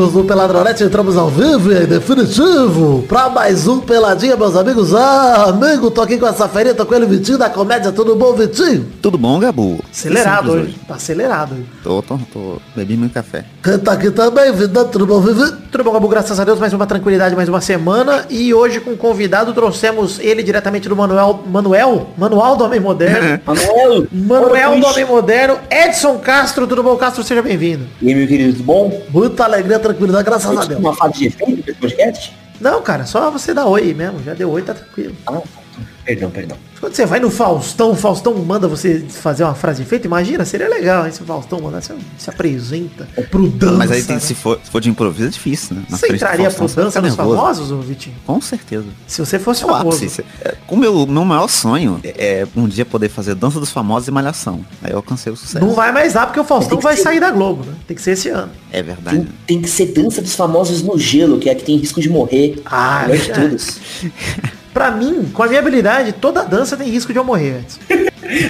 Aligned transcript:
amigos 0.00 0.12
do 0.14 0.24
Peladronete, 0.24 0.82
entramos 0.82 1.16
ao 1.16 1.28
vivo 1.28 1.70
e 1.72 1.86
definitivo 1.86 3.04
pra 3.06 3.28
mais 3.28 3.68
um 3.68 3.80
Peladinha, 3.80 4.34
meus 4.34 4.56
amigos. 4.56 4.94
Ah, 4.94 5.44
amigo, 5.48 5.90
tô 5.90 6.00
aqui 6.00 6.16
com 6.16 6.26
essa 6.26 6.48
ferinha, 6.48 6.74
tô 6.74 6.86
com 6.86 6.94
ele, 6.94 7.04
Vitinho 7.04 7.36
da 7.36 7.50
comédia, 7.50 7.92
tudo 7.92 8.16
bom, 8.16 8.32
Vitinho? 8.32 8.86
Tudo 9.02 9.18
bom, 9.18 9.38
Gabu? 9.38 9.78
Acelerado 9.90 10.52
hoje. 10.52 10.74
Tá 10.88 10.94
acelerado 10.94 11.54
hoje. 11.54 11.66
Tô, 11.82 12.00
tô, 12.00 12.18
tô. 12.32 12.56
Bebi 12.74 12.96
muito 12.96 13.12
café. 13.12 13.44
Quem 13.62 13.78
tá 13.78 13.92
aqui 13.92 14.10
também, 14.10 14.50
vida, 14.52 14.86
tudo 14.86 15.06
bom, 15.06 15.20
Vivi? 15.20 15.52
Tudo 15.70 15.84
bom, 15.84 15.92
Gabu? 15.92 16.08
Graças 16.08 16.40
a 16.40 16.44
Deus, 16.44 16.58
mais 16.58 16.72
uma 16.72 16.86
tranquilidade, 16.86 17.36
mais 17.36 17.46
uma 17.46 17.60
semana. 17.60 18.24
E 18.30 18.54
hoje 18.54 18.80
com 18.80 18.92
um 18.92 18.96
convidado 18.96 19.52
trouxemos 19.52 20.18
ele 20.18 20.42
diretamente 20.42 20.88
do 20.88 20.96
Manuel. 20.96 21.44
Manuel? 21.46 22.08
Manual 22.16 22.56
do 22.56 22.64
Homem 22.64 22.80
Moderno. 22.80 23.38
Manuel! 23.44 24.06
Manuel 24.10 24.80
do 24.80 24.86
Homem 24.86 25.04
Moderno. 25.04 25.58
Edson 25.70 26.16
Castro, 26.20 26.66
tudo 26.66 26.82
bom, 26.82 26.96
Castro? 26.96 27.22
Seja 27.22 27.42
bem-vindo. 27.42 27.86
E 28.00 28.08
aí, 28.08 28.14
meu 28.14 28.26
querido, 28.26 28.54
tudo 28.54 28.64
bom? 28.64 29.02
Muita 29.10 29.44
alegria, 29.44 29.78
tranquilidade, 29.78 30.24
graças 30.24 30.56
a 30.56 30.64
Deus. 30.64 30.80
Uma 30.80 30.96
fase 30.96 31.18
de 31.18 31.26
efeito 31.26 31.62
desse 31.62 31.78
podcast? 31.78 32.34
Não, 32.58 32.80
cara, 32.80 33.04
só 33.04 33.30
você 33.30 33.52
dá 33.52 33.66
oi 33.66 33.92
mesmo. 33.92 34.22
Já 34.24 34.32
deu 34.32 34.50
oi, 34.50 34.62
tá 34.62 34.72
tranquilo. 34.72 35.14
Ah, 35.26 35.42
perdão, 36.04 36.30
perdão. 36.30 36.56
Quando 36.80 36.94
você 36.94 37.04
vai 37.04 37.20
no 37.20 37.30
Faustão, 37.30 37.90
o 37.90 37.94
Faustão 37.94 38.34
manda 38.36 38.66
você 38.66 39.00
fazer 39.10 39.44
uma 39.44 39.54
frase 39.54 39.82
de 39.82 39.86
efeito, 39.86 40.06
imagina, 40.06 40.46
seria 40.46 40.66
legal, 40.66 41.04
hein? 41.04 41.12
Se 41.12 41.22
o 41.22 41.26
Faustão 41.26 41.60
mandar, 41.60 41.82
você 41.82 41.94
se 42.16 42.30
apresenta 42.30 43.06
pro 43.30 43.48
dança. 43.48 43.74
Mas 43.76 43.90
aí 43.90 44.02
tem, 44.02 44.16
né? 44.16 44.20
se, 44.20 44.34
for, 44.34 44.58
se 44.64 44.70
for 44.70 44.80
de 44.80 44.88
improviso 44.88 45.26
é 45.28 45.30
difícil, 45.30 45.76
né? 45.76 45.82
Na 45.90 45.98
Você 45.98 46.10
entraria 46.10 46.50
Faustão, 46.50 46.66
pro 46.68 46.84
dança 46.84 47.02
dos 47.02 47.16
nervoso. 47.16 47.36
famosos, 47.36 47.86
Vitinho? 47.86 48.16
Com 48.26 48.40
certeza. 48.40 48.86
Se 49.06 49.20
você 49.20 49.38
fosse 49.38 49.62
É 49.62 49.66
o 49.66 49.68
famoso. 49.68 49.98
ápice. 49.98 50.24
É, 50.42 50.54
O 50.68 50.74
meu, 50.76 51.06
meu 51.06 51.24
maior 51.24 51.48
sonho 51.48 52.00
é 52.02 52.46
um 52.56 52.66
dia 52.66 52.86
poder 52.86 53.10
fazer 53.10 53.34
Dança 53.34 53.60
dos 53.60 53.70
Famosos 53.70 54.08
e 54.08 54.10
Malhação. 54.10 54.64
Aí 54.82 54.90
eu 54.92 54.96
alcancei 54.96 55.30
o 55.30 55.36
sucesso. 55.36 55.62
Não 55.62 55.74
vai 55.74 55.92
mais 55.92 56.14
dar, 56.14 56.26
porque 56.26 56.40
o 56.40 56.44
Faustão 56.44 56.80
vai 56.80 56.96
ser- 56.96 57.02
sair 57.02 57.20
da 57.20 57.30
Globo, 57.30 57.62
né? 57.66 57.74
Tem 57.86 57.94
que 57.94 58.02
ser 58.02 58.12
esse 58.12 58.30
ano. 58.30 58.50
É 58.72 58.82
verdade. 58.82 59.18
Tem, 59.18 59.28
tem 59.46 59.60
que 59.60 59.68
ser 59.68 59.86
dança 59.92 60.22
dos 60.22 60.34
famosos 60.34 60.82
no 60.82 60.98
gelo, 60.98 61.38
que 61.38 61.50
é 61.50 61.52
a 61.52 61.54
que 61.54 61.62
tem 61.64 61.76
risco 61.76 62.00
de 62.00 62.08
morrer. 62.08 62.62
Ah, 62.64 63.04
Melhor 63.06 63.22
de 63.22 63.30
é. 63.30 63.34
todos. 63.34 63.76
Pra 64.72 64.90
mim, 64.90 65.30
com 65.32 65.42
a 65.42 65.46
minha 65.46 65.58
habilidade, 65.58 66.12
toda 66.12 66.44
dança 66.44 66.76
tem 66.76 66.88
risco 66.88 67.12
de 67.12 67.18
eu 67.18 67.24
morrer 67.24 67.58
antes. 67.58 67.78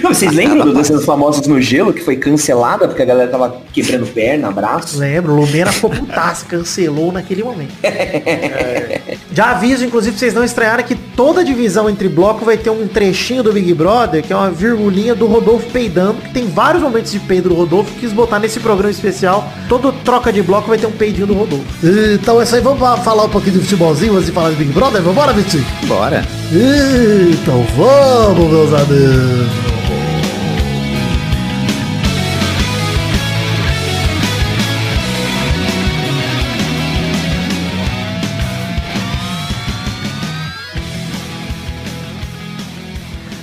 Não, 0.03 0.13
vocês 0.13 0.31
lembram 0.33 0.65
do 0.65 0.73
Dança 0.73 0.93
dos 0.93 1.05
Famosos 1.05 1.47
no 1.47 1.61
Gelo, 1.61 1.93
que 1.93 2.01
foi 2.03 2.15
cancelada 2.17 2.87
porque 2.87 3.01
a 3.01 3.05
galera 3.05 3.29
tava 3.29 3.55
quebrando 3.73 4.05
perna, 4.07 4.51
braço? 4.51 4.99
Lembro, 4.99 5.33
Lumena 5.35 5.71
ficou 5.71 5.89
putaça, 5.89 6.45
cancelou 6.45 7.11
naquele 7.11 7.43
momento. 7.43 7.71
Já 9.33 9.51
aviso, 9.51 9.85
inclusive, 9.85 10.11
pra 10.11 10.19
vocês 10.19 10.33
não 10.33 10.43
estranharem 10.43 10.85
que 10.85 10.95
toda 10.95 11.43
divisão 11.43 11.89
entre 11.89 12.09
bloco 12.09 12.43
vai 12.43 12.57
ter 12.57 12.69
um 12.69 12.87
trechinho 12.87 13.41
do 13.43 13.53
Big 13.53 13.73
Brother, 13.73 14.21
que 14.21 14.33
é 14.33 14.35
uma 14.35 14.51
virgulinha 14.51 15.15
do 15.15 15.25
Rodolfo 15.25 15.69
peidando, 15.71 16.15
que 16.21 16.31
tem 16.33 16.47
vários 16.47 16.83
momentos 16.83 17.11
de 17.11 17.19
peido 17.19 17.49
do 17.49 17.55
Rodolfo, 17.55 17.91
quis 17.99 18.11
botar 18.11 18.39
nesse 18.39 18.59
programa 18.59 18.91
especial. 18.91 19.47
Todo 19.69 19.91
troca 20.03 20.33
de 20.33 20.41
bloco 20.41 20.67
vai 20.67 20.77
ter 20.77 20.87
um 20.87 20.91
peidinho 20.91 21.27
do 21.27 21.33
Rodolfo. 21.33 21.65
Então 22.13 22.39
é 22.41 22.43
isso 22.43 22.55
aí, 22.55 22.61
vamos 22.61 22.79
fa- 22.79 22.97
falar 22.97 23.23
um 23.25 23.29
pouquinho 23.29 23.53
de 23.57 23.61
futebolzinho 23.61 24.13
antes 24.13 24.25
de 24.25 24.31
falar 24.33 24.49
de 24.49 24.55
Big 24.57 24.71
Brother? 24.73 25.01
Vambora, 25.01 25.31
Vitinho? 25.31 25.65
Bora. 25.87 26.25
Então 26.51 27.65
vamos, 27.77 28.51
meus 28.51 28.73
amigos. 28.73 29.60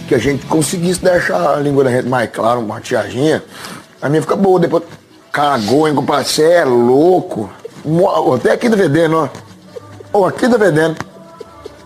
Que 0.08 0.14
a 0.14 0.18
gente 0.18 0.46
conseguisse 0.46 1.04
deixar 1.04 1.54
a 1.54 1.56
língua 1.56 1.84
da 1.84 1.90
gente 1.90 2.08
mais 2.08 2.30
clara, 2.30 2.58
uma 2.58 2.76
maquiaginha, 2.76 3.44
a 4.00 4.08
minha 4.08 4.22
fica 4.22 4.34
boa. 4.34 4.58
Depois 4.58 4.82
cagou, 5.30 5.86
hein, 5.86 5.94
compadre? 5.94 6.26
Você 6.26 6.42
é 6.42 6.64
louco. 6.64 7.50
Até 8.34 8.52
aqui 8.52 8.70
tá 8.70 8.74
vendendo, 8.74 9.16
ó. 9.16 9.28
Ó, 10.12 10.26
aqui 10.26 10.48
tá 10.48 10.56
vendendo. 10.56 10.96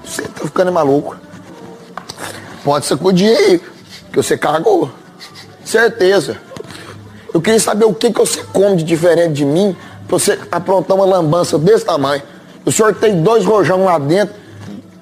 Você 0.05 0.23
tá 0.23 0.45
ficando 0.45 0.73
maluco. 0.73 1.17
Pode 2.65 2.87
sacudir 2.87 3.37
aí, 3.37 3.61
que 4.13 4.17
você 4.17 4.39
cagou. 4.39 4.89
Certeza. 5.65 6.39
Eu 7.35 7.41
queria 7.41 7.59
saber 7.59 7.87
o 7.87 7.95
que, 7.95 8.13
que 8.13 8.19
você 8.21 8.45
come 8.53 8.77
de 8.77 8.85
diferente 8.85 9.33
de 9.33 9.45
mim 9.45 9.77
pra 10.07 10.19
você 10.19 10.39
aprontar 10.51 10.97
uma 10.97 11.07
lambança 11.07 11.59
desse 11.59 11.85
tamanho. 11.85 12.23
O 12.65 12.71
senhor 12.71 12.95
tem 12.95 13.21
dois 13.21 13.45
rojão 13.45 13.85
lá 13.85 13.99
dentro. 13.99 14.42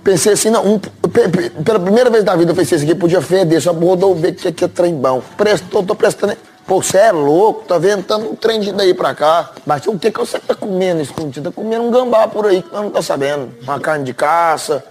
Pensei 0.02 0.32
assim, 0.32 0.50
não, 0.50 0.64
um, 0.66 0.78
pe- 0.78 1.28
pe- 1.28 1.50
pela 1.50 1.78
primeira 1.78 2.08
vez 2.10 2.24
da 2.24 2.34
vida 2.34 2.52
eu 2.52 2.56
pensei 2.56 2.78
assim, 2.78 2.86
que 2.86 2.94
podia 2.94 3.20
feder, 3.20 3.60
só 3.60 3.72
rodou 3.72 4.14
ver 4.14 4.32
que 4.32 4.48
aqui 4.48 4.64
é 4.64 4.68
trem 4.68 4.94
bom. 4.94 5.22
Prestou, 5.36 5.82
tô 5.82 5.94
prestando. 5.94 6.36
Pô, 6.66 6.80
você 6.82 6.98
é 6.98 7.12
louco, 7.12 7.64
tá 7.66 7.78
vendo? 7.78 8.04
Tá 8.04 8.16
um 8.16 8.34
trem 8.36 8.60
de 8.60 8.72
daí 8.72 8.94
pra 8.94 9.14
cá. 9.14 9.50
Mas 9.66 9.84
o 9.86 9.98
que 9.98 10.10
que 10.10 10.18
você 10.20 10.38
tá 10.38 10.54
comendo 10.54 11.02
escondido? 11.02 11.50
Tá 11.50 11.54
comendo 11.54 11.82
um 11.82 11.90
gambá 11.90 12.28
por 12.28 12.46
aí 12.46 12.62
que 12.62 12.72
nós 12.72 12.82
não 12.82 12.90
tá 12.90 13.02
sabendo. 13.02 13.50
Uma 13.62 13.80
carne 13.80 14.04
de 14.04 14.14
caça. 14.14 14.84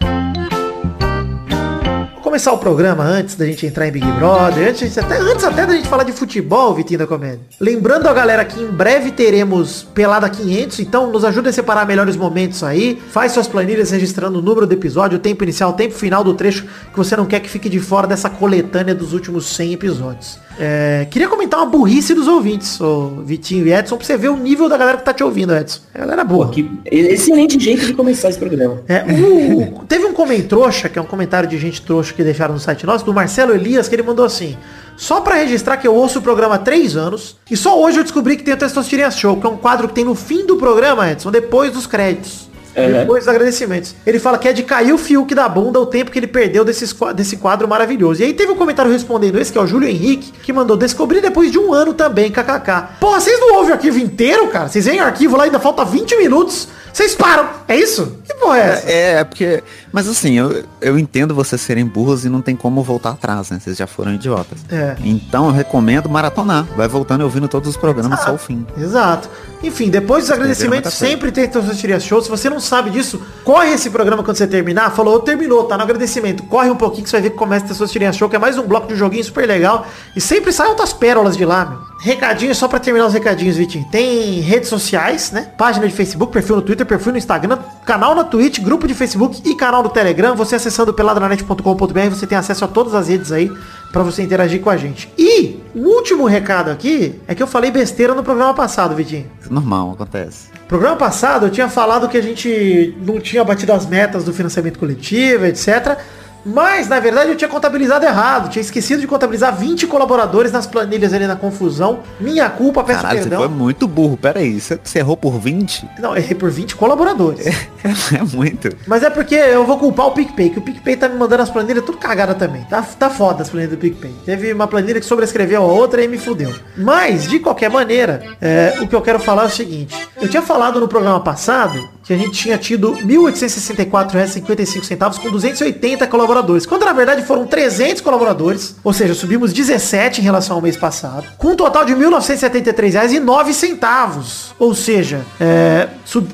Começar 2.29 2.53
o 2.53 2.59
programa 2.59 3.03
antes 3.03 3.34
da 3.34 3.44
gente 3.44 3.66
entrar 3.66 3.88
em 3.88 3.91
Big 3.91 4.06
Brother, 4.12 4.69
antes, 4.69 4.95
até, 5.00 5.17
antes 5.17 5.44
até 5.44 5.66
da 5.66 5.73
gente 5.73 5.88
falar 5.88 6.03
de 6.03 6.12
futebol, 6.12 6.75
Vitinho 6.75 7.00
da 7.00 7.07
Comédia. 7.07 7.40
Lembrando 7.59 8.07
a 8.07 8.13
galera 8.13 8.45
que 8.45 8.62
em 8.62 8.67
breve 8.67 9.09
teremos 9.09 9.81
Pelada 9.95 10.29
500, 10.29 10.79
então 10.79 11.12
nos 11.12 11.25
ajuda 11.25 11.50
a 11.50 11.51
separar 11.51 11.88
melhores 11.88 12.16
momentos 12.16 12.63
aí. 12.63 13.01
Faz 13.09 13.31
suas 13.31 13.47
planilhas 13.47 13.89
registrando 13.89 14.38
o 14.38 14.44
número 14.44 14.68
do 14.68 14.73
episódio, 14.73 15.18
o 15.18 15.19
tempo 15.19 15.44
inicial, 15.44 15.72
o 15.72 15.73
tempo 15.73 15.95
final 15.95 16.23
do 16.23 16.35
trecho 16.35 16.68
que 16.91 16.95
você 16.95 17.18
não 17.18 17.25
quer 17.25 17.39
que 17.39 17.50
fique 17.50 17.68
de 17.68 17.79
fora 17.79 18.06
dessa 18.06 18.29
coletânea 18.29 18.94
dos 18.94 19.12
últimos 19.12 19.47
100 19.47 19.73
episódios. 19.73 20.38
É, 20.59 21.08
queria 21.09 21.28
comentar 21.30 21.59
uma 21.62 21.66
burrice 21.68 22.14
dos 22.14 22.28
ouvintes, 22.28 22.81
ô 22.81 23.22
Vitinho 23.24 23.66
e 23.66 23.72
Edson, 23.74 23.96
pra 23.96 24.06
você 24.06 24.18
ver 24.18 24.28
o 24.30 24.36
nível 24.36 24.68
da 24.68 24.75
galera 24.78 24.97
que 24.97 25.06
tá 25.06 25.14
te 25.14 25.24
ouvindo, 25.24 25.56
Edson. 25.56 25.80
A 25.96 26.00
galera 26.00 26.24
boa. 26.25 26.47
Pô, 26.47 26.52
que 26.52 26.70
excelente 26.86 27.58
jeito 27.58 27.86
de 27.86 27.94
começar 27.94 28.30
esse 28.30 28.38
programa. 28.38 28.81
É, 28.88 29.03
o- 29.06 29.80
o- 29.80 29.86
teve 29.88 30.06
um 30.06 30.14
comentário 30.14 30.90
que 30.92 31.00
é 31.00 31.02
um 31.02 31.06
comentário 31.06 31.48
de 31.48 31.58
gente 31.58 31.81
trouxa 31.81 32.14
que 32.14 32.24
deixaram 32.24 32.53
no 32.53 32.59
site 32.59 32.86
nosso, 32.86 33.06
do 33.06 33.14
Marcelo 33.14 33.53
Elias, 33.53 33.88
que 33.88 33.96
ele 33.96 34.03
mandou 34.03 34.25
assim. 34.25 34.58
Só 34.98 35.22
pra 35.22 35.36
registrar 35.36 35.78
que 35.78 35.88
eu 35.88 35.96
ouço 35.96 36.19
o 36.19 36.22
programa 36.22 36.56
há 36.56 36.58
três 36.58 36.98
anos, 36.98 37.38
e 37.50 37.56
só 37.56 37.81
hoje 37.81 38.00
eu 38.00 38.03
descobri 38.03 38.36
que 38.36 38.44
tem 38.44 38.53
o 38.53 38.58
Testosterona 38.58 39.09
Show, 39.12 39.38
que 39.38 39.48
é 39.48 39.50
um 39.50 39.56
quadro 39.56 39.88
que 39.88 39.94
tem 39.94 40.03
no 40.03 40.14
fim 40.14 40.46
do 40.46 40.58
programa, 40.58 41.09
Edson, 41.09 41.31
depois 41.31 41.72
dos 41.72 41.88
créditos. 41.88 42.49
Uhum. 42.75 42.91
Depois 42.94 43.19
dos 43.25 43.28
agradecimentos. 43.28 43.96
Ele 44.06 44.19
fala 44.19 44.38
que 44.38 44.47
é 44.47 44.53
de 44.53 44.63
cair 44.63 44.94
o 44.94 44.97
Fiuk 44.97 45.34
da 45.34 45.50
bunda 45.50 45.80
o 45.80 45.85
tempo 45.85 46.12
que 46.12 46.19
ele 46.19 46.28
perdeu 46.28 46.63
desses, 46.63 46.94
qua- 46.94 47.12
desse 47.12 47.38
quadro 47.38 47.68
maravilhoso. 47.68 48.22
E 48.22 48.25
aí 48.25 48.34
teve 48.34 48.52
um 48.52 48.56
comentário 48.56 48.91
respondendo 48.91 49.40
esse, 49.40 49.52
que 49.52 49.57
é 49.57 49.62
o 49.62 49.68
Júlio 49.68 49.88
Henrique, 49.90 50.31
que 50.44 50.53
mandou 50.53 50.78
descobrir 50.78 51.19
depois 51.22 51.52
de 51.52 51.57
um 51.59 51.74
ano 51.74 51.94
também, 51.94 52.31
kkk. 52.31 53.00
Porra, 53.00 53.19
vocês 53.19 53.40
não 53.40 53.56
ouvem 53.56 53.72
o 53.72 53.74
arquivo 53.74 53.97
inteiro, 54.00 54.47
cara? 54.47 54.68
Vocês 54.69 54.85
veem 54.85 55.02
o 55.02 55.03
arquivo 55.03 55.35
lá, 55.35 55.44
ainda 55.46 55.59
falta 55.59 55.84
20 55.84 56.16
minutos. 56.18 56.68
Vocês 56.94 57.13
param. 57.16 57.47
É 57.68 57.75
isso? 57.78 58.18
Que 58.28 58.34
porra 58.35 58.57
é 58.57 58.62
essa? 58.62 58.90
É, 58.91 59.12
é 59.19 59.24
porque. 59.24 59.63
Mas 59.91 60.07
assim, 60.07 60.38
eu, 60.38 60.63
eu 60.81 60.97
entendo 60.97 61.33
vocês 61.33 61.59
serem 61.61 61.85
burros 61.85 62.25
e 62.25 62.29
não 62.29 62.41
tem 62.41 62.55
como 62.55 62.83
voltar 62.83 63.11
atrás, 63.11 63.50
né? 63.50 63.59
Vocês 63.59 63.77
já 63.77 63.88
foram 63.88 64.13
idiotas. 64.13 64.59
É. 64.69 64.95
Então 65.03 65.47
eu 65.47 65.51
recomendo 65.51 66.09
maratonar. 66.09 66.66
Vai 66.75 66.88
voltando 66.88 67.22
e 67.22 67.23
ouvindo 67.23 67.47
todos 67.47 67.69
os 67.69 67.77
programas 67.77 68.19
só 68.22 68.33
o 68.33 68.38
fim. 68.38 68.66
Exato. 68.77 69.29
Enfim, 69.61 69.89
depois 69.89 70.23
dos 70.23 70.31
agradecimentos, 70.31 70.94
sempre 70.94 71.31
tem 71.31 71.47
Testosteria 71.47 72.00
Show. 72.00 72.22
Se 72.22 72.29
você 72.29 72.50
não 72.50 72.59
sabe 72.59 72.89
disso, 72.89 73.22
corre 73.44 73.73
esse 73.73 73.89
programa 73.89 74.23
quando 74.23 74.38
você 74.38 74.47
terminar. 74.47 74.91
Falou, 74.91 75.19
terminou, 75.19 75.66
tá 75.66 75.75
no 75.75 75.83
agradecimento. 75.83 76.44
Corre 76.44 76.69
um 76.69 76.75
pouquinho 76.75 77.03
que 77.03 77.09
você 77.09 77.17
vai 77.17 77.23
ver 77.23 77.29
que 77.31 77.38
começa 77.38 77.66
o 77.66 77.67
Testosteria 77.67 78.13
Show, 78.13 78.29
que 78.29 78.35
é 78.35 78.39
mais 78.39 78.57
um 78.57 78.66
bloco 78.66 78.88
de 78.88 78.95
joguinho 78.95 79.23
super 79.23 79.47
legal. 79.47 79.85
E 80.16 80.21
sempre 80.21 80.53
sai 80.53 80.67
outras 80.67 80.94
pérolas 80.94 81.35
de 81.35 81.45
lá, 81.45 81.66
meu. 81.66 81.89
Recadinho, 82.01 82.56
só 82.56 82.69
pra 82.69 82.79
terminar 82.79 83.07
os 83.07 83.13
recadinhos, 83.13 83.57
Vitinho. 83.57 83.85
Tem 83.91 84.39
redes 84.39 84.69
sociais, 84.69 85.31
né? 85.31 85.51
Página 85.57 85.85
de 85.85 85.94
Facebook, 85.94 86.31
perfil 86.31 86.56
no 86.56 86.62
Twitter, 86.62 86.85
perfil 86.85 87.12
no 87.12 87.18
Instagram, 87.18 87.57
canal 87.85 88.15
na 88.15 88.24
Twitch, 88.24 88.59
grupo 88.59 88.88
de 88.88 88.94
Facebook 88.94 89.42
e 89.44 89.53
canal 89.53 89.79
do 89.84 89.90
Telegram. 89.90 90.36
Você 90.36 90.56
acessando 90.56 90.94
peladranet.com.br, 90.94 92.10
você 92.10 92.28
tem 92.28 92.38
acesso 92.38 92.66
a 92.66 92.68
todas 92.68 92.94
as 92.94 93.08
redes 93.08 93.31
aí 93.31 93.52
pra 93.92 94.04
você 94.04 94.22
interagir 94.22 94.62
com 94.62 94.70
a 94.70 94.78
gente. 94.78 95.12
E 95.18 95.60
o 95.74 95.80
último 95.80 96.26
recado 96.26 96.70
aqui 96.70 97.20
é 97.28 97.34
que 97.34 97.42
eu 97.42 97.48
falei 97.48 97.72
besteira 97.72 98.14
no 98.14 98.24
programa 98.24 98.54
passado, 98.54 98.96
Vitinho. 98.96 99.26
Normal, 99.50 99.92
acontece. 99.94 100.50
Programa 100.68 100.96
passado 100.96 101.48
eu 101.48 101.50
tinha 101.50 101.68
falado 101.68 102.08
que 102.08 102.18
a 102.18 102.22
gente 102.22 102.96
não 103.06 103.20
tinha 103.20 103.44
batido 103.44 103.74
as 103.74 103.86
metas 103.86 104.24
do 104.24 104.34
financiamento 104.34 104.78
coletivo, 104.78 105.46
etc. 105.46 105.98
Mas, 106.45 106.88
na 106.88 107.00
verdade, 107.00 107.30
eu 107.30 107.36
tinha 107.36 107.50
contabilizado 107.50 108.06
errado. 108.06 108.50
Tinha 108.50 108.62
esquecido 108.62 109.01
de 109.01 109.07
contabilizar 109.07 109.56
20 109.56 109.88
colaboradores 109.88 110.51
nas 110.51 110.65
planilhas 110.65 111.13
ali 111.13 111.27
na 111.27 111.36
confusão. 111.36 112.00
Minha 112.19 112.50
culpa, 112.50 112.83
peço 112.83 113.01
Caralho, 113.01 113.19
você 113.19 113.30
perdão. 113.30 113.39
foi 113.39 113.50
muito 113.50 113.88
burro. 113.88 114.18
Pera 114.18 114.39
aí, 114.39 114.59
você, 114.59 114.80
você 114.81 115.00
errou 115.00 115.18
por 115.18 115.39
20? 115.39 115.89
Não, 116.00 116.15
errei 116.15 116.36
por 116.36 116.50
20 116.50 116.75
colaboradores. 116.75 117.45
É 118.12 118.24
muito. 118.36 118.69
Mas 118.88 119.03
é 119.03 119.09
porque 119.09 119.36
eu 119.36 119.65
vou 119.65 119.77
culpar 119.77 120.07
o 120.07 120.12
PicPay, 120.12 120.50
que 120.50 120.59
o 120.59 120.62
PicPay 120.62 120.97
tá 120.97 121.07
me 121.07 121.15
mandando 121.15 121.44
as 121.44 121.50
planilhas 121.50 121.86
tudo 121.86 121.97
cagada 121.97 122.33
também. 122.33 122.63
Tá, 122.63 122.81
tá 122.81 123.09
foda 123.09 123.44
as 123.44 123.50
planilhas 123.50 123.71
do 123.71 123.80
PicPay. 123.80 124.13
Teve 124.25 124.51
uma 124.51 124.68
planilha 124.68 125.00
que 125.00 125.06
sobrescreveu 125.06 125.62
a 125.62 125.65
outra 125.65 126.03
e 126.03 126.07
me 126.07 126.18
fudeu. 126.18 126.53
Mas, 126.75 127.27
de 127.27 127.39
qualquer 127.39 127.69
maneira, 127.69 128.21
é, 128.42 128.77
o 128.81 128.88
que 128.88 128.95
eu 128.95 129.01
quero 129.01 129.19
falar 129.19 129.44
é 129.44 129.45
o 129.45 129.50
seguinte. 129.50 129.95
Eu 130.21 130.27
tinha 130.27 130.42
falado 130.42 130.80
no 130.80 130.88
programa 130.88 131.19
passado 131.21 131.88
que 132.09 132.13
a 132.15 132.17
gente 132.17 132.31
tinha 132.31 132.57
tido 132.57 132.94
R$ 132.94 133.03
1.864,55 133.03 135.19
com 135.19 135.29
280 135.29 136.07
colaboradores. 136.07 136.65
Quando 136.65 136.83
na 136.83 136.91
verdade 136.91 137.21
foram 137.21 137.45
300 137.45 138.01
colaboradores, 138.01 138.75
ou 138.83 138.91
seja, 138.91 139.13
subimos 139.13 139.53
17 139.53 140.19
em 140.19 140.23
relação 140.23 140.56
ao 140.56 140.61
mês 140.61 140.75
passado, 140.75 141.27
com 141.38 141.50
um 141.50 141.56
total 141.56 141.85
de 141.85 141.94
R$ 141.94 142.03
1.973,09. 142.03 144.53
Ou 144.57 144.73
seja, 144.73 145.23
é, 145.39 145.88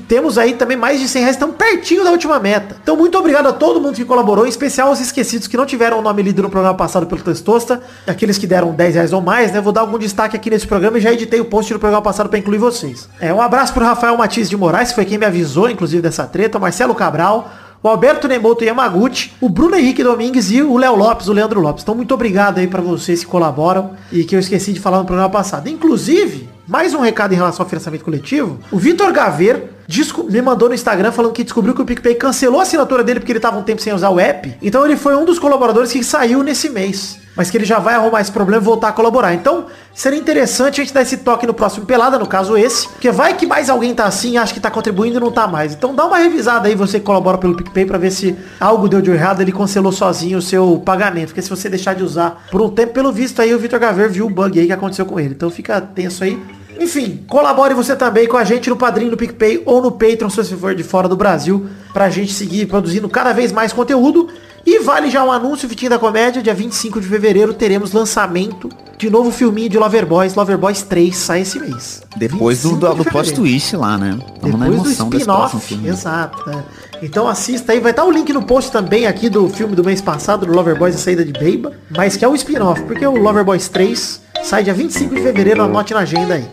temos 0.08 0.38
aí 0.38 0.54
também 0.54 0.78
mais 0.78 0.98
de 0.98 1.08
100 1.08 1.20
reais, 1.20 1.36
estamos 1.36 1.56
pertinho 1.56 2.04
da 2.04 2.10
última 2.10 2.40
meta. 2.40 2.74
Então 2.82 2.96
muito 2.96 3.18
obrigado 3.18 3.48
a 3.48 3.52
todo 3.52 3.78
mundo 3.78 3.96
que 3.96 4.04
colaborou, 4.06 4.46
em 4.46 4.48
especial 4.48 4.88
aos 4.88 4.98
esquecidos 4.98 5.46
que 5.46 5.58
não 5.58 5.66
tiveram 5.66 5.98
o 5.98 6.02
nome 6.02 6.22
lido 6.22 6.42
no 6.42 6.48
programa 6.48 6.74
passado 6.74 7.04
pelo 7.04 7.20
Testosta, 7.20 7.82
aqueles 8.06 8.38
que 8.38 8.46
deram 8.46 8.72
10 8.72 8.94
reais 8.94 9.12
ou 9.12 9.20
mais, 9.20 9.52
né? 9.52 9.60
Vou 9.60 9.74
dar 9.74 9.82
algum 9.82 9.98
destaque 9.98 10.36
aqui 10.36 10.48
nesse 10.48 10.66
programa 10.66 10.96
e 10.96 11.02
já 11.02 11.12
editei 11.12 11.38
o 11.38 11.44
post 11.44 11.70
do 11.70 11.78
programa 11.78 12.02
passado 12.02 12.30
para 12.30 12.38
incluir 12.38 12.56
vocês. 12.56 13.10
É, 13.20 13.34
um 13.34 13.42
abraço 13.42 13.74
pro 13.74 13.84
Rafael 13.84 14.16
Matias 14.16 14.48
de 14.48 14.56
Moraes, 14.56 14.88
que 14.88 14.94
foi 14.94 15.04
quem 15.04 15.18
me 15.18 15.26
avisou, 15.26 15.65
inclusive, 15.70 16.02
dessa 16.02 16.26
treta, 16.26 16.58
o 16.58 16.60
Marcelo 16.60 16.94
Cabral, 16.94 17.50
o 17.82 17.88
Alberto 17.88 18.26
Nemoto 18.26 18.64
Yamaguchi, 18.64 19.32
o 19.40 19.48
Bruno 19.48 19.76
Henrique 19.76 20.02
Domingues 20.02 20.50
e 20.50 20.62
o 20.62 20.76
Léo 20.76 20.96
Lopes, 20.96 21.28
o 21.28 21.32
Leandro 21.32 21.60
Lopes. 21.60 21.82
Então 21.82 21.94
muito 21.94 22.12
obrigado 22.12 22.58
aí 22.58 22.66
pra 22.66 22.80
vocês 22.80 23.24
que 23.24 23.30
colaboram 23.30 23.92
e 24.10 24.24
que 24.24 24.34
eu 24.34 24.40
esqueci 24.40 24.72
de 24.72 24.80
falar 24.80 24.98
no 24.98 25.04
programa 25.04 25.30
passado. 25.30 25.68
Inclusive, 25.68 26.48
mais 26.66 26.94
um 26.94 27.00
recado 27.00 27.32
em 27.32 27.36
relação 27.36 27.64
ao 27.64 27.68
financiamento 27.68 28.04
coletivo. 28.04 28.58
O 28.72 28.78
Vitor 28.78 29.12
Gaver 29.12 29.75
desco- 29.86 30.24
me 30.24 30.40
mandou 30.42 30.68
no 30.68 30.74
Instagram 30.74 31.12
falando 31.12 31.32
que 31.32 31.44
descobriu 31.44 31.74
que 31.74 31.82
o 31.82 31.84
PicPay 31.84 32.14
cancelou 32.14 32.60
a 32.60 32.62
assinatura 32.62 33.02
dele 33.04 33.20
porque 33.20 33.32
ele 33.32 33.40
tava 33.40 33.58
um 33.58 33.62
tempo 33.62 33.80
sem 33.82 33.92
usar 33.92 34.10
o 34.10 34.18
app. 34.20 34.56
Então 34.62 34.84
ele 34.84 34.96
foi 34.96 35.16
um 35.16 35.24
dos 35.24 35.38
colaboradores 35.38 35.92
que 35.92 36.02
saiu 36.02 36.42
nesse 36.42 36.68
mês. 36.68 37.18
Mas 37.36 37.50
que 37.50 37.58
ele 37.58 37.66
já 37.66 37.78
vai 37.78 37.94
arrumar 37.94 38.22
esse 38.22 38.32
problema 38.32 38.62
e 38.62 38.64
voltar 38.64 38.88
a 38.88 38.92
colaborar. 38.92 39.34
Então, 39.34 39.66
seria 39.92 40.18
interessante 40.18 40.80
a 40.80 40.84
gente 40.84 40.94
dar 40.94 41.02
esse 41.02 41.18
toque 41.18 41.46
no 41.46 41.52
próximo 41.52 41.84
Pelada, 41.84 42.18
no 42.18 42.26
caso 42.26 42.56
esse. 42.56 42.88
Porque 42.88 43.10
vai 43.10 43.34
que 43.34 43.44
mais 43.46 43.68
alguém 43.68 43.94
tá 43.94 44.06
assim 44.06 44.38
acha 44.38 44.54
que 44.54 44.58
tá 44.60 44.70
contribuindo 44.70 45.18
e 45.18 45.20
não 45.20 45.30
tá 45.30 45.46
mais. 45.46 45.74
Então 45.74 45.94
dá 45.94 46.06
uma 46.06 46.16
revisada 46.16 46.66
aí, 46.66 46.74
você 46.74 46.98
que 46.98 47.04
colabora 47.04 47.36
pelo 47.36 47.54
PicPay, 47.54 47.84
pra 47.84 47.98
ver 47.98 48.10
se 48.10 48.34
algo 48.58 48.88
deu 48.88 49.02
de 49.02 49.10
errado, 49.10 49.42
ele 49.42 49.52
cancelou 49.52 49.92
sozinho 49.92 50.38
o 50.38 50.42
seu 50.42 50.80
pagamento. 50.82 51.26
Porque 51.28 51.42
se 51.42 51.50
você 51.50 51.68
deixar 51.68 51.94
de 51.94 52.02
usar 52.02 52.42
por 52.50 52.62
um 52.62 52.70
tempo, 52.70 52.94
pelo 52.94 53.12
visto 53.12 53.42
aí, 53.42 53.54
o 53.54 53.58
Vitor 53.58 53.80
Gaver 53.80 54.08
viu 54.10 54.24
o 54.24 54.30
bug 54.30 54.58
aí 54.58 54.66
que 54.66 54.72
aconteceu 54.72 55.04
com 55.04 55.20
ele. 55.20 55.34
Então 55.34 55.50
fica 55.50 55.78
tenso 55.78 56.24
aí. 56.24 56.42
Enfim, 56.78 57.24
colabore 57.28 57.74
você 57.74 57.96
também 57.96 58.26
com 58.28 58.36
a 58.36 58.44
gente 58.44 58.68
no 58.68 58.76
Padrinho 58.76 59.10
do 59.10 59.16
PicPay 59.16 59.62
ou 59.64 59.82
no 59.82 59.92
Patreon, 59.92 60.28
se 60.30 60.36
você 60.36 60.56
for 60.56 60.74
de 60.74 60.82
fora 60.82 61.08
do 61.08 61.16
Brasil, 61.16 61.66
pra 61.92 62.10
gente 62.10 62.32
seguir 62.32 62.66
produzindo 62.66 63.08
cada 63.08 63.32
vez 63.32 63.52
mais 63.52 63.72
conteúdo. 63.72 64.28
E 64.66 64.80
vale 64.80 65.08
já 65.08 65.24
um 65.24 65.30
anúncio, 65.30 65.68
Vitinho 65.68 65.90
da 65.90 65.98
Comédia, 65.98 66.42
dia 66.42 66.52
25 66.52 67.00
de 67.00 67.06
fevereiro 67.06 67.54
teremos 67.54 67.92
lançamento 67.92 68.68
de 68.98 69.08
novo 69.08 69.30
filminho 69.30 69.68
de 69.68 69.78
Loverboys, 69.78 70.34
Loverboys 70.34 70.82
3, 70.82 71.16
sai 71.16 71.42
esse 71.42 71.60
mês. 71.60 72.02
Depois 72.16 72.62
do, 72.62 72.70
25 72.70 72.80
do, 72.80 73.04
do 73.04 73.04
plot 73.04 73.28
fevereiro. 73.28 73.36
twist 73.36 73.76
lá, 73.76 73.96
né? 73.96 74.18
Tamo 74.40 74.58
Depois 74.58 74.82
do 74.82 74.90
spin-off, 74.90 75.86
exato. 75.86 76.50
é. 76.50 76.64
Então 77.00 77.28
assista 77.28 77.72
aí, 77.72 77.80
vai 77.80 77.92
estar 77.92 78.04
o 78.04 78.10
link 78.10 78.32
no 78.32 78.42
post 78.42 78.72
também 78.72 79.06
aqui 79.06 79.28
do 79.28 79.48
filme 79.48 79.76
do 79.76 79.84
mês 79.84 80.00
passado, 80.00 80.46
do 80.46 80.52
Loverboys 80.52 80.96
A 80.96 80.98
Saída 80.98 81.24
de 81.24 81.32
Beiba, 81.32 81.72
mas 81.90 82.16
que 82.16 82.24
é 82.24 82.28
o 82.28 82.34
spin-off, 82.34 82.82
porque 82.82 83.06
o 83.06 83.16
Loverboys 83.16 83.68
3 83.68 84.20
sai 84.42 84.64
dia 84.64 84.74
25 84.74 85.14
de 85.14 85.22
fevereiro, 85.22 85.62
anote 85.62 85.94
na 85.94 86.00
agenda 86.00 86.34
aí. 86.34 86.44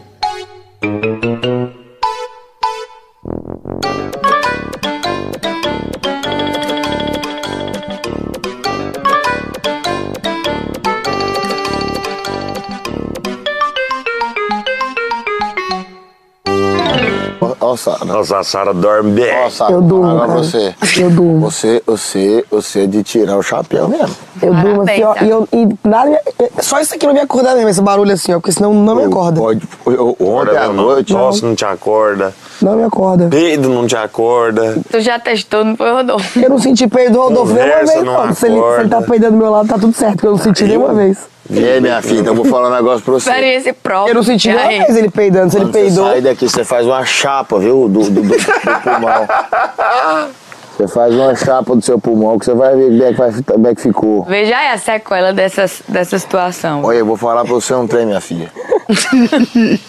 Thank 1.23 1.45
you. 1.45 1.52
Ó, 17.73 17.77
Sara. 17.77 18.05
Nossa, 18.05 18.37
a 18.37 18.43
Sara 18.43 18.73
dorme 18.73 19.11
bem. 19.11 19.31
Ó, 19.45 19.49
Sara. 19.49 19.71
Eu 19.73 19.81
durmo, 19.81 20.09
Agora 20.11 20.27
cara. 20.27 20.39
você. 20.43 20.75
Eu 20.97 21.09
durmo. 21.09 21.39
Você, 21.51 21.81
você, 21.85 22.45
você 22.51 22.83
é 22.83 22.87
de 22.87 23.01
tirar 23.03 23.37
o 23.37 23.41
chapéu 23.41 23.87
mesmo. 23.87 24.15
Eu 24.41 24.53
durmo 24.53 24.81
assim, 24.83 25.03
ó. 25.03 25.15
E, 25.21 25.29
eu, 25.29 25.47
e 25.51 25.67
nada, 25.87 26.19
só 26.59 26.79
isso 26.79 26.93
aqui 26.93 27.05
não 27.07 27.13
me 27.13 27.19
acordar 27.19 27.55
mesmo, 27.55 27.69
esse 27.69 27.81
barulho 27.81 28.11
assim, 28.13 28.31
ó. 28.33 28.35
Porque 28.39 28.51
senão 28.51 28.73
não 28.73 28.95
me 28.95 29.03
acorda. 29.05 29.39
Pode, 29.39 29.67
eu- 29.87 30.15
ontem 30.19 30.57
à 30.57 30.67
noite. 30.67 31.13
Tosse 31.13 31.43
não 31.43 31.55
te 31.55 31.65
acorda. 31.65 32.33
Não 32.61 32.75
me 32.75 32.83
acorda. 32.83 33.27
Peido 33.29 33.69
não 33.69 33.87
te 33.87 33.95
acorda. 33.95 34.77
Tu 34.91 34.99
já 35.01 35.19
testou, 35.19 35.65
não 35.65 35.75
foi, 35.75 35.91
Rodolfo? 35.91 36.39
Eu 36.39 36.49
não 36.49 36.59
senti 36.59 36.87
peido 36.87 37.13
do 37.13 37.21
Rodolfo 37.21 37.53
nenhuma 37.53 37.77
vez, 37.85 38.03
não 38.03 38.27
não. 38.27 38.33
Se 38.35 38.45
ele, 38.45 38.59
se 38.61 38.79
ele 38.81 38.89
tá 38.89 39.01
peidando 39.01 39.31
do 39.33 39.37
meu 39.37 39.49
lado, 39.51 39.67
tá 39.67 39.75
tudo 39.79 39.93
certo, 39.93 40.19
que 40.19 40.27
eu 40.27 40.31
não 40.31 40.37
senti 40.37 40.63
nenhuma 40.65 40.93
vez. 40.93 41.17
Ei, 41.49 41.81
minha 41.81 42.01
filha, 42.01 42.21
então 42.21 42.31
eu 42.33 42.35
vou 42.41 42.45
falar 42.45 42.69
um 42.69 42.73
negócio 42.75 43.03
pra 43.03 43.13
você. 43.15 43.29
Experiência 43.29 43.73
própria. 43.73 44.11
Eu 44.11 44.15
não 44.15 44.23
senti 44.23 44.47
nenhuma 44.47 44.65
aí? 44.67 44.79
vez 44.79 44.95
ele 44.97 45.09
peidando. 45.09 45.51
Se 45.51 45.57
ele 45.57 45.65
Quando 45.65 45.73
você 45.73 45.79
peidou. 45.81 46.09
sair 46.09 46.21
daqui, 46.21 46.49
você 46.49 46.63
faz 46.63 46.85
uma 46.85 47.05
chapa, 47.05 47.59
viu? 47.59 47.89
Do, 47.89 47.99
do, 48.03 48.21
do- 48.21 48.21
do 48.21 48.81
pulmão. 48.83 49.27
Você 50.77 50.87
faz 50.87 51.13
uma 51.13 51.35
chapa 51.35 51.75
do 51.75 51.81
seu 51.83 51.99
pulmão 51.99 52.39
que 52.39 52.45
você 52.45 52.53
vai 52.55 52.75
ver 52.75 52.89
como 52.89 53.03
é 53.03 53.11
que, 53.11 53.17
vai, 53.17 53.31
como 53.45 53.67
é 53.67 53.75
que 53.75 53.81
ficou. 53.81 54.23
Veja 54.23 54.57
aí 54.57 54.67
a 54.69 54.77
sequela 54.77 55.31
dessas, 55.33 55.83
dessa 55.87 56.17
situação. 56.17 56.81
Olha, 56.83 56.97
eu 56.97 57.05
vou 57.05 57.17
falar 57.17 57.43
pra 57.43 57.53
você 57.53 57.73
um 57.75 57.85
trem, 57.87 58.05
minha 58.07 58.21
filha. 58.21 58.49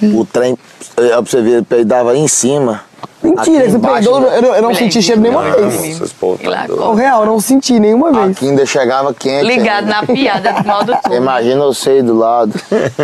o 0.02 0.24
trem, 0.26 0.58
é, 0.96 1.08
pra 1.08 1.20
você 1.22 1.40
ver, 1.40 1.50
ele 1.52 1.62
peidava 1.62 2.10
aí 2.12 2.18
em 2.18 2.28
cima. 2.28 2.82
Mentira, 3.24 3.66
embaixo, 3.66 4.10
peidou, 4.12 4.22
eu, 4.30 4.42
não- 4.42 4.54
eu 4.54 4.62
não 4.62 4.74
senti 4.74 5.00
cheiro 5.02 5.20
nenhuma 5.20 5.42
não. 5.42 5.70
vez. 5.70 6.00
O 6.22 6.94
real, 6.94 7.20
eu 7.22 7.26
não 7.26 7.40
senti 7.40 7.80
nenhuma 7.80 8.12
vez. 8.12 8.36
Aqui 8.36 8.48
ainda 8.48 8.66
chegava 8.66 9.14
quente. 9.14 9.46
Ligado 9.46 9.84
ainda. 9.84 10.00
na 10.00 10.02
piada 10.02 10.52
do 10.52 10.66
mal 10.66 10.84
do 10.84 10.94
túnel. 11.02 11.18
Imagina 11.18 11.64
você 11.64 11.90
aí 11.90 12.02
do 12.02 12.14
lado. 12.16 12.52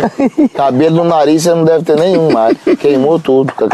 Cabelo 0.55 0.97
no 0.97 1.03
nariz 1.05 1.43
você 1.43 1.53
não 1.53 1.63
deve 1.65 1.83
ter 1.83 1.97
nenhum 1.99 2.31
mais. 2.31 2.55
Queimou 2.79 3.19
tudo 3.19 3.51
com 3.53 3.65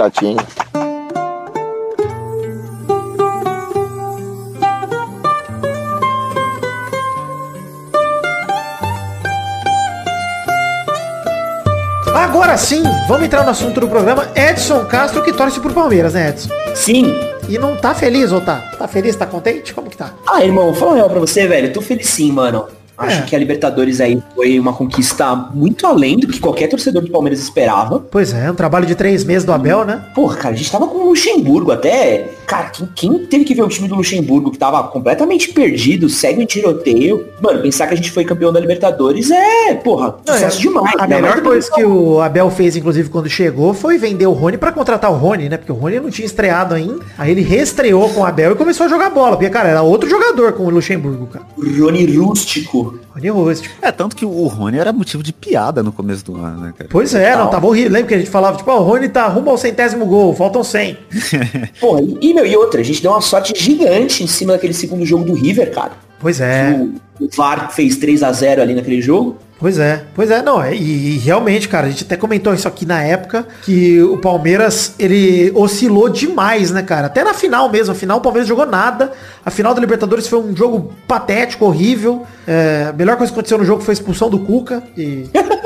Agora 12.28 12.58
sim, 12.58 12.84
vamos 13.08 13.26
entrar 13.26 13.46
no 13.46 13.52
assunto 13.52 13.80
do 13.80 13.88
programa. 13.88 14.28
Edson 14.36 14.84
Castro 14.84 15.24
que 15.24 15.32
torce 15.32 15.62
pro 15.62 15.74
Palmeiras, 15.74 16.14
né, 16.14 16.28
Edson? 16.28 16.50
Sim. 16.76 17.16
E 17.48 17.58
não 17.58 17.78
tá 17.78 17.96
feliz, 17.96 18.34
ou 18.34 18.42
tá? 18.42 18.58
Tá 18.78 18.86
feliz, 18.86 19.16
tá 19.16 19.26
contente? 19.26 19.74
Como 19.74 19.90
que 19.90 19.96
tá? 19.96 20.12
Ah, 20.28 20.44
irmão, 20.44 20.74
fala 20.74 20.96
real 20.96 21.10
pra 21.10 21.22
você, 21.22 21.48
velho. 21.48 21.72
Tô 21.72 21.82
feliz 21.82 22.10
sim, 22.10 22.30
mano. 22.34 22.68
Acho 22.98 23.20
É. 23.20 23.22
que 23.24 23.36
a 23.36 23.40
Libertadores 23.40 24.02
aí 24.02 24.22
foi 24.36 24.60
uma 24.60 24.74
conquista 24.74 25.36
muito 25.36 25.86
além 25.86 26.18
do 26.18 26.28
que 26.28 26.40
qualquer 26.40 26.68
torcedor 26.68 27.04
do 27.04 27.12
Palmeiras 27.12 27.40
esperava. 27.40 28.00
Pois 28.10 28.34
é, 28.34 28.50
um 28.50 28.56
trabalho 28.56 28.86
de 28.86 28.96
três 28.96 29.24
meses 29.24 29.44
do 29.46 29.52
Abel, 29.54 29.86
né? 29.86 30.04
Porra, 30.16 30.36
cara, 30.38 30.56
a 30.56 30.58
gente 30.58 30.72
tava 30.72 30.88
com 30.88 30.98
o 30.98 31.10
Luxemburgo 31.10 31.72
até. 31.72 32.30
Cara, 32.48 32.69
quem, 32.69 32.88
quem 32.95 33.26
teve 33.26 33.44
que 33.44 33.54
ver 33.54 33.62
o 33.62 33.68
time 33.68 33.88
do 33.88 33.95
Luxemburgo 33.95 34.52
que 34.52 34.57
tava 34.57 34.81
completamente 34.86 35.50
perdido, 35.50 36.10
segue 36.10 36.42
em 36.42 36.45
tiroteio. 36.45 37.28
Mano, 37.42 37.62
pensar 37.62 37.88
que 37.88 37.94
a 37.94 37.98
gente 37.98 38.10
foi 38.12 38.24
campeão 38.26 38.52
da 38.52 38.60
Libertadores 38.60 39.30
é, 39.30 39.76
porra, 39.76 40.16
sucesso 40.26 40.60
demais. 40.60 40.94
A 40.98 41.04
Ainda 41.04 41.16
melhor 41.16 41.42
coisa 41.42 41.69
que 41.71 41.83
o 41.83 42.19
Abel 42.21 42.50
fez, 42.50 42.76
inclusive, 42.76 43.10
quando 43.10 43.30
chegou, 43.30 43.74
foi 43.74 43.98
vender 43.98 44.26
o 44.26 44.31
Rony 44.31 44.57
pra 44.57 44.71
contratar 44.71 45.12
o 45.12 45.16
Rony, 45.16 45.50
né? 45.50 45.57
Porque 45.57 45.71
o 45.71 45.76
Rony 45.76 46.00
não 46.00 46.10
tinha 46.10 46.26
estreado 46.26 46.74
ainda. 46.74 47.00
Aí 47.18 47.31
ele 47.31 47.42
reestreou 47.42 48.10
com 48.10 48.21
o 48.21 48.26
Abel 48.26 48.54
e 48.54 48.56
começou 48.56 48.86
a 48.86 48.90
jogar 48.90 49.10
bola. 49.10 49.36
Porque, 49.36 49.50
cara, 49.50 49.69
era 49.69 49.81
outro 49.81 50.10
jogador 50.10 50.54
com 50.54 50.64
o 50.64 50.69
Luxemburgo, 50.69 51.28
cara. 51.28 51.45
Rony 51.57 52.06
Rústico. 52.18 52.87
Rony 53.14 53.30
Rústico. 53.30 53.76
É, 53.82 53.92
tanto 53.92 54.16
que 54.16 54.26
o 54.26 54.48
Rony 54.48 54.78
era 54.78 54.92
motivo 54.94 55.24
de 55.24 55.34
piada 55.34 55.82
no 55.84 55.92
começo 55.92 56.26
do 56.26 56.36
ano, 56.36 56.62
né, 56.62 56.74
cara? 56.78 56.90
Pois 56.90 57.14
é, 57.14 57.36
não, 57.36 57.50
tava 57.50 57.68
horrível. 57.68 57.92
Lembra 57.92 58.08
que 58.08 58.14
a 58.14 58.20
gente 58.20 58.30
falava, 58.30 58.58
tipo, 58.58 58.70
ó, 58.72 58.80
o 58.80 58.84
Rony 58.84 59.10
tá 59.10 59.28
rumo 59.28 59.50
ao 59.50 59.58
centésimo 59.58 60.06
gol, 60.06 60.36
faltam 60.36 60.64
100. 60.64 60.98
Porra, 61.80 62.02
e, 62.02 62.30
e, 62.30 62.34
meu, 62.34 62.46
e 62.46 62.56
outra, 62.56 62.82
a 62.82 62.84
gente 62.84 63.02
deu 63.02 63.12
uma 63.12 63.22
sorte 63.22 63.54
gigante 63.56 64.24
em 64.24 64.28
cima 64.28 64.54
daquele 64.54 64.74
segundo 64.74 65.06
jogo 65.06 65.26
do 65.26 65.34
River, 65.34 65.72
cara. 65.74 66.06
Pois 66.19 66.42
é. 66.42 66.71
O, 67.19 67.26
o 67.26 67.30
VAR 67.36 67.71
fez 67.71 67.97
3 67.97 68.24
a 68.24 68.31
0 68.31 68.62
ali 68.62 68.74
naquele 68.74 69.02
jogo. 69.02 69.38
Pois 69.59 69.80
é, 69.80 70.04
pois 70.14 70.30
é, 70.30 70.44
não, 70.44 70.62
é, 70.62 70.76
e, 70.76 71.16
e 71.16 71.18
realmente, 71.18 71.68
cara, 71.68 71.88
a 71.88 71.90
gente 71.90 72.04
até 72.04 72.16
comentou 72.16 72.54
isso 72.54 72.68
aqui 72.68 72.86
na 72.86 73.02
época, 73.02 73.47
que 73.64 74.00
o 74.04 74.18
Palmeiras, 74.19 74.94
ele 75.00 75.52
oscilou 75.56 76.09
demais, 76.09 76.69
né, 76.69 76.83
cara? 76.83 77.07
Até 77.07 77.24
na 77.24 77.33
final 77.33 77.68
mesmo, 77.68 77.92
a 77.92 77.95
final 77.95 78.19
o 78.19 78.21
Palmeiras 78.21 78.47
jogou 78.47 78.68
nada, 78.68 79.12
a 79.44 79.50
final 79.50 79.74
da 79.74 79.81
Libertadores 79.81 80.28
foi 80.28 80.40
um 80.40 80.56
jogo 80.56 80.94
patético, 81.07 81.66
horrível, 81.66 82.24
é, 82.45 82.86
a 82.90 82.94
melhor 82.94 83.18
coisa 83.18 83.33
que 83.33 83.36
aconteceu 83.36 83.57
no 83.57 83.66
jogo 83.66 83.81
foi 83.81 83.94
a 83.94 83.95
expulsão 83.95 84.30
do 84.30 84.38
Cuca, 84.38 84.83
e... 84.95 85.28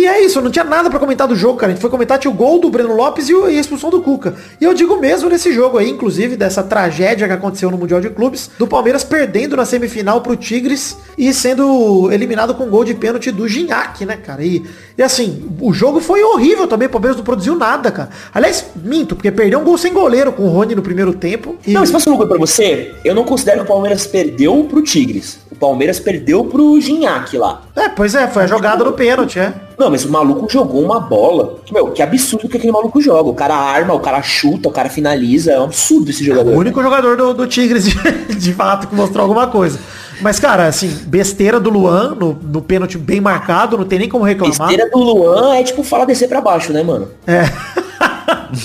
E 0.00 0.06
é 0.06 0.24
isso, 0.24 0.40
não 0.40 0.50
tinha 0.50 0.64
nada 0.64 0.88
pra 0.88 0.98
comentar 0.98 1.28
do 1.28 1.36
jogo, 1.36 1.58
cara. 1.58 1.72
A 1.72 1.74
gente 1.74 1.82
foi 1.82 1.90
comentar 1.90 2.18
tinha 2.18 2.30
o 2.30 2.34
gol 2.34 2.58
do 2.58 2.70
Breno 2.70 2.96
Lopes 2.96 3.28
e, 3.28 3.34
o- 3.34 3.44
a 3.44 3.52
expulsão 3.52 3.90
do 3.90 4.00
Cuca. 4.00 4.34
E 4.58 4.64
eu 4.64 4.72
digo 4.72 4.98
mesmo 4.98 5.28
nesse 5.28 5.52
jogo 5.52 5.76
aí, 5.76 5.90
inclusive, 5.90 6.36
dessa 6.36 6.62
tragédia 6.62 7.26
que 7.26 7.32
aconteceu 7.34 7.70
no 7.70 7.76
Mundial 7.76 8.00
de 8.00 8.08
Clubes, 8.08 8.50
do 8.58 8.66
Palmeiras 8.66 9.04
perdendo 9.04 9.56
na 9.56 9.66
semifinal 9.66 10.22
pro 10.22 10.36
Tigres 10.36 10.96
e 11.18 11.34
sendo 11.34 12.10
eliminado 12.10 12.54
com 12.54 12.64
gol 12.70 12.82
de 12.82 12.94
pênalti 12.94 13.30
do 13.30 13.46
Gignac, 13.46 14.06
né, 14.06 14.16
cara? 14.16 14.42
E, 14.42 14.64
e 14.96 15.02
assim, 15.02 15.50
o 15.60 15.70
jogo 15.70 16.00
foi 16.00 16.22
horrível 16.22 16.66
também, 16.66 16.88
o 16.88 16.90
Palmeiras 16.90 17.18
não 17.18 17.24
produziu 17.24 17.54
nada, 17.54 17.90
cara. 17.90 18.08
Aliás, 18.32 18.64
minto, 18.82 19.14
porque 19.14 19.30
perdeu 19.30 19.58
um 19.60 19.64
gol 19.64 19.76
sem 19.76 19.92
goleiro 19.92 20.32
com 20.32 20.44
o 20.44 20.48
Rony 20.48 20.74
no 20.74 20.82
primeiro 20.82 21.12
tempo. 21.12 21.56
E... 21.66 21.72
Não, 21.72 21.82
posso 21.82 22.04
falar 22.04 22.16
uma 22.16 22.26
coisa 22.26 22.30
pra 22.30 22.38
você? 22.46 22.94
Eu 23.04 23.14
não 23.14 23.24
considero 23.24 23.58
que 23.58 23.64
o 23.64 23.68
Palmeiras 23.68 24.06
perdeu 24.06 24.64
pro 24.64 24.80
Tigres. 24.80 25.40
Palmeiras 25.60 26.00
perdeu 26.00 26.42
pro 26.46 26.80
Ginhaque 26.80 27.36
lá. 27.36 27.60
É, 27.76 27.86
pois 27.90 28.14
é, 28.14 28.26
foi 28.26 28.44
a 28.44 28.46
jogada 28.46 28.82
do 28.82 28.92
pênalti, 28.94 29.38
é. 29.38 29.52
Não, 29.80 29.90
mas 29.90 30.04
o 30.04 30.10
maluco 30.10 30.46
jogou 30.46 30.84
uma 30.84 31.00
bola. 31.00 31.56
Meu, 31.72 31.90
que 31.90 32.02
absurdo 32.02 32.50
que 32.50 32.58
aquele 32.58 32.70
maluco 32.70 33.00
joga. 33.00 33.30
O 33.30 33.34
cara 33.34 33.54
arma, 33.54 33.94
o 33.94 33.98
cara 33.98 34.20
chuta, 34.20 34.68
o 34.68 34.70
cara 34.70 34.90
finaliza. 34.90 35.52
É 35.52 35.58
um 35.58 35.64
absurdo 35.64 36.10
esse 36.10 36.22
jogador. 36.22 36.52
O 36.52 36.58
único 36.58 36.82
jogador 36.82 37.16
do, 37.16 37.32
do 37.32 37.46
Tigres 37.46 37.84
de, 37.84 37.94
de 38.36 38.52
fato 38.52 38.86
que 38.88 38.94
mostrou 38.94 39.22
alguma 39.22 39.46
coisa. 39.46 39.80
Mas, 40.20 40.38
cara, 40.38 40.66
assim, 40.66 40.88
besteira 41.06 41.58
do 41.58 41.70
Luan 41.70 42.14
no, 42.14 42.34
no 42.34 42.60
pênalti 42.60 42.98
bem 42.98 43.22
marcado, 43.22 43.78
não 43.78 43.86
tem 43.86 44.00
nem 44.00 44.08
como 44.10 44.22
reclamar. 44.22 44.54
Besteira 44.54 44.90
do 44.90 44.98
Luan 44.98 45.54
é 45.54 45.62
tipo 45.62 45.82
falar 45.82 46.04
descer 46.04 46.28
pra 46.28 46.42
baixo, 46.42 46.74
né, 46.74 46.82
mano? 46.82 47.08
É. 47.26 47.44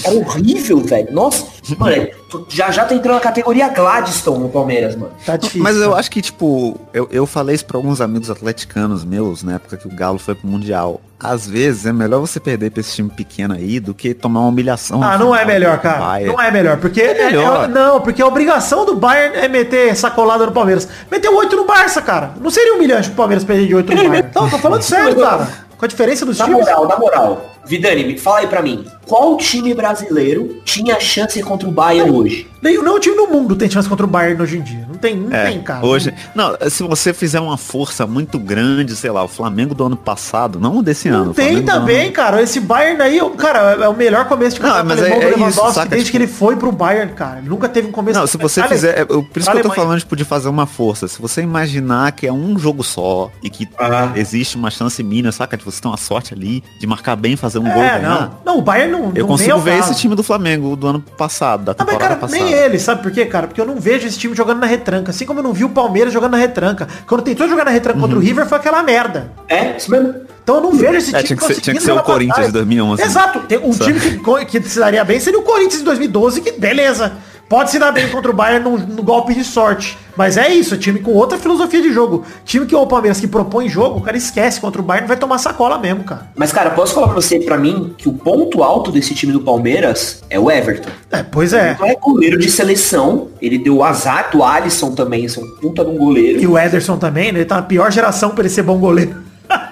É 0.03 0.09
horrível, 0.11 0.79
velho. 0.79 1.07
Nossa, 1.11 1.45
mano, 1.77 1.91
é- 1.95 2.11
já 2.49 2.69
já 2.71 2.83
tá 2.85 2.93
entrando 2.95 3.15
na 3.15 3.21
categoria 3.21 3.69
Gladstone 3.69 4.39
no 4.39 4.49
Palmeiras, 4.49 4.95
mano. 4.95 5.11
Tá 5.25 5.37
difícil. 5.37 5.63
Mas 5.63 5.77
eu 5.77 5.95
acho 5.95 6.11
que, 6.11 6.21
tipo, 6.21 6.79
eu, 6.93 7.07
eu 7.11 7.25
falei 7.25 7.55
isso 7.55 7.65
pra 7.65 7.77
alguns 7.77 8.01
amigos 8.01 8.29
atleticanos 8.29 9.05
meus, 9.05 9.41
na 9.43 9.55
época 9.55 9.77
que 9.77 9.87
o 9.87 9.91
Galo 9.95 10.17
foi 10.19 10.35
pro 10.35 10.47
Mundial. 10.47 10.99
Às 11.17 11.47
vezes 11.47 11.85
é 11.85 11.93
melhor 11.93 12.19
você 12.19 12.39
perder 12.41 12.71
pra 12.71 12.81
esse 12.81 12.93
time 12.93 13.09
pequeno 13.09 13.53
aí 13.53 13.79
do 13.79 13.93
que 13.93 14.13
tomar 14.13 14.41
uma 14.41 14.49
humilhação. 14.49 15.01
Ah, 15.01 15.17
não 15.17 15.33
é 15.33 15.45
melhor, 15.45 15.79
cara. 15.79 16.19
Não 16.25 16.39
é 16.41 16.51
melhor. 16.51 16.77
Porque 16.77 17.01
é- 17.01 17.13
melhor. 17.29 17.63
é- 17.65 17.67
não, 17.69 18.01
porque 18.01 18.21
a 18.21 18.27
obrigação 18.27 18.85
do 18.85 18.95
Bayern 18.95 19.37
é 19.37 19.47
meter 19.47 19.95
sacolada 19.95 20.45
no 20.45 20.51
Palmeiras. 20.51 20.87
Meteu 21.09 21.33
8 21.35 21.55
no 21.55 21.65
Barça, 21.65 22.01
cara. 22.01 22.31
Não 22.41 22.49
seria 22.49 22.75
humilhante 22.75 23.07
pro 23.07 23.15
Palmeiras 23.17 23.45
perder 23.45 23.67
de 23.67 23.75
8 23.75 23.89
no 23.95 24.09
Bayern. 24.09 24.29
Não, 24.35 24.49
tô 24.49 24.57
falando 24.57 24.81
sério, 24.81 25.15
cara. 25.15 25.47
Com 25.77 25.85
a 25.85 25.87
diferença 25.87 26.25
dos 26.25 26.37
Na 26.37 26.45
times. 26.45 26.59
moral, 26.59 26.87
na 26.87 26.97
moral. 26.99 27.54
Vidani, 27.65 28.03
me 28.05 28.17
fala 28.17 28.39
aí 28.39 28.47
pra 28.47 28.61
mim. 28.61 28.85
Qual 29.05 29.37
time 29.37 29.73
brasileiro 29.73 30.61
tinha 30.65 30.99
chance 30.99 31.41
contra 31.43 31.67
o 31.67 31.71
Bayern 31.71 32.09
hoje? 32.11 32.47
Nem, 32.61 32.81
não 32.81 32.99
time 32.99 33.15
do 33.15 33.27
mundo 33.27 33.55
tem 33.55 33.69
chance 33.69 33.87
contra 33.87 34.03
o 34.05 34.09
Bayern 34.09 34.41
hoje 34.41 34.57
em 34.57 34.61
dia. 34.61 34.85
Não 34.89 34.95
tem, 34.95 35.15
não 35.15 35.31
É, 35.35 35.51
tem, 35.51 35.61
cara. 35.61 35.85
hoje, 35.85 36.11
não, 36.33 36.55
se 36.69 36.81
você 36.81 37.13
fizer 37.13 37.39
uma 37.39 37.57
força 37.57 38.07
muito 38.07 38.39
grande, 38.39 38.95
sei 38.95 39.11
lá, 39.11 39.23
o 39.23 39.27
Flamengo 39.27 39.75
do 39.75 39.83
ano 39.85 39.95
passado, 39.95 40.59
não 40.59 40.77
o 40.77 40.83
desse 40.83 41.07
ano. 41.07 41.25
Não 41.25 41.31
o 41.31 41.33
tem 41.35 41.53
do 41.53 41.57
ano- 41.57 41.65
também, 41.81 42.11
cara. 42.11 42.41
Esse 42.41 42.59
Bayern 42.59 42.99
aí, 43.03 43.19
cara, 43.37 43.83
é 43.83 43.87
o 43.87 43.93
melhor 43.95 44.25
começo 44.27 44.55
de 44.55 44.63
Não, 44.63 44.83
mas 44.83 44.99
alemão 44.99 45.17
é- 45.17 45.19
do 45.19 45.25
é 45.25 45.29
isso, 45.29 45.37
Lewandowski 45.39 45.73
saca, 45.75 45.89
desde 45.89 46.05
tipo- 46.07 46.17
que 46.17 46.23
ele 46.23 46.31
foi 46.31 46.55
pro 46.55 46.71
Bayern, 46.71 47.13
cara. 47.13 47.37
Ele 47.39 47.49
nunca 47.49 47.69
teve 47.69 47.87
um 47.87 47.91
começo 47.91 48.19
Não, 48.19 48.25
se 48.25 48.37
você 48.37 48.59
Ale- 48.61 48.69
fizer. 48.69 48.99
é, 49.01 49.05
Por 49.05 49.15
isso 49.19 49.27
que 49.31 49.37
eu 49.39 49.43
tô 49.43 49.49
Alemanha. 49.51 49.75
falando, 49.75 49.99
tipo, 49.99 50.15
de 50.15 50.23
fazer 50.25 50.49
uma 50.49 50.65
força. 50.65 51.07
Se 51.07 51.21
você 51.21 51.41
imaginar 51.41 52.11
que 52.13 52.25
é 52.25 52.33
um 52.33 52.57
jogo 52.57 52.83
só 52.83 53.29
e 53.43 53.49
que 53.51 53.69
Ah. 53.77 54.11
existe 54.15 54.55
uma 54.55 54.71
chance 54.71 55.01
mínima, 55.03 55.31
saca? 55.31 55.55
De 55.55 55.63
você 55.63 55.79
ter 55.81 55.87
uma 55.87 55.97
sorte 55.97 56.33
ali 56.33 56.63
de 56.79 56.87
marcar 56.87 57.15
bem, 57.15 57.35
fazer 57.35 57.54
um 57.59 57.63
gol 57.63 57.81
e 57.83 57.85
É, 57.85 57.89
ganhar. 57.99 58.01
não. 58.45 58.53
Não, 58.53 58.57
o 58.59 58.61
Bayern 58.61 58.91
não, 58.91 59.11
Eu 59.15 59.21
não 59.21 59.27
consigo 59.27 59.57
ver 59.59 59.77
caso. 59.77 59.91
esse 59.91 59.99
time 60.01 60.15
do 60.15 60.23
Flamengo 60.23 60.75
do 60.75 60.87
ano 60.87 60.99
passado, 61.17 61.63
da 61.65 61.71
Ah, 61.71 61.75
mas 61.79 61.87
temporada 61.87 62.15
cara, 62.15 62.19
passada. 62.19 62.43
nem 62.43 62.53
ele, 62.53 62.79
sabe 62.79 63.01
por 63.03 63.11
quê, 63.11 63.25
cara? 63.25 63.47
Porque 63.47 63.59
eu 63.61 63.65
não 63.65 63.75
vejo 63.79 64.07
esse 64.07 64.17
time 64.17 64.35
jogando 64.35 64.59
na 64.59 64.67
retranca. 64.67 65.11
Assim 65.11 65.25
como 65.25 65.39
eu 65.39 65.43
não 65.43 65.53
vi 65.53 65.63
o 65.63 65.69
Palmeiras 65.69 66.13
jogando 66.13 66.31
na 66.31 66.37
retranca. 66.37 66.87
Quando 67.07 67.21
tentou 67.23 67.47
jogar 67.47 67.65
na 67.65 67.71
retranca 67.71 67.99
contra 67.99 68.17
o 68.17 68.21
River, 68.21 68.45
foi 68.47 68.57
aquela 68.57 68.81
merda. 68.83 69.31
É, 69.47 69.75
isso 69.77 69.89
mesmo. 69.91 70.13
Então 70.43 70.55
eu 70.57 70.61
não 70.61 70.71
vejo 70.73 70.93
esse 70.97 71.15
É, 71.15 71.23
time 71.23 71.27
tinha 71.27 71.37
que 71.37 71.55
ser- 71.55 71.61
tinha 71.61 71.75
que 71.75 71.81
ser 71.81 71.91
o 71.91 72.03
Corinthians 72.03 72.45
de 72.47 72.51
2011. 72.53 73.01
Exato. 73.01 73.39
Tem 73.47 73.57
um 73.57 73.73
Só. 73.73 73.83
time 73.85 73.99
que, 73.99 74.45
que 74.61 74.69
se 74.69 74.79
daria 74.79 75.03
bem 75.03 75.19
seria 75.19 75.39
o 75.39 75.43
Corinthians 75.43 75.79
de 75.79 75.85
2012, 75.85 76.41
que 76.41 76.51
beleza. 76.51 77.13
Pode 77.47 77.69
se 77.69 77.77
dar 77.77 77.91
bem 77.91 78.09
contra 78.09 78.31
o 78.31 78.33
Bayern 78.33 78.63
no, 78.63 78.77
no 78.77 79.03
golpe 79.03 79.33
de 79.33 79.43
sorte. 79.43 79.97
Mas 80.17 80.35
é 80.35 80.49
isso, 80.49 80.77
time 80.77 80.99
com 80.99 81.11
outra 81.11 81.37
filosofia 81.37 81.81
de 81.81 81.93
jogo. 81.93 82.25
Time 82.43 82.65
que 82.65 82.75
o 82.75 82.87
Palmeiras 82.87 83.19
que 83.19 83.27
propõe 83.27 83.69
jogo, 83.69 83.99
o 83.99 84.01
cara 84.01 84.17
esquece 84.17 84.59
contra 84.59 84.81
o 84.81 84.83
Bayern 84.83 85.07
vai 85.07 85.17
tomar 85.17 85.37
sacola 85.37 85.77
mesmo, 85.77 86.03
cara. 86.03 86.29
Mas, 86.35 86.51
cara, 86.51 86.71
posso 86.71 86.95
falar 86.95 87.07
pra 87.07 87.15
você, 87.15 87.39
pra 87.39 87.57
mim, 87.57 87.93
que 87.97 88.09
o 88.09 88.13
ponto 88.13 88.63
alto 88.63 88.91
desse 88.91 89.13
time 89.13 89.31
do 89.31 89.41
Palmeiras 89.41 90.23
é 90.29 90.39
o 90.39 90.49
Everton. 90.49 90.89
É, 91.11 91.21
pois 91.21 91.53
é. 91.53 91.77
Não 91.79 91.87
é 91.87 91.95
goleiro 91.95 92.39
de 92.39 92.49
seleção. 92.49 93.27
Ele 93.41 93.57
deu 93.57 93.77
o 93.77 93.83
azar 93.83 94.31
do 94.31 94.43
Alisson 94.43 94.91
também, 94.95 95.25
esse 95.25 95.37
é 95.37 95.43
um 95.43 95.47
puta 95.57 95.83
de 95.83 95.91
um 95.91 95.97
goleiro. 95.97 96.41
E 96.41 96.47
o 96.47 96.57
Ederson 96.57 96.97
também, 96.97 97.31
né? 97.31 97.39
Ele 97.39 97.45
tá 97.45 97.57
na 97.57 97.61
pior 97.61 97.91
geração 97.91 98.31
pra 98.31 98.41
ele 98.41 98.49
ser 98.49 98.63
bom 98.63 98.77
goleiro. 98.79 99.23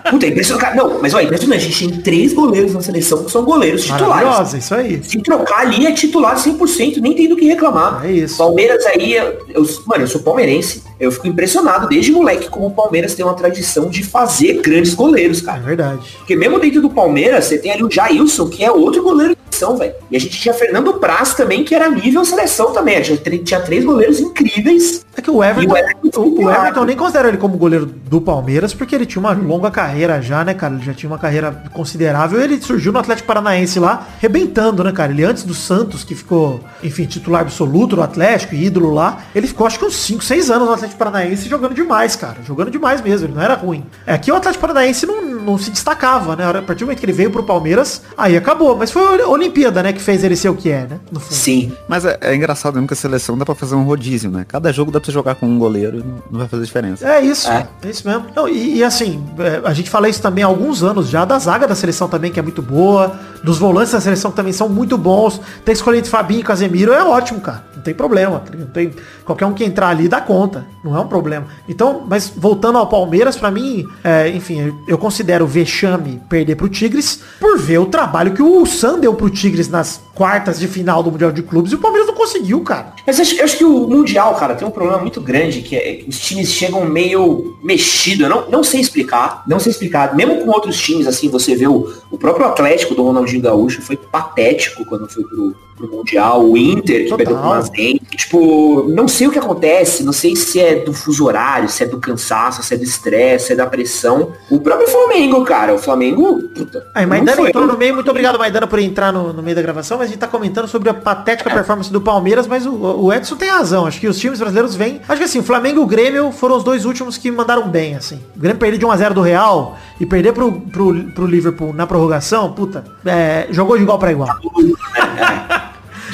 Puta, 0.10 0.26
é 0.26 0.30
impressionante. 0.30 0.76
Não, 0.76 1.02
mas 1.02 1.14
olha, 1.14 1.26
impressionante. 1.26 1.66
A 1.66 1.70
gente 1.70 1.88
tem 1.90 2.02
três 2.02 2.34
goleiros 2.34 2.74
na 2.74 2.82
seleção 2.82 3.24
que 3.24 3.32
são 3.32 3.44
goleiros 3.44 3.84
titulares. 3.84 4.54
Isso 4.54 4.74
aí. 4.76 5.02
Se 5.04 5.22
trocar 5.22 5.62
ali 5.62 5.86
é 5.88 5.92
titular 5.92 6.36
100%, 6.36 6.98
nem 6.98 7.14
tem 7.14 7.28
do 7.30 7.36
que 7.36 7.46
reclamar. 7.46 8.06
É 8.06 8.12
isso. 8.12 8.38
Palmeiras 8.38 8.86
aí, 8.86 9.14
eu, 9.14 9.66
mano, 9.86 10.04
eu 10.04 10.08
sou 10.08 10.22
palmeirense. 10.22 10.84
Eu 11.00 11.12
fico 11.12 11.28
impressionado 11.28 11.88
desde 11.88 12.12
moleque 12.12 12.50
como 12.50 12.68
o 12.68 12.72
Palmeiras 12.72 13.14
tem 13.16 13.26
uma 13.26 13.34
tradição 13.34 13.90
de 13.90 14.04
fazer 14.04 14.62
grandes 14.62 14.94
goleiros, 14.94 15.42
É 15.42 15.46
cara. 15.46 15.60
verdade. 15.60 16.16
Porque 16.18 16.36
mesmo 16.36 16.60
dentro 16.60 16.82
do 16.82 16.90
Palmeiras, 16.90 17.46
você 17.46 17.58
tem 17.58 17.72
ali 17.72 17.84
o 17.84 17.90
Jailson, 17.92 18.48
que 18.50 18.64
é 18.64 18.72
outro 18.72 19.02
goleiro 19.04 19.36
seleção, 19.54 19.78
velho. 19.78 19.94
E 20.10 20.18
a 20.18 20.20
gente 20.20 20.40
tinha 20.40 20.54
Fernando 20.54 20.94
Praz 20.96 21.34
também, 21.34 21.64
que 21.64 21.76
era 21.76 21.90
nível 21.90 22.26
seleção 22.26 22.74
também. 22.74 22.98
A 22.98 23.02
gente 23.02 23.40
tinha, 23.44 23.62
três 23.62 23.86
goleiros 23.86 24.20
incríveis. 24.20 25.06
É 25.16 25.22
que 25.22 25.30
o 25.30 25.44
Everton, 25.44 25.72
o 25.72 25.78
Everton 25.78 26.22
o, 26.22 26.44
o. 26.44 26.52
Everton 26.52 26.86
nem 26.86 26.98
considero 26.98 27.28
ele 27.28 27.38
como 27.38 27.58
goleiro 27.58 27.86
do 27.86 28.20
Palmeiras, 28.20 28.74
porque 28.74 28.96
ele 28.96 29.06
tinha 29.06 29.20
uma 29.20 29.32
longa 29.32 29.70
carreira 29.70 30.22
já, 30.22 30.44
né, 30.44 30.54
cara? 30.54 30.74
Ele 30.74 30.84
já 30.84 30.94
tinha 30.94 31.10
uma 31.10 31.20
carreira 31.20 31.64
considerável. 31.72 32.42
Ele 32.42 32.60
surgiu 32.62 32.92
no 32.92 33.00
Atlético 33.00 33.28
Paranaense 33.28 33.80
lá, 33.80 34.08
rebentando, 34.20 34.84
né, 34.84 34.92
cara? 34.92 35.12
Ele 35.12 35.24
antes 35.24 35.44
do 35.44 35.54
Santos, 35.54 36.04
que 36.04 36.16
ficou, 36.16 36.60
enfim, 36.82 37.06
titular 37.06 37.42
absoluto 37.42 37.96
do 37.96 38.02
Atlético, 38.02 38.56
ídolo 38.56 38.92
lá, 38.92 39.24
ele 39.36 39.48
ficou 39.48 39.68
acho 39.68 39.78
que 39.78 39.86
uns 39.86 39.96
5, 39.96 40.24
6 40.24 40.50
anos 40.50 40.68
no 40.68 40.74
Atlético 40.74 40.98
Paranaense 40.98 41.48
jogando 41.48 41.74
demais, 41.74 42.16
cara. 42.16 42.38
Jogando 42.46 42.72
demais 42.72 43.02
mesmo, 43.02 43.28
ele 43.28 43.36
não 43.36 43.42
era 43.42 43.54
ruim. 43.54 43.86
É 44.06 44.18
que 44.18 44.32
o 44.32 44.36
Atlético 44.36 44.62
Paranaense 44.62 45.06
não, 45.06 45.33
não 45.44 45.58
se 45.58 45.70
destacava, 45.72 46.36
né? 46.36 46.46
A 46.50 46.62
partir 46.62 46.80
do 46.80 46.86
momento 46.88 47.00
que 47.00 47.06
ele 47.06 47.14
veio 47.14 47.30
pro 47.32 47.44
Palmeiras, 47.44 48.02
aí 48.18 48.36
acabou. 48.38 48.76
Mas 48.78 48.92
foi 48.92 49.22
a 49.22 49.28
Olimpíada, 49.28 49.84
né, 49.84 49.94
que 49.94 50.02
fez 50.02 50.24
ele 50.24 50.36
ser 50.36 50.50
o 50.50 50.56
que 50.56 50.70
é, 50.70 50.88
né? 50.90 51.00
No 51.12 51.20
fundo. 51.20 51.34
Sim. 51.34 51.72
Mas 51.88 52.06
é, 52.06 52.18
é 52.22 52.36
engraçado 52.36 52.74
mesmo 52.76 52.88
que 52.88 52.94
a 52.94 52.98
seleção 52.98 53.38
dá 53.38 53.46
pra 53.46 53.56
fazer 53.56 53.76
um 53.76 53.84
rodízio, 53.84 54.32
né? 54.32 54.46
Cada 54.48 54.72
jogo 54.72 54.92
dá 54.92 55.00
pra 55.00 55.06
você 55.06 55.12
jogar 55.12 55.36
com 55.36 55.46
um 55.48 55.58
goleiro 55.60 56.00
e 56.00 56.04
não, 56.32 56.40
vai 56.40 56.48
fazer 56.48 56.64
diferença. 56.66 57.08
É 57.08 57.22
isso, 57.22 57.50
é, 57.50 57.68
É. 57.84 57.90
isso 57.90 58.08
mesmo. 58.08 58.26
Não, 58.36 58.48
e, 58.48 58.78
e 58.78 58.84
assim, 58.84 59.24
é, 59.40 59.62
a 59.68 59.74
gente 59.74 59.90
fala 59.90 60.08
isso 60.10 60.22
também 60.22 60.44
há 60.44 60.48
alguns 60.48 60.84
anos 60.84 61.10
já, 61.10 61.26
da 61.26 61.38
zaga 61.40 61.68
da 61.68 61.76
seleção 61.76 62.08
também, 62.08 62.32
que 62.32 62.40
é 62.40 62.44
muito 62.44 62.62
boa, 62.62 63.18
dos 63.44 63.58
volantes 63.58 63.92
da 63.94 64.02
seleção 64.02 64.32
que 64.32 64.38
também 64.38 64.54
são 64.54 64.70
muito 64.70 64.98
bons. 64.98 65.38
Tem 65.64 65.66
que 65.66 65.72
escolher 65.74 65.98
entre 66.00 66.10
Fabinho 66.10 66.40
e 66.42 66.44
Casemiro, 66.44 66.94
é 66.94 67.04
ótimo, 67.04 67.40
cara. 67.42 67.64
Não 67.76 67.82
tem 67.84 67.94
problema. 67.94 68.40
tá? 68.40 68.52
Não 68.58 68.68
tem, 68.68 68.92
qualquer 69.26 69.46
um 69.46 69.54
que 69.54 69.64
entrar 69.64 69.90
ali 69.90 70.08
dá 70.08 70.22
conta. 70.22 70.66
Não 70.84 70.96
é 70.96 71.00
um 71.00 71.08
problema. 71.08 71.46
Então, 71.68 72.04
mas 72.08 72.32
voltando 72.36 72.78
ao 72.78 72.88
Palmeiras, 72.88 73.36
pra 73.38 73.50
mim, 73.50 73.88
é, 74.04 74.30
enfim, 74.30 74.74
eu 74.88 74.98
considero 74.98 75.33
vexame 75.42 76.22
perder 76.30 76.56
pro 76.56 76.70
Tigres 76.70 77.20
por 77.40 77.58
ver 77.58 77.80
o 77.80 77.86
trabalho 77.86 78.34
que 78.34 78.42
o 78.42 78.66
Sam 78.66 79.00
deu 79.00 79.14
pro 79.14 79.30
Tigres 79.30 79.68
nas 79.68 80.02
quartas 80.14 80.60
de 80.60 80.68
final 80.68 81.02
do 81.02 81.12
Mundial 81.12 81.32
de 81.32 81.42
Clubes 81.42 81.72
e 81.72 81.76
o 81.76 81.80
Palmeiras 81.80 82.08
não 82.08 82.16
conseguiu, 82.16 82.62
cara. 82.62 82.94
Mas 83.06 83.18
eu 83.18 83.24
acho, 83.24 83.44
acho 83.44 83.58
que 83.58 83.66
o 83.66 83.88
Mundial, 83.88 84.36
cara, 84.36 84.56
tem 84.56 84.68
um 84.68 84.72
problema 84.72 85.00
muito 85.00 85.20
grande, 85.20 85.62
que 85.62 85.76
é 85.76 85.96
que 85.96 86.10
os 86.10 86.20
times 86.20 86.52
chegam 86.52 86.86
meio 86.86 87.58
mexido. 87.64 88.24
Eu 88.24 88.30
não, 88.30 88.50
não 88.50 88.64
sei 88.64 88.80
explicar, 88.80 89.44
não 89.48 89.60
sei 89.60 89.72
explicar. 89.72 90.16
Mesmo 90.16 90.44
com 90.44 90.50
outros 90.50 90.80
times, 90.80 91.08
assim, 91.08 91.30
você 91.30 91.56
vê 91.56 91.68
o, 91.68 91.92
o 92.12 92.18
próprio 92.18 92.46
Atlético 92.46 92.94
do 92.94 93.04
Ronaldinho 93.04 93.42
Gaúcho 93.42 93.82
foi 93.82 93.98
patético 93.98 94.86
quando 94.86 95.10
foi 95.10 95.24
pro, 95.24 95.56
pro 95.76 95.90
Mundial. 95.90 96.44
O 96.46 96.58
Inter, 96.58 97.04
que 97.04 97.10
Total. 97.10 97.18
perdeu 97.18 97.38
pro 97.38 97.46
Mazem. 97.50 98.02
Tipo, 98.16 98.86
não 98.90 99.08
sei 99.08 99.28
o 99.28 99.32
que 99.32 99.40
acontece, 99.40 100.04
não 100.04 100.14
sei 100.14 100.36
se 100.36 100.60
é 100.60 100.76
do 100.76 100.94
fuso 100.94 101.26
horário, 101.26 101.68
se 101.70 101.84
é 101.84 101.86
do 101.88 102.00
cansaço, 102.00 102.62
se 102.64 102.74
é 102.74 102.78
do 102.78 102.84
estresse, 102.84 103.48
se 103.48 103.54
é 103.54 103.56
da 103.56 103.66
pressão. 103.66 104.32
O 104.50 104.60
próprio 104.60 104.88
Flamengo, 104.88 105.44
cara, 105.44 105.74
o 105.74 105.78
Flamengo, 105.80 106.42
puta. 106.56 106.86
Aí, 106.94 107.04
não 107.04 107.10
Maidana 107.10 107.38
foi- 107.38 107.50
entrou 107.50 107.66
no 107.68 107.78
meio, 107.78 107.96
muito 107.96 108.10
obrigado, 108.10 108.38
Maidana, 108.38 108.68
por 108.68 108.80
entrar 108.80 109.12
no, 109.12 109.34
no 109.34 109.42
meio 109.44 109.56
da 109.56 109.62
gravação, 109.62 109.98
mas 109.98 110.08
a 110.08 110.12
gente 110.12 110.20
tá 110.20 110.28
comentando 110.28 110.68
sobre 110.68 110.90
a 110.90 110.94
patética 110.94 111.50
performance 111.50 111.92
do 111.92 112.00
Palmeiras, 112.02 112.46
mas 112.48 112.66
o, 112.66 112.74
o 112.74 113.12
Edson 113.14 113.36
tem 113.36 113.50
razão, 113.50 113.86
acho 113.86 114.00
que 114.00 114.08
os 114.08 114.18
times 114.20 114.40
brasileiros 114.40 114.76
vêm, 114.76 115.02
acho 115.08 115.18
que 115.18 115.26
assim, 115.26 115.40
o 115.40 115.44
Flamengo 115.44 115.80
e 115.80 115.84
o 115.84 115.88
Grêmio 115.88 116.32
foram 116.32 116.58
os 116.58 116.64
dois 116.64 116.86
últimos 116.86 117.18
que 117.18 117.32
mandaram 117.32 117.68
bem, 117.68 117.96
assim. 117.96 118.20
O 118.36 118.40
Grêmio 118.40 118.60
perder 118.60 118.78
de 118.78 118.86
1x0 118.86 119.14
do 119.14 119.22
Real 119.22 119.78
e 120.00 120.06
perder 120.06 120.34
pro, 120.34 120.52
pro, 120.52 120.94
pro 121.14 121.26
Liverpool 121.26 121.74
na 121.74 121.86
prorrogação, 121.88 122.52
puta, 122.54 122.84
é, 123.06 123.48
jogou 123.52 123.76
de 123.78 123.84
igual 123.84 123.98
pra 124.00 124.12
igual. 124.12 124.30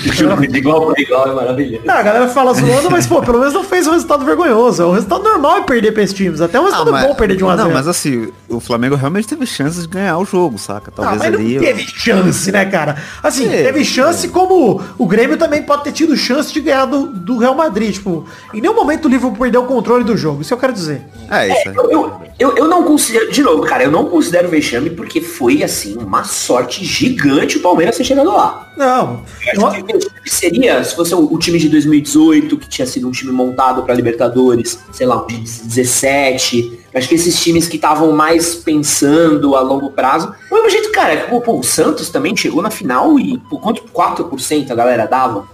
Jogo 0.06 0.48
de 0.48 0.58
igual 0.58 0.94
pra 0.94 1.02
igual 1.02 1.28
é 1.30 1.34
maravilhoso. 1.34 1.84
Ah, 1.88 2.00
a 2.00 2.04
galera 2.04 2.28
fala 2.30 2.54
zoando, 2.54 2.90
mas 2.90 3.06
pô, 3.06 3.22
pelo 3.22 3.40
menos 3.40 3.54
não 3.54 3.64
fez 3.64 3.88
um 3.88 3.92
resultado 3.92 4.24
vergonhoso. 4.26 4.84
O 4.86 4.92
resultado 4.92 5.24
normal 5.24 5.58
é 5.58 5.62
perder 5.62 5.92
pra 5.92 6.04
esses 6.04 6.16
times, 6.16 6.42
até 6.42 6.60
um 6.60 6.66
resultado 6.66 6.92
bom 6.92 7.16
perder 7.16 7.36
de 7.38 7.44
1x0. 7.44 7.56
Não, 7.58 7.72
mas 7.72 7.88
assim, 7.88 8.30
o 8.48 8.60
Flamengo 8.60 8.96
realmente 8.96 9.28
teve 9.28 9.46
chances 9.46 9.84
de 9.84 9.88
ganhar 9.90 10.18
o 10.18 10.26
jogo, 10.26 10.58
saca? 10.58 10.92
Ah, 10.98 11.02
Talvez 11.02 11.20
mas 11.22 11.32
não 11.32 11.40
ali. 11.40 11.60
teve 11.60 11.82
chance, 11.88 12.52
né, 12.52 12.66
cara? 12.66 12.98
Assim, 13.22 13.50
Teve, 13.50 13.64
teve 13.64 13.86
chance 13.86 14.28
como 14.30 14.82
o 14.98 15.06
Grêmio 15.06 15.38
também 15.38 15.62
pode 15.64 15.84
ter 15.84 15.92
tido 15.92 16.16
chance 16.16 16.54
de 16.54 16.62
ganhar 16.62 16.86
do, 16.86 17.08
do 17.08 17.38
Real 17.38 17.56
Madrid. 17.56 17.94
Tipo, 17.94 18.26
em 18.54 18.62
nenhum 18.62 18.76
momento 18.76 19.06
o 19.06 19.10
Liverpool 19.10 19.38
perdeu 19.38 19.64
o 19.64 19.66
controle 19.66 20.04
do 20.04 20.16
jogo. 20.16 20.42
Isso 20.42 20.54
eu 20.54 20.58
quero 20.58 20.74
dizer. 20.74 21.02
É, 21.30 21.48
isso 21.48 21.70
aí. 21.70 21.76
Eu, 21.76 21.92
eu, 21.92 22.22
eu, 22.40 22.58
eu 22.58 22.68
não 22.68 22.84
considero, 22.84 23.32
de 23.32 23.42
novo, 23.42 23.64
cara, 23.64 23.84
eu 23.84 23.92
não 23.92 24.06
considero 24.06 24.48
vexame 24.50 24.90
porque 24.90 25.20
foi, 25.22 25.64
assim, 25.64 25.98
uma 25.98 26.24
sorte 26.24 26.86
gigante 26.86 27.58
o 27.58 27.62
Palmeiras 27.62 27.98
ter 27.98 28.04
chegado 28.04 28.32
lá. 28.32 28.68
Não. 28.78 29.22
Eu 29.54 29.68
acho 29.68 29.84
que 29.84 29.89
seria 30.26 30.84
se 30.84 30.96
fosse 30.96 31.14
o, 31.14 31.38
time 31.38 31.58
de 31.58 31.70
2018, 31.70 32.58
que 32.58 32.68
tinha 32.68 32.86
sido 32.86 33.08
um 33.08 33.12
time 33.12 33.32
montado 33.32 33.84
pra 33.84 33.94
Libertadores, 33.94 34.80
sei 34.92 35.08
lá, 35.08 35.26
de 35.28 35.38
17. 35.38 36.80
Acho 36.94 37.08
que 37.08 37.16
esses 37.16 37.40
times 37.42 37.68
que 37.68 37.76
estavam 37.76 38.12
mais 38.12 38.56
pensando 38.56 39.56
a 39.56 39.62
longo 39.62 39.90
prazo. 39.92 40.34
Do 40.50 40.56
mesmo 40.56 40.70
jeito, 40.70 40.92
cara, 40.92 41.28
pô, 41.30 41.40
pô, 41.42 41.60
o 41.60 41.64
Santos 41.64 42.10
também 42.10 42.36
chegou 42.36 42.62
na 42.62 42.70
final 42.70 43.20
e 43.20 43.38
por 43.50 43.60
quanto 43.62 43.84
4% 43.94 44.72
a 44.72 44.76
galera 44.76 45.06
dava. 45.08 45.46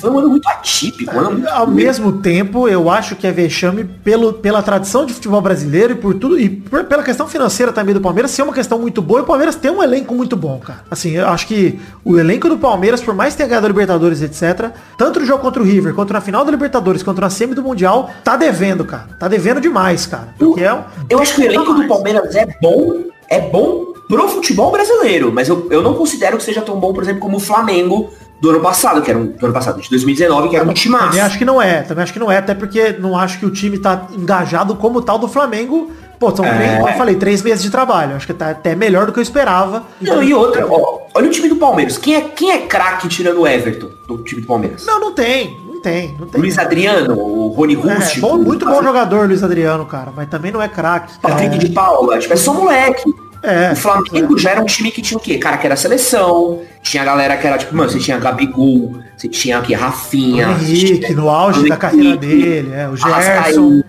Foi 0.00 0.10
um 0.10 0.18
ano 0.18 0.28
muito 0.28 0.48
atípico. 0.48 1.14
Um 1.14 1.18
ano 1.18 1.30
muito 1.32 1.48
Ao 1.48 1.66
mesmo 1.66 2.12
tempo, 2.20 2.68
eu 2.68 2.88
acho 2.90 3.16
que 3.16 3.26
é 3.26 3.32
vexame 3.32 3.84
pelo, 3.84 4.32
pela 4.34 4.62
tradição 4.62 5.04
de 5.06 5.12
futebol 5.14 5.40
brasileiro 5.40 5.92
e 5.92 5.96
por 5.96 6.14
tudo, 6.14 6.38
e 6.38 6.48
por- 6.48 6.84
pela 6.84 7.02
questão 7.02 7.26
financeira 7.26 7.72
também 7.72 7.94
do 7.94 8.00
Palmeiras 8.00 8.30
ser 8.30 8.42
uma 8.42 8.52
questão 8.52 8.78
muito 8.78 9.02
boa, 9.02 9.20
e 9.20 9.22
o 9.22 9.26
Palmeiras 9.26 9.54
tem 9.56 9.70
um 9.70 9.82
elenco 9.82 10.14
muito 10.14 10.36
bom, 10.36 10.58
cara. 10.58 10.80
Assim, 10.90 11.12
eu 11.12 11.26
acho 11.28 11.46
que 11.46 11.78
o 12.04 12.18
elenco 12.18 12.48
do 12.48 12.58
Palmeiras, 12.58 13.00
por 13.00 13.14
mais 13.14 13.32
que 13.34 13.38
tenha 13.38 13.48
ganhado 13.48 13.66
a 13.66 13.68
Libertadores, 13.68 14.22
etc., 14.22 14.70
tanto 14.96 15.20
no 15.20 15.26
jogo 15.26 15.42
contra 15.42 15.62
o 15.62 15.64
River, 15.64 15.94
quanto 15.94 16.12
na 16.12 16.20
final 16.20 16.44
da 16.44 16.50
Libertadores, 16.50 17.02
quanto 17.02 17.20
na 17.20 17.30
semi 17.30 17.54
do 17.54 17.62
Mundial, 17.62 18.10
tá 18.22 18.36
devendo, 18.36 18.84
cara. 18.84 19.08
Tá 19.18 19.28
devendo 19.28 19.60
demais, 19.60 20.06
cara. 20.06 20.28
Porque 20.38 20.62
é 20.62 20.75
um- 20.76 21.06
Eu 21.08 21.18
acho 21.20 21.34
que 21.34 21.40
o 21.42 21.44
elenco 21.44 21.72
do 21.74 21.86
Palmeiras 21.88 22.34
é 22.34 22.46
bom, 22.60 23.04
é 23.28 23.40
bom 23.40 23.86
pro 24.08 24.28
futebol 24.28 24.70
brasileiro, 24.70 25.32
mas 25.32 25.48
eu, 25.48 25.66
eu 25.70 25.82
não 25.82 25.94
considero 25.94 26.36
que 26.36 26.42
seja 26.44 26.62
tão 26.62 26.78
bom, 26.78 26.92
por 26.92 27.02
exemplo, 27.02 27.20
como 27.20 27.38
o 27.38 27.40
Flamengo 27.40 28.10
do 28.40 28.50
ano 28.50 28.60
passado, 28.60 29.00
que 29.02 29.10
era 29.10 29.18
um, 29.18 29.26
do 29.26 29.44
ano 29.46 29.54
passado, 29.54 29.80
de 29.80 29.88
2019, 29.90 30.48
que 30.50 30.56
era 30.56 30.68
um 30.68 30.72
timaço. 30.72 31.06
Também 31.06 31.20
acho 31.22 31.38
que 31.38 31.44
não 31.44 31.60
é, 31.60 31.82
também 31.82 32.02
acho 32.04 32.12
que 32.12 32.18
não 32.18 32.30
é, 32.30 32.36
até 32.38 32.54
porque 32.54 32.92
não 32.98 33.16
acho 33.18 33.38
que 33.38 33.46
o 33.46 33.50
time 33.50 33.78
tá 33.78 34.06
engajado 34.12 34.74
como 34.76 35.00
tal 35.02 35.18
do 35.18 35.26
Flamengo. 35.26 35.90
Pô, 36.18 36.34
são 36.34 36.46
três, 36.46 36.76
como 36.76 36.88
eu 36.88 36.94
falei, 36.94 37.14
três 37.16 37.42
meses 37.42 37.62
de 37.62 37.68
trabalho. 37.70 38.16
Acho 38.16 38.26
que 38.26 38.32
tá 38.32 38.48
até 38.50 38.74
melhor 38.74 39.04
do 39.04 39.12
que 39.12 39.18
eu 39.18 39.22
esperava. 39.22 39.82
Não, 40.00 40.22
e 40.22 40.32
outra, 40.32 40.66
ó, 40.66 41.00
olha 41.14 41.26
o 41.28 41.30
time 41.30 41.46
do 41.46 41.56
Palmeiras. 41.56 41.98
Quem 41.98 42.14
é, 42.14 42.20
quem 42.22 42.50
é 42.52 42.58
craque 42.58 43.06
tirando 43.06 43.40
o 43.42 43.46
Everton 43.46 43.90
do 44.08 44.18
time 44.22 44.40
do 44.40 44.46
Palmeiras? 44.46 44.86
Não, 44.86 44.98
não 44.98 45.12
tem, 45.12 45.54
tem, 45.86 46.16
não 46.18 46.26
tem. 46.26 46.40
Luiz 46.40 46.58
Adriano, 46.58 47.16
o 47.16 47.46
Rony 47.48 47.74
É, 47.74 47.76
Rústico, 47.76 48.26
bom, 48.26 48.38
muito 48.38 48.66
bom 48.66 48.82
jogador, 48.82 49.28
Luiz 49.28 49.42
Adriano, 49.42 49.86
cara, 49.86 50.12
mas 50.14 50.28
também 50.28 50.50
não 50.50 50.60
é 50.60 50.68
craque. 50.68 51.16
Patrick 51.20 51.58
de 51.58 51.68
Paula, 51.68 52.18
tipo, 52.18 52.34
é 52.34 52.36
só 52.36 52.52
moleque. 52.52 53.14
É, 53.42 53.72
o 53.72 53.76
Flamengo 53.76 54.36
já 54.38 54.50
era 54.50 54.60
um 54.62 54.64
time 54.66 54.90
que 54.90 55.00
tinha 55.02 55.16
o 55.18 55.20
quê? 55.20 55.38
Cara, 55.38 55.56
que 55.58 55.66
era 55.66 55.76
seleção, 55.76 56.62
tinha 56.82 57.02
a 57.02 57.06
galera 57.06 57.36
que 57.36 57.46
era, 57.46 57.56
tipo, 57.58 57.74
mano, 57.76 57.88
você 57.90 57.98
tinha 57.98 58.18
Gabigol, 58.18 58.98
você 59.16 59.28
tinha 59.28 59.58
aqui 59.58 59.74
O 59.74 59.78
Rafinha, 59.78 60.48
você 60.54 60.64
Henrique, 60.72 60.98
tinha 61.06 61.16
no 61.16 61.28
auge 61.28 61.60
o 61.60 61.68
da 61.68 61.76
carreira 61.76 62.16
dele, 62.16 62.72
é, 62.74 62.88
o 62.88 62.96
Gerson. 62.96 63.82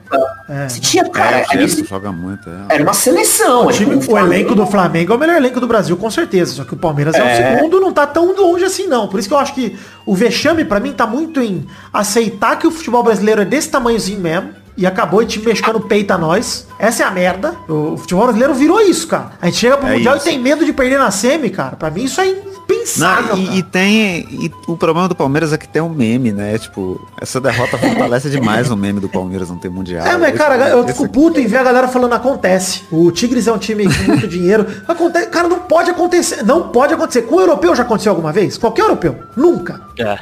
É. 0.49 0.69
Você 0.69 0.79
tinha, 0.79 1.09
cara, 1.09 1.39
É, 1.39 1.43
o 1.45 1.51
ali 1.51 1.67
Gerson 1.67 1.85
joga 1.85 2.11
muito, 2.11 2.49
é. 2.49 2.75
era 2.75 2.83
uma 2.83 2.93
seleção. 2.93 3.65
O, 3.65 3.69
é, 3.69 3.73
time- 3.73 3.97
tipo, 3.97 4.13
o 4.13 4.17
elenco 4.19 4.53
do 4.55 4.65
Flamengo 4.67 5.13
é 5.13 5.15
o 5.15 5.19
melhor 5.19 5.35
elenco 5.37 5.59
do 5.59 5.67
Brasil, 5.67 5.97
com 5.97 6.09
certeza. 6.11 6.53
Só 6.53 6.63
que 6.63 6.73
o 6.73 6.77
Palmeiras 6.77 7.15
é, 7.15 7.19
É. 7.19 7.23
o 7.55 7.57
segundo, 7.57 7.79
não 7.79 7.91
tá 7.91 8.05
tão 8.07 8.33
longe 8.35 8.63
assim, 8.63 8.87
não. 8.87 9.07
Por 9.07 9.19
isso 9.19 9.27
que 9.27 9.33
eu 9.33 9.39
acho 9.39 9.53
que 9.53 9.75
o 10.05 10.13
vexame, 10.15 10.63
pra 10.63 10.79
mim, 10.79 10.93
tá 10.93 11.05
muito 11.07 11.41
em 11.41 11.65
aceitar 11.91 12.57
que 12.57 12.67
o 12.67 12.71
futebol 12.71 13.03
brasileiro 13.03 13.41
é 13.41 13.45
desse 13.45 13.69
tamanhozinho 13.69 14.19
mesmo. 14.19 14.49
E 14.77 14.85
acabou 14.85 15.23
e 15.23 15.25
time 15.25 15.45
mexicano 15.47 15.81
peita 15.81 16.17
nós. 16.17 16.67
Essa 16.77 17.03
é 17.03 17.05
a 17.07 17.11
merda. 17.11 17.55
O 17.67 17.97
futebol 17.97 18.25
brasileiro 18.25 18.53
virou 18.53 18.79
isso, 18.79 19.07
cara. 19.07 19.31
A 19.41 19.47
gente 19.47 19.57
chega 19.57 19.75
pro 19.75 19.87
É 19.87 19.93
Mundial 19.93 20.15
isso. 20.17 20.27
e 20.27 20.29
tem 20.31 20.39
medo 20.39 20.63
de 20.63 20.71
perder 20.71 20.99
na 20.99 21.09
semi, 21.09 21.49
cara. 21.49 21.75
Pra 21.75 21.89
mim 21.89 22.03
isso 22.03 22.21
é 22.21 22.27
impensável. 22.73 23.35
Não, 23.37 23.43
e, 23.53 23.59
e 23.59 23.63
tem. 23.63 24.19
E 24.29 24.51
o 24.67 24.75
problema 24.77 25.07
do 25.07 25.15
Palmeiras 25.15 25.53
é 25.53 25.57
que 25.57 25.67
tem 25.67 25.81
um 25.81 25.89
meme, 25.89 26.31
né? 26.31 26.57
Tipo, 26.57 26.99
essa 27.19 27.39
derrota 27.39 27.77
fortalece 27.77 28.29
demais 28.29 28.69
o 28.69 28.75
meme 28.77 28.99
do 28.99 29.09
Palmeiras 29.09 29.49
não 29.49 29.57
ter 29.57 29.69
mundial. 29.69 30.05
É, 30.05 30.17
mas 30.17 30.35
cara, 30.37 30.55
eu 30.69 30.83
esse- 30.83 30.93
fico 30.93 31.09
puto 31.09 31.39
em 31.39 31.47
ver 31.47 31.57
a 31.57 31.63
galera 31.63 31.87
falando 31.87 32.13
acontece. 32.13 32.83
O 32.91 33.11
Tigres 33.11 33.47
é 33.47 33.51
um 33.53 33.57
time 33.57 33.85
com 33.85 34.03
muito 34.11 34.27
dinheiro. 34.29 34.65
Acontece, 34.87 35.27
cara, 35.27 35.47
não 35.47 35.59
pode 35.59 35.89
acontecer. 35.91 36.43
Não 36.43 36.69
pode 36.69 36.93
acontecer. 36.93 37.23
Com 37.23 37.35
o 37.35 37.39
europeu 37.41 37.75
já 37.75 37.83
aconteceu 37.83 38.11
alguma 38.11 38.31
vez? 38.31 38.57
Qualquer 38.57 38.81
europeu? 38.83 39.15
Nunca. 39.35 39.81
É. 39.97 40.19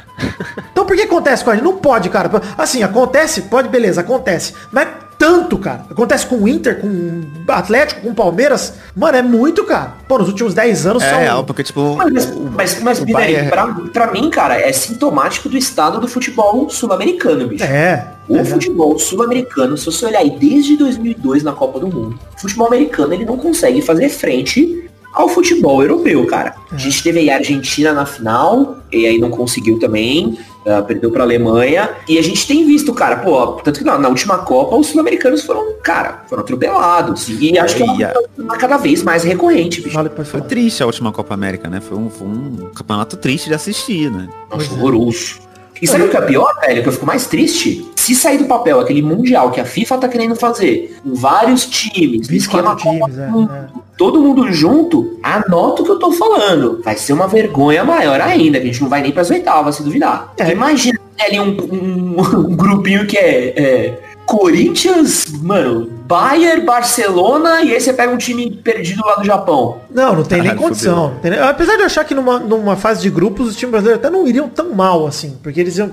Então 0.72 0.84
por 0.86 0.96
que 0.96 1.02
acontece 1.02 1.44
com 1.44 1.50
a 1.50 1.54
gente? 1.54 1.64
Não 1.64 1.76
pode, 1.76 2.08
cara. 2.08 2.30
Assim, 2.56 2.82
acontece, 2.82 3.42
pode, 3.42 3.68
beleza, 3.68 4.00
acontece. 4.00 4.54
Mas 4.72 4.88
tanto, 5.18 5.56
cara. 5.58 5.86
Acontece 5.90 6.26
com 6.26 6.36
o 6.36 6.48
Inter, 6.48 6.80
com 6.80 6.86
o 6.88 7.52
Atlético, 7.52 8.02
com 8.02 8.10
o 8.10 8.14
Palmeiras. 8.14 8.74
Mano, 8.94 9.16
é 9.16 9.22
muito, 9.22 9.64
cara. 9.64 9.94
Pô, 10.08 10.18
nos 10.18 10.28
últimos 10.28 10.54
10 10.54 10.86
anos 10.86 11.02
É, 11.02 11.10
são. 11.10 11.40
é, 11.40 11.42
porque, 11.42 11.62
tipo. 11.62 11.96
Mas, 11.96 12.26
o- 12.26 12.50
mas, 12.54 12.80
mas 12.82 13.00
o 13.00 13.06
Bayern- 13.06 13.48
pra, 13.48 13.66
pra 13.92 14.12
mim, 14.12 14.28
cara, 14.30 14.60
é 14.60 14.72
sintomático 14.72 15.48
do 15.48 15.56
estado 15.56 16.00
do 16.00 16.06
futebol 16.08 16.68
sul-americano, 16.68 17.46
bicho. 17.48 17.64
É. 17.64 18.06
O 18.28 18.36
é. 18.36 18.44
futebol 18.44 18.98
sul-americano, 18.98 19.76
se 19.76 19.86
você 19.86 20.06
olhar 20.06 20.18
aí 20.20 20.30
desde 20.30 20.76
2002 20.76 21.42
na 21.42 21.52
Copa 21.52 21.78
do 21.78 21.86
Mundo, 21.86 22.18
o 22.36 22.40
futebol 22.40 22.66
americano 22.66 23.14
ele 23.14 23.24
não 23.24 23.36
consegue 23.36 23.80
fazer 23.80 24.08
frente 24.08 24.84
ao 25.14 25.28
futebol 25.28 25.80
europeu, 25.80 26.26
cara. 26.26 26.54
A 26.70 26.76
gente 26.76 27.02
teve 27.02 27.20
aí 27.20 27.30
a 27.30 27.36
Argentina 27.36 27.92
na 27.94 28.04
final, 28.04 28.78
e 28.92 29.06
aí 29.06 29.18
não 29.18 29.30
conseguiu 29.30 29.78
também, 29.78 30.36
ah, 30.66 30.82
perdeu 30.82 31.10
pra 31.10 31.22
Alemanha, 31.22 31.90
e 32.08 32.18
a 32.18 32.22
gente 32.22 32.46
tem 32.46 32.66
visto, 32.66 32.92
cara, 32.92 33.16
pô, 33.16 33.52
tanto 33.62 33.78
que 33.78 33.84
na, 33.84 33.98
na 33.98 34.08
última 34.08 34.38
Copa 34.38 34.76
os 34.76 34.88
sul-americanos 34.88 35.42
foram, 35.44 35.74
cara, 35.82 36.24
foram 36.28 36.42
atropelados, 36.42 37.28
e 37.28 37.58
acho 37.58 37.76
que 37.76 37.82
é 37.82 37.86
a- 37.86 38.12
uma, 38.36 38.44
uma 38.44 38.56
cada 38.56 38.76
vez 38.76 39.02
mais 39.02 39.22
recorrente, 39.24 39.80
bicho. 39.80 39.94
Vale, 39.94 40.10
Foi 40.24 40.40
triste 40.42 40.82
a 40.82 40.86
última 40.86 41.12
Copa 41.12 41.34
América, 41.34 41.68
né? 41.68 41.80
Foi 41.80 41.96
um, 41.96 42.10
foi 42.10 42.26
um 42.26 42.70
campeonato 42.74 43.16
triste 43.16 43.48
de 43.48 43.54
assistir, 43.54 44.10
né? 44.10 44.28
Nossa, 44.50 44.72
horroroso. 44.74 45.46
E 45.80 45.86
sabe 45.86 46.04
o 46.04 46.08
que 46.08 46.16
é 46.16 46.20
pior, 46.22 46.52
velho? 46.60 46.82
Que 46.82 46.88
eu 46.88 46.92
fico 46.92 47.04
mais 47.06 47.26
triste? 47.26 47.86
Se 48.06 48.14
sair 48.14 48.38
do 48.38 48.44
papel 48.44 48.78
aquele 48.78 49.02
mundial 49.02 49.50
que 49.50 49.60
a 49.60 49.64
FIFA 49.64 49.98
tá 49.98 50.06
querendo 50.08 50.36
fazer, 50.36 50.96
com 51.02 51.12
vários 51.12 51.66
times, 51.66 52.28
24 52.28 52.36
esquema 52.36 52.76
times, 52.76 53.18
é, 53.18 53.26
do 53.26 53.32
Mundo, 53.32 53.52
é. 53.52 53.66
todo 53.98 54.20
mundo 54.20 54.52
junto, 54.52 55.18
anota 55.20 55.82
o 55.82 55.84
que 55.84 55.90
eu 55.90 55.98
tô 55.98 56.12
falando. 56.12 56.80
Vai 56.84 56.94
ser 56.94 57.14
uma 57.14 57.26
vergonha 57.26 57.82
maior 57.82 58.20
ainda, 58.20 58.60
que 58.60 58.68
a 58.68 58.70
gente 58.70 58.80
não 58.80 58.88
vai 58.88 59.02
nem 59.02 59.10
pras 59.10 59.28
oitavas, 59.28 59.74
se 59.74 59.82
duvidar. 59.82 60.32
É. 60.38 60.52
Imagina 60.52 61.00
ali 61.18 61.40
um, 61.40 61.48
um- 61.50 62.20
um 62.46 62.54
grupinho 62.54 63.08
que 63.08 63.18
é, 63.18 63.48
é 63.60 63.98
Corinthians, 64.24 65.26
mano, 65.42 65.90
Bayern, 66.06 66.64
Barcelona, 66.64 67.62
e 67.62 67.74
aí 67.74 67.80
você 67.80 67.92
pega 67.92 68.12
um 68.12 68.16
time 68.16 68.50
perdido 68.50 69.04
lá 69.04 69.16
do 69.16 69.24
Japão. 69.24 69.80
Não, 69.90 70.14
não 70.14 70.22
tem 70.22 70.38
nem 70.38 70.50
Caralho, 70.50 70.68
condição. 70.68 71.10
Não 71.14 71.18
tem 71.18 71.32
nem- 71.32 71.40
Apesar 71.40 71.74
de 71.74 71.80
eu 71.80 71.86
achar 71.86 72.04
que 72.04 72.14
numa, 72.14 72.38
numa 72.38 72.76
fase 72.76 73.02
de 73.02 73.10
grupos 73.10 73.48
os 73.48 73.56
times 73.56 73.72
brasileiros 73.72 74.04
até 74.04 74.10
não 74.14 74.26
iriam 74.26 74.48
tão 74.48 74.72
mal 74.72 75.06
assim. 75.06 75.36
Porque 75.42 75.58
eles 75.60 75.76
iam. 75.78 75.90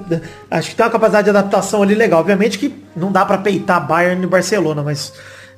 Acho 0.52 0.70
que 0.70 0.76
tem 0.76 0.86
uma 0.86 0.92
capacidade 0.92 1.24
de 1.26 1.30
adaptação 1.32 1.82
ali 1.82 1.96
legal. 1.96 2.20
Obviamente 2.20 2.60
que 2.60 2.74
não 2.96 3.12
dá 3.12 3.26
pra 3.26 3.40
peitar 3.40 3.86
Bayern 3.88 4.24
e 4.24 4.28
Barcelona, 4.28 4.84
mas. 4.84 5.12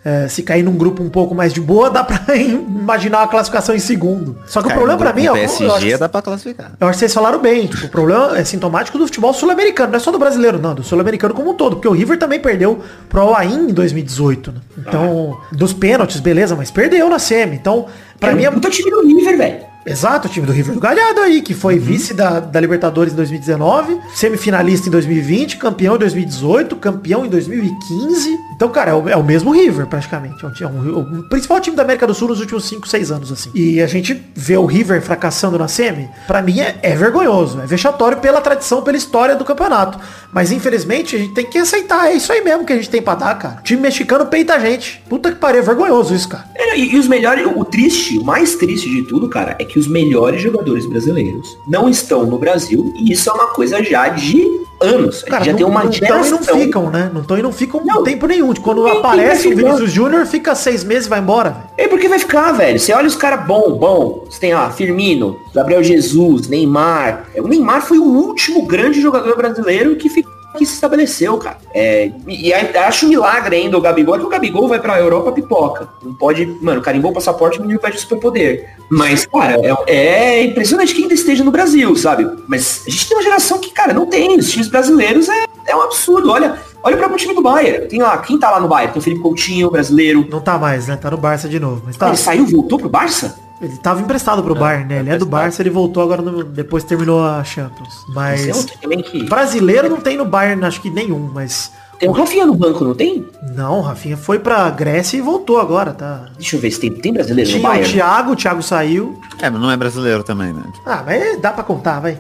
É, 0.06 0.28
se 0.28 0.44
cair 0.44 0.62
num 0.62 0.78
grurum 0.78 1.04
um 1.04 1.10
pouco 1.10 1.34
mais 1.34 1.52
de 1.52 1.60
boa, 1.60 1.90
dá 1.90 2.04
pra 2.04 2.22
imaginar 2.38 3.22
uma 3.22 3.28
classificação 3.28 3.74
em 3.74 3.80
segundo. 3.80 4.38
Só 4.46 4.60
que 4.62 4.68
o 4.68 4.70
Cara, 4.70 4.80
problema 4.80 5.00
pra 5.00 5.12
mim 5.14 5.26
é. 5.26 5.32
o 5.32 5.36
eu 5.36 5.44
acho 5.46 5.58
PSG 5.58 5.92
que- 5.94 5.98
dá 5.98 6.08
pra 6.08 6.22
classificar. 6.22 6.72
eu 6.80 6.88
acho 6.88 6.94
que 6.98 7.00
vocês 7.00 7.14
falaram 7.14 7.40
bem. 7.40 7.66
Tipo, 7.66 7.88
o 7.88 7.90
problema 7.90 8.38
é 8.38 8.44
sintomático 8.44 8.98
do 9.00 9.06
futebol 9.08 9.34
sul-americano. 9.34 9.90
Não 9.92 9.98
é 9.98 10.00
só 10.00 10.12
do 10.12 10.20
brasileiro, 10.20 10.60
não. 10.60 10.76
Do 10.76 10.84
sul-americano 10.84 11.34
como 11.34 11.50
um 11.50 11.54
todo. 11.56 11.78
Porque 11.78 11.88
o 11.88 11.92
River 11.92 12.20
também 12.20 12.40
perdeu 12.40 12.80
pro 13.10 13.22
Alain 13.22 13.70
em 13.70 13.74
2018. 13.74 14.52
Né? 14.52 14.58
Então, 14.78 15.38
dos 15.52 15.74
pênaltis, 15.74 16.20
beleza, 16.20 16.56
mas 16.56 16.70
perdeu 16.70 17.10
na 17.10 17.18
semi. 17.18 17.56
Então, 17.56 17.88
pra 18.20 18.30
é 18.32 18.36
mim 18.36 18.44
é 18.46 18.52
puta 18.52 18.70
time 18.70 18.92
do 18.92 19.02
River, 19.08 19.38
velho. 19.38 19.75
Exato, 19.86 20.28
o 20.28 20.32
time 20.32 20.46
do 20.48 20.52
River 20.52 20.74
do 20.74 20.80
Galhardo 20.80 21.22
aí, 21.22 21.42
que 21.42 21.54
foi 21.54 21.78
vice 21.78 22.14
da, 22.14 22.40
da 22.40 22.60
Libertadores 22.60 23.14
em 23.14 23.16
2019, 23.16 24.00
semifinalista 24.16 24.88
em 24.88 24.92
2020, 24.92 25.58
campeão 25.58 25.96
em 25.96 26.00
2018, 26.00 26.76
campeão 26.78 27.26
em 27.26 27.30
2015. 27.30 28.30
Então, 28.56 28.70
cara, 28.70 28.92
é 28.92 28.94
o, 28.94 29.10
é 29.10 29.16
o 29.16 29.24
mesmo 29.24 29.52
River, 29.52 29.86
praticamente. 29.88 30.44
É, 30.44 30.48
um, 30.48 30.52
é 30.62 30.68
um- 30.68 31.20
o 31.20 31.24
principal 31.30 31.60
time 31.60 31.76
da 31.76 31.84
América 31.84 32.08
do 32.08 32.14
Sul 32.14 32.30
nos 32.30 32.40
últimos 32.40 32.66
5, 32.66 32.88
6 32.88 33.12
anos, 33.12 33.32
assim. 33.32 33.52
E 33.54 33.82
a 33.82 33.88
gente 33.88 34.20
vê 34.34 34.58
o 34.58 34.66
River 34.66 35.02
fracassando 35.02 35.58
na 35.60 35.68
semi, 35.68 36.10
pra 36.26 36.42
mim 36.42 36.60
é, 36.62 36.80
é 36.82 36.96
vergonhoso, 36.96 37.60
é 37.62 37.66
vexatório 37.66 38.18
pela 38.18 38.42
tradição, 38.42 38.82
pela 38.82 38.98
história 38.98 39.36
do 39.36 39.46
campeonato. 39.46 40.00
Mas, 40.34 40.52
infelizmente, 40.52 41.16
a 41.16 41.20
gente 41.20 41.34
tem 41.34 41.46
que 41.46 41.58
aceitar, 41.58 42.08
é 42.08 42.14
isso 42.14 42.32
aí 42.32 42.42
mesmo 42.44 42.66
que 42.66 42.74
a 42.74 42.76
gente 42.78 42.90
tem 42.90 43.02
pra 43.02 43.16
dar, 43.16 43.36
cara. 43.38 43.58
O 43.60 43.64
time 43.64 43.82
mexicano 43.82 44.26
peita 44.26 44.56
a 44.56 44.60
gente. 44.60 45.04
Puta 45.08 45.32
que 45.32 45.38
pariu, 45.38 45.60
é 45.60 45.64
vergonhoso 45.64 46.14
isso, 46.16 46.28
cara. 46.30 46.46
É, 46.56 46.78
E, 46.80 46.96
e 46.96 47.00
os 47.00 47.08
melhores, 47.08 47.46
o 47.46 47.64
triste, 47.64 48.18
o 48.18 48.24
mais 48.24 48.56
triste 48.56 48.90
de 48.90 49.04
tudo, 49.04 49.30
cara, 49.30 49.56
é 49.60 49.64
que 49.66 49.75
os 49.80 49.88
melhores 49.88 50.42
jogadores 50.42 50.86
brasileiros 50.86 51.58
não 51.68 51.90
estão 51.90 52.26
no 52.26 52.38
Brasil 52.38 52.94
e 52.96 53.12
isso 53.12 53.30
é 53.30 53.34
uma 53.34 53.48
coisa 53.48 53.84
já 53.84 54.10
de 54.10 54.66
anos. 54.82 55.24
Cara, 55.24 55.44
já 55.46 55.52
não, 55.52 55.58
tem 55.58 55.66
uma 55.66 55.84
não 55.86 55.92
geração. 55.92 56.40
não 56.40 56.60
ficam, 56.60 56.90
né? 56.90 57.10
Não 57.14 57.22
estão 57.22 57.38
e 57.38 57.42
não 57.42 57.52
ficam 57.52 57.82
Não. 57.86 58.04
tempo 58.04 58.28
nenhum. 58.28 58.52
De 58.54 58.60
Quando 58.60 58.86
aparece 58.88 59.48
o. 59.48 59.56
Vinícius 59.56 59.92
Júnior, 59.92 60.26
fica 60.26 60.54
seis 60.54 60.84
meses 60.84 61.06
e 61.06 61.10
vai 61.10 61.20
embora. 61.20 61.56
É 61.78 61.88
porque 61.88 62.08
vai 62.10 62.20
ficar, 62.20 62.52
velho. 62.52 62.78
Você 62.80 62.94
olha 62.94 63.08
os 63.08 63.16
caras 63.16 63.46
bom, 63.46 63.78
bom. 63.78 64.26
Você 64.30 64.40
tem 64.40 64.54
lá 64.54 64.70
Firmino, 64.70 65.38
Gabriel 65.54 65.84
Jesus, 65.84 66.48
Neymar. 66.48 67.26
É, 67.34 67.42
O 67.42 67.48
Neymar 67.48 67.82
foi 67.82 67.98
o 67.98 68.04
último 68.04 68.64
grande 68.66 69.02
jogador 69.02 69.36
brasileiro 69.38 69.96
que 69.96 70.10
ficou 70.10 70.35
que 70.56 70.66
se 70.66 70.74
estabeleceu, 70.74 71.38
cara. 71.38 71.58
É, 71.74 72.12
e, 72.28 72.50
e 72.50 72.54
acho 72.54 73.06
um 73.06 73.10
milagre 73.10 73.56
ainda 73.56 73.78
o 73.78 73.82
Gabigol, 73.82 74.16
é 74.16 74.20
que 74.20 74.26
o 74.26 74.30
Gabigol 74.30 74.68
vai 74.68 74.80
pra 74.80 75.00
Europa 75.00 75.32
pipoca. 75.32 75.90
Não 76.02 76.14
pode, 76.14 76.46
mano, 76.62 76.82
carimbou 76.82 77.12
o 77.12 77.14
passaporte, 77.14 77.60
o 77.60 77.62
menino 77.62 77.80
pede 77.80 78.00
superpoder. 78.00 78.76
Mas, 78.90 79.26
cara, 79.26 79.58
é, 79.88 79.96
é 79.96 80.44
impressionante 80.46 80.94
que 80.94 81.02
ainda 81.02 81.14
esteja 81.14 81.44
no 81.44 81.52
Brasil, 81.52 81.96
sabe? 81.96 82.30
Mas 82.48 82.84
a 82.88 82.90
gente 82.90 83.08
tem 83.08 83.18
uma 83.18 83.24
geração 83.24 83.60
que, 83.60 83.72
cara, 83.72 83.94
não 83.94 84.06
tem. 84.06 84.38
Os 84.38 84.50
times 84.50 84.68
brasileiros 84.68 85.30
é, 85.30 85.46
é 85.68 85.76
um 85.76 85.82
absurdo. 85.82 86.32
Olha, 86.32 86.60
olha 86.84 86.96
o 86.96 87.00
próprio 87.00 87.20
time 87.20 87.34
do 87.34 87.42
Bayern. 87.42 87.88
Tem 87.88 88.02
lá, 88.02 88.18
quem 88.20 88.40
tá 88.40 88.50
lá 88.52 88.60
no 88.60 88.68
Bayern? 88.68 88.94
Tem 88.94 89.00
o 89.00 89.04
Felipe 89.04 89.22
Coutinho, 89.22 89.70
brasileiro. 89.70 90.26
Não 90.30 90.40
tá 90.40 90.58
mais, 90.58 90.88
né? 90.88 90.96
Tá 90.96 91.12
no 91.12 91.18
Barça 91.18 91.50
de 91.50 91.60
novo. 91.60 91.82
Mas 91.86 91.98
tá. 91.98 92.08
Ele 92.08 92.18
saiu, 92.18 92.46
voltou 92.46 92.80
pro 92.80 92.90
Barça? 92.90 93.45
Ele 93.62 93.78
tava 93.78 94.02
emprestado 94.02 94.44
pro 94.44 94.54
Bayern, 94.54 94.86
né? 94.86 95.00
Ele 95.00 95.10
é 95.12 95.18
do 95.18 95.26
Barça, 95.26 95.62
ele 95.62 95.70
voltou 95.70 96.04
agora 96.04 96.22
no- 96.22 96.44
depois 96.44 96.84
que 96.84 96.90
terminou 96.90 97.26
a 97.26 97.44
Champions. 97.44 98.04
Mas 98.10 98.48
é 98.48 98.98
que... 98.98 99.24
brasileiro 99.24 99.90
não 99.90 99.98
tem 100.02 100.18
no 100.18 100.26
Bayern, 100.26 100.64
acho 100.66 100.82
que 100.82 100.90
nenhum, 100.90 101.30
mas 101.34 101.72
Tem 101.98 102.10
o 102.10 102.12
Rafinha 102.12 102.46
no 102.46 102.54
banco, 102.54 102.84
não 102.84 102.94
tem? 102.94 103.26
não, 103.56 103.80
Rafinha 103.82 104.18
foi 104.18 104.40
pra 104.40 104.70
Grécia 104.70 105.18
e 105.18 105.22
voltou 105.22 105.58
agora, 105.60 105.94
tá? 105.94 106.26
Deixa 106.38 106.58
eu 106.58 106.60
ver 106.60 106.70
se 106.72 106.82
tem, 106.82 106.92
tem 106.92 107.14
brasileiro 107.14 107.50
no 107.50 107.56
Tinha 107.58 107.66
o 107.66 107.72
Bayern. 107.72 107.94
Thiago, 107.94 108.32
o 108.34 108.36
Thiago 108.36 108.62
saiu. 108.62 109.20
É, 109.42 109.50
mas 109.50 109.62
não 109.62 109.72
é 109.72 109.78
brasileiro 109.78 110.22
também, 110.22 110.52
né? 110.52 110.62
Ah, 110.86 111.02
mas 111.06 111.40
dá 111.40 111.54
pra 111.54 111.64
contar, 111.64 112.02
vai. 112.02 112.18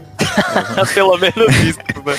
Pelo 0.95 1.17
menos 1.17 1.55
isso, 1.63 1.79
né? 2.05 2.15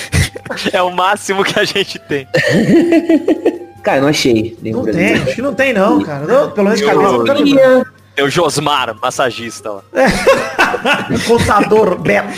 É 0.75 0.83
o 0.83 0.91
máximo 0.95 1.43
que 1.43 1.59
a 1.59 1.65
gente 1.65 1.99
tem. 2.01 2.29
Cara, 3.83 4.01
não 4.01 4.09
achei. 4.09 4.59
Não 4.63 4.85
tem, 4.85 5.15
acho 5.15 5.35
que 5.37 5.43
não 5.43 5.55
tem 5.55 5.73
não, 5.73 6.03
cara. 6.03 6.27
Não, 6.27 6.51
pelo 6.51 6.65
menos 6.65 6.81
de 6.81 6.87
cabeça 6.87 7.13
não 7.13 7.25
tá 7.25 7.33
lembrando. 7.35 7.87
É 8.17 8.23
o 8.23 8.31
Josmar, 8.31 8.97
massagista 9.01 9.71
lá. 9.71 9.83
Contador 11.29 11.99
Beto. 12.01 12.29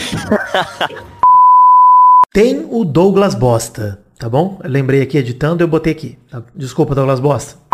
Tem 2.33 2.67
o 2.71 2.85
Douglas 2.85 3.35
Bosta, 3.35 4.03
tá 4.19 4.29
bom? 4.29 4.61
Eu 4.63 4.71
lembrei 4.71 5.03
aqui 5.03 5.19
editando, 5.19 5.63
eu 5.63 5.69
botei 5.69 5.93
aqui. 5.93 6.19
tá? 6.31 6.43
Desculpa, 6.55 6.95
Douglas 6.95 7.21
Bosta. 7.21 7.68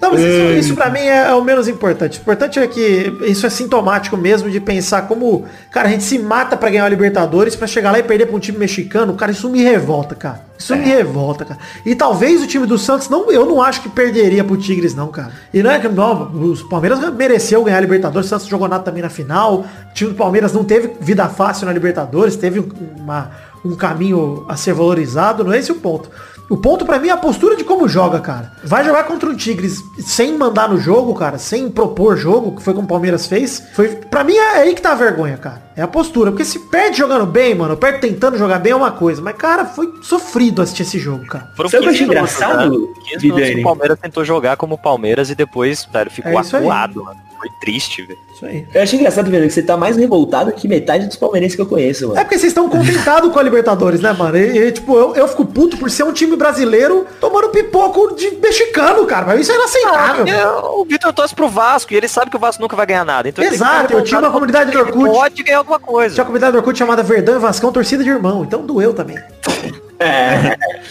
Não, 0.00 0.10
mas 0.12 0.20
isso, 0.20 0.58
isso 0.58 0.74
pra 0.74 0.90
mim 0.90 1.00
é, 1.00 1.28
é 1.28 1.34
o 1.34 1.42
menos 1.44 1.68
importante. 1.68 2.18
O 2.18 2.22
importante 2.22 2.58
é 2.58 2.66
que 2.66 3.12
isso 3.26 3.46
é 3.46 3.50
sintomático 3.50 4.16
mesmo 4.16 4.50
de 4.50 4.60
pensar 4.60 5.02
como, 5.08 5.44
cara, 5.70 5.88
a 5.88 5.90
gente 5.90 6.04
se 6.04 6.18
mata 6.18 6.56
pra 6.56 6.70
ganhar 6.70 6.84
a 6.84 6.88
Libertadores 6.88 7.54
pra 7.56 7.66
chegar 7.66 7.90
lá 7.92 7.98
e 7.98 8.02
perder 8.02 8.26
pra 8.26 8.36
um 8.36 8.38
time 8.40 8.58
mexicano. 8.58 9.14
Cara, 9.14 9.32
isso 9.32 9.48
me 9.48 9.62
revolta, 9.62 10.14
cara. 10.14 10.42
Isso 10.58 10.74
me 10.76 10.84
revolta, 10.84 11.44
cara. 11.44 11.58
E 11.84 11.94
talvez 11.94 12.42
o 12.42 12.46
time 12.46 12.66
do 12.66 12.78
Santos, 12.78 13.08
não, 13.08 13.30
eu 13.30 13.44
não 13.44 13.60
acho 13.60 13.82
que 13.82 13.88
perderia 13.88 14.44
pro 14.44 14.56
Tigres, 14.56 14.94
não, 14.94 15.08
cara. 15.08 15.32
E 15.52 15.62
não 15.62 15.70
é 15.70 15.78
que 15.78 15.88
não, 15.88 16.30
os 16.32 16.62
Palmeiras 16.62 17.00
mereceu 17.14 17.62
ganhar 17.64 17.78
a 17.78 17.80
Libertadores, 17.80 18.26
o 18.26 18.30
Santos 18.30 18.46
jogou 18.46 18.68
nada 18.68 18.82
também 18.84 19.02
na 19.02 19.10
final. 19.10 19.60
O 19.90 19.94
time 19.94 20.10
do 20.10 20.16
Palmeiras 20.16 20.52
não 20.52 20.62
teve 20.64 20.92
vida 21.00 21.28
fácil 21.28 21.66
na 21.66 21.72
Libertadores, 21.72 22.36
teve 22.36 22.60
um- 22.60 22.68
uma, 22.98 23.30
um 23.64 23.74
caminho 23.74 24.44
a 24.48 24.56
ser 24.56 24.72
valorizado, 24.74 25.42
não 25.44 25.52
é 25.52 25.58
esse 25.58 25.72
o 25.72 25.74
ponto. 25.76 26.08
O 26.48 26.56
ponto 26.56 26.84
pra 26.84 26.98
mim 26.98 27.08
é 27.08 27.12
a 27.12 27.16
postura 27.16 27.56
de 27.56 27.64
como 27.64 27.88
joga, 27.88 28.20
cara. 28.20 28.52
Vai 28.62 28.84
jogar 28.84 29.04
contra 29.04 29.30
o 29.30 29.36
Tigres 29.36 29.82
sem 29.98 30.36
mandar 30.36 30.68
no 30.68 30.78
jogo, 30.78 31.14
cara, 31.14 31.38
sem 31.38 31.70
propor 31.70 32.16
jogo, 32.16 32.56
que 32.56 32.62
foi 32.62 32.74
como 32.74 32.84
o 32.84 32.88
Palmeiras 32.88 33.26
fez. 33.26 33.62
Foi, 33.74 33.88
pra 33.88 34.22
mim 34.22 34.34
é 34.34 34.58
aí 34.58 34.74
que 34.74 34.82
tá 34.82 34.92
a 34.92 34.94
vergonha, 34.94 35.36
cara. 35.36 35.62
É 35.76 35.82
a 35.82 35.88
postura. 35.88 36.30
Porque 36.30 36.44
se 36.44 36.58
perde 36.58 36.98
jogando 36.98 37.26
bem, 37.26 37.54
mano, 37.54 37.76
perde 37.76 38.00
tentando 38.00 38.36
jogar 38.36 38.58
bem 38.58 38.72
é 38.72 38.76
uma 38.76 38.92
coisa. 38.92 39.22
Mas, 39.22 39.36
cara, 39.36 39.64
foi 39.64 39.92
sofrido 40.02 40.60
assistir 40.62 40.82
esse 40.82 40.98
jogo, 40.98 41.26
cara. 41.26 41.50
Foram 41.56 41.70
Sabe 41.70 41.86
o 41.86 41.88
que 41.88 41.88
eu 41.88 41.92
15 41.92 42.04
achei 42.04 42.14
minutos, 42.14 42.40
engraçado, 42.40 42.70
né? 42.70 42.94
15 43.10 43.26
minutos 43.26 43.48
que 43.48 43.60
o 43.60 43.62
Palmeiras 43.62 43.98
tentou 43.98 44.24
jogar 44.24 44.56
como 44.56 44.78
Palmeiras 44.78 45.30
e 45.30 45.34
depois, 45.34 45.88
velho, 45.90 46.10
ficou 46.10 46.32
É 46.32 46.36
acuado, 46.36 47.04
mano. 47.04 47.20
Foi 47.44 47.50
triste, 47.60 48.00
velho. 48.00 48.18
Isso 48.34 48.46
aí. 48.46 48.66
Eu 48.72 48.82
achei 48.82 48.98
engraçado, 48.98 49.30
vendo 49.30 49.42
que 49.42 49.50
você 49.50 49.62
tá 49.62 49.76
mais 49.76 49.98
revoltado 49.98 50.50
que 50.52 50.66
metade 50.66 51.06
dos 51.06 51.16
palmeirenses 51.16 51.54
que 51.54 51.60
eu 51.60 51.66
conheço, 51.66 52.08
mano. 52.08 52.18
É 52.18 52.24
porque 52.24 52.38
vocês 52.38 52.52
estão 52.52 52.70
contentados 52.70 53.30
com 53.30 53.38
a 53.38 53.42
Libertadores, 53.42 54.00
né, 54.00 54.14
mano? 54.14 54.38
E, 54.38 54.58
e, 54.58 54.72
tipo, 54.72 54.96
eu, 54.96 55.14
eu 55.14 55.28
fico 55.28 55.44
puto 55.44 55.76
por 55.76 55.90
ser 55.90 56.04
um 56.04 56.12
time 56.12 56.36
brasileiro 56.36 57.06
tomando 57.20 57.50
pipoco 57.50 58.14
de 58.14 58.30
mexicano, 58.36 59.04
cara. 59.04 59.26
Mas 59.26 59.40
isso 59.40 59.52
é 59.52 59.56
inaceitável. 59.56 60.24
Ah, 60.40 60.70
o 60.70 60.86
Vitor 60.86 61.12
torce 61.12 61.34
pro 61.34 61.48
Vasco 61.48 61.92
e 61.92 61.96
ele 61.96 62.08
sabe 62.08 62.30
que 62.30 62.36
o 62.36 62.40
Vasco 62.40 62.62
nunca 62.62 62.74
vai 62.74 62.86
ganhar 62.86 63.04
nada. 63.04 63.28
Então 63.28 63.44
Exato, 63.44 63.92
eu 63.92 64.02
tinha 64.02 64.20
uma 64.20 64.30
comunidade 64.30 64.70
do 64.70 64.78
Orkut. 64.78 65.04
Pode 65.04 65.42
ganhar 65.42 65.58
alguma 65.58 65.78
coisa. 65.78 66.14
Tinha 66.14 66.22
uma 66.22 66.26
comunidade 66.26 66.52
do 66.52 66.58
Orkut 66.58 66.78
chamada 66.78 67.02
Verdão 67.02 67.36
e 67.36 67.38
Vascão, 67.38 67.70
torcida 67.70 68.02
de 68.02 68.08
irmão. 68.08 68.42
Então 68.42 68.64
doeu 68.64 68.94
também. 68.94 69.18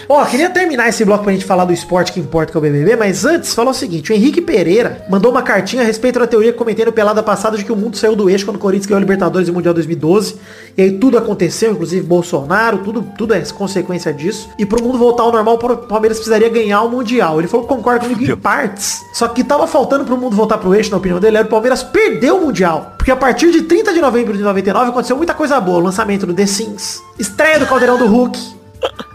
Ó, 0.07 0.23
queria 0.25 0.49
terminar 0.49 0.89
esse 0.89 1.03
bloco 1.03 1.23
pra 1.23 1.33
gente 1.33 1.45
falar 1.45 1.65
do 1.65 1.73
esporte 1.73 2.11
que 2.11 2.19
importa, 2.19 2.51
que 2.51 2.57
é 2.57 2.59
o 2.59 2.61
BBB, 2.61 2.95
mas 2.95 3.25
antes, 3.25 3.53
falou 3.53 3.71
o 3.71 3.73
seguinte, 3.73 4.11
o 4.11 4.15
Henrique 4.15 4.41
Pereira 4.41 5.05
mandou 5.09 5.31
uma 5.31 5.41
cartinha 5.41 5.81
a 5.81 5.85
respeito 5.85 6.19
da 6.19 6.27
teoria 6.27 6.51
que 6.51 6.57
comentei 6.57 6.85
no 6.85 6.91
Pelada 6.91 7.21
passada 7.21 7.57
de 7.57 7.65
que 7.65 7.71
o 7.71 7.75
mundo 7.75 7.97
saiu 7.97 8.15
do 8.15 8.29
eixo 8.29 8.45
quando 8.45 8.57
o 8.57 8.59
Corinthians 8.59 8.87
ganhou 8.87 8.97
a 8.97 9.01
Libertadores 9.01 9.47
e 9.47 9.51
o 9.51 9.53
Mundial 9.53 9.73
2012, 9.73 10.35
e 10.77 10.81
aí 10.81 10.91
tudo 10.97 11.17
aconteceu, 11.17 11.71
inclusive 11.71 12.05
Bolsonaro, 12.05 12.79
tudo, 12.79 13.01
tudo 13.17 13.33
é 13.33 13.41
consequência 13.41 14.13
disso, 14.13 14.49
e 14.57 14.65
pro 14.65 14.83
mundo 14.83 14.97
voltar 14.97 15.23
ao 15.23 15.31
normal, 15.31 15.55
o 15.55 15.77
Palmeiras 15.77 16.17
precisaria 16.17 16.49
ganhar 16.49 16.81
o 16.81 16.89
Mundial. 16.89 17.39
Ele 17.39 17.47
falou 17.47 17.65
que 17.65 17.73
concorda 17.73 18.01
comigo 18.01 18.23
em 18.23 18.35
partes, 18.35 19.01
só 19.13 19.27
que 19.27 19.43
tava 19.43 19.67
faltando 19.67 20.05
pro 20.05 20.17
mundo 20.17 20.35
voltar 20.35 20.57
pro 20.57 20.73
eixo, 20.75 20.91
na 20.91 20.97
opinião 20.97 21.19
dele, 21.19 21.37
era 21.37 21.45
o 21.45 21.49
Palmeiras 21.49 21.83
perdeu 21.83 22.37
o 22.37 22.41
Mundial, 22.45 22.93
porque 22.97 23.11
a 23.11 23.15
partir 23.15 23.51
de 23.51 23.63
30 23.63 23.93
de 23.93 24.01
novembro 24.01 24.35
de 24.35 24.43
99 24.43 24.89
aconteceu 24.89 25.15
muita 25.15 25.33
coisa 25.33 25.59
boa, 25.59 25.81
lançamento 25.81 26.25
do 26.25 26.33
The 26.33 26.45
Sims, 26.45 27.01
estreia 27.17 27.59
do 27.59 27.65
Caldeirão 27.65 27.97
do 27.97 28.07
Hulk, 28.07 28.62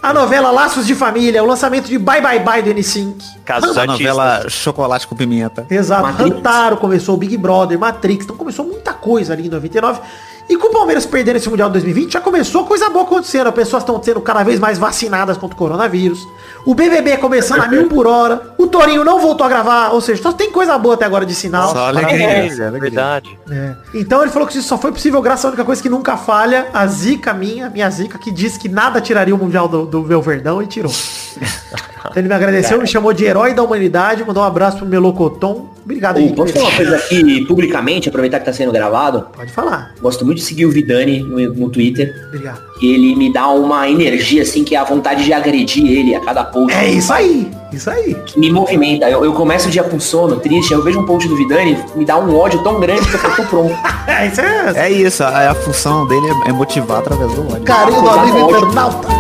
a 0.03 0.15
novela 0.15 0.51
Laços 0.51 0.87
de 0.87 0.95
Família, 0.95 1.43
o 1.43 1.47
lançamento 1.47 1.89
de 1.89 1.99
Bye 1.99 2.21
Bye 2.21 2.41
Bye 2.41 2.63
do 2.63 2.71
N5. 2.71 3.15
Casos 3.45 3.77
A 3.77 3.87
novela 3.87 4.49
Chocolate 4.49 5.07
com 5.07 5.17
Pimenta. 5.17 5.67
Exato, 5.71 6.03
Matrix. 6.03 6.35
Rantaro 6.35 6.77
começou, 6.77 7.15
o 7.15 7.19
Big 7.19 7.37
Brother, 7.37 7.79
Matrix, 7.79 8.25
então 8.25 8.37
começou 8.37 8.65
muita 8.65 8.93
coisa 8.93 9.33
ali 9.33 9.47
em 9.47 9.51
99. 9.51 10.01
E 10.49 10.57
com 10.57 10.69
o 10.69 10.73
Palmeiras 10.73 11.05
perdendo 11.05 11.37
esse 11.37 11.49
Mundial 11.49 11.69
de 11.69 11.75
2020, 11.75 12.13
já 12.13 12.21
começou 12.21 12.65
coisa 12.65 12.89
boa 12.89 13.05
acontecendo. 13.05 13.49
As 13.49 13.55
pessoas 13.55 13.83
estão 13.83 14.03
sendo 14.03 14.21
cada 14.21 14.43
vez 14.43 14.59
mais 14.59 14.79
vacinadas 14.79 15.37
contra 15.37 15.55
o 15.55 15.59
coronavírus. 15.59 16.27
O 16.65 16.75
BBB 16.75 17.19
começando 17.19 17.61
a 17.61 17.69
mil 17.69 17.89
por 17.89 18.07
hora. 18.07 18.55
O 18.57 18.67
Torinho 18.67 19.05
não 19.05 19.21
voltou 19.21 19.45
a 19.45 19.49
gravar. 19.49 19.91
Ou 19.91 20.01
seja, 20.01 20.23
só 20.23 20.33
tem 20.33 20.51
coisa 20.51 20.79
boa 20.79 20.95
até 20.95 21.05
agora 21.05 21.27
de 21.27 21.35
sinal. 21.35 21.73
Só 21.73 21.89
alegria, 21.89 22.27
é 22.27 22.47
alegria. 22.47 22.81
Verdade. 22.81 23.39
É. 23.51 23.75
Então 23.93 24.23
ele 24.23 24.31
falou 24.31 24.49
que 24.49 24.57
isso 24.57 24.67
só 24.67 24.79
foi 24.79 24.91
possível 24.91 25.21
graças 25.21 25.45
à 25.45 25.49
única 25.49 25.65
coisa 25.65 25.83
que 25.83 25.89
nunca 25.89 26.17
falha, 26.17 26.69
a 26.73 26.87
zica 26.87 27.35
minha, 27.35 27.69
minha 27.69 27.91
zica, 27.91 28.19
que 28.19 28.31
disse 28.31 28.59
que 28.59 28.69
nada 28.69 29.01
tiraria 29.01 29.35
o 29.35 29.39
Mundial 29.39 29.69
do, 29.69 29.85
do 29.85 30.03
meu 30.03 30.23
Verdão 30.23 30.63
e 30.63 30.67
tirou. 30.67 30.93
então 32.11 32.21
ele 32.21 32.29
me 32.29 32.35
agradeceu, 32.35 32.81
me 32.81 32.87
chamou 32.87 33.13
de 33.13 33.25
herói 33.25 33.55
da 33.55 33.63
humanidade, 33.63 34.25
mandou 34.25 34.43
um 34.43 34.47
abraço 34.47 34.79
pro 34.79 34.87
Melocoton. 34.87 35.69
Obrigado, 35.85 36.17
Ô, 36.17 36.21
Henrique. 36.21 36.37
posso 36.37 36.53
falar 36.53 36.69
uma 36.69 36.77
coisa 36.77 36.97
aqui 36.97 37.45
publicamente, 37.47 38.09
aproveitar 38.09 38.41
que 38.41 38.45
tá 38.45 38.53
sendo 38.53 38.71
gravado? 38.71 39.27
Pode 39.35 39.51
falar. 39.51 39.95
Gosto 40.01 40.25
muito 40.25 40.39
de 40.39 40.45
seguir 40.45 40.67
o 40.67 40.71
Vidani 40.71 41.21
no, 41.21 41.55
no 41.55 41.71
Twitter. 41.71 42.15
Obrigado. 42.27 42.61
Que 42.79 42.93
ele 42.93 43.17
me 43.17 43.33
dá 43.33 43.49
uma 43.49 43.89
energia, 43.89 44.43
assim, 44.43 44.65
que 44.65 44.75
é 44.75 44.79
a 44.79 44.85
vontade 44.85 45.25
de 45.25 45.33
agredir 45.33 45.87
ele 45.87 46.15
a 46.15 46.21
cada 46.21 46.45
post. 46.45 46.77
É 46.77 46.91
isso 46.91 47.13
aí. 47.13 47.51
Isso 47.73 47.89
aí. 47.91 48.15
Que 48.27 48.39
me 48.39 48.51
movimenta. 48.51 49.09
Eu, 49.09 49.25
eu 49.25 49.33
começo 49.33 49.69
o 49.69 49.71
dia 49.71 49.83
com 49.83 49.99
sono, 49.99 50.37
triste, 50.37 50.75
aí 50.75 50.79
eu 50.81 50.85
vejo 50.85 51.01
um 51.01 51.07
post 51.07 51.27
do 51.29 51.37
Vidani, 51.37 51.79
me 51.95 52.05
dá 52.05 52.19
um 52.19 52.37
ódio 52.37 52.63
tão 52.63 52.79
grande 52.81 53.07
que 53.09 53.15
eu 53.15 53.37
tô 53.37 53.43
pronto. 53.45 53.75
É, 54.09 54.27
isso 54.27 54.41
é. 54.41 54.73
É 54.75 54.91
isso, 54.91 55.23
a, 55.23 55.51
a 55.51 55.55
função 55.55 56.07
dele 56.07 56.27
é, 56.47 56.49
é 56.49 56.53
motivar 56.53 56.99
através 57.01 57.33
do 57.35 57.43
ódio. 57.43 57.63
Carinho 57.63 58.01
do 58.03 58.09
amigo 58.09 58.39
internauta. 58.39 59.18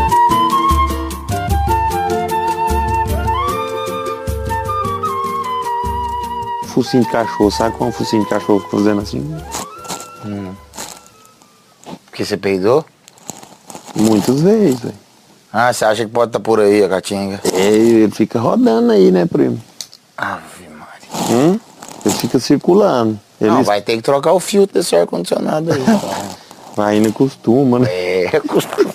Focinho 6.78 7.02
de 7.02 7.08
cachorro, 7.08 7.50
sabe 7.50 7.76
como 7.76 7.86
é 7.86 7.88
um 7.88 7.92
focinho 7.92 8.22
de 8.22 8.28
cachorro 8.28 8.64
fazendo 8.70 9.00
assim? 9.00 9.36
Porque 12.06 12.24
você 12.24 12.36
peidou? 12.36 12.84
Muitas 13.96 14.40
vezes, 14.40 14.78
velho. 14.78 14.94
Ah, 15.52 15.72
você 15.72 15.84
acha 15.84 16.06
que 16.06 16.12
pode 16.12 16.28
estar 16.28 16.38
por 16.38 16.60
aí 16.60 16.84
a 16.84 16.88
caatinga? 16.88 17.40
É, 17.52 17.66
ele 17.66 18.12
fica 18.12 18.38
rodando 18.38 18.92
aí, 18.92 19.10
né, 19.10 19.26
primo? 19.26 19.60
Ave 20.16 20.68
Maria. 20.68 21.36
Hum? 21.36 21.60
Ele 22.06 22.14
fica 22.14 22.38
circulando. 22.38 23.18
Ele 23.40 23.50
Não, 23.50 23.64
vai 23.64 23.82
ter 23.82 23.96
que 23.96 24.02
trocar 24.02 24.32
o 24.32 24.38
filtro 24.38 24.78
desse 24.78 24.94
ar-condicionado 24.94 25.72
aí. 25.72 25.82
vai 26.76 26.98
indo 26.98 27.12
costuma, 27.12 27.80
né? 27.80 27.88
É, 27.90 28.38
costuma. 28.46 28.92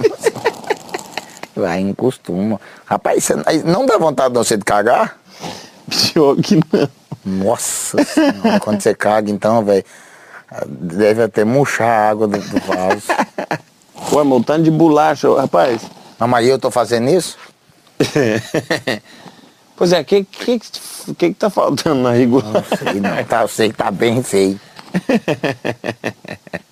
Vai, 1.54 1.82
em 1.82 1.94
costuma. 1.94 2.62
Rapaz, 2.86 3.26
você 3.26 3.36
não 3.66 3.86
dá 3.86 3.98
vontade 3.98 4.34
de 4.34 4.40
você 4.40 4.56
de 4.56 4.64
cagar? 4.64 5.20
Pior 6.14 6.38
que 6.38 6.56
não. 6.56 7.03
Nossa 7.26 8.04
senhora, 8.04 8.60
quando 8.60 8.82
você 8.82 8.94
caga 8.94 9.32
então, 9.32 9.64
velho, 9.64 9.84
deve 10.68 11.24
até 11.24 11.44
murchar 11.44 11.88
a 11.88 12.10
água 12.10 12.28
do, 12.28 12.38
do 12.38 12.60
vaso. 12.60 13.04
Ué, 14.12 14.24
mas 14.24 14.40
o 14.40 14.44
tanto 14.44 14.64
de 14.64 14.72
bolacha, 14.72 15.34
rapaz. 15.36 15.82
Não, 16.20 16.28
mas 16.28 16.48
eu 16.48 16.60
tô 16.60 16.70
fazendo 16.70 17.10
isso? 17.10 17.38
Pois 19.76 19.92
é, 19.92 20.02
o 20.02 20.06
que, 20.06 20.24
que, 20.24 20.60
que, 20.60 21.14
que 21.16 21.34
tá 21.34 21.50
faltando 21.50 22.04
na 22.04 22.12
regular? 22.12 22.54
Não 22.54 22.64
sei, 22.64 23.00
não. 23.00 23.24
Tá, 23.26 23.42
eu 23.42 23.48
sei 23.48 23.70
que 23.70 23.76
tá 23.76 23.90
bem 23.90 24.22
feio. 24.22 24.60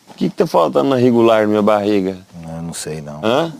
O 0.09 0.13
que, 0.15 0.29
que 0.29 0.35
tá 0.35 0.45
faltando 0.45 0.91
na 0.91 0.97
regular 0.97 1.41
na 1.41 1.47
minha 1.47 1.61
barriga? 1.63 2.17
Eu 2.43 2.61
não 2.61 2.73
sei 2.73 3.01
não. 3.01 3.19
Hã? 3.23 3.51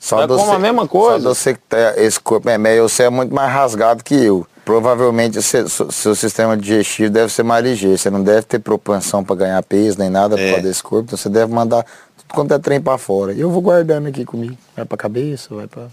Só 0.00 0.22
de 0.26 0.34
como 0.34 0.50
a 0.50 0.58
mesma 0.58 0.88
coisa. 0.88 1.28
Só 1.28 1.34
você 1.34 1.54
que 1.54 1.60
tá, 1.68 1.94
esse 1.96 2.18
corpo 2.18 2.48
é 2.48 2.56
meio, 2.56 2.88
você 2.88 3.04
é 3.04 3.10
muito 3.10 3.34
mais 3.34 3.52
rasgado 3.52 4.02
que 4.02 4.14
eu. 4.14 4.46
Provavelmente 4.66 5.40
seu, 5.42 5.68
seu- 5.68 6.14
sistema 6.16 6.56
digestivo 6.56 7.08
deve 7.08 7.32
ser 7.32 7.44
mais 7.44 7.64
ligeiro. 7.64 7.96
Você 7.96 8.10
não 8.10 8.20
deve 8.20 8.42
ter 8.42 8.58
propensão 8.58 9.22
para 9.22 9.36
ganhar 9.36 9.62
peso 9.62 9.96
nem 10.00 10.10
nada 10.10 10.34
por 10.36 10.42
É. 10.42 10.50
causa 10.54 10.66
desse 10.66 10.82
corpo. 10.82 11.04
Então 11.06 11.16
você 11.16 11.28
deve 11.28 11.52
mandar 11.52 11.84
tudo 12.16 12.34
quanto 12.34 12.52
é 12.52 12.58
trem 12.58 12.80
para 12.80 12.98
fora. 12.98 13.32
E 13.32 13.40
eu 13.40 13.48
vou 13.48 13.62
guardando 13.62 14.08
aqui 14.08 14.24
comigo. 14.24 14.56
Vai 14.74 14.84
pra 14.84 14.98
cabeça, 14.98 15.54
vai 15.54 15.68
pra 15.68 15.86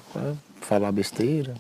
falar 0.59 0.91
besteira, 0.91 1.53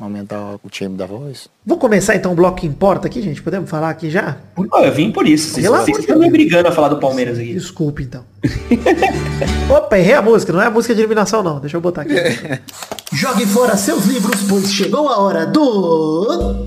aumentar 0.00 0.56
o 0.62 0.70
timbre 0.70 0.96
da 0.96 1.06
voz. 1.06 1.48
Vamos 1.66 1.80
começar 1.80 2.14
então 2.14 2.32
o 2.32 2.34
bloco 2.34 2.58
que 2.58 2.66
importa 2.66 3.06
aqui, 3.06 3.20
gente? 3.20 3.42
Podemos 3.42 3.68
falar 3.68 3.90
aqui 3.90 4.08
já? 4.08 4.36
Pô, 4.54 4.64
eu 4.78 4.92
vim 4.92 5.10
por 5.10 5.26
isso. 5.26 5.50
Vocês, 5.50 5.66
Pelo 5.66 5.76
vocês 5.76 5.98
estão 5.98 6.18
me 6.18 6.30
brigando 6.30 6.68
a 6.68 6.72
falar 6.72 6.88
do 6.88 6.98
Palmeiras 6.98 7.38
aqui. 7.38 7.54
Desculpe 7.54 8.04
então. 8.04 8.24
Opa, 9.68 9.98
errei 9.98 10.14
a 10.14 10.22
música, 10.22 10.52
não 10.52 10.62
é 10.62 10.66
a 10.66 10.70
música 10.70 10.94
de 10.94 11.00
eliminação 11.00 11.42
não. 11.42 11.58
Deixa 11.60 11.76
eu 11.76 11.80
botar 11.80 12.02
aqui. 12.02 12.14
Jogue 13.12 13.46
fora 13.46 13.76
seus 13.76 14.04
livros, 14.06 14.42
pois 14.48 14.72
chegou 14.72 15.08
a 15.08 15.18
hora 15.18 15.46
do. 15.46 16.66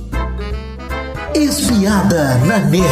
Espiada 1.33 2.35
na 2.45 2.59
net. 2.59 2.91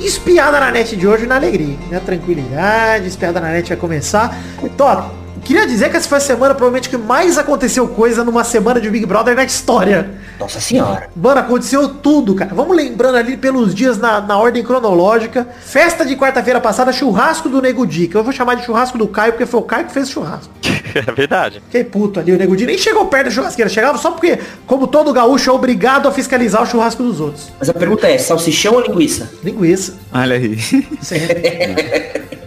Espiada 0.00 0.58
na 0.58 0.70
net 0.70 0.96
de 0.96 1.06
hoje 1.06 1.26
na 1.26 1.36
alegria, 1.36 1.76
na 1.90 2.00
tranquilidade, 2.00 3.06
espiada 3.06 3.40
na 3.40 3.50
net 3.50 3.68
vai 3.68 3.76
começar. 3.76 4.36
Então, 4.62 4.86
ó, 4.86 5.04
queria 5.44 5.66
dizer 5.66 5.90
que 5.90 5.96
essa 5.96 6.08
foi 6.08 6.18
a 6.18 6.20
semana 6.20 6.54
provavelmente 6.54 6.88
que 6.88 6.96
mais 6.96 7.36
aconteceu 7.38 7.88
coisa 7.88 8.24
numa 8.24 8.44
semana 8.44 8.80
de 8.80 8.88
Big 8.88 9.04
Brother 9.06 9.34
na 9.34 9.44
história. 9.44 10.10
Nossa 10.38 10.60
senhora. 10.60 11.08
Mano, 11.14 11.40
aconteceu 11.40 11.88
tudo, 11.88 12.34
cara. 12.34 12.54
Vamos 12.54 12.76
lembrando 12.76 13.16
ali 13.16 13.36
pelos 13.36 13.74
dias 13.74 13.98
na, 13.98 14.20
na 14.20 14.38
ordem 14.38 14.62
cronológica. 14.62 15.46
Festa 15.64 16.04
de 16.04 16.16
quarta-feira 16.16 16.60
passada, 16.60 16.92
churrasco 16.92 17.48
do 17.48 17.60
Nego 17.60 17.86
Di, 17.86 18.08
que 18.08 18.16
eu 18.16 18.24
vou 18.24 18.32
chamar 18.32 18.54
de 18.54 18.64
churrasco 18.64 18.98
do 18.98 19.06
Caio, 19.06 19.32
porque 19.32 19.46
foi 19.46 19.60
o 19.60 19.62
Caio 19.62 19.86
que 19.86 19.92
fez 19.92 20.08
o 20.08 20.12
churrasco. 20.12 20.52
É 20.94 21.10
verdade. 21.10 21.62
Fiquei 21.64 21.84
puto 21.84 22.20
ali, 22.20 22.32
o 22.32 22.36
Nego 22.36 22.54
Di 22.54 22.66
nem 22.66 22.76
chegou 22.76 23.06
perto 23.06 23.24
da 23.24 23.30
churrasqueira, 23.30 23.70
chegava 23.70 23.96
só 23.96 24.10
porque, 24.10 24.38
como 24.66 24.86
todo 24.86 25.10
gaúcho, 25.10 25.48
é 25.48 25.52
obrigado 25.52 26.06
a 26.06 26.12
fiscalizar 26.12 26.62
o 26.62 26.66
churrasco 26.66 27.02
dos 27.02 27.18
outros. 27.18 27.50
Mas 27.58 27.70
a 27.70 27.72
pergunta 27.72 28.06
é, 28.06 28.18
salsichão 28.18 28.74
ou 28.74 28.80
linguiça? 28.82 29.30
Linguiça. 29.42 29.94
Olha 30.12 30.36
aí. 30.36 30.58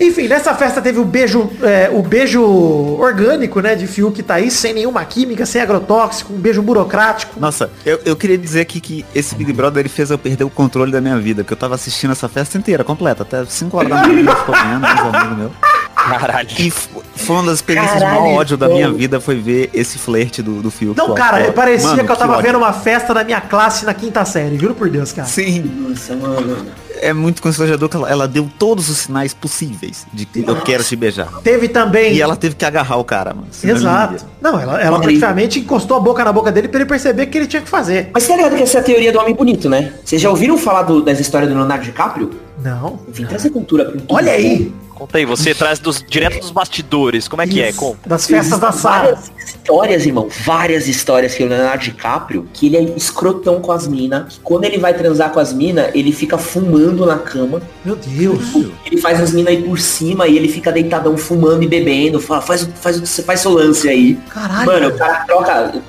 Enfim, 0.00 0.28
nessa 0.28 0.54
festa 0.54 0.80
teve 0.80 0.98
o 0.98 1.04
beijo, 1.04 1.50
é, 1.62 1.90
o 1.92 2.02
beijo 2.02 2.42
orgânico, 2.42 3.60
né, 3.60 3.74
de 3.74 3.86
Fiuk 3.86 4.22
tá 4.22 4.34
aí, 4.34 4.50
sem 4.50 4.72
nenhuma 4.72 5.04
química, 5.04 5.44
sem 5.44 5.60
agrotóxico, 5.60 6.32
um 6.32 6.36
beijo 6.36 6.62
burocrático. 6.62 7.38
Nossa, 7.40 7.70
eu, 7.84 8.00
eu 8.04 8.16
queria 8.16 8.38
dizer 8.38 8.60
aqui 8.60 8.80
que 8.80 9.04
esse 9.14 9.34
Big 9.34 9.52
Brother 9.52 9.80
ele 9.80 9.88
fez 9.88 10.10
eu 10.10 10.18
perder 10.18 10.44
o 10.44 10.50
controle 10.50 10.92
da 10.92 11.00
minha 11.00 11.18
vida, 11.18 11.42
que 11.42 11.52
eu 11.52 11.56
tava 11.56 11.74
assistindo 11.74 12.12
essa 12.12 12.28
festa 12.28 12.56
inteira, 12.56 12.84
completa, 12.84 13.22
até 13.22 13.44
5 13.44 13.76
horas 13.76 13.90
da 13.90 13.96
manhã, 14.06 14.30
eu 14.30 14.36
ficou 14.36 14.54
vendo, 14.54 14.80
meus 14.80 15.14
amigos 15.14 15.38
meus. 15.38 15.52
Caralho. 15.94 16.48
E 16.58 16.70
foi 16.70 17.36
uma 17.36 17.42
das 17.46 17.54
experiências 17.56 17.94
de 17.96 18.00
Caralho, 18.00 18.22
maior 18.22 18.40
ódio 18.40 18.56
da 18.56 18.66
então. 18.66 18.76
minha 18.78 18.92
vida 18.92 19.20
foi 19.20 19.36
ver 19.36 19.68
esse 19.74 19.98
flerte 19.98 20.42
do, 20.42 20.62
do 20.62 20.70
Fiuk. 20.70 20.96
Não, 20.96 21.12
a 21.12 21.14
cara, 21.16 21.40
Cora. 21.40 21.52
parecia 21.52 21.90
Mano, 21.90 22.04
que 22.04 22.12
eu 22.12 22.16
tava 22.16 22.32
ódio. 22.34 22.44
vendo 22.44 22.58
uma 22.58 22.72
festa 22.72 23.12
da 23.12 23.24
minha 23.24 23.40
classe 23.40 23.84
na 23.84 23.92
quinta 23.92 24.24
série, 24.24 24.56
juro 24.58 24.74
por 24.74 24.88
Deus, 24.88 25.12
cara. 25.12 25.28
Sim. 25.28 25.62
Nossa, 25.88 26.14
mano. 26.16 26.66
É 27.00 27.12
muito 27.12 27.40
constrangedor 27.42 27.88
que 27.88 27.96
ela, 27.96 28.08
ela 28.10 28.28
deu 28.28 28.48
todos 28.58 28.88
os 28.88 28.98
sinais 28.98 29.32
possíveis 29.34 30.06
de 30.12 30.24
que 30.26 30.40
eu 30.46 30.56
quero 30.62 30.82
te 30.84 30.96
beijar. 30.96 31.28
Teve 31.42 31.68
também. 31.68 32.14
E 32.14 32.22
ela 32.22 32.36
teve 32.36 32.54
que 32.54 32.64
agarrar 32.64 32.96
o 32.96 33.04
cara, 33.04 33.34
mano. 33.34 33.46
não 33.64 33.70
Exato. 33.76 34.24
Não, 34.40 34.60
ela, 34.60 34.80
ela 34.80 35.00
praticamente 35.00 35.58
encostou 35.60 35.96
a 35.96 36.00
boca 36.00 36.24
na 36.24 36.32
boca 36.32 36.50
dele 36.52 36.68
pra 36.68 36.80
ele 36.80 36.88
perceber 36.88 37.26
que 37.26 37.38
ele 37.38 37.46
tinha 37.46 37.62
que 37.62 37.68
fazer. 37.68 38.10
Mas 38.12 38.26
tá 38.26 38.36
ligado 38.36 38.56
que 38.56 38.62
essa 38.62 38.78
é 38.78 38.80
a 38.80 38.84
teoria 38.84 39.12
do 39.12 39.18
homem 39.18 39.34
bonito, 39.34 39.68
né? 39.68 39.92
Vocês 40.04 40.20
já 40.20 40.30
ouviram 40.30 40.56
falar 40.58 40.82
do- 40.82 41.02
das 41.02 41.18
histórias 41.20 41.50
do 41.50 41.56
Leonardo 41.56 41.84
DiCaprio? 41.84 42.30
Não. 42.62 42.98
Vim 43.08 43.24
trazer 43.24 43.50
cultura 43.50 43.84
pro 43.84 44.00
Olha 44.08 44.32
aí. 44.32 44.72
Conta 44.98 45.18
aí, 45.18 45.24
você 45.24 45.54
traz 45.54 45.78
dos, 45.78 46.04
direto 46.06 46.40
dos 46.40 46.50
bastidores. 46.50 47.28
Como 47.28 47.40
é 47.40 47.46
que 47.46 47.62
é? 47.62 47.68
Isso. 47.70 47.78
Conta. 47.78 48.08
Das 48.08 48.26
festas 48.26 48.58
da 48.58 48.72
Sara. 48.72 49.14
Várias 49.14 49.30
histórias, 49.48 50.06
irmão. 50.06 50.28
Várias 50.44 50.88
histórias 50.88 51.34
que 51.34 51.44
o 51.44 51.48
Leonardo 51.48 51.84
DiCaprio, 51.84 52.48
que 52.52 52.66
ele 52.66 52.76
é 52.76 52.82
escrotão 52.96 53.60
com 53.60 53.70
as 53.70 53.86
minas. 53.86 54.34
que 54.34 54.40
Quando 54.40 54.64
ele 54.64 54.76
vai 54.78 54.92
transar 54.94 55.30
com 55.30 55.38
as 55.38 55.52
minas, 55.52 55.90
ele 55.94 56.10
fica 56.12 56.36
fumando 56.36 57.06
na 57.06 57.16
cama. 57.18 57.62
Meu 57.84 57.94
Deus. 57.94 58.40
Ele 58.84 59.00
faz 59.00 59.20
as 59.20 59.32
minas 59.32 59.54
aí 59.54 59.62
por 59.62 59.78
cima 59.78 60.26
e 60.26 60.36
ele 60.36 60.48
fica 60.48 60.72
deitadão 60.72 61.16
fumando 61.16 61.62
e 61.62 61.68
bebendo. 61.68 62.18
Fala, 62.20 62.42
faz, 62.42 62.62
o- 62.64 62.72
faz, 62.72 62.98
você 62.98 63.22
faz 63.22 63.40
seu 63.40 63.52
lance 63.52 63.88
aí. 63.88 64.14
Caralho. 64.28 64.66
Mano, 64.66 64.88
o 64.88 64.98
cara 64.98 65.24
troca. 65.26 65.82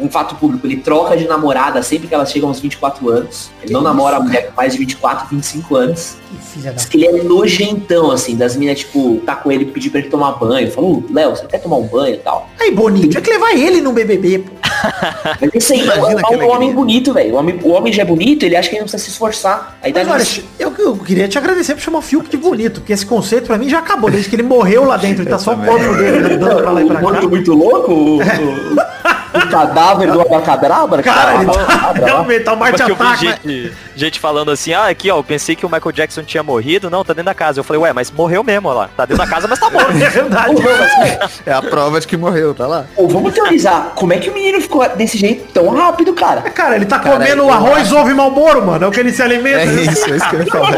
Um 0.00 0.08
fato 0.10 0.34
público, 0.36 0.66
ele 0.66 0.76
troca 0.76 1.16
de 1.16 1.26
namorada 1.26 1.82
sempre 1.82 2.08
que 2.08 2.14
elas 2.14 2.30
chegam 2.30 2.48
aos 2.48 2.60
24 2.60 3.08
anos. 3.08 3.50
Ele 3.62 3.72
não 3.72 3.82
namora 3.82 4.16
a 4.16 4.20
mulher 4.20 4.48
com 4.48 4.56
mais 4.56 4.72
de 4.72 4.78
24, 4.78 5.28
25 5.28 5.76
anos. 5.76 6.16
Que 6.30 6.36
filha 6.38 6.70
da... 6.70 6.76
Diz 6.76 6.84
que 6.86 6.96
ele 6.96 7.06
é 7.06 7.22
nojentão, 7.22 8.10
assim, 8.10 8.36
das 8.36 8.56
minas, 8.56 8.80
tipo, 8.80 9.20
tá 9.26 9.36
com 9.36 9.50
ele, 9.50 9.66
pedir 9.66 9.90
pra 9.90 10.00
ele 10.00 10.08
tomar 10.08 10.32
banho. 10.32 10.70
Falou, 10.70 11.04
Léo, 11.10 11.30
você 11.30 11.46
quer 11.46 11.58
tomar 11.58 11.76
um 11.76 11.86
banho 11.86 12.14
e 12.14 12.18
tal? 12.18 12.48
Aí, 12.58 12.70
Boninho, 12.70 13.08
tinha 13.08 13.20
que 13.20 13.30
levar 13.30 13.52
ele 13.52 13.80
no 13.80 13.92
BBB, 13.92 14.40
pô. 14.40 14.52
Mas 15.40 15.50
isso 15.54 15.72
aí, 15.72 15.80
é 15.80 15.84
Imagina 15.84 16.22
o, 16.22 16.28
que 16.28 16.34
o 16.36 16.48
homem 16.48 16.72
bonito, 16.72 17.12
velho. 17.12 17.34
O 17.34 17.38
homem, 17.38 17.58
o 17.62 17.70
homem 17.70 17.92
já 17.92 18.02
é 18.02 18.04
bonito, 18.04 18.44
ele 18.44 18.56
acha 18.56 18.68
que 18.68 18.74
ele 18.76 18.80
não 18.80 18.86
precisa 18.86 19.04
se 19.04 19.10
esforçar. 19.10 19.78
Aí 19.82 19.92
dá 19.92 20.00
Mas, 20.00 20.10
olha, 20.10 20.18
nisso. 20.18 20.44
eu, 20.58 20.74
eu 20.78 20.96
queria 20.96 21.28
te 21.28 21.38
agradecer 21.38 21.74
por 21.74 21.80
chamar 21.80 21.98
o 21.98 22.02
Fiuk 22.02 22.28
de 22.30 22.36
bonito, 22.36 22.80
porque 22.80 22.92
esse 22.92 23.04
conceito 23.04 23.46
pra 23.46 23.58
mim 23.58 23.68
já 23.68 23.78
acabou, 23.78 24.10
desde 24.10 24.28
que 24.28 24.36
ele 24.36 24.42
morreu 24.42 24.84
lá 24.84 24.96
dentro, 24.96 25.22
ele 25.22 25.30
tá 25.30 25.38
só 25.38 25.54
o 25.54 25.58
corpo 25.58 25.94
dele 25.96 26.34
andando 26.34 26.62
pra 26.62 26.70
lá 26.70 26.82
e 26.82 26.86
pra 26.86 26.98
o 26.98 27.02
morto 27.02 27.22
cá. 27.22 27.28
muito 27.28 27.52
louco? 27.54 27.92
O, 27.92 28.18
o- 29.34 29.48
cadáver 29.50 30.10
do 30.10 30.20
abacadabra? 30.20 31.02
Cara, 31.02 31.34
ele 31.42 31.46
tá, 31.52 31.92
realmente 31.94 32.44
tá 32.44 32.52
um 32.52 32.56
Marte 32.56 32.82
né? 32.82 33.38
gente, 33.44 33.72
gente 33.96 34.20
falando 34.20 34.50
assim, 34.50 34.72
ah, 34.72 34.86
aqui 34.88 35.10
ó, 35.10 35.16
eu 35.18 35.24
pensei 35.24 35.54
que 35.56 35.64
o 35.64 35.68
Michael 35.70 35.92
Jackson 35.92 36.22
tinha 36.22 36.42
morrido. 36.42 36.90
Não, 36.90 37.04
tá 37.04 37.12
dentro 37.12 37.26
da 37.26 37.34
casa. 37.34 37.60
Eu 37.60 37.64
falei, 37.64 37.80
ué, 37.82 37.92
mas 37.92 38.10
morreu 38.10 38.42
mesmo, 38.42 38.68
ó 38.68 38.72
lá. 38.72 38.90
Tá 38.96 39.04
dentro 39.04 39.24
da 39.24 39.30
casa, 39.30 39.46
mas 39.48 39.58
tá 39.58 39.68
morto. 39.70 39.90
É 39.92 40.08
verdade. 40.08 40.54
Não, 40.54 40.62
mas, 40.62 41.42
É 41.46 41.52
a 41.52 41.62
prova 41.62 42.00
de 42.00 42.06
que 42.06 42.16
morreu, 42.16 42.54
tá 42.54 42.66
lá. 42.66 42.84
Ô, 42.96 43.06
vamos 43.08 43.32
teorizar. 43.34 43.92
Como 43.94 44.12
é 44.12 44.18
que 44.18 44.30
o 44.30 44.34
menino 44.34 44.60
ficou 44.60 44.86
desse 44.96 45.16
jeito 45.18 45.52
tão 45.52 45.68
rápido, 45.70 46.12
cara? 46.12 46.42
Cara, 46.42 46.76
ele 46.76 46.86
tá 46.86 46.98
Cara, 46.98 47.16
comendo 47.16 47.42
eu 47.42 47.50
arroz, 47.52 47.92
ovo 47.92 48.10
e 48.10 48.14
malboro, 48.14 48.64
mano. 48.66 48.84
É 48.84 48.88
o 48.88 48.90
que 48.90 49.00
ele 49.00 49.12
se 49.12 49.22
alimenta. 49.22 49.60
É 49.60 49.64
isso, 49.66 50.12
é 50.12 50.16
isso 50.16 50.28
que 50.28 50.36
eu 50.36 50.40
ia 50.40 50.46
falar. 50.50 50.70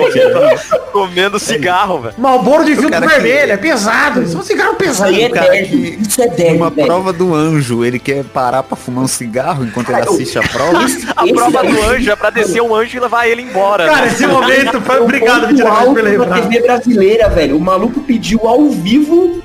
Comendo 0.92 1.38
cigarro, 1.38 2.00
velho. 2.00 2.14
Malboro 2.18 2.64
de 2.64 2.72
filtro 2.74 2.90
cara 2.90 3.06
que- 3.06 3.12
vermelho, 3.20 3.52
é 3.52 3.56
pesado. 3.56 4.22
Isso 4.22 4.36
é 4.36 4.40
um 4.40 4.42
cigarro 4.42 4.70
Isso 4.72 4.78
pesado. 4.78 5.10
aí 5.10 5.22
é 5.24 5.28
cara. 5.30 5.56
Isso 5.56 6.22
é 6.22 6.52
Uma 6.52 6.70
velho. 6.70 6.86
prova 6.86 7.12
do 7.12 7.34
anjo, 7.34 7.84
ele 7.84 7.98
quer 7.98 8.21
parar 8.24 8.62
pra 8.62 8.76
fumar 8.76 9.04
um 9.04 9.08
cigarro 9.08 9.64
enquanto 9.64 9.90
ele 9.90 10.00
assiste 10.00 10.38
a 10.38 10.42
prova. 10.42 10.80
A 11.16 11.26
prova 11.26 11.62
do 11.62 11.82
anjo 11.90 12.10
é 12.10 12.16
pra 12.16 12.30
descer 12.30 12.60
um 12.62 12.74
anjo 12.74 12.96
e 12.96 13.00
levar 13.00 13.26
ele 13.28 13.42
embora. 13.42 13.86
Cara, 13.86 14.02
né? 14.02 14.08
esse 14.08 14.26
momento 14.26 14.80
foi 14.80 15.00
um 15.00 15.04
obrigado, 15.04 15.46
por 15.54 16.02
lembrar. 16.02 16.40
TV 16.42 16.60
brasileira, 16.60 17.28
velho. 17.28 17.56
O 17.56 17.60
maluco 17.60 18.00
pediu 18.00 18.46
ao 18.46 18.68
vivo 18.70 19.42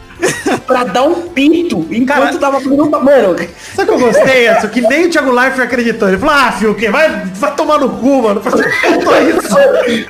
pra 0.65 0.83
dar 0.83 1.03
um 1.03 1.29
pinto 1.29 1.85
enquanto 1.91 2.07
Cara- 2.07 2.37
tava 2.39 2.59
fazendo... 2.59 2.89
Mano, 2.89 3.35
Sabe 3.75 3.91
o 3.91 3.97
que 3.97 4.03
eu 4.03 4.07
gostei, 4.07 4.49
Edson? 4.49 4.67
Que 4.69 4.81
nem 4.81 5.05
o 5.05 5.09
Thiago 5.11 5.31
Leifert 5.31 5.61
acreditou. 5.67 6.07
Ele 6.07 6.17
falou, 6.17 6.35
ah, 6.35 6.51
Fiuk, 6.53 6.87
vai, 6.89 7.25
vai 7.35 7.55
tomar 7.55 7.77
no 7.79 7.89
cu, 7.89 8.23
mano. 8.23 8.41
Isso. 8.41 9.57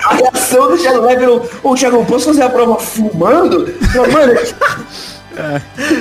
a 0.07 0.15
reação 0.15 0.69
do 0.69 0.77
Thiago 0.77 1.01
Leifert, 1.05 1.41
ô 1.61 1.75
Thiago, 1.75 2.05
posso 2.05 2.25
fazer 2.27 2.43
a 2.43 2.49
prova 2.49 2.79
fumando? 2.79 3.73
Não, 3.93 4.07
Mano, 4.11 4.33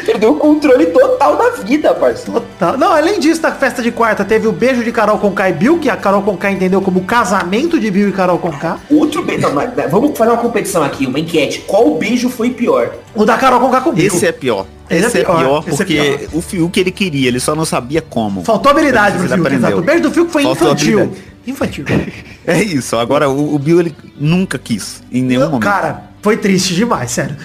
perdeu 0.05 0.33
o 0.33 0.37
controle 0.37 0.87
total 0.87 1.37
da 1.37 1.51
vida, 1.62 1.94
parceiro. 1.94 2.40
Total. 2.40 2.77
Não, 2.77 2.92
além 2.92 3.20
disso, 3.20 3.42
na 3.42 3.53
festa 3.53 3.83
de 3.83 3.90
quarta 3.90 4.25
teve 4.25 4.46
o 4.46 4.53
beijo 4.53 4.83
de 4.83 4.92
Carol 4.92 5.18
Conká 5.18 5.49
e 5.51 5.53
Bill, 5.53 5.79
que 5.79 5.88
a 5.88 5.96
Carol 5.96 6.22
Conká 6.22 6.51
entendeu 6.51 6.81
como 6.81 7.03
casamento 7.03 7.79
de 7.79 7.90
Bill 7.90 8.09
e 8.09 8.12
Carol 8.12 8.38
Conká. 8.38 8.79
Outro 8.90 9.22
beijo, 9.22 9.42
não, 9.42 9.55
mas, 9.55 9.70
vamos 9.90 10.16
fazer 10.16 10.31
uma 10.31 10.40
competição 10.40 10.83
aqui, 10.83 11.07
uma 11.07 11.20
enquete. 11.20 11.61
Qual 11.66 11.96
beijo 11.96 12.29
foi 12.29 12.51
pior? 12.51 12.94
O 13.14 13.25
da 13.25 13.37
Carol 13.37 13.61
Conká 13.61 13.81
com 13.81 13.92
Bill. 13.92 14.07
Esse 14.07 14.27
é 14.27 14.33
pior. 14.33 14.66
Esse 14.88 15.03
é 15.03 15.07
Esse 15.07 15.18
é 15.18 15.25
pior, 15.25 15.38
pior, 15.38 15.59
esse 15.66 15.68
é 15.68 15.77
porque 15.77 16.18
pior. 16.18 16.29
o 16.33 16.40
Fiuk 16.40 16.79
ele 16.79 16.92
queria, 16.92 17.27
ele 17.27 17.40
só 17.40 17.57
não 17.57 17.64
sabia 17.64 18.01
como. 18.01 18.44
Faltou 18.44 18.70
habilidade 18.70 19.18
pro 19.18 19.29
Fiuk, 19.29 19.55
exato. 19.55 19.79
O 19.79 19.83
beijo 19.83 20.03
do 20.03 20.11
Fiuk 20.12 20.31
foi 20.31 20.44
Faltou 20.44 20.68
infantil. 20.68 21.12
Infantil. 21.46 21.85
É 22.49 22.62
isso. 22.62 22.96
Agora 22.96 23.29
o, 23.29 23.57
o 23.57 23.59
Bill 23.59 23.81
ele 23.81 23.96
nunca 24.16 24.57
quis 24.57 25.03
em 25.11 25.20
nenhum 25.20 25.40
Não, 25.40 25.46
momento. 25.49 25.64
Cara, 25.64 26.05
foi 26.22 26.37
triste 26.37 26.74
demais, 26.74 27.11
sério. 27.11 27.37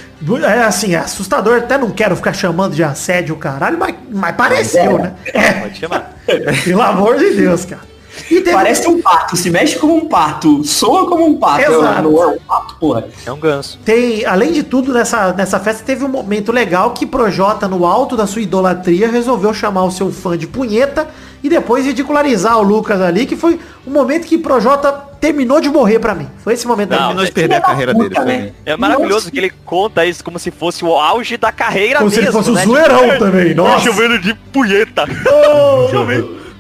É 0.44 0.64
assim, 0.64 0.94
é 0.96 1.00
assustador, 1.00 1.58
até 1.58 1.78
não 1.78 1.92
quero 1.92 2.16
ficar 2.16 2.34
chamando 2.34 2.74
de 2.76 2.84
assédio, 2.84 3.36
caralho, 3.36 3.78
mas, 3.78 3.96
mas 4.12 4.36
pareceu, 4.36 4.98
né? 4.98 5.14
É, 5.28 5.52
Pode 5.54 5.78
chamar. 5.80 6.16
pelo 6.64 6.82
amor 6.82 7.18
de 7.18 7.32
Deus, 7.32 7.66
cara. 7.66 7.92
E 8.30 8.42
teve- 8.42 8.52
Parece 8.52 8.88
um 8.88 9.02
pato, 9.02 9.38
se 9.38 9.50
mexe 9.50 9.78
como 9.80 9.96
um 9.96 10.08
pato, 10.08 10.64
soa 10.66 11.08
como 11.08 11.26
um 11.26 11.38
pato. 11.38 11.62
Exato. 11.62 12.02
Não 12.04 12.22
é 12.24 12.28
um 12.28 12.38
pato, 12.40 12.76
porra. 12.76 13.06
É 13.26 13.32
um 13.32 13.40
ganso. 13.40 13.80
Tem, 13.86 14.26
além 14.26 14.52
de 14.52 14.64
tudo, 14.64 14.92
nessa, 14.94 15.32
nessa 15.32 15.60
festa 15.60 15.84
teve 15.86 16.04
um 16.04 16.10
momento 16.10 16.52
legal 16.52 16.92
que 16.92 17.06
Projota, 17.06 17.68
no 17.70 17.86
alto 17.86 18.18
da 18.18 18.28
sua 18.28 18.42
idolatria, 18.42 19.10
resolveu 19.10 19.54
chamar 19.54 19.86
o 19.86 19.92
seu 19.92 20.12
fã 20.12 20.38
de 20.38 20.46
punheta 20.46 21.08
e 21.44 21.50
depois 21.50 21.86
ridicularizar 21.86 22.58
o 22.60 22.64
Lucas 22.64 23.02
ali, 23.02 23.26
que 23.26 23.36
foi 23.36 23.60
um 23.86 23.92
momento 23.92 24.28
que 24.28 24.38
Projota 24.38 24.92
terminou 25.20 25.60
de 25.62 25.70
morrer 25.70 26.00
pra 26.00 26.16
mim. 26.16 26.28
Foi 26.44 26.54
esse 26.54 26.66
momento 26.68 26.90
da 26.90 26.96
Não, 26.98 27.02
Terminou 27.08 27.26
de 27.26 27.32
perder 27.32 27.56
a 27.56 27.62
carreira 27.62 27.94
puta, 27.94 28.26
dele. 28.26 28.38
né? 28.44 28.52
É 28.66 28.76
maravilhoso 28.78 29.32
que 29.32 29.38
ele 29.38 29.52
conta 29.66 30.06
isso 30.06 30.24
como 30.24 30.40
se 30.40 30.50
fosse 30.52 30.84
o 30.84 30.96
auge 30.96 31.38
da 31.38 31.52
carreira 31.52 32.00
Como 32.00 32.10
se 32.10 32.18
mesmo. 32.22 32.30
ele 32.30 32.38
fosse 32.38 32.50
o 32.50 32.54
né? 32.54 32.64
zoeirão 32.66 33.20
também, 33.20 33.54
nossa. 33.56 33.86
Chovendo 33.86 34.18
de 34.20 34.34
punheta. 34.34 35.06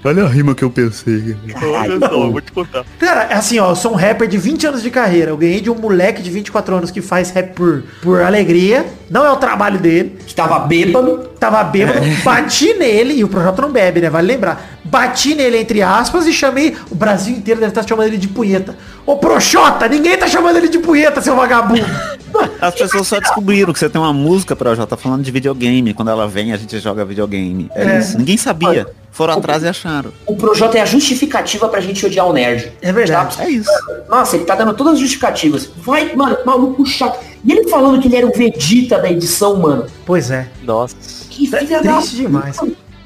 Olha 0.03 0.23
a 0.23 0.27
rima 0.27 0.55
que 0.55 0.63
eu 0.63 0.69
pensei. 0.69 1.35
Olha 1.63 1.99
só, 1.99 2.29
vou 2.29 2.41
te 2.41 2.51
contar. 2.51 2.83
Cara, 2.99 3.23
é 3.25 3.33
assim, 3.33 3.59
ó, 3.59 3.69
eu 3.71 3.75
sou 3.75 3.91
um 3.91 3.95
rapper 3.95 4.27
de 4.27 4.37
20 4.37 4.67
anos 4.67 4.81
de 4.81 4.89
carreira. 4.89 5.31
Eu 5.31 5.37
ganhei 5.37 5.61
de 5.61 5.69
um 5.69 5.75
moleque 5.75 6.21
de 6.23 6.29
24 6.31 6.75
anos 6.75 6.91
que 6.91 7.01
faz 7.01 7.29
rap 7.31 7.53
por, 7.53 7.83
por 8.01 8.21
alegria. 8.21 8.85
Não 9.09 9.23
é 9.25 9.31
o 9.31 9.35
trabalho 9.35 9.79
dele. 9.79 10.17
Que 10.25 10.33
tava 10.33 10.59
bêbado. 10.59 11.29
Tava 11.39 11.63
bêbado, 11.63 11.99
bati 12.23 12.73
nele, 12.75 13.15
e 13.15 13.23
o 13.23 13.27
Projota 13.27 13.63
não 13.63 13.71
bebe, 13.71 13.99
né? 13.99 14.11
Vale 14.11 14.27
lembrar. 14.27 14.79
Bati 14.91 15.33
nele, 15.35 15.57
entre 15.57 15.81
aspas, 15.81 16.27
e 16.27 16.33
chamei. 16.33 16.75
O 16.91 16.95
Brasil 16.95 17.33
inteiro 17.33 17.61
deve 17.61 17.71
estar 17.71 17.87
chamando 17.87 18.07
ele 18.07 18.17
de 18.17 18.27
punheta. 18.27 18.77
Ô 19.05 19.15
Projota, 19.15 19.87
ninguém 19.87 20.17
tá 20.17 20.27
chamando 20.27 20.57
ele 20.57 20.67
de 20.67 20.79
punheta, 20.79 21.21
seu 21.21 21.33
vagabundo. 21.33 21.81
As 22.59 22.75
pessoas 22.75 23.07
só 23.07 23.19
descobriram 23.19 23.71
que 23.71 23.79
você 23.79 23.89
tem 23.89 23.99
uma 23.99 24.11
música 24.13 24.53
pra 24.55 24.75
já 24.75 24.85
tá 24.85 24.97
falando 24.97 25.23
de 25.23 25.31
videogame. 25.31 25.93
Quando 25.93 26.11
ela 26.11 26.27
vem, 26.27 26.51
a 26.51 26.57
gente 26.57 26.77
joga 26.79 27.05
videogame. 27.05 27.69
É, 27.73 27.83
É. 27.85 27.99
isso. 27.99 28.17
Ninguém 28.17 28.35
sabia. 28.37 28.85
Foram 29.11 29.33
atrás 29.35 29.63
e 29.63 29.67
acharam. 29.67 30.11
O 30.25 30.35
Projota 30.35 30.77
é 30.77 30.81
a 30.81 30.85
justificativa 30.85 31.67
pra 31.69 31.79
gente 31.81 32.05
odiar 32.05 32.27
o 32.27 32.33
nerd. 32.33 32.71
É 32.81 32.91
verdade. 32.91 33.37
Tá? 33.37 33.43
É 33.45 33.49
isso. 33.49 33.69
Nossa, 34.09 34.35
ele 34.35 34.45
tá 34.45 34.55
dando 34.55 34.73
todas 34.73 34.93
as 34.93 34.99
justificativas. 34.99 35.69
Vai, 35.77 36.13
mano, 36.15 36.37
maluco 36.45 36.85
chato. 36.85 37.19
E 37.43 37.51
ele 37.51 37.69
falando 37.69 37.99
que 38.01 38.07
ele 38.07 38.15
era 38.17 38.27
o 38.27 38.31
Vegeta 38.31 38.99
da 38.99 39.09
edição, 39.09 39.55
mano. 39.57 39.85
Pois 40.05 40.31
é. 40.31 40.47
Nossa. 40.63 40.95
Que 41.29 41.53
É 41.53 41.59
filha 41.59 41.81
da 41.81 41.97
triste 41.97 42.15
demais. 42.17 42.57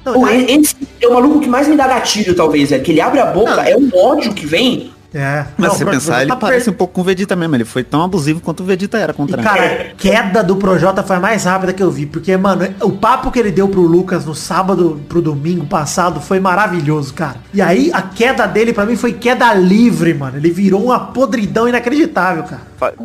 Pô, 0.06 0.28
esse 0.28 0.76
é 1.02 1.08
o 1.08 1.13
maluco 1.13 1.39
que 1.39 1.50
mais 1.50 1.68
me 1.68 1.76
dá 1.76 1.88
gatilho, 1.88 2.36
talvez, 2.36 2.72
é 2.72 2.80
que 2.80 2.91
ele 2.91 3.02
abre 3.02 3.20
a 3.20 3.26
boca, 3.26 3.68
é 3.68 3.76
um 3.76 3.89
ódio 3.94 4.34
que 4.34 4.46
vem. 4.46 4.94
É. 5.15 5.45
Mas 5.58 5.69
Não, 5.69 5.75
se 5.78 5.84
você 5.86 5.91
pensar, 5.91 6.21
ele 6.23 6.30
tá 6.30 6.36
parece 6.36 6.65
per- 6.65 6.73
um 6.73 6.78
pouco 6.78 6.93
com 6.95 7.01
o 7.01 7.04
Vegeta 7.06 7.38
mesmo. 7.38 7.56
Ele 7.56 7.63
foi 7.63 7.86
tão 7.86 8.04
abusivo 8.04 8.41
quanto 8.41 8.63
o 8.63 8.65
Vegeta 8.65 8.97
era 8.97 9.13
contra 9.13 9.38
ele. 9.39 9.47
cara, 9.47 9.65
a 9.65 9.95
queda 9.95 10.43
do 10.43 10.58
Projota 10.58 11.01
foi 11.04 11.15
a 11.15 11.19
mais 11.21 11.45
rápida 11.45 11.71
que 11.71 11.82
eu 11.82 11.89
vi. 11.89 12.06
Porque, 12.06 12.36
mano, 12.36 12.67
o 12.82 12.91
papo 12.91 13.32
que 13.32 13.39
ele 13.39 13.49
deu 13.49 13.69
pro 13.69 13.80
Lucas 13.82 14.25
no 14.25 14.36
sábado 14.36 15.01
pro 15.08 15.21
domingo 15.21 15.65
passado 15.65 16.19
foi 16.19 16.41
maravilhoso, 16.41 17.13
cara. 17.13 17.38
E 17.54 17.62
aí, 17.62 17.89
a 17.93 18.01
queda 18.01 18.45
dele, 18.45 18.73
pra 18.73 18.86
mim, 18.86 18.97
foi 18.97 19.13
queda 19.13 19.54
livre, 19.54 20.13
mano. 20.13 20.36
Ele 20.36 20.51
virou 20.51 20.84
uma 20.84 20.99
podridão 20.99 21.65
inacreditável, 21.65 22.43
cara. 22.43 22.62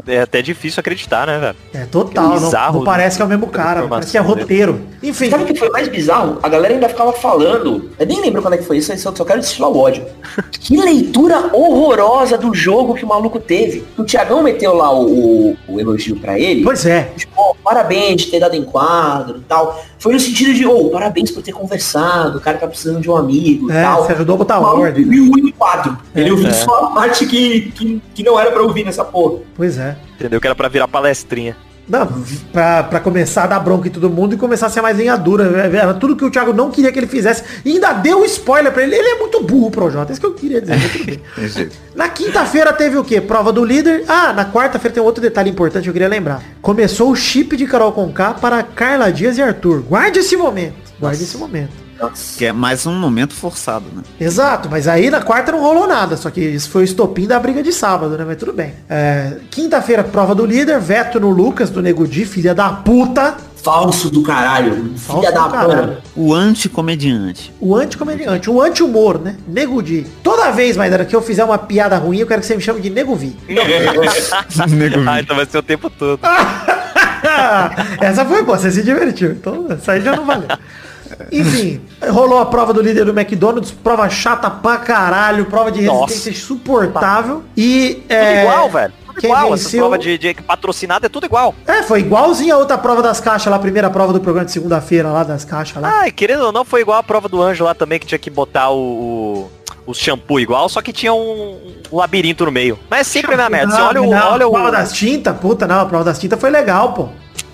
É 0.09 0.21
até 0.21 0.43
difícil 0.43 0.81
acreditar, 0.81 1.29
né, 1.29 1.39
velho? 1.39 1.57
É 1.73 1.87
total, 1.87 2.25
não, 2.31 2.33
bizarro, 2.41 2.79
não 2.79 2.85
parece 2.85 3.17
que 3.17 3.23
é 3.23 3.25
o 3.25 3.29
mesmo 3.29 3.47
cara, 3.47 3.87
parece 3.87 4.11
que 4.11 4.19
é 4.19 4.21
roteiro. 4.21 4.81
Enfim, 5.01 5.31
Sabe 5.31 5.45
o 5.45 5.47
que 5.47 5.55
foi 5.55 5.71
mais 5.71 5.87
bizarro? 5.87 6.39
A 6.43 6.49
galera 6.49 6.75
ainda 6.75 6.89
ficava 6.89 7.13
falando. 7.13 7.89
Eu 7.97 8.05
nem 8.05 8.21
lembro 8.21 8.43
quando 8.43 8.55
é 8.55 8.57
que 8.59 8.65
foi 8.65 8.79
isso, 8.79 8.93
eu 8.93 8.99
só, 8.99 9.15
só 9.15 9.25
quero 9.25 9.39
destilar 9.41 9.71
o 9.71 9.79
ódio. 9.79 10.05
Que 10.61 10.77
leitura 10.77 11.51
horrorosa 11.55 12.00
do 12.39 12.55
jogo 12.55 12.95
que 12.95 13.05
o 13.05 13.09
maluco 13.09 13.39
teve. 13.39 13.85
O 13.99 14.05
Thiagão 14.05 14.43
meteu 14.43 14.75
lá 14.75 14.93
o, 14.93 15.51
o- 15.51 15.57
o 15.69 15.81
elogio 15.81 16.17
pra 16.17 16.39
ele. 16.39 16.63
pois 16.63 16.85
é. 16.87 17.11
Tipo, 17.17 17.33
ó, 17.37 17.55
parabéns 17.63 18.23
de 18.23 18.31
ter 18.31 18.41
dado 18.41 18.55
enquadro 18.57 19.39
e 19.39 19.43
tal. 19.43 19.81
Foi 19.99 20.13
no 20.13 20.21
sentido 20.21 20.55
de, 20.55 20.67
ô, 20.67 20.89
parabéns 20.91 21.31
por 21.31 21.43
ter 21.43 21.53
conversado, 21.53 22.39
o 22.39 22.41
cara 22.41 22.59
tá 22.59 22.67
precisando 22.67 23.01
de 23.01 23.11
um 23.11 23.17
amigo 23.17 23.71
e 23.71 23.75
É, 23.77 23.83
tal. 23.83 24.05
você 24.05 24.13
ajudou 24.13 24.35
a 24.35 24.39
botar 24.39 24.59
O 24.59 24.63
maluco 24.63 24.83
ordem. 24.83 25.05
viu 25.05 25.31
o 25.33 25.39
enquadro. 25.39 25.97
Ele 26.15 26.31
ouviu 26.31 26.49
É. 26.49 26.53
só 26.53 26.85
a 26.87 26.91
parte 26.93 27.27
que, 27.27 27.71
que, 27.73 28.03
que 28.15 28.23
não 28.23 28.39
era 28.39 28.51
pra 28.51 28.63
ouvir 28.63 28.85
nessa 28.85 29.05
porra. 29.05 29.39
Pois 29.55 29.79
é. 29.79 29.97
Entendeu? 30.15 30.41
Que 30.41 30.47
era 30.47 30.55
pra 30.55 30.69
virar 30.69 30.89
palestrinha. 30.89 31.57
Não, 31.91 32.07
pra, 32.53 32.85
pra 32.85 33.01
começar 33.01 33.43
a 33.43 33.47
dar 33.49 33.59
bronca 33.59 33.89
em 33.89 33.91
todo 33.91 34.09
mundo 34.09 34.37
e 34.37 34.39
começar 34.39 34.67
a 34.67 34.71
ser 34.71 34.81
mais 34.81 34.97
linha 34.97 35.17
dura. 35.17 35.45
Era 35.67 35.93
tudo 35.93 36.15
que 36.15 36.25
o 36.25 36.31
Thiago 36.31 36.53
não 36.53 36.71
queria 36.71 36.93
que 36.93 36.99
ele 37.01 37.09
fizesse. 37.09 37.43
E 37.65 37.73
ainda 37.73 37.93
deu 37.93 38.25
spoiler 38.25 38.73
pra 38.73 38.85
ele. 38.85 38.95
Ele 38.95 39.09
é 39.09 39.19
muito 39.19 39.43
burro, 39.43 39.73
Projota. 39.73 40.11
É 40.11 40.13
isso 40.13 40.21
que 40.21 40.27
eu 40.27 40.35
queria 40.35 40.61
dizer. 40.61 41.21
Na 41.97 42.09
quinta-feira 42.09 42.73
teve 42.73 42.97
o 42.97 43.03
quê? 43.03 43.21
Prova 43.21 43.53
do 43.53 43.65
líder. 43.65 44.05
Ah, 44.07 44.33
na 44.33 44.45
quarta-feira 44.45 44.95
tem 44.95 45.03
outro 45.03 45.21
detalhe 45.21 45.51
importante 45.51 45.83
que 45.83 45.89
eu 45.89 45.93
queria 45.93 46.09
lembrar. 46.09 46.41
Começou 46.63 47.11
o 47.11 47.17
chip 47.17 47.57
de 47.57 47.67
Carol 47.67 47.91
Conká 47.91 48.35
para 48.35 48.63
Carla 48.63 49.11
Dias 49.11 49.37
e 49.37 49.43
Arthur. 49.43 49.83
Guarde 49.83 50.21
esse 50.21 50.37
momento. 50.37 50.75
Guarde 51.01 51.25
esse 51.25 51.37
momento. 51.37 51.90
Que 52.37 52.47
é 52.47 52.53
mais 52.53 52.87
um 52.87 52.95
momento 52.99 53.35
forçado, 53.35 53.87
né? 53.95 54.03
Exato, 54.19 54.69
mas 54.71 54.89
aí 54.89 55.11
na 55.11 55.21
quarta 55.21 55.53
não 55.53 55.61
rolou 55.61 55.87
nada, 55.87 56.17
só 56.17 56.31
que 56.31 56.41
isso 56.41 56.71
foi 56.71 56.83
o 56.83 56.85
estopim 56.85 57.27
da 57.27 57.39
briga 57.39 57.63
de 57.63 57.73
sábado, 57.73 58.17
né? 58.17 58.25
Mas 58.27 58.37
tudo 58.37 58.53
bem. 58.53 58.73
É, 58.89 59.37
Quinta-feira, 59.51 60.03
prova 60.03 60.35
do 60.35 60.47
líder, 60.47 60.81
veto 60.81 61.21
no 61.21 61.31
Lucas, 61.31 61.71
do 61.71 61.83
Nego 61.83 62.07
Di, 62.07 62.25
filha 62.25 62.55
da 62.55 62.71
puta. 62.71 63.37
Falso 63.63 64.09
do 64.09 64.23
caralho. 64.23 64.95
Falso 64.97 65.21
Filha 65.21 65.33
da 65.33 65.49
caralho. 65.49 65.99
O 66.17 66.33
anticomediante. 66.33 67.53
O 67.61 67.77
anticomediante, 67.77 68.49
o 68.49 68.63
anti-humor, 68.63 69.21
né? 69.21 69.37
Nego 69.47 69.83
Di. 69.83 70.07
Toda 70.23 70.51
vez, 70.51 70.79
Maidana, 70.79 71.05
que 71.05 71.15
eu 71.15 71.21
fizer 71.21 71.45
uma 71.45 71.59
piada 71.59 71.99
ruim, 71.99 72.19
eu 72.19 72.27
quero 72.27 72.41
que 72.41 72.47
você 72.47 72.57
me 72.57 72.63
chame 72.63 72.81
de 72.81 72.89
Nego 72.89 73.15
Vi. 73.15 73.37
Nego 73.47 75.01
ah, 75.07 75.21
então 75.21 75.37
vai 75.37 75.45
ser 75.45 75.59
o 75.59 75.63
tempo 75.63 75.91
todo. 75.91 76.21
Essa 78.01 78.25
foi 78.25 78.43
boa, 78.43 78.59
você 78.59 78.71
se 78.71 78.83
divertiu. 78.83 79.33
Então, 79.33 79.67
essa 79.71 79.93
aí 79.93 80.01
já 80.01 80.17
não 80.17 80.25
valeu. 80.25 80.49
Enfim, 81.33 81.81
rolou 82.11 82.39
a 82.39 82.47
prova 82.47 82.73
do 82.73 82.81
líder 82.81 83.05
do 83.05 83.19
McDonald's, 83.19 83.71
prova 83.71 84.09
chata 84.09 84.51
pra 84.51 84.79
caralho, 84.79 85.47
prova 85.47 85.71
de 85.71 85.81
resistência 85.81 86.31
insuportável. 86.31 87.43
E 87.57 88.03
Tudo 88.03 88.13
é, 88.13 88.43
igual, 88.43 88.71
velho. 88.71 88.93
Tudo 89.07 89.21
quem 89.21 89.31
igual. 89.31 89.51
Venceu- 89.51 89.81
prova 89.81 89.99
de, 89.99 90.19
de 90.19 90.35
patrocinada 90.35 91.07
é 91.07 91.09
tudo 91.09 91.27
igual. 91.27 91.55
É, 91.67 91.83
foi 91.83 92.01
igualzinho 92.01 92.55
a 92.55 92.59
outra 92.59 92.79
prova 92.79 93.03
das 93.03 93.21
caixas 93.21 93.51
lá, 93.51 93.57
a 93.57 93.61
primeira 93.61 93.91
prova 93.91 94.13
do 94.13 94.21
programa 94.21 94.47
de 94.47 94.53
segunda-feira 94.53 95.11
lá 95.11 95.25
das 95.25 95.45
caixas 95.45 95.83
lá. 95.83 96.01
Ah, 96.01 96.09
e 96.09 96.13
querendo 96.13 96.45
ou 96.45 96.53
não, 96.53 96.65
foi 96.65 96.81
igual 96.81 96.99
a 96.99 97.03
prova 97.03 97.29
do 97.29 97.43
anjo 97.43 97.65
lá 97.65 97.75
também, 97.75 97.99
que 97.99 98.07
tinha 98.07 98.19
que 98.19 98.31
botar 98.31 98.71
o, 98.71 99.51
o, 99.87 99.95
shampoo 99.95 100.39
igual, 100.39 100.69
só 100.69 100.81
que 100.81 100.93
tinha 100.93 101.13
um, 101.13 101.75
um 101.91 101.97
labirinto 101.97 102.45
no 102.45 102.53
meio. 102.53 102.79
Mas 102.89 103.01
é 103.01 103.05
sempre 103.05 103.35
a 103.35 103.37
mesma 103.37 103.51
merda. 103.51 103.75
Você 103.75 103.83
olha 103.83 104.03
o. 104.03 104.11
não, 104.11 104.33
olha 104.33 104.47
a 104.47 104.51
prova 104.51 104.69
o 104.69 104.73
das 104.73 104.93
tintas, 104.93 105.37
puta, 105.39 105.67
não, 105.67 105.81
a 105.81 105.87
prova 105.87 106.05
das 106.05 106.19
tintas 106.19 106.41
foi 106.41 106.51
legal, 106.51 106.93
pô. 106.93 107.09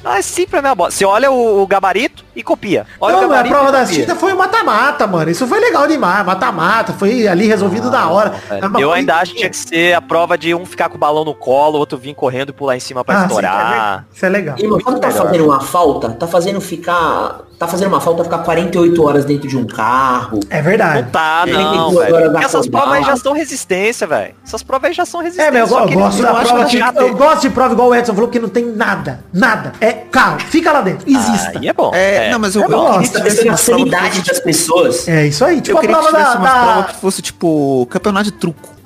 ah, 0.04 0.18
é 0.18 0.22
sempre 0.22 0.58
a 0.58 0.62
mesma 0.62 0.74
bosta. 0.74 0.92
Você 0.92 1.04
olha 1.04 1.30
o, 1.30 1.62
o 1.62 1.66
gabarito 1.66 2.25
e 2.36 2.42
copia. 2.42 2.86
Olha 3.00 3.22
não, 3.22 3.28
o 3.30 3.32
a 3.34 3.42
prova 3.42 3.68
e 3.78 3.80
copia. 3.80 3.86
tintas 3.86 4.18
foi 4.20 4.34
mata-mata, 4.34 5.06
mano. 5.06 5.30
Isso 5.30 5.46
foi 5.46 5.58
legal 5.58 5.88
demais, 5.88 6.24
mata-mata, 6.24 6.92
foi 6.92 7.26
ali 7.26 7.46
resolvido 7.46 7.90
da 7.90 8.06
hora. 8.08 8.34
Mas 8.70 8.80
Eu 8.82 8.92
ainda 8.92 9.16
acho 9.16 9.32
que 9.32 9.38
tinha 9.38 9.50
que 9.50 9.56
ser 9.56 9.94
a 9.94 10.00
prova 10.02 10.36
de 10.36 10.54
um 10.54 10.64
ficar 10.66 10.88
com 10.88 10.96
o 10.96 10.98
balão 10.98 11.24
no 11.24 11.34
colo, 11.34 11.76
o 11.76 11.78
outro 11.78 11.96
vir 11.98 12.14
correndo 12.14 12.50
e 12.50 12.52
pular 12.52 12.76
em 12.76 12.80
cima 12.80 13.04
pra 13.04 13.14
Ah, 13.14 13.18
sim, 13.18 13.24
é 13.24 13.26
estourar. 13.28 13.68
verdade. 13.70 14.04
Isso 14.14 14.26
é 14.26 14.28
legal. 14.28 14.56
Irmão, 14.58 14.78
quando 14.80 15.00
tá 15.00 15.10
fazendo 15.10 15.44
uma 15.46 15.60
falta, 15.60 16.10
tá 16.10 16.26
fazendo 16.26 16.60
ficar. 16.60 17.40
Tá 17.58 17.66
fazendo 17.66 17.88
uma 17.88 18.02
falta 18.02 18.22
ficar 18.22 18.40
48 18.40 19.02
horas 19.02 19.24
dentro 19.24 19.48
de 19.48 19.56
um 19.56 19.66
carro. 19.66 20.40
É 20.50 20.60
verdade. 20.60 21.00
Não 21.04 21.10
tá, 21.10 21.44
não, 21.46 21.94
dar 22.30 22.42
Essas 22.42 22.68
provas 22.68 23.06
já 23.06 23.16
são 23.16 23.32
resistência, 23.32 24.06
velho. 24.06 24.34
Essas 24.44 24.62
provas 24.62 24.94
já 24.94 25.06
são 25.06 25.22
É, 25.22 25.24
resistência. 25.24 25.52
mas 25.52 25.60
eu, 25.62 25.66
só 25.68 25.80
eu 25.84 25.88
que 25.88 25.94
gosto 25.94 26.22
da 26.22 26.34
prova 26.34 26.64
que, 26.66 26.76
eu 26.98 27.14
gosto 27.16 27.40
de 27.40 27.50
prova 27.50 27.72
igual 27.72 27.88
o 27.88 27.94
Edson 27.94 28.12
falou 28.14 28.28
que 28.28 28.38
não 28.38 28.50
tem 28.50 28.66
nada, 28.66 29.20
nada. 29.32 29.72
É 29.80 29.90
carro, 29.90 30.38
fica 30.40 30.70
lá 30.70 30.82
dentro, 30.82 31.08
exista. 31.10 31.58
Aí 31.58 31.66
é 31.66 31.72
bom. 31.72 31.92
É, 31.94 32.25
É. 32.26 32.30
não, 32.32 32.38
mas 32.38 32.54
eu, 32.54 32.62
É 32.62 32.64
eu 32.64 32.70
bom, 32.70 32.84
queria 33.00 33.00
você 33.30 33.42
que 33.42 33.44
Tá 33.48 33.54
que 33.54 33.60
sanidade 33.60 34.22
das 34.22 34.40
pessoas. 34.40 35.08
É 35.08 35.26
isso 35.26 35.44
aí, 35.44 35.60
tipo 35.60 35.76
Eu 35.76 35.78
a 35.78 35.80
queria 35.80 35.96
que 35.96 36.02
prova 36.02 36.16
da, 36.16 36.24
tivesse 36.24 36.38
umas 36.38 36.52
da- 36.52 36.64
provas 36.72 36.86
que 36.92 37.00
fosse 37.00 37.22
tipo 37.22 37.86
campeonato 37.90 38.24
de 38.24 38.32
truco. 38.32 38.76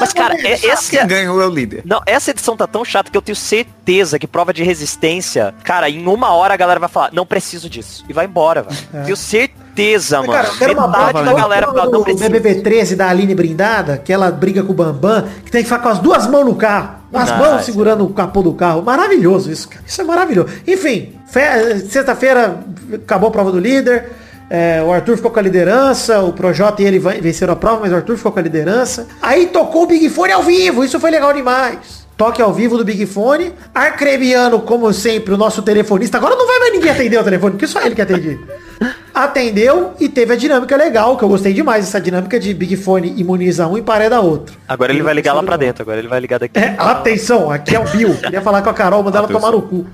Mas, 0.00 0.12
cara, 0.14 0.34
é, 0.40 0.52
esse 0.66 0.96
Quem 0.96 1.06
ganhou 1.06 1.40
é 1.40 1.46
o 1.46 1.50
líder. 1.50 1.82
Não, 1.84 2.00
essa 2.06 2.30
edição 2.30 2.56
tá 2.56 2.66
tão 2.66 2.82
chata 2.82 3.10
que 3.10 3.16
eu 3.16 3.20
tenho 3.20 3.36
certeza 3.36 4.18
que 4.18 4.26
prova 4.26 4.54
de 4.54 4.62
resistência, 4.64 5.54
cara, 5.62 5.88
em 5.90 6.06
uma 6.06 6.30
hora 6.32 6.54
a 6.54 6.56
galera 6.56 6.80
vai 6.80 6.88
falar, 6.88 7.10
não 7.12 7.26
preciso 7.26 7.68
disso. 7.68 8.04
E 8.08 8.12
vai 8.14 8.24
embora, 8.24 8.62
velho. 8.62 9.04
Tenho 9.04 9.16
certeza, 9.16 10.20
mano. 10.22 10.32
Cara, 10.32 10.48
uma 10.72 10.86
Metade 10.88 11.10
prova 11.12 11.24
da 11.24 11.32
galera 11.34 11.66
fala, 11.66 11.84
não 11.84 11.90
do 11.98 12.04
precisa. 12.04 12.28
BBB 12.30 12.62
13 12.62 12.96
da 12.96 13.08
Aline 13.10 13.34
Brindada, 13.34 13.98
que 13.98 14.12
ela 14.12 14.30
briga 14.30 14.62
com 14.62 14.72
o 14.72 14.74
Bambam, 14.74 15.28
que 15.44 15.50
tem 15.50 15.62
que 15.62 15.68
ficar 15.68 15.80
com 15.82 15.88
as 15.90 15.98
duas 15.98 16.26
mãos 16.26 16.44
no 16.46 16.54
carro. 16.54 17.03
As 17.14 17.30
mãos 17.38 17.64
segurando 17.64 18.04
o 18.04 18.10
capô 18.12 18.42
do 18.42 18.52
carro. 18.52 18.82
Maravilhoso 18.82 19.50
isso, 19.50 19.68
cara. 19.68 19.82
Isso 19.86 20.00
é 20.00 20.04
maravilhoso. 20.04 20.48
Enfim, 20.66 21.12
fe- 21.26 21.78
sexta-feira 21.88 22.58
acabou 22.94 23.28
a 23.28 23.32
prova 23.32 23.52
do 23.52 23.58
líder. 23.58 24.10
É, 24.50 24.82
o 24.86 24.92
Arthur 24.92 25.16
ficou 25.16 25.30
com 25.30 25.38
a 25.38 25.42
liderança, 25.42 26.20
o 26.20 26.32
Projota 26.32 26.82
e 26.82 26.84
ele 26.84 26.98
venceram 26.98 27.54
a 27.54 27.56
prova, 27.56 27.80
mas 27.80 27.92
o 27.92 27.96
Arthur 27.96 28.16
ficou 28.16 28.30
com 28.30 28.38
a 28.38 28.42
liderança. 28.42 29.06
Aí 29.22 29.46
tocou 29.46 29.84
o 29.84 29.86
Big 29.86 30.08
Fone 30.10 30.32
ao 30.32 30.42
vivo, 30.42 30.84
isso 30.84 31.00
foi 31.00 31.10
legal 31.10 31.32
demais. 31.32 32.04
Toque 32.16 32.40
ao 32.42 32.52
vivo 32.52 32.76
do 32.76 32.84
Big 32.84 33.06
Fone. 33.06 33.52
Arcrebiano, 33.74 34.60
como 34.60 34.92
sempre, 34.92 35.34
o 35.34 35.36
nosso 35.36 35.62
telefonista. 35.62 36.18
Agora 36.18 36.36
não 36.36 36.46
vai 36.46 36.58
mais 36.60 36.72
ninguém 36.72 36.90
atender 36.90 37.18
o 37.18 37.24
telefone, 37.24 37.52
porque 37.52 37.66
só 37.66 37.80
ele 37.80 37.94
que 37.94 38.02
atende. 38.02 38.38
Atendeu 39.14 39.94
e 40.00 40.08
teve 40.08 40.32
a 40.32 40.36
dinâmica 40.36 40.76
legal, 40.76 41.16
que 41.16 41.22
eu 41.22 41.28
gostei 41.28 41.52
demais, 41.52 41.86
essa 41.86 42.00
dinâmica 42.00 42.40
de 42.40 42.52
Big 42.52 42.76
Fone 42.76 43.14
imuniza 43.16 43.64
um 43.68 43.78
e 43.78 43.82
pareda 43.82 44.20
outro. 44.20 44.56
Agora 44.66 44.92
ele 44.92 45.04
vai 45.04 45.14
ligar 45.14 45.34
lá 45.34 45.42
pra 45.42 45.56
dentro, 45.56 45.82
agora 45.82 46.00
ele 46.00 46.08
vai 46.08 46.18
ligar 46.18 46.40
daqui. 46.40 46.58
É, 46.58 46.74
atenção, 46.76 47.48
aqui 47.48 47.76
é 47.76 47.78
o 47.78 47.84
Bill. 47.84 48.12
Queria 48.16 48.40
falar 48.40 48.60
com 48.62 48.70
a 48.70 48.74
Carol, 48.74 49.04
mandar 49.04 49.20
ela 49.20 49.28
tomar 49.28 49.52
no 49.52 49.62
cu. 49.62 49.86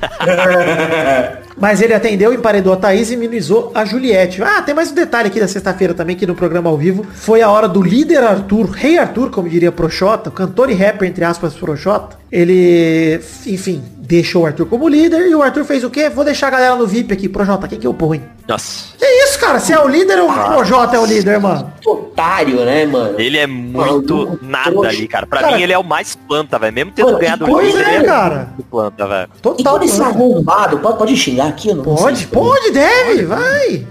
Mas 1.58 1.82
ele 1.82 1.92
atendeu, 1.92 2.32
emparedou 2.32 2.72
a 2.72 2.76
Thaís 2.76 3.10
e 3.10 3.14
imunizou 3.14 3.72
a 3.74 3.84
Juliette. 3.84 4.40
Ah, 4.40 4.62
tem 4.62 4.72
mais 4.72 4.92
um 4.92 4.94
detalhe 4.94 5.26
aqui 5.26 5.40
da 5.40 5.48
sexta-feira 5.48 5.92
também, 5.92 6.14
que 6.14 6.26
no 6.26 6.36
programa 6.36 6.70
ao 6.70 6.76
vivo 6.78 7.04
foi 7.12 7.42
a 7.42 7.50
hora 7.50 7.68
do 7.68 7.82
líder 7.82 8.22
Arthur, 8.22 8.70
rei 8.70 8.98
Arthur, 8.98 9.30
como 9.30 9.48
diria 9.48 9.72
Proxota, 9.72 10.30
cantor 10.30 10.70
e 10.70 10.74
rapper, 10.74 11.08
entre 11.08 11.24
aspas, 11.24 11.54
Proxota. 11.54 12.19
Ele, 12.32 13.20
enfim, 13.46 13.82
deixou 13.98 14.42
o 14.42 14.46
Arthur 14.46 14.66
como 14.66 14.88
líder 14.88 15.28
e 15.28 15.34
o 15.34 15.42
Arthur 15.42 15.64
fez 15.64 15.82
o 15.82 15.90
quê? 15.90 16.08
Vou 16.08 16.24
deixar 16.24 16.46
a 16.46 16.50
galera 16.50 16.76
no 16.76 16.86
VIP 16.86 17.12
aqui. 17.12 17.28
Projota, 17.28 17.66
quem 17.66 17.78
que 17.78 17.86
eu 17.86 17.92
ponho? 17.94 18.22
Nossa. 18.46 18.96
Que 18.96 19.04
isso, 19.24 19.38
cara? 19.38 19.58
Você 19.58 19.72
é 19.72 19.80
o 19.80 19.88
líder 19.88 20.18
ou 20.20 20.30
o 20.30 20.32
Projota 20.32 20.96
é 20.96 20.98
o 21.00 21.06
líder, 21.06 21.40
mano? 21.40 21.72
Otário, 21.84 22.64
né, 22.64 22.86
mano? 22.86 23.18
Ele 23.20 23.36
é 23.38 23.46
muito 23.46 24.38
nada 24.42 24.88
ali, 24.88 25.08
cara. 25.08 25.26
Pra 25.26 25.40
Cara, 25.40 25.56
mim 25.56 25.62
ele 25.62 25.72
é 25.72 25.78
o 25.78 25.84
mais 25.84 26.14
planta, 26.16 26.58
velho. 26.58 26.72
Mesmo 26.72 26.92
tendo 26.92 27.06
Mano, 27.06 27.18
ganhado 27.18 27.44
o 27.50 27.60
líder, 27.60 27.84
né, 27.84 27.94
ele 27.96 28.04
é 28.04 28.06
cara? 28.06 28.36
muito 28.56 28.62
planta, 28.70 29.06
velho. 29.06 29.28
Total. 29.42 29.82
esse 29.82 29.98
mano. 29.98 30.10
arrombado, 30.10 30.78
pode, 30.78 30.98
pode 30.98 31.16
xingar 31.16 31.48
aqui? 31.48 31.68
Eu 31.70 31.76
não 31.76 31.84
Pode, 31.84 32.18
sei. 32.18 32.26
pode, 32.28 32.70
deve, 32.70 33.24
vai. 33.24 33.86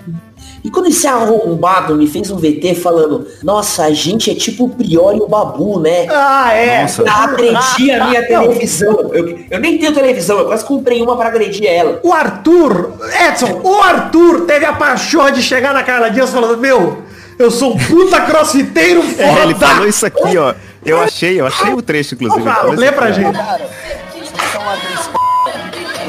E 0.63 0.69
quando 0.69 0.87
esse 0.87 1.07
arrombado 1.07 1.95
me 1.95 2.07
fez 2.07 2.29
um 2.29 2.37
VT 2.37 2.75
falando, 2.75 3.27
nossa, 3.43 3.83
a 3.83 3.91
gente 3.91 4.29
é 4.29 4.35
tipo 4.35 4.65
o 4.65 4.69
Prior 4.69 5.15
e 5.15 5.19
o 5.19 5.27
Babu, 5.27 5.79
né? 5.79 6.07
Ah, 6.09 6.53
é. 6.53 6.81
Nossa. 6.81 7.03
Agredi 7.09 7.91
a 7.91 8.07
minha 8.07 8.27
televisão. 8.27 9.09
Eu, 9.13 9.39
eu 9.49 9.59
nem 9.59 9.77
tenho 9.77 9.93
televisão, 9.93 10.39
eu 10.39 10.45
quase 10.45 10.65
comprei 10.65 11.01
uma 11.01 11.15
pra 11.15 11.27
agredir 11.27 11.65
ela. 11.65 11.99
O 12.03 12.11
Arthur, 12.11 12.93
Edson, 13.27 13.61
o 13.63 13.81
Arthur 13.81 14.41
teve 14.41 14.65
a 14.65 14.73
pachorra 14.73 15.31
de 15.31 15.41
chegar 15.41 15.73
na 15.73 15.83
Carla 15.83 16.09
Dias 16.09 16.29
falando, 16.29 16.57
meu, 16.57 17.03
eu 17.37 17.49
sou 17.49 17.73
um 17.73 17.77
puta 17.77 18.19
crossfiteiro 18.21 19.01
foda. 19.01 19.23
É, 19.23 19.43
ele 19.43 19.55
falou 19.55 19.87
isso 19.87 20.05
aqui, 20.05 20.37
ó. 20.37 20.53
Eu 20.85 20.99
achei, 20.99 21.39
eu 21.39 21.45
achei 21.45 21.73
o 21.73 21.81
trecho, 21.81 22.15
inclusive. 22.15 22.45
Lê 22.75 22.91
pra 22.91 23.11
gente. 23.11 23.37
Cara, 23.37 23.69
vocês 24.11 24.51
são 24.51 24.61
uma 24.61 24.73
atriz 24.73 25.07
p****. 25.07 25.18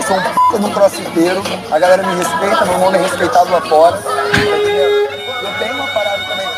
Eu 0.00 0.06
sou 0.06 0.16
um 0.16 0.22
p*** 0.22 0.58
no 0.58 0.70
crossfiteiro. 0.70 1.42
A 1.70 1.78
galera 1.78 2.02
me 2.02 2.14
respeita, 2.16 2.64
meu 2.64 2.78
nome 2.78 2.96
é 2.96 3.02
respeitado 3.02 3.52
lá 3.52 3.60
fora. 3.60 4.00
Eu 4.02 5.58
tenho 5.58 5.74
uma 5.74 5.86
parada 5.88 6.24
também. 6.24 6.48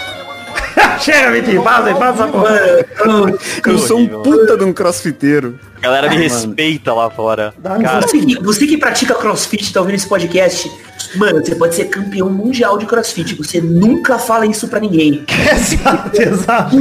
Chega, 1.01 1.33
Vitinho, 1.33 1.63
passa 1.65 1.89
aí, 1.89 1.95
passa 1.97 2.23
essa 2.23 2.29
porra. 2.33 2.61
Eu 3.67 3.79
sou 3.79 3.99
um 3.99 4.07
puta 4.23 4.57
de 4.57 4.63
um 4.63 4.73
crossfiteiro. 4.73 5.59
A 5.83 5.87
galera 5.87 6.09
me 6.09 6.17
Ai, 6.17 6.29
mano. 6.29 6.35
respeita 6.47 6.95
lá 6.95 7.11
fora. 7.11 7.53
Cara, 7.61 8.03
Você 8.03 8.19
que, 8.19 8.39
você 8.41 8.67
que 8.69 8.79
pratica 8.79 9.15
crossfit, 9.17 9.73
tá 9.73 9.81
ouvindo 9.81 9.97
esse 9.97 10.07
podcast, 10.07 10.71
Mano, 11.17 11.45
você 11.45 11.55
pode 11.57 11.75
ser 11.75 11.87
campeão 11.87 12.31
mundial 12.31 12.79
de 12.79 12.87
crossfit. 12.87 13.35
Você 13.35 13.61
nunca 13.61 14.19
fala 14.19 14.47
isso 14.47 14.69
pra 14.69 14.79
ninguém. 14.81 15.25
exato, 15.53 16.23
exato. 16.23 16.77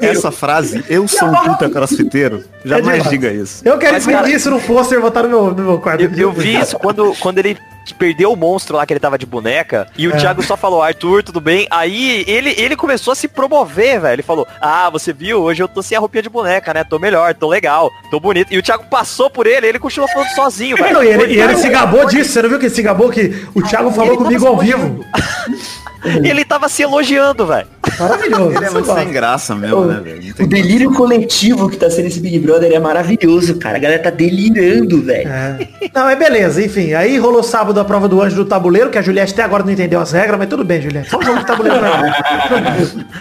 Essa 0.00 0.32
frase, 0.32 0.82
eu 0.88 1.06
sou 1.06 1.28
um 1.28 1.34
puta 1.34 1.68
crossfiteiro, 1.68 2.42
jamais 2.64 3.02
demais. 3.02 3.10
diga 3.10 3.32
isso. 3.32 3.62
Eu 3.64 3.78
quero 3.78 3.92
Mas, 3.92 4.06
cara, 4.06 4.28
isso 4.30 4.50
no 4.50 4.60
pôster 4.60 4.98
e 4.98 5.00
botar 5.02 5.22
no 5.24 5.28
meu, 5.28 5.50
no 5.52 5.62
meu 5.62 5.78
quarto. 5.78 6.00
Eu, 6.02 6.10
eu 6.14 6.32
vi 6.32 6.58
isso 6.58 6.78
quando, 6.78 7.14
quando 7.20 7.38
ele 7.38 7.56
perdeu 7.98 8.32
o 8.32 8.36
monstro 8.36 8.76
lá 8.76 8.86
que 8.86 8.94
ele 8.94 9.00
tava 9.00 9.18
de 9.18 9.26
boneca 9.26 9.86
e 9.96 10.08
o 10.08 10.14
É. 10.14 10.16
Thiago 10.16 10.42
só 10.42 10.56
falou, 10.56 10.82
Arthur, 10.82 11.22
tudo 11.22 11.38
bem? 11.38 11.66
Aí 11.70 12.24
ele, 12.26 12.54
ele 12.56 12.74
começou 12.76 13.12
a 13.12 13.14
se 13.14 13.28
promover, 13.28 14.00
velho. 14.00 14.14
Ele 14.14 14.22
falou, 14.22 14.48
ah, 14.60 14.88
você 14.88 15.12
viu? 15.12 15.42
Hoje 15.42 15.62
eu 15.62 15.68
tô 15.68 15.82
sem 15.82 15.94
a 15.96 16.00
roupinha 16.00 16.22
de 16.22 16.30
boneca, 16.30 16.72
né? 16.72 16.82
Tô 16.82 16.98
melhor, 16.98 17.34
tô 17.34 17.46
legal, 17.46 17.90
tô 18.10 18.13
bonito. 18.20 18.52
E 18.52 18.58
o 18.58 18.62
Thiago 18.62 18.84
passou 18.90 19.30
por 19.30 19.46
ele, 19.46 19.66
ele 19.66 19.78
continuou 19.78 20.10
falando 20.10 20.28
sozinho, 20.30 20.76
velho. 20.76 21.02
E 21.02 21.08
ele, 21.08 21.40
ele 21.40 21.56
se 21.56 21.68
gabou 21.68 22.06
disso, 22.06 22.30
você 22.30 22.42
não 22.42 22.48
viu 22.48 22.58
que 22.58 22.66
ele 22.66 22.74
se 22.74 22.82
gabou 22.82 23.10
que 23.10 23.46
o 23.54 23.62
Thiago 23.62 23.90
falou 23.90 24.16
comigo 24.16 24.46
ao 24.46 24.58
vivo? 24.58 25.04
Ele 26.04 26.44
tava 26.44 26.68
se 26.68 26.82
elogiando, 26.82 27.46
velho. 27.46 27.66
Maravilhoso. 27.98 28.50
Ele 28.50 28.58
é 28.58 28.66
isso 28.66 28.74
muito 28.74 28.94
sem 28.94 29.10
graça 29.10 29.54
mesmo, 29.54 29.86
né, 29.86 30.00
velho? 30.00 30.34
O 30.38 30.46
delírio 30.46 30.92
coletivo 30.92 31.68
que 31.70 31.76
tá 31.76 31.88
sendo 31.88 32.08
esse 32.08 32.20
Big 32.20 32.38
Brother 32.40 32.70
é 32.72 32.78
maravilhoso, 32.78 33.56
cara. 33.58 33.76
A 33.76 33.80
galera 33.80 34.02
tá 34.02 34.10
delirando, 34.10 35.02
velho. 35.02 35.28
É. 35.28 35.68
Não, 35.94 36.08
é 36.08 36.14
beleza, 36.14 36.62
enfim. 36.62 36.92
Aí 36.92 37.16
rolou 37.16 37.42
sábado 37.42 37.80
a 37.80 37.84
prova 37.84 38.06
do 38.06 38.20
anjo 38.20 38.36
do 38.36 38.44
tabuleiro, 38.44 38.90
que 38.90 38.98
a 38.98 39.02
Juliette 39.02 39.32
até 39.32 39.42
agora 39.42 39.64
não 39.64 39.72
entendeu 39.72 40.00
as 40.00 40.12
regras, 40.12 40.38
mas 40.38 40.48
tudo 40.48 40.64
bem, 40.64 40.82
Juliette. 40.82 41.08
Só 41.08 41.18
um 41.18 41.22
jogo 41.22 41.38
de 41.38 41.46
tabuleiro 41.46 41.78
pra 41.78 42.02
mim. 42.02 43.04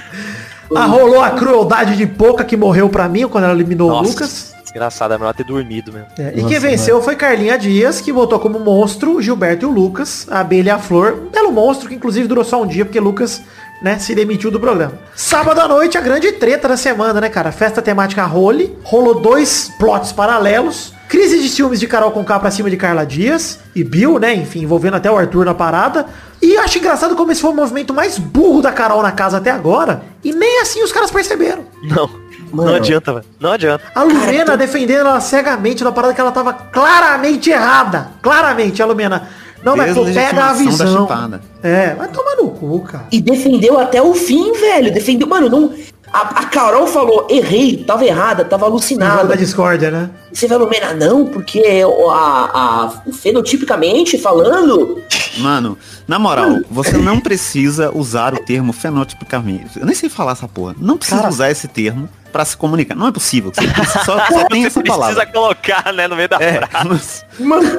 Ah, 0.76 0.86
rolou 0.86 1.22
a 1.22 1.30
crueldade 1.30 1.96
de 1.96 2.08
Poca 2.08 2.44
que 2.44 2.58
morreu 2.58 2.90
pra 2.90 3.08
mim 3.08 3.28
quando 3.28 3.44
ela 3.44 3.54
eliminou 3.54 3.92
o 3.92 4.02
Lucas. 4.02 4.54
Desgraçado, 4.74 5.14
é 5.14 5.18
melhor 5.20 5.36
ter 5.36 5.44
dormido 5.44 5.94
mesmo. 5.94 6.08
É, 6.18 6.34
e 6.36 6.44
quem 6.46 6.58
venceu 6.58 7.00
foi 7.00 7.16
Carlinha 7.16 7.60
Dias, 7.60 8.02
que 8.02 8.12
botou 8.12 8.40
como 8.40 8.60
monstro 8.60 9.22
Gilberto 9.22 9.66
e 9.66 9.70
o 9.70 9.72
Lucas, 9.72 10.26
a 10.32 10.40
abelha 10.40 10.70
e 10.70 10.72
a 10.72 10.80
flor. 10.80 11.26
Um 11.28 11.30
belo 11.30 11.52
monstro, 11.52 11.88
que 11.88 11.94
inclusive 11.94 12.28
durou 12.28 12.44
só 12.44 12.60
um 12.60 12.66
dia, 12.66 12.84
porque 12.84 13.00
Lucas, 13.00 13.44
né, 13.84 14.00
se 14.00 14.16
demitiu 14.16 14.50
do 14.50 14.60
programa. 14.60 14.94
Sábado 15.16 15.62
à 15.62 15.68
noite, 15.68 15.96
a 15.96 16.02
grande 16.02 16.32
treta 16.32 16.68
da 16.68 16.76
semana, 16.76 17.22
né, 17.22 17.30
cara? 17.30 17.52
Festa 17.52 17.84
temática 17.84 18.26
Role. 18.26 18.76
Rolou 18.84 19.22
dois 19.22 19.70
plots 19.78 20.12
paralelos. 20.12 20.92
Crise 21.08 21.40
de 21.40 21.48
ciúmes 21.50 21.80
de 21.80 21.86
Carol 21.86 22.10
Conká 22.10 22.40
pra 22.40 22.50
cima 22.50 22.72
de 22.72 22.76
Carla 22.78 23.06
Dias 23.06 23.60
e 23.76 23.84
Bill, 23.84 24.18
né? 24.18 24.34
Enfim, 24.34 24.64
envolvendo 24.64 24.96
até 24.96 25.12
o 25.12 25.16
Arthur 25.16 25.46
na 25.46 25.54
parada. 25.54 26.08
E 26.42 26.56
eu 26.56 26.62
acho 26.62 26.80
engraçado 26.80 27.16
como 27.16 27.32
esse 27.32 27.42
foi 27.42 27.52
o 27.52 27.56
movimento 27.56 27.94
mais 27.94 28.18
burro 28.18 28.64
da 28.64 28.72
Carol 28.72 29.04
na 29.04 29.12
casa 29.12 29.38
até 29.38 29.52
agora. 29.52 30.02
E 30.24 30.34
nem 30.34 30.62
assim 30.62 30.82
os 30.82 30.92
caras 30.92 31.12
perceberam. 31.12 31.66
Não. 31.84 32.23
Não 32.54 32.66
Mano. 32.66 32.76
adianta, 32.76 33.14
velho. 33.14 33.26
Não 33.40 33.52
adianta. 33.52 33.84
A 33.96 34.04
Lumena 34.04 34.56
defendendo 34.56 35.08
ela 35.08 35.20
cegamente 35.20 35.84
na 35.84 35.92
parada 35.92 36.14
que 36.14 36.22
ela 36.22 36.32
tava 36.32 36.54
claramente 36.54 37.50
errada. 37.50 38.12
Claramente, 38.22 38.82
a 38.82 38.86
Lumena. 38.86 39.28
Não, 39.64 39.76
mas 39.76 39.94
pô, 39.96 40.04
pega 40.06 40.46
a 40.46 40.54
visão. 40.54 41.08
É, 41.64 41.96
vai 41.96 42.08
tomar 42.10 42.36
no 42.36 42.50
cu, 42.52 42.82
cara. 42.82 43.06
E 43.12 43.20
defendeu 43.22 43.80
até 43.80 44.02
o 44.02 44.14
fim, 44.14 44.52
velho. 44.54 44.94
Defendeu, 44.94 45.28
mano, 45.28 45.50
não. 45.50 45.74
A, 46.12 46.42
a 46.42 46.46
Carol 46.46 46.86
falou, 46.86 47.26
errei, 47.28 47.78
tava 47.78 48.06
errada, 48.06 48.46
tava 48.46 48.66
Nada 48.66 48.72
alucinada. 48.72 49.24
da 49.30 49.36
discórdia, 49.36 49.90
né? 49.90 50.10
Você 50.32 50.48
vai 50.48 50.60
Lumena, 50.60 50.94
não, 50.94 51.26
porque 51.26 51.84
o- 51.86 52.12
a, 52.12 52.44
a, 52.54 52.94
o 53.08 53.12
fenotipicamente 53.14 54.18
falando. 54.20 55.02
Mano, 55.40 55.76
na 56.08 56.20
moral, 56.20 56.60
você 56.70 56.98
não 56.98 57.20
precisa 57.20 57.90
usar 57.98 58.36
o 58.36 58.38
termo 58.44 58.72
fenotipicamente. 58.74 59.80
Eu 59.80 59.86
nem 59.88 59.96
sei 59.96 60.08
falar 60.08 60.34
essa 60.34 60.48
porra. 60.48 60.76
Não 60.78 60.98
precisa 60.98 61.28
usar 61.28 61.50
esse 61.50 61.68
termo 61.68 62.08
pra 62.34 62.44
se 62.44 62.58
comunicar. 62.58 62.96
Não 62.96 63.08
é 63.08 63.12
possível. 63.14 63.52
Você 63.54 63.66
precisa- 63.72 64.04
só, 64.04 64.18
só 64.26 64.48
tem 64.48 64.62
Você 64.64 64.68
essa 64.68 64.82
precisa 64.82 65.00
palavra. 65.00 65.26
colocar, 65.28 65.94
né, 65.94 66.08
no 66.08 66.16
meio 66.18 66.28
da 66.28 66.38
É, 66.42 66.66
frase. 66.68 67.24
Mano, 67.40 67.70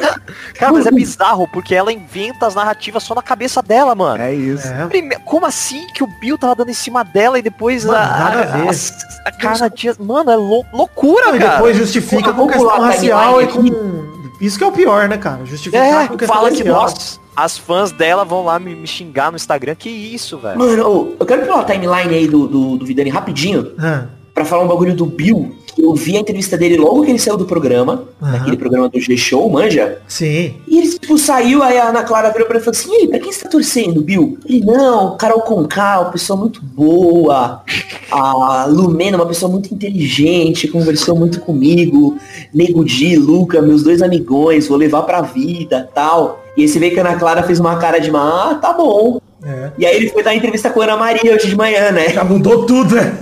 Cara, 0.54 0.72
mas 0.72 0.86
é 0.86 0.90
bizarro, 0.90 1.46
porque 1.52 1.74
ela 1.74 1.92
inventa 1.92 2.46
as 2.46 2.54
narrativas 2.54 3.02
só 3.02 3.14
na 3.14 3.22
cabeça 3.22 3.60
dela, 3.62 3.94
mano. 3.94 4.22
é 4.22 4.32
isso. 4.34 4.66
É. 4.66 4.86
Prime- 4.86 5.16
Como 5.24 5.44
assim 5.44 5.86
que 5.88 6.02
o 6.02 6.06
Bill 6.20 6.38
tava 6.38 6.54
dando 6.54 6.70
em 6.70 6.74
cima 6.74 7.04
dela 7.04 7.38
e 7.38 7.42
depois 7.42 7.84
Mano, 7.84 7.98
a, 7.98 8.06
nada 8.06 8.40
a 8.40 8.44
ver. 8.46 8.68
a, 8.68 9.28
a 9.28 9.32
Carla 9.32 9.68
Dias. 9.68 9.98
Mano, 9.98 10.30
é 10.30 10.36
lou- 10.36 10.64
loucura, 10.72 11.26
Não, 11.26 11.36
e 11.36 11.38
cara. 11.40 11.52
depois 11.56 11.76
justifica 11.76 12.32
com 12.32 12.46
questão 12.46 12.80
racial 12.80 13.42
e 13.42 13.46
com. 13.48 14.14
Isso 14.40 14.58
que 14.58 14.64
é 14.64 14.66
o 14.66 14.72
pior, 14.72 15.08
né, 15.08 15.16
cara? 15.16 15.44
Justificar 15.44 16.04
É, 16.04 16.08
com 16.08 16.16
questão 16.16 16.36
fala 16.36 16.50
que 16.50 16.58
racial. 16.58 16.82
nossa, 16.82 17.18
as 17.36 17.56
fãs 17.56 17.92
dela 17.92 18.24
vão 18.24 18.44
lá 18.44 18.58
me, 18.58 18.74
me 18.74 18.86
xingar 18.86 19.30
no 19.30 19.36
Instagram. 19.36 19.74
Que 19.76 19.88
isso, 19.88 20.36
velho? 20.38 20.58
mano, 20.58 21.14
eu 21.18 21.26
quero 21.26 21.46
pular 21.46 21.60
a 21.60 21.64
timeline 21.64 22.12
aí 22.14 22.26
do, 22.26 22.46
do, 22.48 22.76
do 22.76 22.84
Vidani 22.84 23.10
rapidinho. 23.10 23.72
Ah, 23.78 24.06
pra 24.34 24.44
falar 24.44 24.64
um 24.64 24.68
bagulho 24.68 24.94
do 24.96 25.06
Bill, 25.06 25.54
que 25.74 25.82
eu 25.82 25.94
vi 25.94 26.16
a 26.16 26.20
entrevista 26.20 26.56
dele 26.56 26.76
logo 26.76 27.04
que 27.04 27.10
ele 27.10 27.18
saiu 27.18 27.36
do 27.36 27.44
programa, 27.44 28.04
Aham. 28.20 28.32
naquele 28.32 28.56
programa 28.56 28.88
do 28.88 29.00
G-Show, 29.00 29.48
manja. 29.48 29.98
sim. 30.08 30.54
E 30.66 30.78
ele, 30.78 30.88
tipo, 30.98 31.16
saiu, 31.16 31.62
aí 31.62 31.78
a 31.78 31.88
Ana 31.88 32.02
Clara 32.02 32.30
virou 32.30 32.46
pra 32.46 32.56
ele 32.56 32.62
e 32.62 32.64
falou 32.64 32.76
assim, 32.78 32.92
e 32.92 32.96
aí, 33.02 33.08
pra 33.08 33.18
quem 33.20 33.32
você 33.32 33.44
tá 33.44 33.48
torcendo, 33.48 34.02
Bill? 34.02 34.36
Ele, 34.44 34.60
não, 34.64 35.16
Carol 35.16 35.40
Conká, 35.42 36.00
uma 36.00 36.10
pessoa 36.10 36.36
muito 36.38 36.60
boa, 36.62 37.62
a 38.10 38.66
Lumena, 38.68 39.16
uma 39.16 39.26
pessoa 39.26 39.50
muito 39.50 39.72
inteligente, 39.72 40.68
conversou 40.68 41.16
muito 41.16 41.40
comigo, 41.40 42.18
Nego 42.52 42.84
Di, 42.84 43.16
Luca, 43.16 43.62
meus 43.62 43.82
dois 43.84 44.02
amigões, 44.02 44.66
vou 44.68 44.76
levar 44.76 45.02
pra 45.02 45.22
vida, 45.22 45.88
tal. 45.94 46.44
E 46.56 46.62
aí 46.62 46.68
você 46.68 46.78
vê 46.78 46.90
que 46.90 46.98
a 46.98 47.06
Ana 47.06 47.18
Clara 47.18 47.42
fez 47.42 47.58
uma 47.60 47.76
cara 47.76 47.98
de, 47.98 48.10
ah, 48.14 48.58
tá 48.60 48.72
bom. 48.72 49.20
É. 49.44 49.70
E 49.76 49.84
aí 49.84 49.96
ele 49.96 50.08
foi 50.08 50.22
dar 50.22 50.34
entrevista 50.34 50.70
com 50.70 50.80
a 50.80 50.84
Ana 50.84 50.96
Maria 50.96 51.34
hoje 51.34 51.48
de 51.48 51.56
manhã, 51.56 51.90
né? 51.90 52.08
Já 52.08 52.24
mudou 52.24 52.64
tudo, 52.64 52.94
né? 52.94 53.14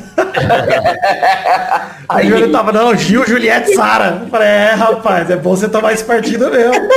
Aí 2.08 2.30
ele 2.30 2.48
tava, 2.48 2.72
não, 2.72 2.94
Gil, 2.94 3.26
Juliette, 3.26 3.74
Sara. 3.74 4.20
Eu 4.22 4.28
Falei, 4.28 4.48
é, 4.48 4.74
rapaz, 4.74 5.30
é 5.30 5.36
bom 5.36 5.56
você 5.56 5.68
tomar 5.68 5.92
esse 5.92 6.04
partido 6.04 6.50
mesmo. 6.50 6.88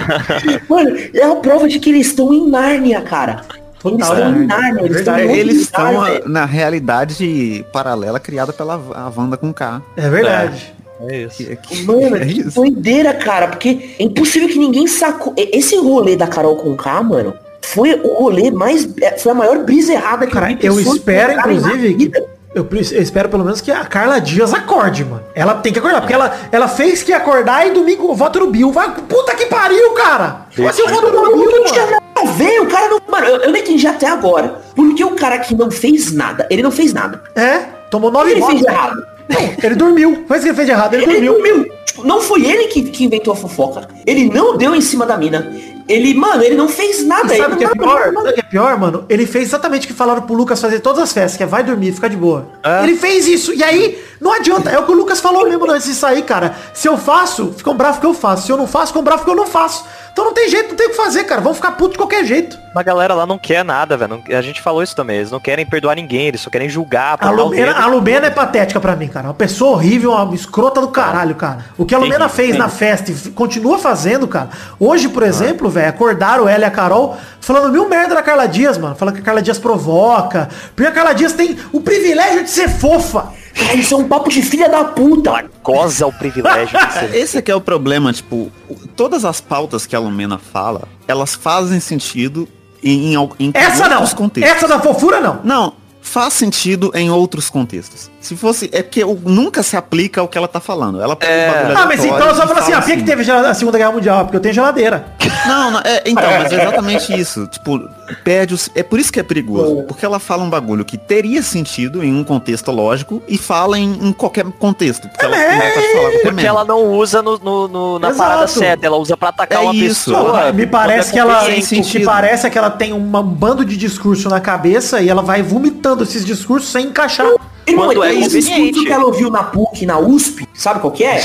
Mano, 0.68 0.96
é 1.12 1.22
a 1.24 1.34
prova 1.36 1.68
de 1.68 1.78
que 1.78 1.90
eles 1.90 2.08
estão 2.08 2.32
em 2.32 2.48
Nárnia, 2.48 3.00
cara. 3.00 3.42
Eles 3.84 4.00
estão 4.00 4.30
né? 4.30 4.38
em 4.38 4.46
Nárnia, 4.46 4.82
eles 4.84 4.96
estão 4.96 5.18
Eles 5.18 5.60
estão 5.60 6.02
ah, 6.02 6.20
na 6.26 6.44
realidade 6.46 7.64
paralela 7.72 8.18
criada 8.18 8.52
pela 8.52 8.74
a 8.94 9.12
Wanda 9.14 9.36
com 9.36 9.52
K. 9.52 9.82
É 9.96 10.08
verdade. 10.08 10.74
É 11.06 11.18
isso. 11.18 11.36
Que- 11.36 11.56
que- 11.56 11.82
Mano, 11.84 12.16
é 12.16 12.24
que 12.24 12.40
isso. 12.40 12.54
doideira, 12.54 13.12
cara, 13.12 13.48
porque 13.48 13.94
é 13.98 14.02
impossível 14.02 14.48
que 14.48 14.58
ninguém 14.58 14.86
sacou. 14.86 15.34
Esse 15.36 15.76
rolê 15.76 16.16
da 16.16 16.26
Carol 16.26 16.56
com 16.56 16.74
K, 16.74 17.02
mano, 17.02 17.34
foi 17.60 17.94
o 18.02 18.14
rolê 18.14 18.50
mais. 18.50 18.88
é, 19.02 19.18
Foi 19.18 19.32
a 19.32 19.34
maior 19.34 19.58
brisa 19.64 19.92
errada 19.92 20.26
que 20.26 20.66
eu 20.66 20.80
espero, 20.80 21.32
inclusive, 21.34 21.94
que. 21.94 22.33
Eu, 22.54 22.66
eu 22.70 23.02
espero 23.02 23.28
pelo 23.28 23.44
menos 23.44 23.60
que 23.60 23.70
a 23.70 23.84
Carla 23.84 24.20
Dias 24.20 24.54
acorde, 24.54 25.04
mano. 25.04 25.22
Ela 25.34 25.54
tem 25.54 25.72
que 25.72 25.78
acordar, 25.78 26.00
porque 26.00 26.14
ela, 26.14 26.34
ela 26.52 26.68
fez 26.68 27.02
que 27.02 27.12
acordar 27.12 27.66
e 27.66 27.70
domingo 27.70 28.10
o 28.10 28.14
voto 28.14 28.40
no 28.40 28.46
Bill. 28.50 28.70
Vai, 28.72 28.94
puta 28.94 29.34
que 29.34 29.46
pariu, 29.46 29.92
cara! 29.92 30.46
Como 30.54 30.68
assim 30.68 30.82
o 30.82 30.88
voto 30.88 31.10
no 31.10 31.36
Bill, 31.36 31.50
não 31.50 31.64
tinha 31.64 31.84
mano? 31.86 31.92
nada 32.16 32.30
a 32.30 32.32
ver, 32.32 32.60
o 32.60 32.66
cara 32.66 32.88
não. 32.88 33.00
Mano, 33.08 33.26
eu, 33.26 33.36
eu 33.42 33.50
não 33.50 33.56
entendi 33.58 33.86
até 33.86 34.06
agora. 34.08 34.60
Porque 34.74 35.04
o 35.04 35.10
cara 35.12 35.38
que 35.38 35.54
não 35.54 35.70
fez 35.70 36.12
nada, 36.12 36.46
ele 36.50 36.62
não 36.62 36.70
fez 36.70 36.92
nada. 36.92 37.22
É, 37.34 37.58
tomou 37.90 38.10
que 38.10 38.16
nove 38.18 38.30
ele 38.30 38.40
votos. 38.40 38.54
fez 38.56 38.66
de 38.66 38.72
errado? 38.72 39.06
Não, 39.28 39.40
ele 39.62 39.74
dormiu. 39.74 40.24
Faz 40.28 40.40
o 40.40 40.44
que 40.44 40.48
ele 40.50 40.56
fez 40.56 40.68
errado, 40.68 40.94
ele, 40.94 41.04
Ele 41.04 41.26
dormiu. 41.26 41.34
dormiu. 41.34 41.74
Tipo, 41.86 42.06
não 42.06 42.20
foi 42.20 42.44
ele 42.44 42.64
que, 42.68 42.82
que 42.84 43.04
inventou 43.04 43.32
a 43.32 43.36
fofoca. 43.36 43.88
Ele 44.06 44.28
não 44.28 44.56
deu 44.56 44.74
em 44.74 44.80
cima 44.80 45.06
da 45.06 45.16
mina. 45.16 45.50
Ele, 45.88 46.14
mano, 46.14 46.42
ele 46.42 46.54
não 46.54 46.68
fez 46.68 47.04
nada. 47.06 47.34
E 47.34 47.38
sabe 47.38 47.54
o 47.54 47.56
que 47.58 47.64
é 47.64 47.68
pior? 47.68 48.12
não- 48.12 48.22
Sabe 48.22 48.30
o 48.30 48.34
que 48.34 48.40
é 48.40 48.44
pior, 48.44 48.78
mano? 48.78 49.04
Ele 49.08 49.26
fez 49.26 49.48
exatamente 49.48 49.84
o 49.84 49.88
que 49.88 49.92
falaram 49.92 50.22
pro 50.22 50.34
Lucas 50.34 50.60
fazer 50.60 50.80
todas 50.80 51.02
as 51.02 51.12
festas, 51.12 51.36
que 51.36 51.42
é 51.42 51.46
vai 51.46 51.62
dormir, 51.62 51.92
fica 51.92 52.08
de 52.08 52.16
boa. 52.16 52.48
É. 52.62 52.84
Ele 52.84 52.96
fez 52.96 53.26
isso. 53.26 53.52
E 53.52 53.62
aí, 53.62 53.98
não 54.24 54.32
adianta. 54.32 54.70
É 54.70 54.78
o 54.78 54.86
que 54.86 54.90
o 54.90 54.94
Lucas 54.94 55.20
falou 55.20 55.46
mesmo 55.46 55.70
antes 55.70 55.86
de 55.86 55.94
sair, 55.94 56.22
cara. 56.22 56.54
Se 56.72 56.88
eu 56.88 56.96
faço, 56.96 57.52
ficam 57.52 57.76
bravos 57.76 58.00
que 58.00 58.06
eu 58.06 58.14
faço. 58.14 58.46
Se 58.46 58.50
eu 58.50 58.56
não 58.56 58.66
faço, 58.66 58.86
ficam 58.86 59.04
bravos 59.04 59.22
que 59.22 59.30
eu 59.30 59.36
não 59.36 59.46
faço. 59.46 59.84
Então 60.10 60.24
não 60.24 60.32
tem 60.32 60.48
jeito, 60.48 60.70
não 60.70 60.76
tem 60.76 60.86
o 60.86 60.90
que 60.90 60.96
fazer, 60.96 61.24
cara. 61.24 61.42
Vão 61.42 61.52
ficar 61.52 61.72
putos 61.72 61.92
de 61.92 61.98
qualquer 61.98 62.24
jeito. 62.24 62.56
Mas 62.74 62.80
a 62.80 62.82
galera 62.84 63.12
lá 63.12 63.26
não 63.26 63.36
quer 63.36 63.62
nada, 63.62 63.98
velho. 63.98 64.22
A 64.28 64.40
gente 64.40 64.62
falou 64.62 64.82
isso 64.82 64.96
também. 64.96 65.18
Eles 65.18 65.30
não 65.30 65.40
querem 65.40 65.66
perdoar 65.66 65.94
ninguém, 65.96 66.28
eles 66.28 66.40
só 66.40 66.48
querem 66.48 66.70
julgar. 66.70 67.18
A 67.20 67.30
Lumena, 67.30 67.72
a 67.72 67.86
Lumena 67.86 68.28
é 68.28 68.30
patética 68.30 68.80
pra 68.80 68.96
mim, 68.96 69.08
cara. 69.08 69.26
Uma 69.26 69.34
pessoa 69.34 69.72
horrível, 69.72 70.12
uma 70.12 70.34
escrota 70.34 70.80
do 70.80 70.88
caralho, 70.88 71.34
cara. 71.34 71.66
O 71.76 71.84
que 71.84 71.94
a 71.94 71.98
Lumena 71.98 72.28
fez 72.28 72.52
sim. 72.52 72.58
na 72.58 72.70
festa 72.70 73.10
e 73.10 73.30
continua 73.32 73.78
fazendo, 73.78 74.26
cara. 74.26 74.48
Hoje, 74.80 75.08
por 75.08 75.22
exemplo, 75.22 75.68
velho, 75.68 75.90
acordaram 75.90 76.48
ela 76.48 76.64
e 76.64 76.66
a 76.66 76.70
Carol 76.70 77.16
falando 77.40 77.70
mil 77.70 77.86
merda 77.88 78.14
da 78.14 78.22
Carla 78.22 78.46
Dias, 78.46 78.78
mano. 78.78 78.94
Falando 78.94 79.16
que 79.16 79.20
a 79.20 79.24
Carla 79.24 79.42
Dias 79.42 79.58
provoca. 79.58 80.48
Porque 80.74 80.88
a 80.88 80.92
Carla 80.92 81.12
Dias 81.12 81.34
tem 81.34 81.58
o 81.72 81.80
privilégio 81.82 82.44
de 82.44 82.50
ser 82.50 82.70
fofa. 82.70 83.43
Cara, 83.54 83.74
isso 83.74 83.94
é 83.94 83.96
um 83.96 84.08
papo 84.08 84.28
de 84.28 84.42
filha 84.42 84.68
da 84.68 84.84
puta. 84.84 85.30
Ela 85.30 85.44
goza 85.62 86.06
o 86.06 86.12
privilégio 86.12 86.78
de 86.78 86.92
ser. 86.92 87.14
Esse 87.16 87.38
aqui 87.38 87.50
é 87.50 87.54
o 87.54 87.60
problema, 87.60 88.12
tipo, 88.12 88.50
todas 88.96 89.24
as 89.24 89.40
pautas 89.40 89.86
que 89.86 89.94
a 89.94 89.98
Lumena 89.98 90.38
fala, 90.38 90.88
elas 91.06 91.34
fazem 91.34 91.78
sentido 91.80 92.48
em, 92.82 93.14
em, 93.14 93.30
em 93.38 93.50
Essa 93.54 93.88
não. 93.88 93.96
outros 93.96 94.14
contextos. 94.14 94.56
Essa 94.56 94.68
da 94.68 94.80
fofura 94.80 95.20
não. 95.20 95.40
Não, 95.44 95.72
faz 96.02 96.34
sentido 96.34 96.90
em 96.94 97.10
outros 97.10 97.48
contextos. 97.48 98.10
Se 98.24 98.34
fosse, 98.36 98.70
é 98.72 98.82
porque 98.82 99.04
nunca 99.04 99.62
se 99.62 99.76
aplica 99.76 100.20
ao 100.20 100.26
que 100.28 100.38
ela 100.38 100.48
tá 100.48 100.58
falando. 100.58 101.00
Ela 101.00 101.14
bagulho 101.14 101.78
Ah, 101.78 101.86
mas 101.86 102.02
então 102.02 102.26
eu 102.26 102.34
só 102.34 102.46
falo 102.46 102.58
assim, 102.58 102.72
ah, 102.72 102.76
por 102.80 102.84
que 102.86 102.92
que 102.92 103.02
assim. 103.12 103.22
teve 103.22 103.30
a 103.30 103.52
Segunda 103.54 103.76
Guerra 103.76 103.92
Mundial? 103.92 104.24
Porque 104.24 104.36
eu 104.38 104.40
tenho 104.40 104.54
geladeira. 104.54 105.04
Não, 105.46 105.70
não, 105.72 105.80
é, 105.80 106.02
então, 106.06 106.24
mas 106.38 106.50
é 106.52 106.56
exatamente 106.62 107.12
isso. 107.20 107.46
Tipo, 107.48 107.86
perde 108.24 108.54
os. 108.54 108.70
É 108.74 108.82
por 108.82 108.98
isso 108.98 109.12
que 109.12 109.20
é 109.20 109.22
perigoso. 109.22 109.82
Porque 109.82 110.02
ela 110.06 110.18
fala 110.18 110.42
um 110.42 110.48
bagulho 110.48 110.86
que 110.86 110.96
teria 110.96 111.42
sentido 111.42 112.02
em 112.02 112.14
um 112.14 112.24
contexto 112.24 112.70
lógico 112.70 113.22
e 113.28 113.36
fala 113.36 113.78
em, 113.78 113.92
em 114.08 114.12
qualquer 114.14 114.44
contexto. 114.52 115.06
Porque 115.06 115.22
ela 115.22 115.36
falar 115.36 116.10
qualquer 116.10 116.22
Porque 116.22 116.46
ela 116.46 116.64
não 116.64 116.82
usa 116.92 117.20
no, 117.20 117.36
no- 117.38 117.68
no- 117.68 117.98
na 117.98 118.08
Exato. 118.08 118.30
parada 118.30 118.46
certa, 118.48 118.86
ela 118.86 118.96
usa 118.96 119.18
pra 119.18 119.28
atacar 119.28 119.58
É 119.58 119.62
uma 119.64 119.74
isso. 119.74 120.10
pessoa. 120.12 120.50
Me 120.52 120.66
parece 120.66 121.12
que 121.12 121.18
ela, 121.18 121.44
Tem 121.44 121.60
o 121.60 121.82
que 121.84 122.04
parece 122.04 122.46
é 122.46 122.50
que 122.50 122.56
ela 122.56 122.70
tem 122.70 122.94
um 122.94 123.02
bando 123.22 123.66
de 123.66 123.76
discurso 123.76 124.30
na 124.30 124.40
cabeça 124.40 125.02
e 125.02 125.10
ela 125.10 125.20
vai 125.20 125.42
vomitando 125.42 126.04
esses 126.04 126.24
discursos 126.24 126.70
sem 126.72 126.86
encaixar. 126.86 127.26
Irmão, 127.66 127.86
Quando 127.86 128.04
é 128.04 128.08
tem 128.10 128.18
um 128.18 128.22
discurso 128.22 128.48
conveniente. 128.50 128.84
que 128.84 128.92
ela 128.92 129.04
ouviu 129.04 129.30
na 129.30 129.42
PUC, 129.44 129.86
na 129.86 129.98
USP, 129.98 130.46
sabe 130.54 130.80
qual 130.80 130.92
que 130.92 131.04
é? 131.04 131.16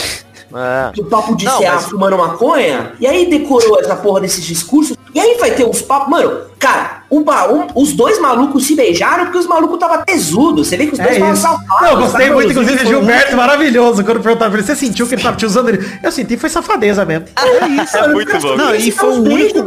É. 0.52 0.92
O 1.00 1.06
papo 1.06 1.36
de 1.36 1.46
Não, 1.46 1.60
CA 1.60 1.74
mas- 1.76 1.86
fumando 1.86 2.18
maconha, 2.18 2.94
e 3.00 3.06
aí 3.06 3.30
decorou 3.30 3.80
essa 3.80 3.96
porra 3.96 4.22
desses 4.22 4.44
discursos, 4.44 4.98
e 5.14 5.20
aí 5.20 5.38
vai 5.40 5.52
ter 5.52 5.64
uns 5.64 5.80
papos, 5.80 6.10
mano, 6.10 6.42
cara, 6.58 7.04
um, 7.12 7.20
um- 7.20 7.68
os 7.76 7.94
dois 7.94 8.20
malucos 8.20 8.66
se 8.66 8.74
beijaram 8.76 9.26
porque 9.26 9.38
os 9.38 9.46
malucos 9.46 9.78
tava 9.78 10.00
tesudo, 10.00 10.64
você 10.66 10.76
vê 10.76 10.88
que 10.88 10.94
os 10.94 10.98
dois 10.98 11.12
É 11.12 11.14
estavam 11.14 11.34
isso. 11.34 11.42
salvados. 11.44 11.82
Não, 11.82 11.90
eu 11.92 11.98
gostei 11.98 12.22
sabe? 12.26 12.34
muito, 12.34 12.52
inclusive, 12.52 12.78
de 12.80 12.86
Gilberto, 12.88 13.38
maravilhoso. 13.38 14.04
Quando 14.04 14.22
perguntaram 14.22 14.52
pra 14.52 14.60
ele, 14.60 14.66
você 14.68 14.76
sentiu 14.76 15.06
que 15.06 15.14
ele 15.14 15.22
tava 15.22 15.38
te 15.38 15.46
usando 15.46 15.70
ele? 15.70 15.88
Eu 16.02 16.12
senti, 16.12 16.36
foi 16.36 16.50
safadeza 16.50 17.06
mesmo. 17.06 17.26
É 17.38 17.68
isso. 17.84 17.98
É 17.98 18.08
muito 18.08 18.40
bom. 18.40 18.56
Não, 18.56 18.74
e 18.74 18.90
foi 18.92 19.10
o 19.10 19.22
único, 19.22 19.60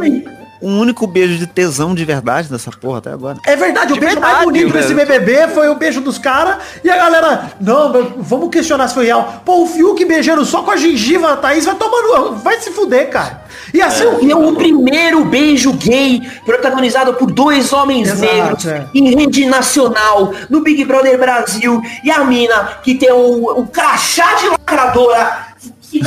o 0.63 0.67
único 0.67 1.05
beijo 1.05 1.37
de 1.37 1.45
tesão 1.45 1.93
de 1.93 2.05
verdade 2.05 2.47
dessa 2.47 2.71
porra 2.71 2.99
até 2.99 3.11
agora. 3.11 3.37
É 3.45 3.53
verdade, 3.53 3.91
o 3.91 3.95
De 3.95 3.99
beijo 3.99 4.15
verdade, 4.15 4.33
mais 4.33 4.45
bonito 4.45 4.71
desse 4.71 4.93
BBB 4.93 5.49
foi 5.49 5.67
o 5.67 5.75
beijo 5.75 5.99
dos 5.99 6.17
caras 6.17 6.55
e 6.81 6.89
a 6.89 6.95
galera, 6.95 7.51
não, 7.59 7.91
vamos 8.17 8.49
questionar 8.49 8.87
se 8.87 8.93
foi 8.93 9.05
real. 9.05 9.41
Pô, 9.43 9.63
o 9.63 9.67
Fiuk 9.67 10.05
beijando 10.05 10.45
só 10.45 10.63
com 10.63 10.71
a 10.71 10.77
gengiva, 10.77 11.33
a 11.33 11.35
Thaís 11.35 11.65
vai 11.65 11.75
tomando, 11.75 12.37
vai 12.37 12.59
se 12.61 12.71
fuder, 12.71 13.09
cara. 13.09 13.43
E 13.73 13.81
assim, 13.81 14.05
E 14.21 14.31
é 14.31 14.35
o 14.35 14.53
primeiro 14.55 15.25
beijo 15.25 15.73
gay 15.73 16.21
protagonizado 16.45 17.13
por 17.15 17.29
dois 17.29 17.73
homens 17.73 18.09
Exato, 18.09 18.33
negros 18.33 18.65
é. 18.65 18.87
em 18.93 19.15
rede 19.15 19.45
nacional 19.45 20.33
no 20.49 20.61
Big 20.61 20.85
Brother 20.85 21.17
Brasil 21.19 21.81
e 22.05 22.09
a 22.09 22.23
mina 22.23 22.79
que 22.83 22.95
tem 22.95 23.11
o, 23.11 23.59
o 23.59 23.67
crachá 23.67 24.35
de 24.35 24.47
lacradora. 24.47 25.47
Que, 25.91 25.99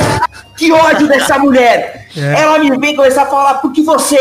que 0.57 0.71
ódio 0.71 1.07
dessa 1.07 1.37
mulher! 1.37 2.05
É. 2.17 2.41
Ela 2.41 2.57
me 2.57 2.75
vem 2.79 2.95
começar 2.95 3.23
a 3.23 3.25
falar 3.27 3.55
porque 3.55 3.83
você, 3.83 4.17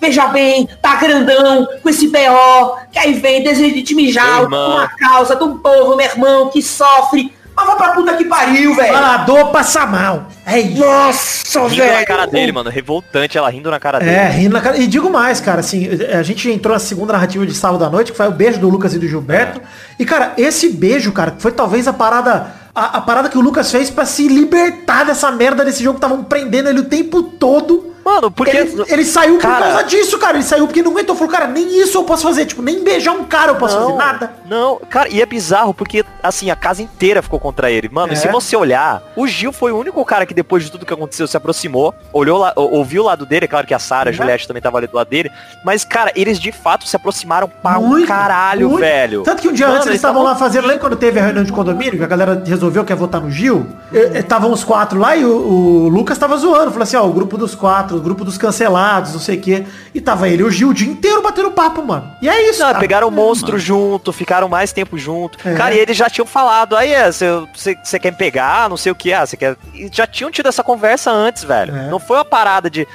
veja 0.00 0.26
bem, 0.26 0.68
tá 0.82 0.96
grandão 0.96 1.64
com 1.80 1.88
esse 1.88 2.08
BO, 2.08 2.76
que 2.90 2.98
aí 2.98 3.12
vem 3.12 3.44
desejo 3.44 3.72
de 3.72 3.82
te 3.84 3.94
mijar 3.94 4.44
uma 4.44 4.88
causa 4.98 5.36
de 5.36 5.44
um 5.44 5.56
povo, 5.58 5.94
meu 5.94 6.04
irmão, 6.06 6.50
que 6.50 6.60
sofre. 6.60 7.32
Mas 7.54 7.66
vai 7.68 7.76
pra 7.76 7.88
puta 7.92 8.14
que 8.16 8.24
pariu, 8.24 8.74
velho! 8.74 8.92
falador 8.92 9.50
passa 9.50 9.86
mal. 9.86 10.26
É 10.44 10.58
isso. 10.58 10.84
Nossa, 10.84 11.60
Rindo 11.68 11.76
na 11.76 11.84
velho! 11.84 12.06
cara 12.06 12.26
dele, 12.26 12.52
mano. 12.52 12.68
Revoltante 12.68 13.38
ela 13.38 13.48
rindo 13.48 13.70
na 13.70 13.80
cara 13.80 13.98
dele. 13.98 14.10
É, 14.10 14.28
rindo 14.28 14.52
na 14.52 14.60
cara. 14.60 14.76
E 14.76 14.86
digo 14.86 15.08
mais, 15.08 15.40
cara, 15.40 15.60
assim, 15.60 15.88
a 16.12 16.22
gente 16.22 16.50
entrou 16.50 16.74
na 16.74 16.78
segunda 16.78 17.14
narrativa 17.14 17.46
de 17.46 17.54
sábado 17.54 17.82
à 17.82 17.88
noite, 17.88 18.10
que 18.10 18.16
foi 18.16 18.28
o 18.28 18.32
beijo 18.32 18.60
do 18.60 18.68
Lucas 18.68 18.92
e 18.92 18.98
do 18.98 19.08
Gilberto. 19.08 19.62
E, 19.98 20.04
cara, 20.04 20.34
esse 20.36 20.68
beijo, 20.68 21.12
cara, 21.12 21.34
foi 21.38 21.52
talvez 21.52 21.88
a 21.88 21.92
parada. 21.92 22.65
A, 22.76 22.98
a 22.98 23.00
parada 23.00 23.30
que 23.30 23.38
o 23.38 23.40
Lucas 23.40 23.72
fez 23.72 23.88
pra 23.88 24.04
se 24.04 24.28
libertar 24.28 25.04
dessa 25.04 25.32
merda 25.32 25.64
desse 25.64 25.82
jogo 25.82 25.98
que 25.98 26.04
estavam 26.04 26.22
prendendo 26.22 26.68
ele 26.68 26.80
o 26.80 26.84
tempo 26.84 27.22
todo. 27.22 27.95
Mano, 28.06 28.30
porque. 28.30 28.56
Ele, 28.56 28.84
ele 28.88 29.04
saiu 29.04 29.34
por 29.34 29.42
Cara, 29.42 29.66
causa 29.66 29.82
disso, 29.82 30.16
cara. 30.18 30.36
Ele 30.36 30.44
saiu 30.44 30.66
porque 30.66 30.80
não 30.82 30.92
aguentou. 30.92 31.16
Falou, 31.16 31.32
cara, 31.32 31.48
nem 31.48 31.80
isso 31.82 31.98
eu 31.98 32.04
posso 32.04 32.22
fazer. 32.22 32.46
Tipo, 32.46 32.62
nem 32.62 32.84
beijar 32.84 33.12
um 33.12 33.24
cara 33.24 33.50
eu 33.50 33.56
posso 33.56 33.76
fazer. 33.76 33.92
Nada. 33.94 34.32
Não, 34.48 34.78
cara, 34.88 35.08
e 35.08 35.20
é 35.20 35.26
bizarro 35.26 35.74
porque, 35.74 36.04
assim, 36.22 36.48
a 36.50 36.54
casa 36.56 36.80
inteira 36.82 37.20
ficou 37.20 37.40
contra 37.40 37.68
ele. 37.70 37.88
Mano, 37.90 38.12
É. 38.12 38.14
e 38.14 38.16
se 38.16 38.28
você 38.28 38.54
olhar, 38.56 39.02
o 39.16 39.26
Gil 39.26 39.52
foi 39.52 39.72
o 39.72 39.78
único 39.78 40.04
cara 40.04 40.24
que 40.24 40.32
depois 40.32 40.62
de 40.64 40.70
tudo 40.70 40.86
que 40.86 40.92
aconteceu 40.94 41.26
se 41.26 41.36
aproximou, 41.36 41.92
olhou 42.12 42.38
lá, 42.38 42.52
ou- 42.54 42.72
ouviu 42.74 43.02
o 43.02 43.06
lado 43.06 43.26
dele, 43.26 43.46
é 43.46 43.48
claro 43.48 43.66
que 43.66 43.74
a 43.74 43.78
Sara, 43.80 44.10
a 44.10 44.12
Uhum. 44.12 44.16
Juliette 44.16 44.46
também 44.46 44.62
tava 44.62 44.78
ali 44.78 44.86
do 44.86 44.94
lado 44.96 45.08
dele, 45.08 45.30
mas, 45.64 45.84
cara, 45.84 46.12
eles 46.14 46.38
de 46.38 46.52
fato 46.52 46.86
se 46.86 46.94
aproximaram 46.94 47.48
pra 47.48 47.78
um 47.78 47.88
Muito, 47.88 48.06
caralho, 48.06 48.68
muito. 48.68 48.80
velho. 48.80 49.22
Tanto 49.24 49.42
que 49.42 49.48
um 49.48 49.52
dia 49.52 49.66
Mano, 49.66 49.78
antes 49.78 49.88
eles 49.88 49.98
estavam 49.98 50.22
lá 50.22 50.36
fazendo, 50.36 50.62
lembra 50.66 50.80
quando 50.80 50.96
teve 50.96 51.18
a 51.18 51.22
reunião 51.24 51.42
de 51.44 51.52
condomínio, 51.52 51.98
que 51.98 52.04
a 52.04 52.06
galera 52.06 52.40
resolveu 52.46 52.84
que 52.84 52.92
ia 52.92 52.96
votar 52.96 53.20
no 53.20 53.30
Gil? 53.30 53.66
Estavam 54.14 54.52
os 54.52 54.62
quatro 54.62 54.98
lá 55.00 55.16
e 55.16 55.24
o, 55.24 55.30
o 55.30 55.88
Lucas 55.88 56.16
tava 56.18 56.36
zoando, 56.36 56.70
falou 56.70 56.82
assim, 56.84 56.96
ó, 56.96 57.04
o 57.06 57.12
grupo 57.12 57.36
dos 57.36 57.54
quatro, 57.54 57.95
o 57.96 58.00
grupo 58.02 58.24
dos 58.24 58.38
cancelados, 58.38 59.12
não 59.12 59.20
sei 59.20 59.36
o 59.36 59.40
quê. 59.40 59.66
E 59.94 60.00
tava 60.00 60.28
ele 60.28 60.42
e 60.42 60.44
o 60.44 60.50
Gil 60.50 60.70
o 60.70 60.74
dia 60.74 60.90
inteiro 60.90 61.22
batendo 61.22 61.50
papo, 61.50 61.82
mano. 61.84 62.10
E 62.20 62.28
é 62.28 62.50
isso, 62.50 62.62
Não, 62.62 62.74
pegaram 62.78 63.08
o 63.08 63.10
monstro 63.10 63.58
junto, 63.58 64.12
ficaram 64.12 64.48
mais 64.48 64.72
tempo 64.72 64.98
junto. 64.98 65.38
É. 65.46 65.54
Cara, 65.54 65.74
e 65.74 65.78
eles 65.78 65.96
já 65.96 66.08
tinham 66.08 66.26
falado, 66.26 66.76
aí 66.76 66.92
é, 66.92 67.10
você 67.10 67.98
quer 68.00 68.12
me 68.12 68.18
pegar, 68.18 68.68
não 68.68 68.76
sei 68.76 68.92
o 68.92 68.94
que, 68.94 69.12
ah, 69.12 69.26
você 69.26 69.36
quer. 69.36 69.56
E 69.74 69.88
já 69.92 70.06
tinham 70.06 70.30
tido 70.30 70.48
essa 70.48 70.62
conversa 70.62 71.10
antes, 71.10 71.44
velho. 71.44 71.74
É. 71.74 71.88
Não 71.88 71.98
foi 71.98 72.16
uma 72.16 72.24
parada 72.24 72.68
de. 72.68 72.86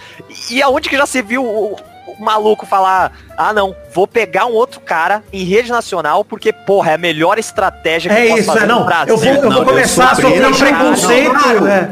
E 0.49 0.61
aonde 0.61 0.89
que 0.89 0.97
já 0.97 1.05
se 1.05 1.21
viu 1.21 1.45
o 1.45 1.75
maluco 2.21 2.65
falar, 2.65 3.11
ah 3.37 3.51
não, 3.53 3.75
vou 3.93 4.07
pegar 4.07 4.45
um 4.45 4.53
outro 4.53 4.79
cara 4.79 5.23
em 5.31 5.43
rede 5.43 5.69
nacional, 5.71 6.23
porque, 6.23 6.51
porra, 6.53 6.91
é 6.91 6.93
a 6.95 6.97
melhor 6.97 7.37
estratégia 7.39 8.11
que 8.11 8.17
É 8.17 8.25
eu 8.25 8.29
posso 8.29 8.39
isso, 8.41 8.51
fazer 8.53 8.63
é, 8.65 8.67
não. 8.67 8.85
Brasil. 8.85 9.13
Eu 9.13 9.17
vou, 9.17 9.27
eu 9.27 9.41
Não, 9.43 9.49
vou 9.51 9.59
eu 9.59 9.65
começar 9.65 10.11
a 10.11 10.15
sofrer 10.15 10.47
um 10.47 10.53
preconceito. 10.53 11.31
claro. 11.31 11.67
é. 11.67 11.89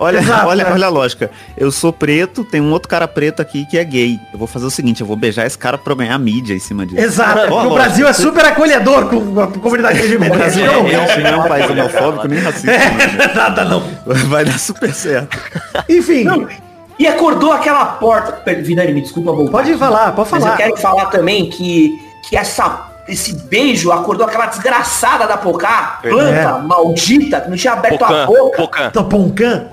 Olha, 0.00 0.20
olha, 0.46 0.62
é. 0.62 0.72
olha 0.72 0.86
a 0.86 0.90
lógica. 0.90 1.30
Eu 1.56 1.70
sou 1.70 1.92
preto, 1.92 2.44
tem 2.44 2.60
um 2.60 2.70
outro 2.72 2.88
cara 2.88 3.06
preto 3.06 3.40
aqui 3.42 3.64
que 3.66 3.78
é 3.78 3.84
gay. 3.84 4.18
Eu 4.32 4.38
vou 4.38 4.48
fazer 4.48 4.66
o 4.66 4.70
seguinte, 4.70 5.00
eu 5.00 5.06
vou 5.06 5.16
beijar 5.16 5.46
esse 5.46 5.56
cara 5.58 5.76
pra 5.78 5.92
eu 5.92 5.96
ganhar 5.96 6.18
mídia 6.18 6.54
em 6.54 6.58
cima 6.58 6.84
disso. 6.86 7.00
Exato, 7.00 7.52
o 7.54 7.74
Brasil 7.74 8.06
é 8.08 8.12
super 8.12 8.44
acolhedor 8.44 9.06
com 9.08 9.40
a 9.40 9.46
comunidade 9.48 9.98
O 10.02 10.04
LGBT. 10.04 10.36
Brasil 10.36 10.66
Não, 10.66 10.84
realmente 10.84 11.20
não 11.20 11.28
é 11.30 11.36
um 11.36 11.48
país 11.48 11.70
homofóbico 11.70 12.28
nem 12.28 12.38
racista. 12.40 12.66
né? 12.72 13.32
Nada 13.34 13.64
não. 13.64 13.82
Vai 14.28 14.44
dar 14.44 14.58
super 14.58 14.92
certo. 14.92 15.38
Enfim, 15.88 16.24
Não, 16.24 16.48
e 17.02 17.06
acordou 17.08 17.52
aquela 17.52 17.84
porta. 17.84 18.40
Vidani, 18.54 18.92
me 18.92 19.00
desculpa 19.02 19.32
voltar. 19.32 19.50
pode 19.52 19.74
falar, 19.76 20.12
pode 20.12 20.28
Mas 20.30 20.42
falar. 20.42 20.54
eu 20.54 20.56
quero 20.58 20.76
falar 20.76 21.06
também 21.06 21.48
que, 21.50 22.00
que 22.28 22.36
essa, 22.36 22.86
esse 23.08 23.34
beijo 23.34 23.90
acordou 23.90 24.26
aquela 24.26 24.46
desgraçada 24.46 25.26
da 25.26 25.36
Pocá, 25.36 25.98
planta 26.02 26.58
É. 26.58 26.62
maldita, 26.62 27.40
que 27.40 27.50
não 27.50 27.56
tinha 27.56 27.72
aberto 27.72 28.02
a 28.04 28.06
Pocan, 28.06 28.26
boca. 28.26 28.56
Pocan. 28.62 28.86
Então, 28.86 29.04
Poncan. 29.08 29.66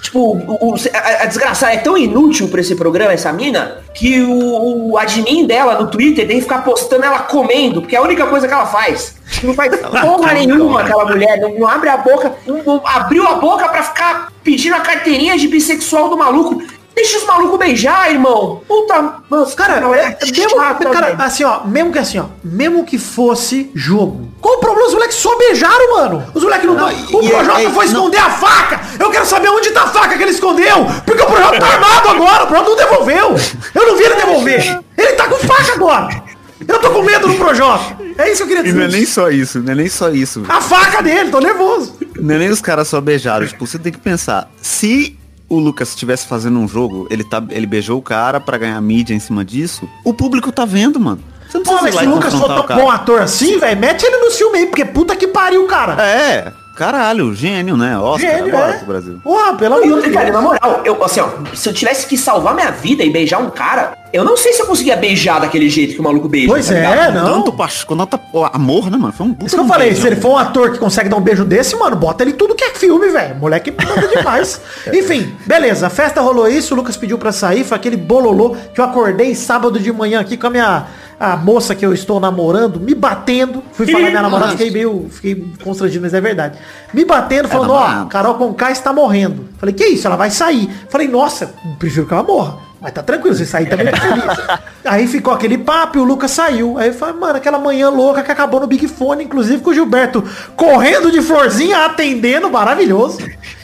Tipo, 0.00 0.18
o, 0.34 0.70
o- 0.70 0.74
a, 0.94 1.22
a 1.24 1.26
desgraçada 1.26 1.74
é 1.74 1.76
tão 1.76 1.94
inútil 1.94 2.48
pra 2.48 2.60
esse 2.62 2.74
programa, 2.74 3.12
essa 3.12 3.30
mina, 3.34 3.76
que 3.92 4.22
o, 4.22 4.92
o 4.92 4.96
admin 4.98 5.46
dela 5.46 5.74
no 5.78 5.88
Twitter 5.88 6.26
tem 6.26 6.36
que 6.36 6.42
ficar 6.42 6.64
postando 6.64 7.04
ela 7.04 7.18
comendo, 7.18 7.82
porque 7.82 7.94
é 7.94 7.98
a 7.98 8.02
única 8.02 8.26
coisa 8.26 8.48
que 8.48 8.54
ela 8.54 8.64
faz. 8.64 9.16
Não 9.42 9.52
faz 9.52 9.76
porra 10.00 10.32
nenhuma 10.32 10.80
aquela 10.80 11.04
mulher, 11.04 11.38
não, 11.38 11.50
não 11.58 11.68
abre 11.68 11.90
a 11.90 11.98
boca, 11.98 12.32
não- 12.46 12.62
não 12.64 12.82
abriu 12.86 13.28
a 13.28 13.34
boca 13.34 13.68
pra 13.68 13.82
ficar 13.82 14.29
pedindo 14.42 14.74
a 14.76 14.80
carteirinha 14.80 15.36
de 15.38 15.48
bissexual 15.48 16.08
do 16.08 16.16
maluco. 16.16 16.62
Deixa 16.92 17.18
os 17.18 17.24
malucos 17.24 17.58
beijar, 17.58 18.10
irmão. 18.10 18.60
Puta, 18.66 19.14
nossa, 19.30 19.54
Cara, 19.56 19.80
não, 19.80 19.94
é, 19.94 20.18
mesmo, 20.20 20.50
chata, 20.50 20.90
cara, 20.90 21.06
velho. 21.06 21.22
assim, 21.22 21.44
ó, 21.44 21.60
mesmo 21.64 21.92
que 21.92 21.98
assim, 21.98 22.18
ó, 22.18 22.24
mesmo 22.42 22.84
que 22.84 22.98
fosse 22.98 23.70
jogo. 23.74 24.28
Qual 24.40 24.56
o 24.56 24.58
problema? 24.58 24.88
Os 24.88 24.94
moleques 24.94 25.16
só 25.16 25.38
beijaram, 25.38 25.94
mano. 25.94 26.24
Os 26.34 26.42
moleques 26.42 26.66
não, 26.66 26.74
Não. 26.74 26.88
O 26.88 27.28
Projota 27.28 27.62
e- 27.62 27.70
foi 27.70 27.84
não- 27.86 27.92
esconder 27.92 28.18
a 28.18 28.30
faca. 28.30 28.80
Eu 28.98 29.08
quero 29.10 29.24
saber 29.24 29.48
onde 29.50 29.70
tá 29.70 29.84
a 29.84 29.86
faca 29.86 30.16
que 30.16 30.22
ele 30.22 30.32
escondeu. 30.32 30.84
Porque 31.06 31.22
o 31.22 31.26
Projota 31.26 31.58
tá 31.60 31.66
armado 31.72 32.08
agora. 32.08 32.44
O 32.44 32.46
Projota 32.48 32.68
não 32.70 32.76
devolveu. 32.76 33.36
Eu 33.74 33.86
não 33.86 33.96
vi 33.96 34.04
ele 34.04 34.14
devolver. 34.16 34.80
Ele 34.98 35.12
tá 35.12 35.28
com 35.28 35.36
faca 35.36 35.72
agora. 35.74 36.22
Eu 36.66 36.78
tô 36.80 36.90
com 36.90 37.02
medo 37.02 37.28
do 37.28 37.34
Projota. 37.36 37.96
É 38.18 38.30
isso 38.30 38.44
que 38.46 38.52
eu 38.52 38.56
queria 38.56 38.70
E 38.70 38.74
não 38.74 38.82
é 38.82 38.86
dizer. 38.86 38.96
nem 38.98 39.06
só 39.06 39.30
isso, 39.30 39.60
não 39.60 39.72
é 39.72 39.74
nem 39.76 39.88
só 39.88 40.10
isso. 40.10 40.42
A 40.48 40.60
faca 40.60 41.02
dele, 41.02 41.30
tô 41.30 41.40
nervoso. 41.40 41.96
Não 42.20 42.34
é 42.34 42.38
nem 42.38 42.48
os 42.50 42.60
caras 42.60 42.88
só 42.88 43.00
beijaram. 43.00 43.46
Tipo, 43.46 43.66
você 43.66 43.78
tem 43.78 43.92
que 43.92 43.98
pensar, 43.98 44.50
se 44.60 45.18
o 45.48 45.58
Lucas 45.58 45.88
estivesse 45.90 46.26
fazendo 46.26 46.58
um 46.58 46.68
jogo, 46.68 47.08
ele, 47.10 47.24
tá, 47.24 47.42
ele 47.50 47.66
beijou 47.66 47.98
o 47.98 48.02
cara 48.02 48.38
pra 48.38 48.56
ganhar 48.56 48.80
mídia 48.80 49.14
em 49.14 49.18
cima 49.18 49.44
disso, 49.44 49.88
o 50.04 50.14
público 50.14 50.52
tá 50.52 50.64
vendo, 50.64 51.00
mano. 51.00 51.22
Você 51.48 51.58
não 51.58 51.64
Pô, 51.64 51.82
mas 51.82 51.96
se 51.96 52.06
o 52.06 52.14
Lucas 52.14 52.32
for 52.32 52.46
tão 52.46 52.76
bom 52.76 52.88
ator 52.88 53.22
assim, 53.22 53.58
velho, 53.58 53.80
mete 53.80 54.04
ele 54.04 54.18
no 54.18 54.30
filme 54.30 54.58
aí, 54.58 54.66
porque 54.66 54.84
puta 54.84 55.16
que 55.16 55.26
pariu, 55.26 55.66
cara. 55.66 56.00
É, 56.00 56.52
caralho, 56.74 57.34
gênio, 57.34 57.76
né? 57.76 57.98
Oscar, 57.98 58.30
Gênio, 58.30 58.54
agora 58.54 58.72
é. 58.72 58.76
pro 58.78 58.86
Brasil. 58.86 59.20
Porra, 59.22 59.54
pelo 59.54 59.74
E 59.74 59.76
amor 59.76 59.86
de 59.86 59.92
outra, 59.92 60.10
cara, 60.10 60.24
Deus. 60.30 60.36
na 60.36 60.42
moral, 60.42 60.82
eu, 60.84 61.04
assim, 61.04 61.20
ó, 61.20 61.28
se 61.54 61.68
eu 61.68 61.72
tivesse 61.72 62.06
que 62.06 62.16
salvar 62.16 62.54
minha 62.54 62.70
vida 62.70 63.02
e 63.04 63.10
beijar 63.10 63.38
um 63.38 63.50
cara, 63.50 63.96
eu 64.12 64.24
não 64.24 64.36
sei 64.36 64.52
se 64.52 64.62
eu 64.62 64.66
conseguia 64.66 64.96
beijar 64.96 65.40
daquele 65.40 65.68
jeito 65.68 65.94
que 65.94 66.00
o 66.00 66.02
maluco 66.02 66.28
beija. 66.28 66.48
Pois 66.48 66.66
tá 66.68 66.74
é, 66.74 66.80
ligado? 66.80 67.14
não. 67.14 67.34
Tanto 67.34 67.52
paixão, 67.52 67.86
com 67.86 67.94
nota 67.94 68.18
pô, 68.18 68.44
amor, 68.46 68.90
né, 68.90 68.96
mano? 68.96 69.12
Foi 69.12 69.26
um 69.26 69.32
puta 69.32 69.46
Isso 69.46 69.54
que 69.56 69.60
eu 69.60 69.64
um 69.64 69.68
falei, 69.68 69.88
beijão. 69.88 70.02
se 70.02 70.08
ele 70.08 70.20
for 70.20 70.30
um 70.30 70.38
ator 70.38 70.72
que 70.72 70.78
consegue 70.78 71.08
dar 71.08 71.16
um 71.16 71.20
beijo 71.20 71.44
desse, 71.44 71.76
mano, 71.76 71.96
bota 71.96 72.22
ele 72.24 72.32
tudo 72.32 72.54
que 72.54 72.64
é 72.64 72.70
filme, 72.70 73.08
velho. 73.08 73.36
Moleque 73.36 73.70
manda 73.72 74.08
demais. 74.08 74.60
Enfim, 74.92 75.34
beleza, 75.46 75.86
a 75.86 75.90
festa 75.90 76.20
rolou 76.20 76.48
isso, 76.48 76.74
o 76.74 76.76
Lucas 76.76 76.96
pediu 76.96 77.18
pra 77.18 77.30
sair, 77.30 77.62
foi 77.62 77.76
aquele 77.76 77.96
bololô 77.96 78.56
que 78.74 78.80
eu 78.80 78.84
acordei 78.84 79.34
sábado 79.34 79.78
de 79.78 79.92
manhã 79.92 80.20
aqui 80.20 80.36
com 80.36 80.46
a 80.46 80.50
minha 80.50 80.86
a 81.20 81.36
moça 81.36 81.74
que 81.74 81.84
eu 81.84 81.92
estou 81.92 82.18
namorando, 82.18 82.80
me 82.80 82.94
batendo. 82.94 83.62
Fui 83.72 83.86
falar 83.86 84.08
minha 84.08 84.22
namorada, 84.22 84.52
fiquei 84.52 84.70
meio, 84.70 85.06
fiquei 85.10 85.44
constrangido, 85.62 86.00
mas 86.02 86.14
é 86.14 86.20
verdade. 86.20 86.58
Me 86.94 87.04
batendo, 87.04 87.46
falando, 87.46 87.72
ó, 87.74 87.80
namorado. 87.80 88.08
Carol 88.08 88.34
Conká 88.36 88.70
está 88.70 88.90
morrendo. 88.90 89.46
Falei, 89.58 89.74
que 89.74 89.84
isso? 89.84 90.06
Ela 90.06 90.16
vai 90.16 90.30
sair. 90.30 90.70
Falei, 90.88 91.06
nossa, 91.06 91.52
prefiro 91.78 92.06
que 92.06 92.14
ela 92.14 92.22
morra. 92.22 92.56
Mas 92.80 92.92
tá 92.94 93.02
tranquilo, 93.02 93.36
você 93.36 93.44
sair 93.44 93.66
também 93.68 93.88
tá 93.88 93.98
feliz. 94.00 94.58
Aí 94.86 95.06
ficou 95.06 95.34
aquele 95.34 95.58
papo 95.58 95.98
e 95.98 96.00
o 96.00 96.04
Lucas 96.04 96.30
saiu. 96.30 96.78
Aí 96.78 96.88
eu 96.88 96.94
falei, 96.94 97.14
mano, 97.14 97.36
aquela 97.36 97.58
manhã 97.58 97.90
louca 97.90 98.22
que 98.22 98.32
acabou 98.32 98.58
no 98.58 98.66
Big 98.66 98.88
Fone, 98.88 99.22
inclusive 99.24 99.62
com 99.62 99.68
o 99.68 99.74
Gilberto 99.74 100.24
correndo 100.56 101.12
de 101.12 101.20
florzinha, 101.20 101.84
atendendo, 101.84 102.48
maravilhoso. 102.50 103.18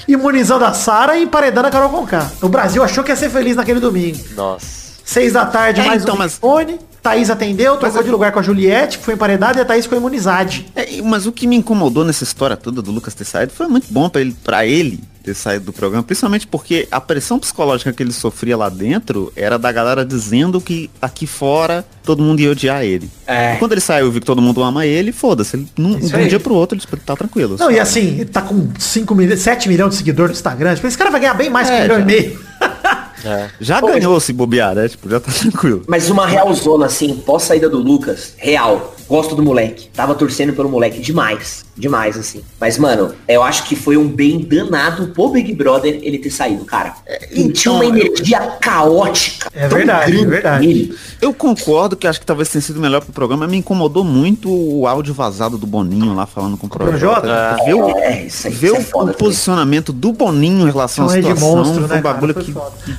imunizando 0.06 0.66
a 0.66 0.74
Sara 0.74 1.16
e 1.16 1.22
emparedando 1.22 1.66
a 1.68 1.70
Carol 1.70 1.88
Conká. 1.88 2.30
O 2.42 2.48
Brasil 2.50 2.82
achou 2.84 3.02
que 3.02 3.10
ia 3.10 3.16
ser 3.16 3.30
feliz 3.30 3.56
naquele 3.56 3.80
domingo. 3.80 4.18
Nossa. 4.36 4.66
Seis 5.02 5.32
da 5.32 5.46
tarde, 5.46 5.80
É, 5.80 5.84
mais 5.86 6.02
então, 6.02 6.14
um 6.14 6.18
mas- 6.18 6.36
fone. 6.36 6.78
Thaís 7.06 7.30
atendeu, 7.30 7.76
trocou 7.76 8.02
de 8.02 8.10
lugar 8.10 8.32
com 8.32 8.40
a 8.40 8.42
Juliette, 8.42 8.98
foi 8.98 9.14
emparedada 9.14 9.58
e 9.58 9.62
a 9.62 9.64
Thaís 9.64 9.84
ficou 9.84 9.96
imunizada. 9.96 10.50
É, 10.74 11.00
mas 11.02 11.24
o 11.24 11.30
que 11.32 11.46
me 11.46 11.54
incomodou 11.54 12.04
nessa 12.04 12.24
história 12.24 12.56
toda 12.56 12.82
do 12.82 12.90
Lucas 12.90 13.14
ter 13.14 13.24
saído 13.24 13.52
foi 13.52 13.68
muito 13.68 13.86
bom 13.92 14.08
pra 14.08 14.20
ele, 14.20 14.36
pra 14.42 14.66
ele 14.66 15.00
ter 15.22 15.34
saído 15.34 15.66
do 15.66 15.72
programa, 15.72 16.02
principalmente 16.02 16.46
porque 16.46 16.86
a 16.90 17.00
pressão 17.00 17.38
psicológica 17.38 17.92
que 17.92 18.02
ele 18.02 18.12
sofria 18.12 18.56
lá 18.56 18.68
dentro 18.68 19.32
era 19.36 19.56
da 19.58 19.70
galera 19.70 20.04
dizendo 20.04 20.60
que 20.60 20.90
aqui 21.00 21.26
fora 21.26 21.84
todo 22.04 22.22
mundo 22.22 22.40
ia 22.40 22.50
odiar 22.50 22.82
ele. 22.82 23.08
É. 23.26 23.56
Quando 23.56 23.72
ele 23.72 23.80
saiu 23.80 24.08
e 24.08 24.10
viu 24.10 24.20
que 24.20 24.26
todo 24.26 24.42
mundo 24.42 24.62
ama 24.62 24.84
ele, 24.84 25.12
foda-se, 25.12 25.56
ele 25.56 25.68
não, 25.76 25.98
de 25.98 26.12
um 26.14 26.18
aí. 26.18 26.28
dia 26.28 26.40
pro 26.40 26.54
outro 26.54 26.76
ele 26.76 27.02
tá 27.04 27.16
tranquilo. 27.16 27.56
Não, 27.58 27.70
e 27.70 27.78
assim, 27.78 28.20
ele 28.20 28.26
tá 28.26 28.42
com 28.42 28.68
5 28.78 29.14
milhões, 29.14 29.40
7 29.40 29.68
milhões 29.68 29.90
de 29.90 29.96
seguidores 29.96 30.30
no 30.32 30.36
Instagram. 30.36 30.74
Tipo, 30.74 30.86
esse 30.88 30.98
cara 30.98 31.10
vai 31.10 31.20
ganhar 31.20 31.34
bem 31.34 31.50
mais 31.50 31.68
que 31.68 31.74
um 31.74 31.78
É, 31.78 31.82
milhão 31.82 32.08
e 32.08 32.30
já. 32.60 32.96
meio. 33.24 33.50
Já 33.60 33.80
ganhou 33.80 34.18
se 34.20 34.32
bobear, 34.32 34.74
né? 34.74 34.88
Tipo, 34.88 35.08
já 35.08 35.20
tá 35.20 35.30
tranquilo. 35.32 35.82
Mas 35.86 36.10
uma 36.10 36.26
real 36.26 36.52
zona, 36.54 36.86
assim, 36.86 37.14
pós 37.16 37.42
saída 37.44 37.68
do 37.68 37.78
Lucas, 37.78 38.34
real. 38.36 38.94
Gosto 39.08 39.36
do 39.36 39.42
moleque. 39.42 39.88
Tava 39.94 40.16
torcendo 40.16 40.52
pelo 40.52 40.68
moleque 40.68 40.98
demais. 41.00 41.64
Demais, 41.76 42.18
assim. 42.18 42.42
Mas, 42.60 42.76
mano, 42.76 43.14
eu 43.28 43.40
acho 43.40 43.62
que 43.64 43.76
foi 43.76 43.96
um 43.96 44.08
bem 44.08 44.40
danado 44.40 45.08
pro 45.08 45.28
Big 45.28 45.54
Brother 45.54 46.00
ele 46.02 46.18
ter 46.18 46.30
saído, 46.30 46.64
cara. 46.64 46.94
Ele 47.30 47.52
tinha 47.52 47.72
uma 47.72 47.84
então, 47.84 47.96
eu- 47.98 48.06
energia 48.06 48.40
caótica. 48.60 49.48
É 49.54 49.68
tão 49.68 49.78
verdade, 49.78 50.20
é 50.20 50.24
verdade. 50.24 50.66
nele. 50.66 50.98
Eu 51.20 51.32
concordo 51.32 51.94
que 51.96 52.06
acho 52.08 52.18
que 52.18 52.26
talvez 52.26 52.48
tenha 52.48 52.62
sido 52.62 52.80
melhor 52.80 53.00
pro 53.00 53.12
programa, 53.12 53.46
me 53.46 53.56
incomodou 53.58 54.02
muito 54.02 54.50
o 54.50 54.88
áudio 54.88 55.14
vazado 55.14 55.56
do 55.56 55.66
Boninho 55.68 56.12
lá 56.14 56.26
falando 56.26 56.56
com 56.56 56.66
o 56.66 56.70
Projota. 56.70 57.20
Projota? 57.20 57.64
Ver 57.64 57.74
o, 57.74 57.90
É, 57.98 58.24
isso 58.26 58.46
aí, 58.48 58.52
ver 58.54 58.66
isso 58.78 58.90
é 58.92 58.98
o- 58.98 59.04
o 59.10 59.14
posicionamento 59.14 59.92
do 59.92 60.12
Boninho 60.12 60.66
em 60.66 60.72
relação 60.72 61.04
à 61.04 61.08
de 61.08 61.14
situação 61.22 61.56
monstro, 61.56 61.74
foi 61.74 61.80
né, 61.82 61.86
um 61.86 62.02
cara? 62.02 62.14
bagulho 62.14 62.34
Foi 62.34 62.42
que. 62.42 62.52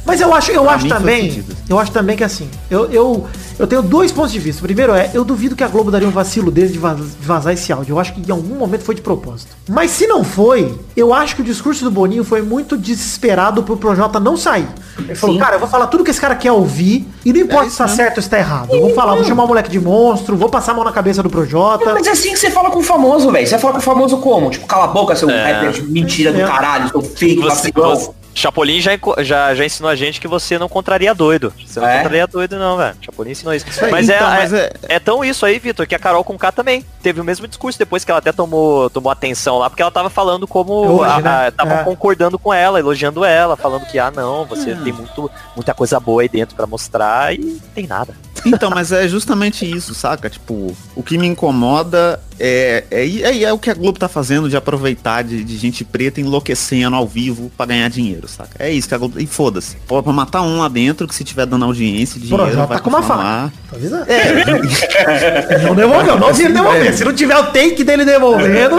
Mas 0.08 0.22
eu 0.22 0.34
acho, 0.34 0.51
eu 0.51 0.64
pra 0.64 0.74
acho 0.76 0.88
também, 0.88 1.43
eu 1.70 1.78
acho 1.78 1.91
também 1.91 2.16
que 2.16 2.24
assim, 2.24 2.49
eu, 2.72 2.86
eu, 2.91 3.26
eu 3.60 3.68
tenho 3.68 3.82
dois 3.82 4.10
pontos 4.12 4.32
de 4.32 4.39
vista. 4.39 4.62
O 4.62 4.64
primeiro 4.66 4.93
é, 4.93 5.12
eu 5.14 5.26
duvido 5.26 5.53
que 5.55 5.64
a 5.64 5.68
Globo 5.68 5.91
daria 5.91 6.08
um 6.08 6.12
vacilo 6.12 6.49
dele 6.49 6.70
de 6.70 6.78
vaz- 6.80 6.97
de 7.20 7.28
vazar 7.28 7.53
esse 7.53 7.72
áudio. 7.74 7.93
Eu 7.93 7.99
acho 7.99 8.14
que 8.14 8.22
em 8.26 8.32
algum 8.32 8.55
momento 8.55 8.84
foi 8.86 8.95
de 8.95 9.01
propósito. 9.01 9.55
Mas 9.70 9.91
se 9.91 10.08
não 10.08 10.24
foi, 10.24 10.74
eu 10.95 11.14
acho 11.14 11.36
que 11.36 11.41
o 11.41 11.43
discurso 11.43 11.84
do 11.84 11.91
Boninho 11.91 12.24
foi 12.24 12.41
muito 12.41 12.78
desesperado 12.78 13.62
pro 13.64 13.76
Projota 13.76 14.20
não 14.20 14.38
sair. 14.38 14.68
Ele 14.97 15.14
falou, 15.14 15.36
Sim. 15.36 15.41
cara, 15.41 15.55
eu 15.55 15.60
vou 15.60 15.68
falar 15.68 15.88
tudo 15.88 16.03
que 16.05 16.10
esse 16.12 16.22
cara 16.22 16.36
quer 16.36 16.51
ouvir 16.53 17.05
e 17.26 17.34
não 17.34 17.41
importa 17.41 17.70
se 17.70 17.78
tá 17.78 17.88
certo 17.89 18.18
ou 18.18 18.24
se 18.24 18.30
tá 18.30 18.38
errado. 18.39 18.70
Eu 18.74 18.80
vou 18.82 18.93
falar, 18.93 19.14
vou 19.14 19.26
chamar 19.26 19.43
o 19.43 19.47
moleque 19.47 19.70
de 19.70 19.80
monstro, 19.80 20.38
vou 20.38 20.47
passar 20.49 20.72
a 20.72 20.76
mão 20.76 20.86
na 20.86 20.91
cabeça 20.93 21.22
do 21.22 21.30
Projota. 21.30 21.93
Mas 21.93 22.08
é 22.08 22.12
assim 22.12 22.32
que 22.32 22.39
você 22.39 22.49
fala 22.49 22.72
com 22.72 22.80
o 22.80 22.84
famoso, 22.84 23.30
velho. 23.32 23.45
Você 23.45 23.51
vai 23.51 23.60
falar 23.60 23.74
com 23.74 23.80
o 23.80 23.84
famoso 23.84 24.18
como? 24.20 24.49
Tipo, 24.49 24.66
cala 24.68 24.86
a 24.86 24.88
boca, 24.88 25.16
seu 25.18 25.28
rapper 25.28 25.72
de 25.74 25.82
mentira 25.84 26.32
do 26.32 26.39
É. 26.39 26.45
caralho, 26.47 26.89
seu 26.89 27.01
fake, 27.01 27.36
Você, 27.41 27.72
vacilão. 27.72 27.95
você- 27.95 28.12
Chapolin 28.38 28.79
já, 28.79 28.91
já, 29.19 29.55
já 29.55 29.65
ensinou 29.65 29.89
a 29.89 29.95
gente 29.95 30.21
que 30.21 30.27
você 30.27 30.59
não 30.59 30.69
contraria 30.69 31.13
doido. 31.15 31.51
Você 31.65 31.79
não 31.79 31.88
É? 31.88 31.97
contraria 31.97 32.27
doido, 32.27 32.57
não, 32.57 32.77
velho. 32.77 32.95
Chapolin 33.01 33.31
ensinou 33.31 33.53
isso. 33.53 33.65
Mas, 33.89 34.07
Então, 34.07 34.27
é, 34.27 34.38
mas 34.38 34.53
é, 34.53 34.71
é- 34.89 34.95
é 34.95 34.99
tão 34.99 35.25
isso 35.25 35.45
aí, 35.45 35.57
Vitor, 35.59 35.88
que 35.88 35.95
a 35.95 35.99
Carol 35.99 36.23
com 36.23 36.38
K 36.38 36.51
também 36.51 36.85
teve 37.01 37.19
o 37.19 37.23
mesmo 37.23 37.47
discurso 37.47 37.79
depois 37.79 38.03
que 38.05 38.11
ela 38.11 38.19
até 38.19 38.31
tomou, 38.31 38.89
tomou 38.89 39.11
atenção 39.11 39.57
lá, 39.57 39.69
porque 39.69 39.81
ela 39.81 39.91
tava 39.91 40.09
falando 40.09 40.47
como. 40.47 40.73
Hoje, 41.01 41.11
a- 41.11 41.19
né? 41.21 41.47
a- 41.47 41.51
tava 41.51 41.73
É. 41.75 41.83
concordando 41.83 42.38
com 42.38 42.53
ela, 42.53 42.79
elogiando 42.79 43.25
ela, 43.25 43.55
falando 43.57 43.85
que, 43.88 43.97
ah, 43.97 44.11
não, 44.11 44.45
você 44.45 44.75
tem 44.75 44.93
muito, 44.93 45.31
muita 45.55 45.73
coisa 45.73 45.99
boa 45.99 46.21
aí 46.21 46.29
dentro 46.29 46.55
pra 46.55 46.67
mostrar 46.67 47.33
e 47.33 47.39
não 47.39 47.59
tem 47.73 47.88
nada. 47.88 48.13
Então, 48.47 48.69
mas 48.69 48.91
é 48.91 49.07
justamente 49.07 49.69
isso, 49.69 49.93
saca? 49.93 50.29
Tipo, 50.29 50.75
o 50.95 51.03
que 51.03 51.17
me 51.17 51.27
incomoda 51.27 52.19
é, 52.39 52.83
é, 52.89 53.05
é, 53.05 53.43
é 53.43 53.53
o 53.53 53.57
que 53.57 53.69
a 53.69 53.73
Globo 53.73 53.97
tá 53.99 54.07
fazendo 54.07 54.49
de 54.49 54.55
aproveitar 54.55 55.23
de, 55.23 55.43
de 55.43 55.57
gente 55.57 55.83
preta 55.83 56.21
enlouquecendo 56.21 56.95
ao 56.95 57.07
vivo 57.07 57.51
pra 57.57 57.65
ganhar 57.65 57.89
dinheiro, 57.89 58.27
saca? 58.27 58.51
É 58.59 58.71
isso 58.71 58.88
que 58.88 58.95
a 58.95 58.97
Globo. 58.97 59.19
E 59.19 59.27
foda-se. 59.27 59.75
Pra 59.88 60.01
matar 60.13 60.41
um 60.41 60.59
lá 60.59 60.67
dentro 60.67 61.07
que 61.07 61.15
se 61.15 61.23
tiver 61.23 61.45
dando 61.45 61.65
audiência 61.65 62.19
dinheiro. 62.19 62.43
Projota 62.43 62.67
vai 62.67 62.77
tá 62.77 62.83
com 62.83 62.89
uma 62.89 63.01
faca. 63.01 63.53
Tô 63.69 63.75
avisando. 63.75 64.05
Não 65.63 65.75
devolveu, 65.75 66.19
não 66.19 66.29
ele 66.29 66.53
devolver. 66.53 66.93
Se 66.93 67.03
não 67.03 67.13
tiver 67.13 67.38
o 67.38 67.51
take 67.51 67.83
dele 67.83 68.05
devolvendo. 68.05 68.75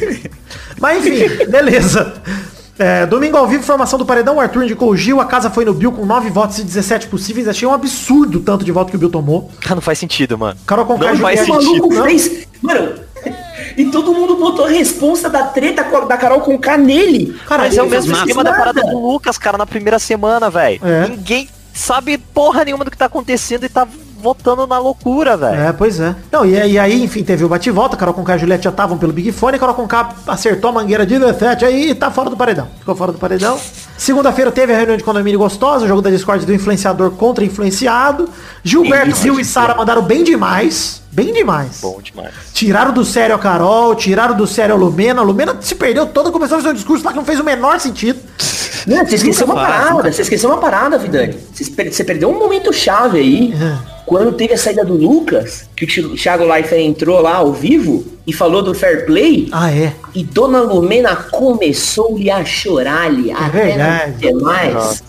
Mas 0.80 1.06
enfim, 1.06 1.46
beleza. 1.48 2.12
É, 2.82 3.06
domingo 3.06 3.36
ao 3.36 3.46
vivo, 3.46 3.62
formação 3.62 3.96
do 3.96 4.04
Paredão, 4.04 4.36
o 4.36 4.40
Arthur 4.40 4.64
indicou 4.64 4.90
o 4.90 4.96
Gil, 4.96 5.20
a 5.20 5.24
casa 5.24 5.48
foi 5.48 5.64
no 5.64 5.72
Bill 5.72 5.92
com 5.92 6.04
9 6.04 6.30
votos 6.30 6.58
e 6.58 6.64
17 6.64 7.06
possíveis. 7.06 7.46
Achei 7.46 7.66
um 7.66 7.72
absurdo 7.72 8.38
o 8.38 8.42
tanto 8.42 8.64
de 8.64 8.72
voto 8.72 8.90
que 8.90 8.96
o 8.96 8.98
Bill 8.98 9.08
tomou. 9.08 9.48
Cara, 9.60 9.76
não 9.76 9.82
faz 9.82 10.00
sentido, 10.00 10.36
mano. 10.36 10.58
Carol 10.66 10.84
Conká 10.84 11.12
Não 11.12 11.20
faz 11.20 11.38
sentido. 11.40 11.62
maluco 11.62 11.94
Não. 11.94 12.04
fez. 12.04 12.46
Mano. 12.60 12.94
E 13.76 13.84
todo 13.86 14.12
mundo 14.12 14.34
botou 14.34 14.64
a 14.64 14.68
responsa 14.68 15.30
da 15.30 15.44
treta 15.44 15.84
da 16.06 16.16
Carol 16.16 16.40
com 16.40 16.58
K 16.58 16.76
nele. 16.76 17.38
Cara, 17.46 17.62
Mas 17.62 17.78
é 17.78 17.82
o 17.82 17.88
mesmo 17.88 18.12
esquema 18.16 18.42
da 18.42 18.52
parada 18.52 18.82
do 18.82 18.98
Lucas, 18.98 19.38
cara, 19.38 19.56
na 19.56 19.64
primeira 19.64 20.00
semana, 20.00 20.50
velho. 20.50 20.80
É. 20.84 21.08
Ninguém 21.08 21.48
sabe 21.72 22.18
porra 22.18 22.64
nenhuma 22.64 22.84
do 22.84 22.90
que 22.90 22.96
tá 22.98 23.06
acontecendo 23.06 23.64
e 23.64 23.68
tá 23.68 23.86
votando 24.22 24.66
na 24.66 24.78
loucura, 24.78 25.36
velho. 25.36 25.60
É, 25.60 25.72
pois 25.72 25.98
é. 25.98 26.14
Não, 26.30 26.46
e, 26.46 26.52
e 26.52 26.78
aí, 26.78 27.02
enfim, 27.02 27.24
teve 27.24 27.44
o 27.44 27.48
bate-volta, 27.48 27.96
Carol 27.96 28.14
Conká 28.14 28.36
e 28.36 28.38
Juliette 28.38 28.64
já 28.64 28.70
estavam 28.70 28.96
pelo 28.96 29.12
Big 29.12 29.32
Fone, 29.32 29.58
Carol 29.58 29.74
Conká 29.74 30.10
acertou 30.26 30.70
a 30.70 30.72
mangueira 30.72 31.04
de 31.04 31.18
17 31.18 31.64
aí 31.64 31.90
e 31.90 31.94
tá 31.94 32.10
fora 32.10 32.30
do 32.30 32.36
paredão. 32.36 32.68
Ficou 32.78 32.94
fora 32.94 33.10
do 33.10 33.18
paredão. 33.18 33.58
Segunda-feira 33.98 34.52
teve 34.52 34.72
a 34.72 34.76
reunião 34.76 34.96
de 34.96 35.04
condomínio 35.04 35.38
gostosa, 35.38 35.84
o 35.84 35.88
jogo 35.88 36.00
da 36.00 36.10
Discord 36.10 36.46
do 36.46 36.54
influenciador 36.54 37.10
contra 37.10 37.44
influenciado. 37.44 38.28
Gilberto, 38.62 39.16
Gil 39.16 39.40
e. 39.40 39.44
Sara 39.44 39.74
mandaram 39.74 40.02
bem 40.02 40.22
demais. 40.22 41.02
Bem 41.10 41.32
demais. 41.32 41.80
Bom 41.82 42.00
demais. 42.00 42.32
Tiraram 42.54 42.92
do 42.92 43.04
sério 43.04 43.34
a 43.34 43.38
Carol, 43.38 43.94
tiraram 43.94 44.34
do 44.34 44.46
sério 44.46 44.74
a 44.74 44.78
Lumena. 44.78 45.20
A 45.20 45.24
Lumena 45.24 45.56
se 45.60 45.74
perdeu 45.74 46.06
toda, 46.06 46.30
começou 46.30 46.56
a 46.56 46.60
fazer 46.60 46.72
um 46.72 46.74
discurso 46.74 47.04
lá 47.04 47.10
que 47.10 47.18
não 47.18 47.24
fez 47.24 47.38
o 47.38 47.44
menor 47.44 47.78
sentido. 47.80 48.18
Não, 48.86 49.04
você 49.06 49.14
esqueceu 49.16 49.46
uma 49.46 49.54
faz, 49.54 49.66
parada, 49.68 49.90
nunca 49.94 50.12
você 50.12 50.22
esqueceu 50.22 50.50
uma 50.50 50.58
parada, 50.58 50.98
Vidani. 50.98 51.36
Você, 51.52 51.70
per- 51.70 51.92
você 51.92 52.04
perdeu 52.04 52.30
um 52.30 52.38
momento 52.38 52.72
chave 52.72 53.18
aí. 53.18 53.54
É. 53.54 53.92
Quando 54.04 54.32
teve 54.32 54.52
a 54.54 54.58
saída 54.58 54.84
do 54.84 54.94
Lucas, 54.94 55.64
que 55.76 55.84
o 55.84 55.88
Thi- 55.88 56.16
Thiago 56.20 56.44
Leifert 56.44 56.80
entrou 56.82 57.20
lá 57.20 57.36
ao 57.36 57.52
vivo 57.52 58.04
e 58.26 58.32
falou 58.32 58.60
do 58.62 58.74
fair 58.74 59.06
play. 59.06 59.48
Ah, 59.52 59.70
é. 59.70 59.92
E 60.14 60.24
Dona 60.24 60.60
Lumena 60.60 61.14
começou-lhe 61.16 62.30
a 62.30 62.44
chorar-lhe. 62.44 63.30
É 63.30 63.34
até 63.34 63.62
verdade. 63.62 64.32
não 64.32 64.40
mais. 64.42 65.02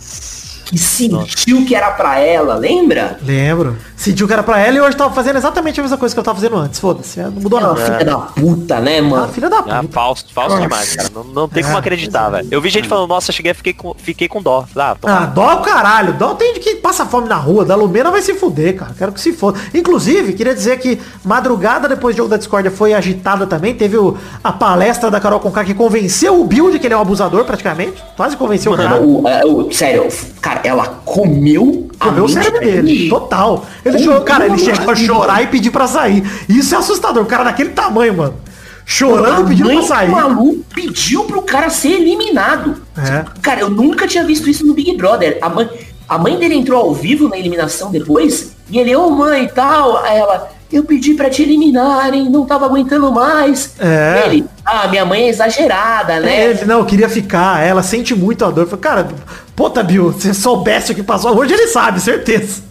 Que 0.65 0.77
sentiu 0.77 1.65
que 1.65 1.75
era 1.75 1.91
pra 1.91 2.19
ela, 2.19 2.55
lembra? 2.55 3.17
Lembro. 3.23 3.77
Sentiu 4.03 4.27
que 4.27 4.33
era 4.33 4.43
pra 4.43 4.59
ela 4.59 4.75
e 4.77 4.81
hoje 4.81 4.97
tava 4.97 5.13
fazendo 5.13 5.37
exatamente 5.37 5.79
a 5.79 5.83
mesma 5.83 5.97
coisa 5.97 6.13
que 6.13 6.19
eu 6.19 6.23
tava 6.23 6.35
fazendo 6.35 6.57
antes. 6.57 6.77
Foda-se, 6.77 7.21
não 7.21 7.31
mudou 7.31 7.57
Ela, 7.57 7.69
nada. 7.73 7.85
filha 7.85 8.03
da 8.05 8.17
puta, 8.17 8.79
né, 8.81 8.97
Ah, 8.99 9.01
mano? 9.01 9.27
filha 9.29 9.49
da 9.49 9.59
Ah, 9.59 9.63
puta. 9.81 9.87
falso, 9.93 10.25
falso 10.33 10.59
demais, 10.59 10.93
cara. 10.93 11.09
Não, 11.15 11.23
não 11.23 11.47
tem 11.47 11.61
É, 11.63 11.65
como 11.65 11.77
acreditar, 11.77 12.29
velho. 12.29 12.47
Eu 12.51 12.59
vi 12.59 12.69
gente 12.69 12.89
falando, 12.89 13.07
nossa, 13.07 13.31
cheguei 13.31 13.51
e 13.53 13.55
fiquei 13.55 13.71
com, 13.73 13.93
fiquei 13.97 14.27
com 14.27 14.41
dó. 14.41 14.65
Ah, 14.75 14.97
Ah, 15.03 15.25
dó 15.25 15.49
é 15.51 15.55
o 15.55 15.61
caralho. 15.61 16.13
Dó 16.15 16.33
tem 16.33 16.53
de 16.53 16.59
que 16.59 16.75
passa 16.75 17.05
fome 17.05 17.29
na 17.29 17.37
rua. 17.37 17.63
Da 17.63 17.75
Lumena 17.75 18.11
vai 18.11 18.21
se 18.21 18.33
fuder, 18.33 18.75
cara. 18.75 18.91
Quero 18.97 19.13
que 19.13 19.21
se 19.21 19.31
foda. 19.31 19.57
Inclusive, 19.73 20.33
queria 20.33 20.53
dizer 20.53 20.79
que 20.79 20.99
madrugada 21.23 21.87
depois 21.87 22.13
do 22.13 22.17
jogo 22.17 22.29
da 22.29 22.35
discórdia 22.37 22.69
foi 22.71 22.93
agitada 22.93 23.47
também. 23.47 23.73
Teve 23.73 23.95
o- 23.97 24.17
a 24.43 24.51
palestra 24.51 25.09
da 25.09 25.19
Carol 25.21 25.39
Conká 25.39 25.63
que 25.63 25.73
convenceu 25.73 26.41
o 26.41 26.43
Bill 26.43 26.71
de 26.71 26.77
que 26.79 26.87
ele 26.87 26.93
é 26.93 26.97
um 26.97 27.01
abusador, 27.01 27.45
praticamente. 27.45 28.03
Quase 28.17 28.35
convenceu 28.35 28.73
o 28.73 28.75
cara. 28.75 29.01
O, 29.01 29.25
é, 29.27 29.45
o- 29.45 29.71
sério, 29.71 30.07
cara, 30.41 30.59
ela 30.65 30.87
comeu 31.05 31.87
a 31.99 32.05
Comeu 32.07 32.25
o 32.25 32.29
cérebro 32.29 32.59
dele. 32.59 33.07
Total. 33.09 33.63
Ele 33.85 33.92
chorou, 33.99 34.21
cara, 34.21 34.45
ele 34.45 34.57
chegou 34.57 34.91
a 34.91 34.95
chorar 34.95 35.43
e 35.43 35.47
pedir 35.47 35.71
pra 35.71 35.87
sair. 35.87 36.23
Isso 36.47 36.73
é 36.75 36.77
assustador. 36.77 37.23
O 37.23 37.25
cara 37.27 37.43
daquele 37.43 37.69
tamanho, 37.69 38.15
mano. 38.15 38.35
Chorando 38.85 39.45
e 39.45 39.49
pedindo 39.49 39.67
mãe 39.67 39.77
pra 39.77 39.87
sair. 39.87 40.07
do 40.07 40.11
maluco 40.11 40.63
pediu 40.73 41.23
pro 41.25 41.41
cara 41.41 41.69
ser 41.69 42.01
eliminado. 42.01 42.81
É. 42.97 43.25
Cara, 43.41 43.61
eu 43.61 43.69
nunca 43.69 44.07
tinha 44.07 44.23
visto 44.23 44.49
isso 44.49 44.65
no 44.65 44.73
Big 44.73 44.95
Brother. 44.97 45.37
A 45.41 45.49
mãe, 45.49 45.69
a 46.07 46.17
mãe 46.17 46.37
dele 46.37 46.55
entrou 46.55 46.81
ao 46.81 46.93
vivo 46.93 47.29
na 47.29 47.37
eliminação 47.37 47.91
depois, 47.91 48.51
e 48.69 48.77
ele, 48.77 48.95
ô 48.95 49.09
mãe 49.09 49.45
e 49.45 49.49
tal, 49.49 50.03
aí 50.03 50.17
ela, 50.17 50.51
eu 50.71 50.83
pedi 50.83 51.13
pra 51.13 51.29
te 51.29 51.43
eliminarem, 51.43 52.29
não 52.29 52.45
tava 52.45 52.65
aguentando 52.65 53.11
mais. 53.11 53.73
É. 53.79 54.23
Ele, 54.25 54.45
ah, 54.65 54.87
minha 54.87 55.05
mãe 55.05 55.23
é 55.23 55.29
exagerada, 55.29 56.19
né? 56.19 56.49
Ele, 56.49 56.65
não, 56.65 56.83
queria 56.83 57.07
ficar. 57.07 57.65
Ela 57.65 57.83
sente 57.83 58.13
muito 58.13 58.43
a 58.43 58.51
dor. 58.51 58.65
Falei, 58.65 58.81
cara, 58.81 59.07
puta, 59.55 59.81
Bill, 59.81 60.13
se 60.13 60.27
você 60.27 60.33
soubesse 60.33 60.91
o 60.91 60.95
que 60.95 61.03
passou. 61.03 61.37
Hoje 61.37 61.53
ele 61.53 61.67
sabe, 61.67 61.99
certeza. 62.01 62.61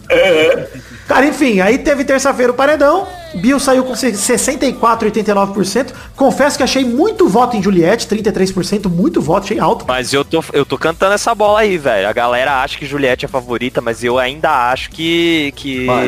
Cara, 1.07 1.25
enfim, 1.25 1.59
aí 1.59 1.77
teve 1.77 2.03
terça-feira 2.03 2.51
o 2.51 2.55
paredão. 2.55 3.07
Bill 3.35 3.59
saiu 3.59 3.83
com 3.83 3.93
64,89%. 3.93 5.91
Confesso 6.15 6.55
que 6.57 6.63
achei 6.63 6.85
muito 6.85 7.27
voto 7.27 7.57
em 7.57 7.63
Juliette, 7.63 8.07
33%, 8.07 8.87
muito 8.89 9.19
voto, 9.21 9.45
achei 9.45 9.59
alto. 9.59 9.85
Mas 9.87 10.13
eu 10.13 10.23
tô, 10.23 10.43
eu 10.53 10.65
tô 10.65 10.77
cantando 10.77 11.13
essa 11.13 11.33
bola 11.33 11.61
aí, 11.61 11.77
velho. 11.77 12.07
A 12.07 12.13
galera 12.13 12.61
acha 12.61 12.77
que 12.77 12.85
Juliette 12.85 13.25
é 13.25 13.27
a 13.27 13.29
favorita, 13.29 13.81
mas 13.81 14.03
eu 14.03 14.19
ainda 14.19 14.71
acho 14.71 14.91
que, 14.91 15.51
que 15.55 15.85
Mano, 15.85 16.07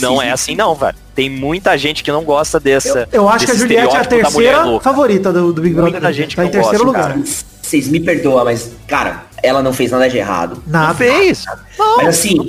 não 0.00 0.16
sim, 0.16 0.22
é 0.22 0.24
sim. 0.24 0.30
assim 0.30 0.56
não, 0.56 0.74
velho. 0.74 0.96
Tem 1.14 1.28
muita 1.28 1.76
gente 1.76 2.02
que 2.02 2.10
não 2.10 2.24
gosta 2.24 2.58
dessa. 2.58 3.06
Eu 3.12 3.28
acho 3.28 3.44
que 3.44 3.52
a 3.52 3.54
Juliette 3.54 3.94
é 3.94 3.98
a 4.00 4.04
terceira 4.04 4.80
favorita 4.80 5.30
do, 5.30 5.52
do 5.52 5.60
Big 5.60 5.74
Brother. 5.74 5.92
Muita 5.92 6.12
gente 6.12 6.34
tá 6.34 6.42
que 6.42 6.48
em 6.48 6.52
não 6.52 6.60
terceiro 6.62 6.86
gosta, 6.86 7.08
lugar. 7.08 7.18
Vocês 7.62 7.86
me 7.88 8.00
perdoam, 8.00 8.44
mas, 8.44 8.72
cara, 8.86 9.24
ela 9.42 9.62
não 9.62 9.72
fez 9.72 9.90
nada 9.90 10.08
de 10.08 10.16
errado. 10.16 10.62
Nada. 10.66 10.94
Fez. 10.94 11.44
Não, 11.78 11.96
Mas 11.98 12.08
assim, 12.08 12.36
não 12.36 12.44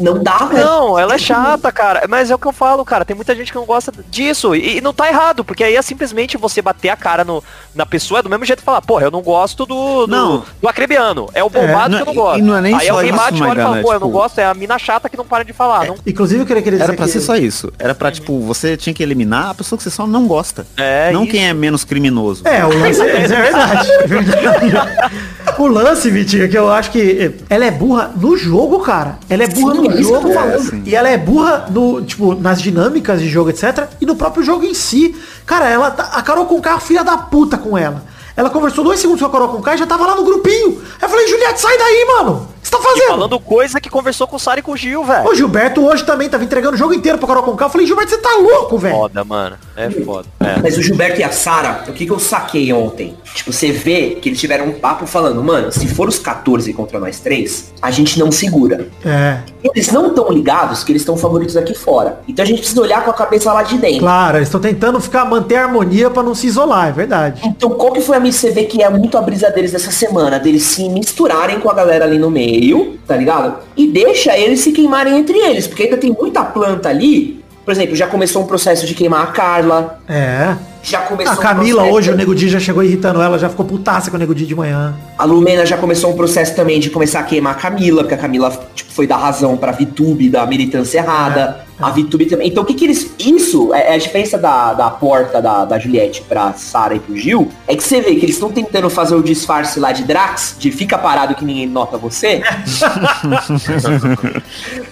não 0.00 0.22
dá, 0.22 0.38
velho. 0.38 0.64
Não, 0.64 0.98
ela 0.98 1.14
é 1.14 1.18
chata, 1.18 1.70
cara. 1.72 2.06
Mas 2.08 2.30
é 2.30 2.34
o 2.34 2.38
que 2.38 2.46
eu 2.46 2.52
falo, 2.52 2.84
cara. 2.84 3.04
Tem 3.04 3.16
muita 3.16 3.34
gente 3.34 3.50
que 3.52 3.58
não 3.58 3.64
gosta 3.66 3.92
disso. 4.10 4.54
E, 4.54 4.78
e 4.78 4.80
não 4.80 4.92
tá 4.92 5.08
errado, 5.08 5.44
porque 5.44 5.64
aí 5.64 5.74
é 5.76 5.82
simplesmente 5.82 6.36
você 6.36 6.62
bater 6.62 6.88
a 6.88 6.96
cara 6.96 7.24
no, 7.24 7.42
na 7.74 7.84
pessoa 7.84 8.20
é 8.20 8.22
do 8.22 8.30
mesmo 8.30 8.44
jeito 8.44 8.60
e 8.60 8.64
falar, 8.64 8.80
porra, 8.80 9.04
eu 9.04 9.10
não 9.10 9.20
gosto 9.22 9.66
do, 9.66 10.06
do, 10.06 10.06
Não. 10.06 10.44
do 10.60 10.68
acrebiano. 10.68 11.28
É 11.34 11.42
o 11.42 11.50
bombado 11.50 11.90
não- 11.90 11.98
que 11.98 12.02
eu 12.02 12.14
não 12.14 12.22
gosto. 12.22 12.38
e 12.38 12.42
não 12.42 12.56
é 12.56 12.60
nem 12.60 12.74
aí 12.74 12.86
só 12.86 12.92
alguém 12.94 13.10
isso, 13.10 13.18
bate 13.18 13.38
e 13.38 13.42
olha 13.42 13.60
e 13.60 13.62
fala, 13.62 13.80
pô, 13.82 13.92
eu 13.92 14.00
não 14.00 14.08
tipo- 14.08 14.18
gosto, 14.18 14.38
é 14.38 14.44
a 14.44 14.54
mina 14.54 14.78
chata 14.78 15.08
que 15.08 15.16
não 15.16 15.24
para 15.24 15.44
de 15.44 15.52
falar. 15.52 15.86
Não... 15.86 15.96
Inclusive 16.06 16.42
eu 16.42 16.46
queria, 16.46 16.62
queria 16.62 16.78
dizer 16.78 16.90
Era 16.90 16.96
pra 16.96 17.06
que... 17.06 17.12
ser 17.12 17.20
só 17.20 17.36
isso. 17.36 17.72
Era 17.78 17.94
pra, 17.94 18.10
tipo, 18.12 18.40
você 18.40 18.76
tinha 18.76 18.94
que 18.94 19.02
eliminar 19.02 19.50
a 19.50 19.54
pessoa 19.54 19.76
que 19.76 19.82
você 19.82 19.90
só 19.90 20.06
não 20.06 20.26
gosta. 20.26 20.66
É, 20.76 21.10
não 21.12 21.24
isso. 21.24 21.32
quem 21.32 21.48
é 21.48 21.52
menos 21.52 21.84
criminoso. 21.84 22.46
É, 22.46 22.64
o 22.64 22.68
lance 22.78 23.00
é, 23.00 23.04
é 23.24 23.26
verdade. 23.26 23.90
é 23.90 24.06
verdade. 24.06 25.14
o 25.58 25.66
lance, 25.66 26.10
Vitinho, 26.10 26.44
é 26.44 26.48
que 26.48 26.56
eu 26.56 26.70
acho 26.70 26.90
que 26.90 27.34
ela 27.50 27.64
é 27.64 27.70
burra 27.70 28.12
no 28.16 28.36
jogo, 28.36 28.47
cara. 28.84 29.18
Ela 29.28 29.44
é 29.44 29.48
burra 29.48 29.74
Sim, 29.74 29.80
no 29.82 29.90
é 29.90 30.02
jogo 30.02 30.28
sim. 30.62 30.82
e 30.86 30.94
ela 30.94 31.08
é 31.08 31.16
burra 31.18 31.66
no, 31.70 32.02
tipo, 32.02 32.34
nas 32.34 32.60
dinâmicas 32.60 33.20
de 33.20 33.28
jogo, 33.28 33.50
etc. 33.50 33.86
E 34.00 34.06
no 34.06 34.16
próprio 34.16 34.42
jogo 34.42 34.64
em 34.64 34.74
si. 34.74 35.14
Cara, 35.46 35.68
ela 35.68 35.90
tá- 35.90 36.10
a 36.14 36.22
Carol 36.22 36.46
Conká 36.46 36.70
é 36.70 36.74
uma 36.74 36.80
filha 36.80 37.04
da 37.04 37.16
puta 37.16 37.56
com 37.56 37.76
ela. 37.76 38.04
Ela 38.36 38.50
conversou 38.50 38.84
dois 38.84 39.00
segundos 39.00 39.20
com 39.20 39.26
a 39.26 39.30
Carol 39.32 39.48
Conká 39.48 39.74
e 39.74 39.78
já 39.78 39.86
tava 39.86 40.06
lá 40.06 40.14
no 40.14 40.24
grupinho. 40.24 40.80
Aí 41.00 41.02
eu 41.02 41.08
falei, 41.08 41.26
Juliette, 41.26 41.60
sai 41.60 41.76
daí, 41.76 42.06
mano. 42.16 42.48
Você 42.68 42.76
tá 42.76 42.78
E 42.80 42.82
fazendo? 42.82 43.08
falando 43.08 43.40
coisa 43.40 43.80
que 43.80 43.88
conversou 43.88 44.26
com 44.26 44.36
o 44.36 44.38
Sara 44.38 44.60
e 44.60 44.62
com 44.62 44.72
o 44.72 44.76
Gil, 44.76 45.02
velho. 45.04 45.26
O 45.28 45.34
Gilberto 45.34 45.84
hoje 45.86 46.04
também 46.04 46.28
tava 46.28 46.44
entregando 46.44 46.74
o 46.74 46.78
jogo 46.78 46.92
inteiro 46.92 47.16
pra 47.18 47.26
Carol 47.26 47.42
Conká. 47.42 47.64
Eu 47.66 47.70
falei, 47.70 47.86
Gilberto, 47.86 48.10
você 48.10 48.18
tá 48.18 48.36
louco, 48.36 48.76
velho. 48.76 48.94
Foda, 48.94 49.24
mano. 49.24 49.56
É 49.76 49.88
foda. 49.90 50.26
É. 50.40 50.60
Mas 50.62 50.76
o 50.76 50.82
Gilberto 50.82 51.20
e 51.20 51.24
a 51.24 51.30
Sara, 51.32 51.84
o 51.88 51.92
que, 51.92 52.04
que 52.04 52.12
eu 52.12 52.18
saquei 52.18 52.72
ontem? 52.72 53.16
Tipo, 53.34 53.52
você 53.52 53.72
vê 53.72 54.18
que 54.20 54.28
eles 54.28 54.38
tiveram 54.40 54.66
um 54.66 54.72
papo 54.72 55.06
falando, 55.06 55.42
mano, 55.42 55.72
se 55.72 55.86
for 55.88 56.08
os 56.08 56.18
14 56.18 56.72
contra 56.74 56.98
nós 57.00 57.20
três, 57.20 57.72
a 57.80 57.90
gente 57.90 58.18
não 58.18 58.30
segura. 58.30 58.88
É, 59.04 59.38
Eles 59.62 59.90
não 59.90 60.08
estão 60.08 60.30
ligados 60.30 60.84
que 60.84 60.92
eles 60.92 61.02
estão 61.02 61.16
favoritos 61.16 61.56
aqui 61.56 61.74
fora. 61.74 62.20
Então 62.28 62.42
a 62.42 62.46
gente 62.46 62.58
precisa 62.58 62.80
olhar 62.80 63.02
com 63.04 63.10
a 63.10 63.14
cabeça 63.14 63.52
lá 63.52 63.62
de 63.62 63.78
dentro. 63.78 64.00
claro, 64.00 64.36
eles 64.38 64.48
estão 64.48 64.60
tentando 64.60 65.00
ficar, 65.00 65.24
manter 65.24 65.56
a 65.56 65.64
harmonia 65.64 66.10
pra 66.10 66.22
não 66.22 66.34
se 66.34 66.46
isolar, 66.46 66.88
é 66.88 66.92
verdade. 66.92 67.40
Então 67.44 67.70
qual 67.70 67.92
que 67.92 68.00
foi 68.00 68.16
a 68.16 68.20
você 68.20 68.50
vê 68.50 68.64
que 68.64 68.82
é 68.82 68.90
muito 68.90 69.16
a 69.16 69.22
brisa 69.22 69.48
deles 69.50 69.72
dessa 69.72 69.90
semana? 69.90 70.38
Deles 70.38 70.62
se 70.64 70.88
misturarem 70.88 71.60
com 71.60 71.70
a 71.70 71.74
galera 71.74 72.04
ali 72.04 72.18
no 72.18 72.30
meio, 72.30 72.57
tá 73.06 73.16
ligado? 73.16 73.56
E 73.76 73.86
deixa 73.86 74.36
eles 74.36 74.60
se 74.60 74.72
queimarem 74.72 75.18
entre 75.18 75.36
eles, 75.38 75.66
porque 75.66 75.84
ainda 75.84 75.96
tem 75.96 76.10
muita 76.18 76.44
planta 76.44 76.88
ali. 76.88 77.42
Por 77.64 77.72
exemplo, 77.72 77.94
já 77.94 78.06
começou 78.06 78.42
um 78.42 78.46
processo 78.46 78.86
de 78.86 78.94
queimar 78.94 79.22
a 79.22 79.26
Carla. 79.26 80.00
É. 80.08 80.56
Já 80.82 81.00
começou 81.00 81.34
A 81.34 81.36
Camila 81.36 81.82
um 81.82 81.86
processo- 81.86 81.94
hoje, 81.96 82.10
o 82.10 82.16
Nego 82.16 82.34
Di 82.34 82.48
já 82.48 82.58
chegou 82.58 82.82
irritando 82.82 83.20
ela, 83.20 83.38
já 83.38 83.48
ficou 83.48 83.66
putaça 83.66 84.10
com 84.10 84.16
o 84.16 84.20
Nego 84.20 84.34
Di 84.34 84.46
de 84.46 84.54
manhã. 84.54 84.94
A 85.18 85.24
Lumena 85.24 85.66
já 85.66 85.76
começou 85.76 86.12
um 86.12 86.16
processo 86.16 86.54
também 86.54 86.78
de 86.78 86.90
começar 86.90 87.20
a 87.20 87.22
queimar 87.24 87.52
a 87.52 87.56
Camila, 87.56 88.02
porque 88.02 88.14
a 88.14 88.18
Camila 88.18 88.50
tipo, 88.74 88.92
foi 88.92 89.06
dar 89.06 89.16
razão 89.16 89.56
pra 89.56 89.72
VTube 89.72 90.28
da 90.30 90.46
militância 90.46 90.98
errada. 90.98 91.66
A 91.80 91.90
VTube 91.90 92.26
também. 92.26 92.48
Então 92.48 92.64
o 92.64 92.66
que 92.66 92.74
que 92.74 92.84
eles. 92.84 93.12
Isso 93.20 93.72
é 93.72 93.92
é 93.92 93.94
a 93.94 93.98
diferença 93.98 94.36
da, 94.36 94.74
da 94.74 94.90
porta 94.90 95.40
da, 95.40 95.64
da 95.64 95.78
Juliette 95.78 96.22
pra 96.28 96.52
Sarah 96.52 96.96
e 96.96 97.00
pro 97.00 97.16
Gil. 97.16 97.48
É 97.68 97.76
que 97.76 97.82
você 97.84 98.00
vê 98.00 98.16
que 98.16 98.24
eles 98.24 98.34
estão 98.34 98.50
tentando 98.50 98.90
fazer 98.90 99.14
o 99.14 99.22
disfarce 99.22 99.78
lá 99.78 99.92
de 99.92 100.02
Drax, 100.02 100.56
de 100.58 100.72
fica 100.72 100.98
parado 100.98 101.36
que 101.36 101.44
ninguém 101.44 101.68
nota 101.68 101.96
você. 101.96 102.42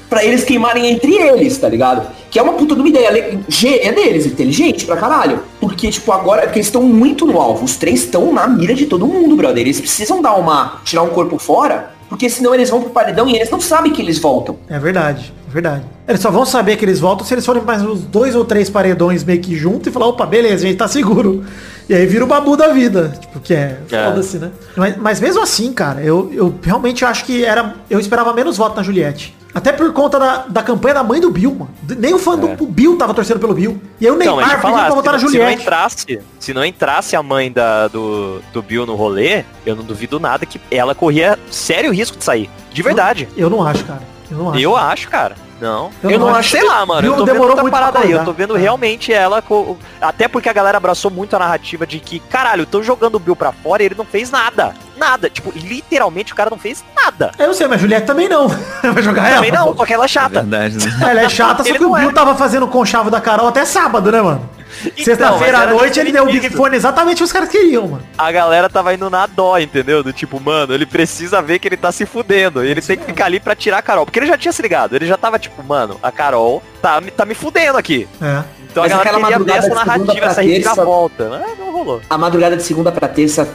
pra 0.08 0.24
eles 0.24 0.44
queimarem 0.44 0.86
entre 0.88 1.12
eles, 1.14 1.56
tá 1.58 1.68
ligado? 1.68 2.06
Que 2.30 2.38
é 2.38 2.42
uma 2.42 2.52
puta 2.52 2.74
de 2.74 2.80
uma 2.80 2.88
ideia. 2.88 3.38
Ge- 3.48 3.80
É 3.82 3.92
deles, 3.92 4.26
inteligente 4.26 4.84
pra 4.86 4.96
caralho. 4.96 5.40
Porque, 5.60 5.90
tipo, 5.90 6.12
agora, 6.12 6.42
porque 6.42 6.58
eles 6.58 6.66
estão 6.66 6.82
muito 6.82 7.26
no 7.26 7.40
alvo. 7.40 7.64
Os 7.64 7.76
três 7.76 8.00
estão 8.04 8.32
na 8.32 8.46
mira 8.46 8.74
de 8.74 8.86
todo 8.86 9.06
mundo, 9.06 9.34
brother. 9.36 9.62
Eles 9.62 9.80
precisam 10.16 10.22
dar 10.22 10.34
uma. 10.38 10.80
tirar 10.84 11.02
um 11.02 11.10
corpo 11.10 11.38
fora. 11.38 11.94
Porque 12.08 12.30
senão 12.30 12.54
eles 12.54 12.70
vão 12.70 12.80
pro 12.80 12.90
paredão 12.90 13.28
e 13.28 13.34
eles 13.34 13.50
não 13.50 13.60
sabem 13.60 13.92
que 13.92 14.00
eles 14.00 14.18
voltam. 14.20 14.56
É 14.68 14.78
verdade, 14.78 15.34
é 15.48 15.52
verdade. 15.52 15.82
Eles 16.06 16.20
só 16.20 16.30
vão 16.30 16.46
saber 16.46 16.76
que 16.76 16.84
eles 16.84 17.00
voltam 17.00 17.26
se 17.26 17.34
eles 17.34 17.44
forem 17.44 17.60
mais 17.64 17.82
uns 17.82 18.02
dois 18.02 18.36
ou 18.36 18.44
três 18.44 18.70
paredões 18.70 19.24
meio 19.24 19.40
que 19.40 19.56
junto 19.56 19.88
e 19.88 19.92
falar, 19.92 20.06
opa, 20.06 20.24
beleza, 20.24 20.64
a 20.64 20.68
gente 20.68 20.78
tá 20.78 20.86
seguro. 20.86 21.44
E 21.88 21.94
aí 21.94 22.06
vira 22.06 22.22
o 22.22 22.26
babu 22.28 22.56
da 22.56 22.68
vida. 22.68 23.12
Tipo, 23.20 23.40
que 23.40 23.52
é, 23.54 23.80
É. 23.90 24.04
foda-se, 24.06 24.38
né? 24.38 24.52
Mas, 24.76 24.96
mas 24.98 25.20
mesmo 25.20 25.42
assim, 25.42 25.72
cara, 25.72 26.00
eu, 26.00 26.30
eu 26.32 26.54
realmente 26.62 27.04
acho 27.04 27.24
que 27.24 27.44
era. 27.44 27.74
Eu 27.90 27.98
esperava 27.98 28.32
menos 28.32 28.56
voto 28.56 28.76
na 28.76 28.84
Juliette. 28.84 29.34
Até 29.56 29.72
por 29.72 29.90
conta 29.94 30.18
da, 30.18 30.44
da 30.48 30.62
campanha 30.62 30.92
da 30.96 31.02
mãe 31.02 31.18
do 31.18 31.30
Bill, 31.30 31.50
mano. 31.54 31.70
Nem 31.98 32.12
o 32.12 32.18
fã 32.18 32.36
do 32.36 32.62
o 32.62 32.66
Bill 32.66 32.98
tava 32.98 33.14
torcendo 33.14 33.40
pelo 33.40 33.54
Bill. 33.54 33.80
E 33.98 34.06
aí 34.06 34.12
o 34.12 34.20
Então, 34.20 34.36
Neymar 34.36 34.54
eu 34.56 34.60
pediu 34.60 34.76
pra 34.76 34.88
votar 34.90 35.04
na 35.04 35.12
não- 35.12 35.18
se 35.18 35.24
não 35.24 35.30
Juliette. 35.32 35.62
entrasse, 35.62 36.20
se 36.38 36.52
não 36.52 36.62
entrasse 36.62 37.16
a 37.16 37.22
mãe 37.22 37.50
da, 37.50 37.88
do, 37.88 38.42
do 38.52 38.60
Bill 38.60 38.84
no 38.84 38.94
rolê, 38.96 39.44
eu 39.64 39.74
não 39.74 39.82
duvido 39.82 40.20
nada 40.20 40.44
que 40.44 40.60
ela 40.70 40.94
corria 40.94 41.38
sério 41.50 41.90
risco 41.90 42.18
de 42.18 42.24
sair. 42.24 42.50
De 42.70 42.82
verdade. 42.82 43.26
Eu 43.34 43.48
não 43.48 43.66
acho, 43.66 43.82
cara. 43.84 44.02
Eu 44.30 44.36
não 44.36 44.50
acho. 44.50 44.60
Eu 44.60 44.76
acho, 44.76 45.08
cara. 45.08 45.36
Não. 45.58 45.90
Eu 46.02 46.10
Eu, 46.10 46.18
não 46.18 46.26
não 46.26 46.34
acho. 46.34 46.40
acho. 46.40 46.50
Sei 46.50 46.62
lá, 46.68 46.84
mano. 46.84 47.00
Bill 47.00 47.12
Eu 47.12 47.16
tô 47.16 47.24
vendo 47.24 47.32
demorou 47.32 47.48
outra 47.52 47.62
muito 47.62 47.72
parada 47.72 48.00
aí. 48.00 48.10
Eu 48.12 48.24
tô 48.26 48.32
vendo 48.34 48.56
É. 48.58 48.60
realmente 48.60 49.10
ela. 49.10 49.40
co- 49.40 49.78
Até 50.02 50.28
porque 50.28 50.50
a 50.50 50.52
galera 50.52 50.76
abraçou 50.76 51.10
muito 51.10 51.34
a 51.34 51.38
narrativa 51.38 51.86
de 51.86 51.98
que, 51.98 52.18
caralho, 52.18 52.66
tô 52.66 52.82
jogando 52.82 53.14
o 53.14 53.18
Bill 53.18 53.34
pra 53.34 53.52
fora 53.52 53.82
e 53.82 53.86
ele 53.86 53.94
não 53.96 54.04
fez 54.04 54.30
nada. 54.30 54.74
Nada. 54.96 55.28
Tipo, 55.30 55.52
literalmente 55.54 56.32
o 56.32 56.36
cara 56.36 56.50
não 56.50 56.58
fez 56.58 56.84
nada. 56.94 57.32
Eu 57.38 57.52
sei, 57.54 57.66
mas 57.66 57.78
a 57.78 57.80
Juliette 57.82 58.06
também 58.06 58.28
não. 58.28 58.48
Vai 58.82 59.02
jogar 59.02 59.26
ela. 59.26 59.36
Também 59.36 59.52
não, 59.52 59.76
só 59.76 59.84
que 59.84 59.92
ela 59.94 60.04
é 60.04 60.06
É 60.06 60.08
chata. 60.08 60.40
verdade, 60.42 60.76
né? 60.86 61.10
Ela 61.10 61.20
é 61.22 61.28
chata, 61.28 61.62
só 61.64 61.72
que 61.72 61.78
o 61.84 61.88
não 61.90 61.98
Bill 61.98 62.10
é. 62.10 62.12
tava 62.12 62.34
fazendo 62.34 62.66
conchavo 62.66 63.10
da 63.10 63.20
Carol 63.20 63.48
até 63.48 63.64
sábado, 63.64 64.10
né, 64.10 64.20
mano? 64.22 64.48
Então, 64.84 65.04
Sexta-feira 65.04 65.58
à 65.60 65.66
noite 65.68 65.98
ele 65.98 66.12
deu 66.12 66.24
o 66.24 66.26
Big 66.26 66.46
isso. 66.48 66.56
Fone 66.56 66.76
exatamente 66.76 67.14
o 67.14 67.18
que 67.18 67.24
os 67.24 67.32
caras 67.32 67.48
queriam, 67.48 67.88
mano. 67.88 68.02
a 68.18 68.30
galera 68.32 68.68
tava 68.68 68.92
indo 68.92 69.08
na 69.08 69.26
dó, 69.26 69.56
entendeu? 69.58 70.02
Do 70.02 70.12
tipo, 70.12 70.38
mano, 70.38 70.74
ele 70.74 70.84
precisa 70.84 71.40
ver 71.40 71.58
que 71.58 71.68
ele 71.68 71.76
tá 71.78 71.90
se 71.92 72.04
fudendo. 72.04 72.62
Ele 72.62 72.82
tem 72.82 72.96
que 72.98 73.04
ficar 73.06 73.24
ali 73.26 73.40
pra 73.40 73.54
tirar 73.54 73.78
a 73.78 73.82
Carol. 73.82 74.04
Porque 74.04 74.18
ele 74.18 74.26
já 74.26 74.36
tinha 74.36 74.52
se 74.52 74.60
ligado. 74.60 74.94
Ele 74.94 75.06
já 75.06 75.16
tava 75.16 75.38
tipo, 75.38 75.62
mano, 75.62 75.98
a 76.02 76.12
Carol 76.12 76.62
tá, 76.82 77.00
me- 77.00 77.10
tá 77.10 77.24
me 77.24 77.34
fudendo 77.34 77.78
aqui. 77.78 78.06
É. 78.20 78.42
Então 78.70 78.82
Mas 78.82 78.92
a 78.92 78.96
galera 78.96 79.00
aquela 79.00 79.14
queria 79.14 79.26
ver 79.26 79.32
madrugada 79.38 79.58
essa 79.58 79.68
de 79.68 79.74
segunda 79.74 79.84
narrativa, 79.86 80.26
essa 80.26 80.34
terça- 80.42 80.42
reviravolta. 80.42 81.28
Mas 81.30 81.58
não 81.58 81.72
rolou. 81.72 82.00
a 82.10 82.18
madrugada 82.18 82.56
de 82.56 82.62
segunda 82.62 82.92
pra 82.92 83.08
terça. 83.08 83.48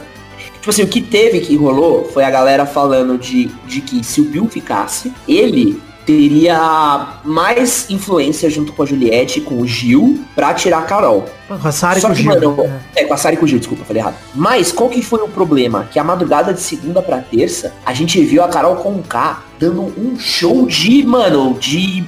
Tipo 0.62 0.70
assim, 0.70 0.82
o 0.84 0.86
que 0.86 1.00
teve 1.00 1.40
que 1.40 1.56
rolou 1.56 2.08
foi 2.14 2.22
a 2.22 2.30
galera 2.30 2.64
falando 2.64 3.18
de, 3.18 3.46
de 3.66 3.80
que 3.80 4.04
se 4.04 4.20
o 4.20 4.24
Bill 4.24 4.46
ficasse, 4.46 5.12
ele 5.26 5.82
teria 6.06 7.18
mais 7.24 7.90
influência 7.90 8.48
junto 8.48 8.72
com 8.72 8.84
a 8.84 8.86
Juliette 8.86 9.40
e 9.40 9.42
com 9.42 9.56
o 9.56 9.66
Gil 9.66 10.20
pra 10.36 10.54
tirar 10.54 10.78
a 10.78 10.82
Carol. 10.82 11.24
Com 11.48 11.54
a 11.54 11.70
e 11.70 12.00
Só 12.00 12.06
com 12.06 12.12
o 12.12 12.16
que, 12.16 12.22
Gil. 12.22 12.32
mano, 12.32 12.70
É. 12.94 13.02
é, 13.02 13.04
com 13.06 13.12
a 13.14 13.32
e 13.32 13.36
com 13.36 13.44
o 13.44 13.48
Gil, 13.48 13.58
desculpa, 13.58 13.84
falei 13.84 14.02
errado. 14.02 14.14
Mas 14.32 14.70
qual 14.70 14.88
que 14.88 15.02
foi 15.02 15.20
o 15.20 15.26
problema? 15.26 15.88
Que 15.90 15.98
a 15.98 16.04
madrugada 16.04 16.54
de 16.54 16.60
segunda 16.60 17.02
pra 17.02 17.18
terça, 17.18 17.72
a 17.84 17.92
gente 17.92 18.22
viu 18.24 18.44
a 18.44 18.48
Carol 18.48 18.76
com 18.76 19.02
K 19.02 19.42
dando 19.58 19.82
um 19.98 20.16
show 20.16 20.64
de, 20.66 21.04
mano, 21.04 21.56
de. 21.58 22.04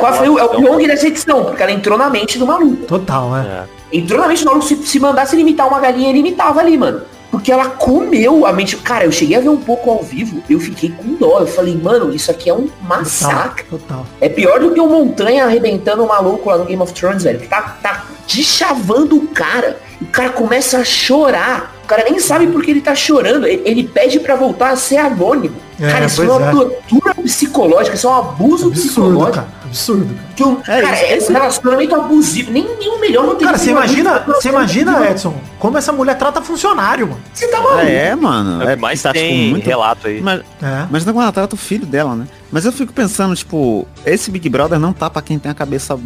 Qual 0.00 0.12
foi 0.12 0.28
o, 0.28 0.40
é 0.40 0.44
o 0.44 0.48
Pyong 0.48 0.88
dessa 0.88 1.06
edição? 1.06 1.44
Porque 1.44 1.62
ela 1.62 1.70
entrou 1.70 1.96
na 1.96 2.10
mente 2.10 2.36
do 2.36 2.44
maluco. 2.46 2.84
Total, 2.86 3.36
é. 3.36 3.40
É. 3.40 3.64
Entrou 3.92 4.20
na 4.20 4.26
mente 4.26 4.42
do 4.42 4.46
maluco, 4.46 4.66
se, 4.66 4.76
se 4.76 4.98
mandasse 4.98 5.36
limitar 5.36 5.68
uma 5.68 5.78
galinha, 5.78 6.10
ele 6.10 6.18
imitava 6.18 6.58
ali, 6.58 6.76
mano. 6.76 7.02
Porque 7.30 7.50
ela 7.50 7.66
comeu 7.70 8.46
a 8.46 8.52
mente. 8.52 8.76
Cara, 8.76 9.04
eu 9.04 9.12
cheguei 9.12 9.36
a 9.36 9.40
ver 9.40 9.48
um 9.48 9.56
pouco 9.56 9.90
ao 9.90 10.02
vivo, 10.02 10.42
eu 10.48 10.60
fiquei 10.60 10.90
com 10.90 11.14
dó. 11.14 11.40
Eu 11.40 11.46
falei, 11.46 11.76
mano, 11.76 12.14
isso 12.14 12.30
aqui 12.30 12.48
é 12.48 12.54
um 12.54 12.68
massacre. 12.82 13.64
Total. 13.68 14.06
É 14.20 14.28
pior 14.28 14.60
do 14.60 14.72
que 14.72 14.80
o 14.80 14.88
Montanha 14.88 15.44
arrebentando 15.44 16.04
o 16.04 16.08
maluco 16.08 16.48
lá 16.48 16.58
no 16.58 16.64
Game 16.64 16.82
of 16.82 16.92
Thrones, 16.92 17.24
velho. 17.24 17.40
Que 17.40 17.48
tá, 17.48 17.78
tá 17.82 18.06
deschavando 18.32 19.16
o 19.16 19.26
cara. 19.28 19.78
O 20.00 20.06
cara 20.06 20.30
começa 20.30 20.78
a 20.78 20.84
chorar. 20.84 21.74
O 21.84 21.86
cara 21.86 22.04
nem 22.04 22.18
sabe 22.18 22.46
por 22.46 22.62
que 22.62 22.70
ele 22.70 22.80
tá 22.80 22.94
chorando. 22.94 23.46
Ele, 23.46 23.62
ele 23.64 23.84
pede 23.84 24.20
pra 24.20 24.34
voltar 24.34 24.70
a 24.70 24.76
ser 24.76 24.98
anônimo. 24.98 25.65
É, 25.78 25.90
cara, 25.90 26.06
isso 26.06 26.22
é 26.22 26.30
uma 26.30 26.46
é. 26.48 26.50
tortura 26.50 27.14
psicológica, 27.16 27.96
isso 27.96 28.06
é 28.06 28.10
um 28.10 28.14
abuso 28.14 28.68
Absurdo, 28.68 28.72
psicológico. 28.88 29.32
cara. 29.32 29.48
Absurdo, 29.66 30.06
cara. 30.14 30.26
Que 30.36 30.44
um, 30.44 30.58
É, 30.66 30.82
cara, 30.82 31.16
isso- 31.16 31.26
é 31.26 31.30
um 31.30 31.38
relacionamento 31.38 31.94
abusivo. 31.94 32.50
Nem, 32.52 32.66
nem 32.78 32.88
o 32.88 33.00
melhor 33.00 33.26
não 33.26 33.34
tem 33.34 33.46
Cara, 33.46 33.58
você 33.58 33.70
imagina, 33.70 34.20
você 34.26 34.48
imagina. 34.48 35.10
Edson, 35.10 35.34
como 35.58 35.76
essa 35.76 35.92
mulher 35.92 36.16
trata 36.16 36.40
funcionário, 36.40 37.08
mano. 37.08 37.20
Você 37.34 37.48
tá 37.48 37.60
maluco? 37.60 37.80
É, 37.80 38.14
mano. 38.16 38.62
É, 38.68 38.72
É, 38.72 38.76
mas 38.76 39.02
tá, 39.02 39.12
tipo, 39.12 39.24
tem 39.24 39.50
muito- 39.50 39.66
relato 39.66 40.06
aí. 40.06 40.20
Mas, 40.20 40.40
É. 40.62 40.86
Imagina 40.88 41.12
quando 41.12 41.22
ela 41.24 41.32
trata 41.32 41.54
o 41.54 41.58
filho 41.58 41.84
dela, 41.86 42.14
né? 42.14 42.26
Mas 42.50 42.64
eu 42.64 42.72
fico 42.72 42.92
pensando, 42.92 43.34
tipo, 43.34 43.86
esse 44.04 44.30
Big 44.30 44.48
Brother 44.48 44.78
não 44.78 44.92
tá 44.92 45.10
pra 45.10 45.20
quem 45.20 45.38
tem 45.38 45.50
a 45.50 45.54
cabeça 45.54 45.98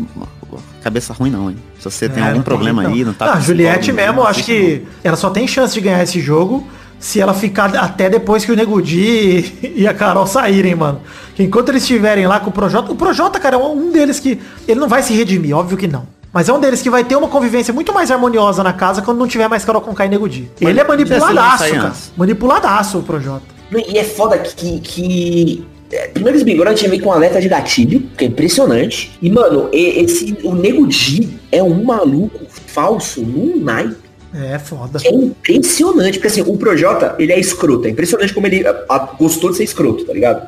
cabeça 0.82 1.12
ruim, 1.12 1.30
não, 1.30 1.50
hein? 1.50 1.56
Se 1.78 1.84
você 1.84 2.08
tem 2.08 2.22
É, 2.22 2.26
algum 2.26 2.38
não 2.38 2.42
problema 2.42 2.82
não. 2.82 2.90
aí, 2.92 3.04
não 3.04 3.12
tá 3.12 3.26
Ah, 3.26 3.32
a 3.32 3.36
com 3.36 3.42
Juliette 3.42 3.92
mesmo, 3.92 4.14
não 4.22 4.26
acho 4.26 4.42
que 4.44 4.82
ela 5.04 5.16
só 5.16 5.28
tem 5.30 5.46
chance 5.46 5.74
de 5.74 5.80
ganhar 5.80 6.02
esse 6.02 6.18
jogo 6.20 6.66
se 7.00 7.18
ela 7.18 7.32
ficar 7.32 7.74
até 7.76 8.10
depois 8.10 8.44
que 8.44 8.52
o 8.52 8.54
Nego 8.54 8.80
Di 8.80 9.72
e 9.74 9.88
a 9.88 9.94
Carol 9.94 10.26
saírem, 10.26 10.74
mano. 10.74 11.00
Que 11.34 11.42
enquanto 11.42 11.70
eles 11.70 11.82
estiverem 11.82 12.26
lá 12.26 12.38
com 12.38 12.50
o 12.50 12.52
Projota, 12.52 12.92
o 12.92 12.94
Projota, 12.94 13.40
cara, 13.40 13.56
é 13.56 13.58
um 13.58 13.90
deles 13.90 14.20
que 14.20 14.38
ele 14.68 14.78
não 14.78 14.86
vai 14.86 15.02
se 15.02 15.14
redimir, 15.14 15.56
óbvio 15.56 15.78
que 15.78 15.88
não. 15.88 16.06
Mas 16.32 16.48
é 16.48 16.52
um 16.52 16.60
deles 16.60 16.80
que 16.80 16.90
vai 16.90 17.02
ter 17.02 17.16
uma 17.16 17.26
convivência 17.26 17.74
muito 17.74 17.92
mais 17.92 18.10
harmoniosa 18.10 18.62
na 18.62 18.72
casa 18.72 19.02
quando 19.02 19.18
não 19.18 19.26
tiver 19.26 19.48
mais 19.48 19.64
Carol 19.64 19.80
com 19.80 19.94
Kai 19.94 20.06
e 20.06 20.10
Nego 20.10 20.28
Di. 20.28 20.48
Ele 20.60 20.78
é 20.78 20.86
manipuladaço, 20.86 21.70
cara. 21.70 21.92
Manipuladaço 22.16 22.98
o 22.98 23.02
Projota. 23.02 23.46
E 23.88 23.98
é 23.98 24.04
foda 24.04 24.38
que. 24.38 24.78
que... 24.80 25.66
é, 25.90 26.08
Primeiro 26.08 26.36
que 26.36 26.42
esse 26.42 26.44
Big 26.44 26.58
Brother 26.58 26.78
tinha 26.78 26.88
meio 26.90 27.02
com 27.02 27.08
um 27.08 27.12
alerta 27.12 27.40
de 27.40 27.48
gatilho, 27.48 28.08
que 28.16 28.26
é 28.26 28.28
impressionante. 28.28 29.10
E, 29.20 29.30
mano, 29.30 29.68
esse, 29.72 30.36
o 30.44 30.54
Nego 30.54 30.86
Di 30.86 31.28
é 31.50 31.62
um 31.62 31.82
maluco 31.82 32.40
falso 32.66 33.22
num 33.22 33.56
naipe. 33.56 34.09
É 34.32 34.58
foda. 34.60 35.00
É 35.04 35.10
impressionante, 35.52 36.12
porque 36.18 36.28
assim, 36.28 36.42
o 36.42 36.56
Projota, 36.56 37.16
ele 37.18 37.32
é 37.32 37.40
escroto. 37.40 37.88
É 37.88 37.90
impressionante 37.90 38.32
como 38.32 38.46
ele 38.46 38.64
a- 38.66 38.84
a- 38.88 38.98
gostou 39.18 39.50
de 39.50 39.56
ser 39.56 39.64
escroto, 39.64 40.04
tá 40.04 40.12
ligado? 40.12 40.46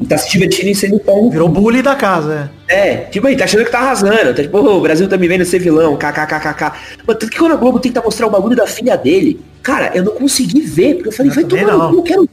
E 0.00 0.04
tá 0.04 0.18
se 0.18 0.28
divertindo 0.32 0.68
em 0.68 0.74
sendo 0.74 0.98
pão. 0.98 1.30
Virou 1.30 1.48
bully 1.48 1.80
da 1.80 1.94
casa, 1.94 2.50
É, 2.66 2.96
tipo 2.96 3.24
aí, 3.28 3.36
tá 3.36 3.44
achando 3.44 3.64
que 3.64 3.70
tá 3.70 3.78
arrasando. 3.78 4.34
Tá 4.34 4.42
tipo, 4.42 4.58
"Ô, 4.58 4.78
o 4.78 4.80
Brasil 4.80 5.06
tá 5.08 5.16
me 5.16 5.28
vendo 5.28 5.44
ser 5.44 5.60
vilão, 5.60 5.96
kkkk. 5.96 6.72
Mas 7.06 7.16
tanto 7.18 7.30
que 7.30 7.38
quando 7.38 7.52
a 7.52 7.56
Globo 7.56 7.78
tenta 7.78 8.02
mostrar 8.02 8.26
o 8.26 8.30
bagulho 8.30 8.56
da 8.56 8.66
filha 8.66 8.96
dele, 8.96 9.40
cara, 9.62 9.92
eu 9.94 10.02
não 10.02 10.12
consegui 10.12 10.62
ver, 10.62 10.94
porque 10.94 11.08
eu 11.10 11.12
falei, 11.12 11.30
vai 11.30 11.44
também 11.44 11.64
tomar 11.66 11.78
não. 11.78 11.92
no 11.92 11.96
cu, 11.98 12.02
quero 12.02 12.28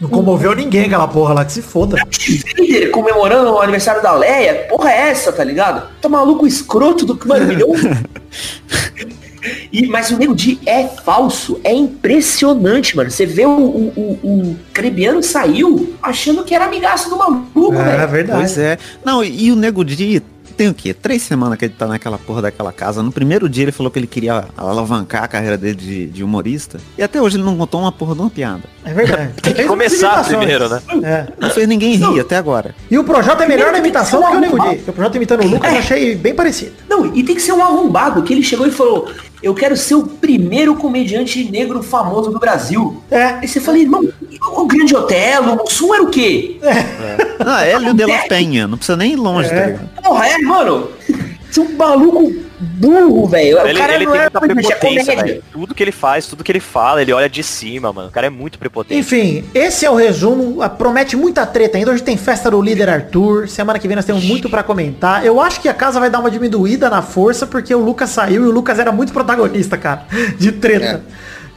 Não 0.00 0.08
comoveu 0.10 0.54
ninguém 0.54 0.84
aquela 0.86 1.06
porra 1.08 1.32
lá, 1.34 1.44
que 1.46 1.52
se 1.52 1.62
foda. 1.62 1.96
Vader 2.58 2.90
comemorando 2.90 3.52
o 3.52 3.58
aniversário 3.60 4.02
da 4.02 4.12
Leia. 4.14 4.66
Porra 4.68 4.90
é 4.90 5.08
essa, 5.10 5.30
tá 5.32 5.44
ligado? 5.44 5.88
Tá 6.00 6.08
maluco 6.10 6.46
escroto 6.46 7.04
do 7.06 7.18
mano, 7.26 7.46
me 7.46 7.56
deu 7.56 7.70
um- 7.70 7.74
E, 9.72 9.86
mas 9.86 10.10
o 10.10 10.18
Nego 10.18 10.34
Di 10.34 10.60
é 10.66 10.86
falso, 10.86 11.60
é 11.64 11.72
impressionante, 11.72 12.96
mano. 12.96 13.10
Você 13.10 13.26
vê 13.26 13.46
o, 13.46 13.50
o, 13.50 13.92
o, 13.96 14.28
o 14.28 14.56
Crebiano 14.72 15.22
saiu 15.22 15.94
achando 16.02 16.44
que 16.44 16.54
era 16.54 16.64
amigaço 16.64 17.08
do 17.08 17.16
maluco, 17.16 17.72
velho. 17.72 18.28
Pois 18.32 18.58
é. 18.58 18.78
Não, 19.04 19.24
e, 19.24 19.50
o 19.50 19.56
Nego 19.56 19.84
Di 19.84 20.22
tem 20.60 20.68
o 20.68 20.74
quê? 20.74 20.92
Três 20.92 21.22
semanas 21.22 21.58
que 21.58 21.64
ele 21.64 21.72
tá 21.72 21.86
naquela 21.86 22.18
porra 22.18 22.42
daquela 22.42 22.70
casa. 22.70 23.02
No 23.02 23.10
primeiro 23.10 23.48
dia 23.48 23.64
ele 23.64 23.72
falou 23.72 23.90
que 23.90 23.98
ele 23.98 24.06
queria 24.06 24.44
alavancar 24.54 25.24
a 25.24 25.28
carreira 25.28 25.56
dele 25.56 25.74
de, 25.74 26.06
de 26.08 26.22
humorista. 26.22 26.78
E 26.98 27.02
até 27.02 27.18
hoje 27.18 27.38
ele 27.38 27.44
não 27.44 27.56
contou 27.56 27.80
uma 27.80 27.90
porra 27.90 28.14
de 28.14 28.20
uma 28.20 28.28
piada. 28.28 28.64
É 28.84 28.92
verdade. 28.92 29.32
Tem 29.40 29.54
que 29.54 29.64
começar 29.64 30.22
primeiro, 30.22 30.68
né? 30.68 30.82
É. 31.02 31.26
Não 31.40 31.48
fez 31.48 31.66
ninguém 31.66 31.96
rir 31.96 32.20
até 32.20 32.36
agora. 32.36 32.74
E 32.90 32.98
o 32.98 33.04
Projota 33.04 33.44
é 33.44 33.48
melhor 33.48 33.72
na 33.72 33.78
imitação 33.78 34.20
do 34.20 34.26
que 34.26 34.36
o 34.36 34.40
Nego 34.40 34.58
Di. 34.58 34.82
O 34.86 34.92
Projota 34.92 35.16
imitando 35.16 35.44
o 35.44 35.48
Lucas 35.48 35.72
eu 35.72 35.78
achei 35.78 36.14
bem 36.14 36.34
parecido. 36.34 36.72
Não, 36.86 37.06
e 37.16 37.22
tem 37.22 37.34
que 37.34 37.40
ser 37.40 37.52
um 37.52 37.62
arrombado, 37.62 38.22
que 38.22 38.34
ele 38.34 38.42
chegou 38.42 38.66
e 38.66 38.70
falou, 38.70 39.10
eu 39.42 39.54
quero 39.54 39.76
ser 39.76 39.94
o 39.94 40.02
primeiro 40.02 40.74
comediante 40.74 41.50
negro 41.50 41.82
famoso 41.82 42.30
do 42.30 42.38
Brasil. 42.38 43.02
É. 43.10 43.24
Aí 43.40 43.48
você 43.48 43.60
fala, 43.60 43.78
irmão, 43.78 44.06
o 44.56 44.66
Grande 44.66 44.94
Otelo, 44.94 45.52
o 45.52 45.56
Mussum 45.56 45.94
era 45.94 46.02
o 46.02 46.10
quê? 46.10 46.58
Ah, 47.42 47.64
é 47.64 47.72
Hélio 47.72 47.94
de 47.94 48.04
la 48.04 48.18
Penha. 48.28 48.68
Não 48.68 48.76
precisa 48.76 48.98
nem 48.98 49.12
ir 49.12 49.16
longe, 49.16 49.48
tá 49.48 49.66
ligado? 49.66 49.88
Porra, 50.02 50.28
é, 50.28 50.38
mano? 50.38 50.90
Você 51.50 51.60
é 51.60 51.62
um 51.62 51.76
maluco 51.76 52.32
burro, 52.60 53.26
velho. 53.26 53.58
O 53.58 53.66
Ele, 53.66 53.78
cara 53.78 53.94
ele 53.94 54.04
não 54.04 54.12
tem 54.12 54.20
é 54.20 54.24
muita 54.30 54.38
é 54.38 54.76
prepotência. 54.76 55.42
Tudo 55.52 55.74
que 55.74 55.82
ele 55.82 55.92
faz, 55.92 56.26
tudo 56.26 56.44
que 56.44 56.52
ele 56.52 56.60
fala, 56.60 57.02
ele 57.02 57.12
olha 57.12 57.28
de 57.28 57.42
cima, 57.42 57.92
mano. 57.92 58.08
O 58.08 58.12
cara 58.12 58.26
é 58.26 58.30
muito 58.30 58.58
prepotente. 58.58 58.98
Enfim, 59.00 59.44
esse 59.54 59.84
é 59.84 59.90
o 59.90 59.94
resumo. 59.94 60.62
Ah, 60.62 60.68
Promete 60.68 61.16
muita 61.16 61.44
treta 61.46 61.78
ainda. 61.78 61.90
Hoje 61.90 62.02
tem 62.02 62.16
festa 62.16 62.50
do 62.50 62.60
líder 62.60 62.88
Arthur. 62.88 63.48
Semana 63.48 63.78
que 63.78 63.88
vem 63.88 63.96
nós 63.96 64.04
temos 64.04 64.24
muito 64.24 64.48
pra 64.48 64.62
comentar. 64.62 65.24
Eu 65.24 65.40
acho 65.40 65.60
que 65.60 65.68
a 65.68 65.74
casa 65.74 65.98
vai 65.98 66.08
dar 66.10 66.20
uma 66.20 66.30
diminuída 66.30 66.88
na 66.88 67.02
força, 67.02 67.46
porque 67.46 67.74
o 67.74 67.80
Lucas 67.80 68.10
saiu 68.10 68.44
e 68.44 68.48
o 68.48 68.50
Lucas 68.52 68.78
era 68.78 68.92
muito 68.92 69.12
protagonista, 69.12 69.76
cara. 69.76 70.04
De 70.38 70.52
treta. 70.52 71.02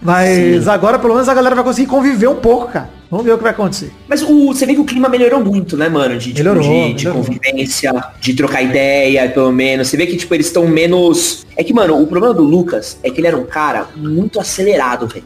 Mas 0.04 0.68
agora 0.68 1.00
pelo 1.00 1.14
menos 1.14 1.30
a 1.30 1.34
galera 1.34 1.56
vai 1.56 1.64
conseguir 1.64 1.88
conviver 1.88 2.28
um 2.28 2.36
pouco, 2.36 2.72
cara. 2.72 2.90
Vamos 3.10 3.26
ver 3.26 3.34
o 3.34 3.38
que 3.38 3.44
vai 3.44 3.52
acontecer. 3.52 3.92
Mas 4.08 4.24
o, 4.24 4.48
você 4.48 4.66
vê 4.66 4.74
que 4.74 4.82
o 4.82 4.86
clima 4.86 5.08
melhorou 5.08 5.40
muito, 5.44 5.78
né, 5.78 5.88
mano? 5.88 6.18
De, 6.18 6.34
tipo, 6.34 6.40
Melhorou, 6.40 6.64
de, 6.64 6.94
de 6.96 7.06
melhorou. 7.06 7.24
convivência, 7.24 7.94
de 8.20 8.34
trocar 8.34 8.64
ideia, 8.64 9.30
pelo 9.30 9.52
menos. 9.52 9.88
Você 9.88 9.96
vê 9.96 10.08
que, 10.08 10.18
tipo, 10.18 10.34
eles 10.34 10.48
estão 10.48 10.68
menos. 10.68 11.46
É 11.56 11.64
que, 11.64 11.72
mano, 11.74 12.02
o 12.02 12.08
problema 12.08 12.34
do 12.34 12.42
Lucas 12.42 12.98
é 13.04 13.10
que 13.12 13.20
ele 13.20 13.28
era 13.28 13.38
um 13.38 13.46
cara 13.46 13.88
muito 13.96 14.40
acelerado, 14.40 15.08
velho. 15.08 15.26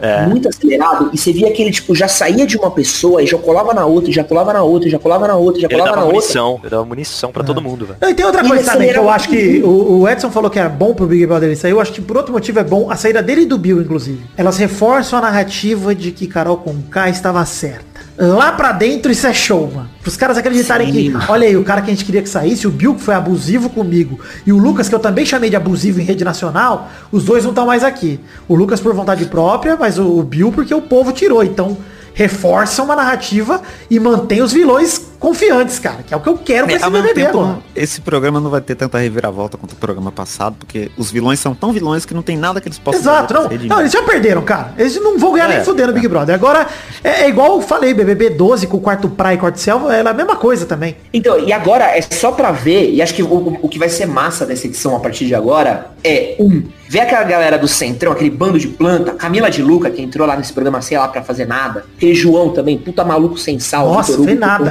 É. 0.00 0.26
Muito 0.26 0.48
acelerado. 0.48 1.10
E 1.12 1.18
você 1.18 1.32
via 1.32 1.50
que 1.52 1.62
ele, 1.62 1.70
tipo, 1.70 1.94
já 1.94 2.08
saía 2.08 2.46
de 2.46 2.56
uma 2.56 2.70
pessoa 2.70 3.22
e 3.22 3.26
já 3.26 3.38
colava 3.38 3.72
na 3.74 3.84
outra, 3.86 4.10
e 4.10 4.12
já 4.12 4.24
colava 4.24 4.52
na 4.52 4.62
outra, 4.62 4.88
e 4.88 4.92
já 4.92 4.98
colava 4.98 5.26
na 5.28 5.34
outra, 5.36 5.58
e 5.58 5.62
já 5.62 5.68
Ele 5.68 5.74
colava 5.74 5.90
dava 5.90 6.00
na 6.00 6.06
outra. 6.06 6.20
munição, 6.20 6.58
ele 6.62 6.70
dava 6.70 6.84
munição 6.84 7.32
pra 7.32 7.42
todo 7.44 7.60
mundo, 7.60 7.86
velho. 7.86 7.98
Não, 8.00 8.08
e 8.10 8.14
tem 8.14 8.24
outra 8.26 8.46
coisa 8.46 8.72
também 8.72 8.92
que 8.92 8.98
eu 8.98 9.08
acho 9.10 9.28
que 9.28 9.62
o, 9.62 10.00
o 10.00 10.08
Edson 10.08 10.30
falou 10.30 10.50
que 10.50 10.58
era 10.58 10.68
bom 10.68 10.94
pro 10.94 11.06
Big 11.06 11.26
Brother 11.26 11.48
ele 11.48 11.56
sair. 11.56 11.70
Eu 11.72 11.80
acho 11.80 11.92
que 11.92 12.00
por 12.00 12.16
outro 12.16 12.32
motivo 12.32 12.58
é 12.58 12.64
bom 12.64 12.90
a 12.90 12.96
saída 12.96 13.22
dele 13.22 13.42
e 13.42 13.46
do 13.46 13.58
Bill, 13.58 13.80
inclusive. 13.80 14.22
Elas 14.36 14.56
reforçam 14.58 15.18
a 15.18 15.22
narrativa 15.22 15.94
de 15.94 16.10
que 16.12 16.26
Carol 16.26 16.56
Conká 16.58 17.08
estava 17.08 17.44
certa. 17.44 17.91
Lá 18.18 18.52
pra 18.52 18.72
dentro 18.72 19.10
isso 19.10 19.26
é 19.26 19.32
show, 19.32 19.70
mano. 19.74 19.88
Pros 20.02 20.16
caras 20.16 20.36
acreditarem 20.36 20.88
Sim, 20.88 20.92
que, 20.92 21.10
mano. 21.10 21.24
olha 21.28 21.46
aí, 21.46 21.56
o 21.56 21.64
cara 21.64 21.80
que 21.80 21.90
a 21.90 21.94
gente 21.94 22.04
queria 22.04 22.22
que 22.22 22.28
saísse, 22.28 22.66
o 22.66 22.70
Bill 22.70 22.94
que 22.94 23.02
foi 23.02 23.14
abusivo 23.14 23.70
comigo, 23.70 24.20
e 24.46 24.52
o 24.52 24.58
Lucas, 24.58 24.88
que 24.88 24.94
eu 24.94 24.98
também 24.98 25.24
chamei 25.24 25.48
de 25.48 25.56
abusivo 25.56 26.00
em 26.00 26.04
rede 26.04 26.24
nacional, 26.24 26.90
os 27.10 27.24
dois 27.24 27.42
não 27.42 27.50
estão 27.50 27.66
mais 27.66 27.82
aqui. 27.82 28.20
O 28.46 28.54
Lucas 28.54 28.80
por 28.80 28.92
vontade 28.94 29.24
própria, 29.26 29.76
mas 29.76 29.98
o, 29.98 30.18
o 30.18 30.22
Bill 30.22 30.52
porque 30.52 30.74
o 30.74 30.82
povo 30.82 31.12
tirou. 31.12 31.42
Então, 31.42 31.78
reforça 32.14 32.82
uma 32.82 32.94
narrativa 32.94 33.62
e 33.90 33.98
mantém 33.98 34.42
os 34.42 34.52
vilões 34.52 35.11
confiantes, 35.22 35.78
cara. 35.78 36.02
Que 36.06 36.12
é 36.12 36.16
o 36.16 36.20
que 36.20 36.28
eu 36.28 36.36
quero 36.36 36.66
pra 36.66 36.74
É, 36.74 36.76
esse 36.78 36.90
BBB 36.90 37.14
tempo, 37.14 37.62
esse 37.76 38.00
programa 38.00 38.40
não 38.40 38.50
vai 38.50 38.60
ter 38.60 38.74
tanta 38.74 38.98
reviravolta 38.98 39.56
quanto 39.56 39.72
o 39.72 39.76
programa 39.76 40.10
passado, 40.10 40.56
porque 40.58 40.90
os 40.98 41.10
vilões 41.10 41.38
são 41.38 41.54
tão 41.54 41.72
vilões 41.72 42.04
que 42.04 42.12
não 42.12 42.22
tem 42.22 42.36
nada 42.36 42.60
que 42.60 42.68
eles 42.68 42.78
possam 42.78 43.00
Exato, 43.00 43.32
fazer 43.34 43.58
não. 43.60 43.66
Não, 43.68 43.80
eles 43.80 43.92
já 43.92 44.02
perderam, 44.02 44.42
cara. 44.42 44.74
Eles 44.76 44.96
não 45.00 45.18
vão 45.18 45.32
ganhar 45.32 45.50
É, 45.50 45.56
nem 45.56 45.64
fudendo 45.64 45.88
no 45.88 45.94
Big 45.94 46.08
Brother. 46.08 46.34
Agora, 46.34 46.66
é, 47.04 47.22
é 47.22 47.28
igual 47.28 47.54
eu 47.54 47.60
falei, 47.62 47.94
BBB 47.94 48.30
12 48.30 48.66
com 48.66 48.76
o 48.76 48.80
quarto 48.80 49.08
praia 49.08 49.36
e 49.36 49.38
quarto 49.38 49.58
selva, 49.60 49.94
é 49.94 50.00
a 50.06 50.12
mesma 50.12 50.34
coisa 50.36 50.66
também. 50.66 50.96
Então, 51.14 51.38
e 51.38 51.52
agora 51.52 51.84
é 51.96 52.02
só 52.02 52.32
pra 52.32 52.50
ver, 52.50 52.90
e 52.92 53.00
acho 53.00 53.14
que 53.14 53.22
o, 53.22 53.58
o- 53.62 53.68
que 53.68 53.78
vai 53.78 53.88
ser 53.88 54.06
massa 54.06 54.44
dessa 54.44 54.66
edição 54.66 54.94
a 54.96 55.00
partir 55.00 55.24
de 55.26 55.34
agora 55.34 55.86
é, 56.04 56.34
um, 56.38 56.62
ver 56.88 57.00
aquela 57.00 57.22
galera 57.22 57.56
do 57.56 57.66
Centrão, 57.68 58.12
aquele 58.12 58.28
bando 58.30 58.58
de 58.58 58.68
planta, 58.68 59.12
Camila 59.12 59.48
de 59.50 59.62
Luca, 59.62 59.88
que 59.90 60.02
entrou 60.02 60.26
lá 60.26 60.36
nesse 60.36 60.52
programa, 60.52 60.82
sei 60.82 60.98
lá, 60.98 61.06
pra 61.08 61.22
fazer 61.22 61.46
nada, 61.46 61.84
aquele 61.96 62.14
João 62.14 62.50
também, 62.50 62.76
puta 62.76 63.04
maluco 63.04 63.38
sem 63.38 63.58
sal, 63.58 63.86
Nossa, 63.92 64.10
Vitor 64.12 64.24
fez 64.26 64.36
Hugo 64.36 64.46
nada, 64.46 64.70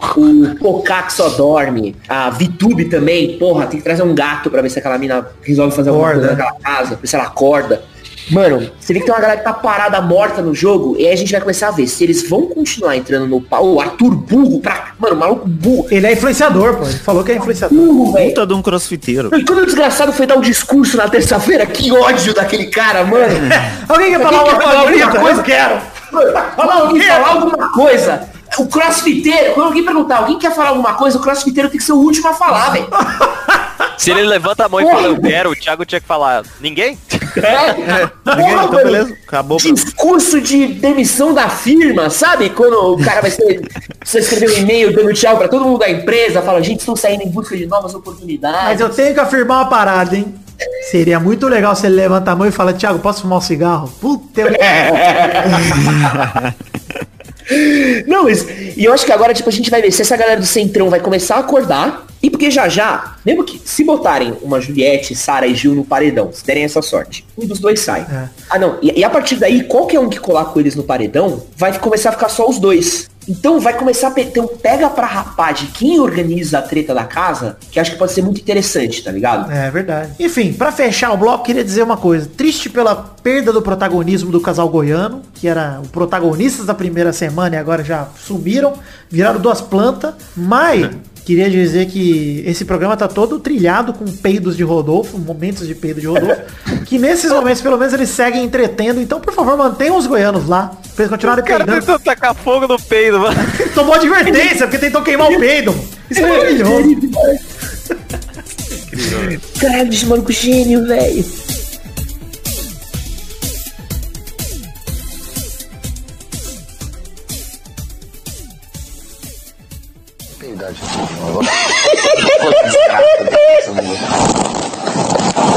2.0, 0.00 0.56
o 0.60 0.82
que 0.82 1.12
só 1.12 1.28
dorme, 1.30 1.96
a 2.08 2.30
Vitube 2.30 2.86
também, 2.86 3.38
porra, 3.38 3.66
tem 3.66 3.78
que 3.78 3.84
trazer 3.84 4.02
um 4.02 4.14
gato 4.14 4.50
pra 4.50 4.60
ver 4.60 4.70
se 4.70 4.78
aquela 4.78 4.98
mina 4.98 5.26
resolve 5.42 5.74
fazer 5.74 5.90
alguma 5.90 6.08
Acorda. 6.08 6.28
coisa 6.28 6.42
naquela 6.42 6.60
casa, 6.60 6.98
ver 7.00 7.06
se 7.06 7.16
ela 7.16 7.24
acorda. 7.24 7.82
Mano, 8.30 8.70
você 8.80 8.94
vê 8.94 9.00
que 9.00 9.06
tem 9.06 9.14
uma 9.14 9.20
galera 9.20 9.38
que 9.38 9.44
tá 9.44 9.52
parada, 9.52 10.00
morta 10.00 10.40
no 10.40 10.54
jogo, 10.54 10.96
e 10.98 11.06
aí 11.06 11.12
a 11.12 11.16
gente 11.16 11.30
vai 11.30 11.40
começar 11.42 11.68
a 11.68 11.70
ver 11.70 11.86
se 11.86 12.02
eles 12.04 12.26
vão 12.26 12.46
continuar 12.46 12.96
entrando 12.96 13.26
no 13.26 13.40
pau. 13.40 13.74
O 13.74 13.80
Arthur 13.80 14.14
burro 14.14 14.60
pra. 14.60 14.92
Mano, 14.98 15.16
maluco 15.16 15.46
burro. 15.46 15.86
Ele 15.90 16.06
é 16.06 16.12
influenciador, 16.12 16.76
pô. 16.76 16.84
Ele 16.84 16.94
falou 16.94 17.22
que 17.22 17.32
é 17.32 17.36
influenciador. 17.36 17.76
Burro, 17.76 18.12
velho. 18.12 18.28
Puta 18.30 18.46
de 18.46 18.54
um 18.54 18.62
crossfiteiro. 18.62 19.30
E 19.36 19.44
quando 19.44 19.60
o 19.60 19.66
desgraçado 19.66 20.10
foi 20.12 20.26
dar 20.26 20.38
o 20.38 20.40
discurso 20.40 20.96
na 20.96 21.06
terça-feira, 21.06 21.66
que 21.66 21.92
ódio 21.92 22.32
daquele 22.32 22.66
cara, 22.66 23.04
mano. 23.04 23.34
Alguém 23.88 24.12
quer 24.12 24.20
falar 24.20 24.38
Alguém 24.38 24.60
falar 24.60 24.80
alguma 24.80 25.20
coisa? 25.20 25.40
Eu 25.40 25.44
quero. 25.44 25.80
Alguém 26.56 27.02
falar 27.02 27.28
alguma 27.28 27.72
coisa. 27.72 28.33
O 28.58 28.66
crossfiteiro, 28.66 29.54
quando 29.54 29.66
alguém 29.66 29.84
perguntar, 29.84 30.18
alguém 30.18 30.38
quer 30.38 30.54
falar 30.54 30.70
alguma 30.70 30.94
coisa, 30.94 31.18
o 31.18 31.20
crossfiteiro 31.20 31.68
tem 31.68 31.78
que 31.78 31.84
ser 31.84 31.92
o 31.92 31.98
último 31.98 32.28
a 32.28 32.34
falar, 32.34 32.70
velho. 32.70 32.88
Se 33.98 34.10
ele 34.10 34.22
levanta 34.22 34.66
a 34.66 34.68
mão 34.68 34.80
e 34.80 34.84
fala, 34.84 35.06
eu 35.06 35.20
quero, 35.20 35.50
o 35.50 35.56
Thiago 35.56 35.84
tinha 35.84 36.00
que 36.00 36.06
falar, 36.06 36.44
ninguém? 36.60 36.98
É. 37.36 37.72
Ninguém, 37.74 38.08
Porra, 38.24 38.36
então 38.36 38.72
mano. 38.72 38.84
beleza, 38.84 39.16
acabou. 39.26 39.58
Discurso 39.58 40.40
de 40.40 40.68
demissão 40.68 41.34
da 41.34 41.48
firma, 41.48 42.08
sabe? 42.10 42.50
Quando 42.50 42.94
o 42.94 43.04
cara 43.04 43.22
vai 43.22 43.30
ser. 43.30 43.62
Você 44.04 44.20
escrever 44.20 44.50
um 44.50 44.58
e-mail 44.58 44.94
dando 44.94 45.12
tchau 45.14 45.36
pra 45.36 45.48
todo 45.48 45.64
mundo 45.64 45.78
da 45.78 45.90
empresa, 45.90 46.42
fala, 46.42 46.62
gente, 46.62 46.80
estão 46.80 46.94
saindo 46.94 47.22
em 47.22 47.30
busca 47.30 47.56
de 47.56 47.66
novas 47.66 47.94
oportunidades. 47.94 48.64
Mas 48.64 48.80
eu 48.80 48.90
tenho 48.90 49.14
que 49.14 49.20
afirmar 49.20 49.62
uma 49.62 49.70
parada, 49.70 50.16
hein? 50.16 50.34
Seria 50.90 51.18
muito 51.18 51.48
legal 51.48 51.74
se 51.74 51.86
ele 51.86 51.96
levanta 51.96 52.30
a 52.30 52.36
mão 52.36 52.46
e 52.46 52.52
fala, 52.52 52.72
Thiago, 52.72 52.98
posso 52.98 53.22
fumar 53.22 53.38
um 53.38 53.40
cigarro? 53.40 53.88
Puta, 54.00 54.42
eu... 54.42 54.48
Não, 58.06 58.24
mas. 58.24 58.46
E 58.76 58.84
eu 58.84 58.92
acho 58.92 59.04
que 59.04 59.12
agora, 59.12 59.34
tipo, 59.34 59.48
a 59.48 59.52
gente 59.52 59.70
vai 59.70 59.82
ver 59.82 59.92
se 59.92 60.02
essa 60.02 60.16
galera 60.16 60.40
do 60.40 60.46
Centrão 60.46 60.90
vai 60.90 61.00
começar 61.00 61.36
a 61.36 61.40
acordar. 61.40 62.06
E 62.22 62.30
porque 62.30 62.50
já 62.50 62.70
já, 62.70 63.16
mesmo 63.22 63.44
que 63.44 63.60
se 63.62 63.84
botarem 63.84 64.34
uma 64.40 64.58
Juliette, 64.58 65.14
Sara 65.14 65.46
e 65.46 65.54
Gil 65.54 65.74
no 65.74 65.84
paredão, 65.84 66.30
se 66.32 66.42
derem 66.46 66.64
essa 66.64 66.80
sorte, 66.80 67.26
um 67.36 67.46
dos 67.46 67.58
dois 67.58 67.80
sai. 67.80 68.00
É. 68.00 68.28
Ah, 68.48 68.58
não. 68.58 68.78
E, 68.80 69.00
e 69.00 69.04
a 69.04 69.10
partir 69.10 69.36
daí, 69.36 69.64
qualquer 69.64 70.00
um 70.00 70.08
que 70.08 70.18
colar 70.18 70.46
com 70.46 70.58
eles 70.58 70.74
no 70.74 70.82
paredão, 70.82 71.42
vai 71.54 71.78
começar 71.78 72.08
a 72.08 72.12
ficar 72.12 72.30
só 72.30 72.48
os 72.48 72.58
dois. 72.58 73.10
Então 73.28 73.58
vai 73.60 73.74
começar 73.74 74.08
a 74.08 74.10
pe- 74.10 74.26
ter 74.26 74.40
um 74.40 74.46
pega 74.46 74.88
pra 74.90 75.06
rapar 75.06 75.54
de 75.54 75.66
quem 75.66 75.98
organiza 76.00 76.58
a 76.58 76.62
treta 76.62 76.94
da 76.94 77.04
casa, 77.04 77.56
que 77.70 77.80
acho 77.80 77.92
que 77.92 77.98
pode 77.98 78.12
ser 78.12 78.22
muito 78.22 78.40
interessante, 78.40 79.02
tá 79.02 79.10
ligado? 79.10 79.50
É 79.50 79.70
verdade. 79.70 80.12
Enfim, 80.20 80.52
pra 80.52 80.70
fechar 80.72 81.12
o 81.12 81.16
bloco, 81.16 81.44
queria 81.44 81.64
dizer 81.64 81.82
uma 81.82 81.96
coisa. 81.96 82.28
Triste 82.36 82.68
pela 82.68 82.94
perda 82.94 83.52
do 83.52 83.62
protagonismo 83.62 84.30
do 84.30 84.40
casal 84.40 84.68
goiano, 84.68 85.22
que 85.34 85.48
era 85.48 85.80
o 85.82 85.88
protagonistas 85.88 86.66
da 86.66 86.74
primeira 86.74 87.12
semana 87.12 87.56
e 87.56 87.58
agora 87.58 87.82
já 87.82 88.08
sumiram, 88.18 88.74
viraram 89.10 89.40
duas 89.40 89.60
plantas, 89.60 90.14
mas 90.36 90.90
queria 91.24 91.48
dizer 91.48 91.86
que 91.86 92.42
esse 92.46 92.64
programa 92.64 92.96
tá 92.96 93.08
todo 93.08 93.38
trilhado 93.40 93.92
com 93.94 94.04
peidos 94.04 94.56
de 94.56 94.62
Rodolfo, 94.62 95.18
momentos 95.18 95.66
de 95.66 95.74
peido 95.74 96.00
de 96.00 96.06
Rodolfo, 96.06 96.42
que 96.84 96.98
nesses 96.98 97.30
momentos 97.30 97.62
pelo 97.62 97.78
menos 97.78 97.94
eles 97.94 98.10
seguem 98.10 98.44
entretendo, 98.44 99.00
então 99.00 99.20
por 99.20 99.32
favor 99.32 99.56
mantenham 99.56 99.96
os 99.96 100.06
goianos 100.06 100.46
lá, 100.48 100.76
pra 100.94 101.04
eles 101.04 101.10
continuarem 101.10 101.42
O 101.42 101.46
cara 101.46 101.64
peidando. 101.64 101.80
tentou 101.86 101.98
tacar 101.98 102.34
fogo 102.34 102.68
no 102.68 102.80
peido, 102.80 103.18
mano. 103.20 103.36
Tomou 103.74 103.94
advertência, 103.94 104.66
porque 104.66 104.78
tentou 104.78 105.02
queimar 105.02 105.30
o 105.30 105.38
peido. 105.38 105.74
Isso 106.10 106.20
é 106.20 106.28
maravilhoso. 106.28 106.96
Caralho, 109.60 109.92
esse 109.92 110.06
maluco 110.06 110.30
gênio, 110.32 110.86
velho. 110.86 111.24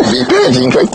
Bem 0.09 0.25
perdido, 0.25 0.71
foi. 0.71 0.89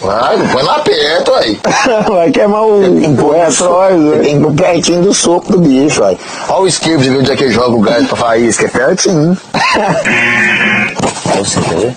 Vai, 0.00 0.36
não 0.36 0.48
põe 0.48 0.62
lá 0.62 0.78
perto 0.80 1.34
aí. 1.34 1.60
Vai 2.08 2.30
queimar 2.30 2.64
o 2.64 2.80
Você 2.80 4.18
tem 4.22 4.40
que 4.40 4.48
ir 4.48 4.54
pertinho 4.54 5.02
do 5.02 5.14
sopro 5.14 5.52
do 5.52 5.58
bicho, 5.58 6.02
aí. 6.04 6.18
Olha 6.48 6.62
o 6.62 6.66
esquivo 6.66 7.02
de 7.02 7.10
ver 7.10 7.18
onde 7.18 7.32
é 7.32 7.36
que 7.36 7.50
joga 7.50 7.76
o 7.76 7.80
gás 7.80 8.06
pra 8.06 8.16
faísca, 8.16 8.66
é 8.66 8.68
pertinho. 8.68 9.36
Olha 11.34 11.44
você 11.44 11.60
quer 11.60 11.76
ver? 11.76 11.96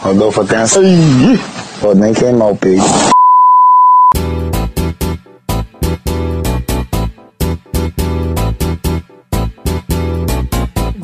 Rodolfo 0.00 0.46
essa. 0.54 0.80
Pode 1.80 2.00
nem 2.00 2.12
queimar 2.12 2.50
o 2.50 2.56
peito. 2.56 2.84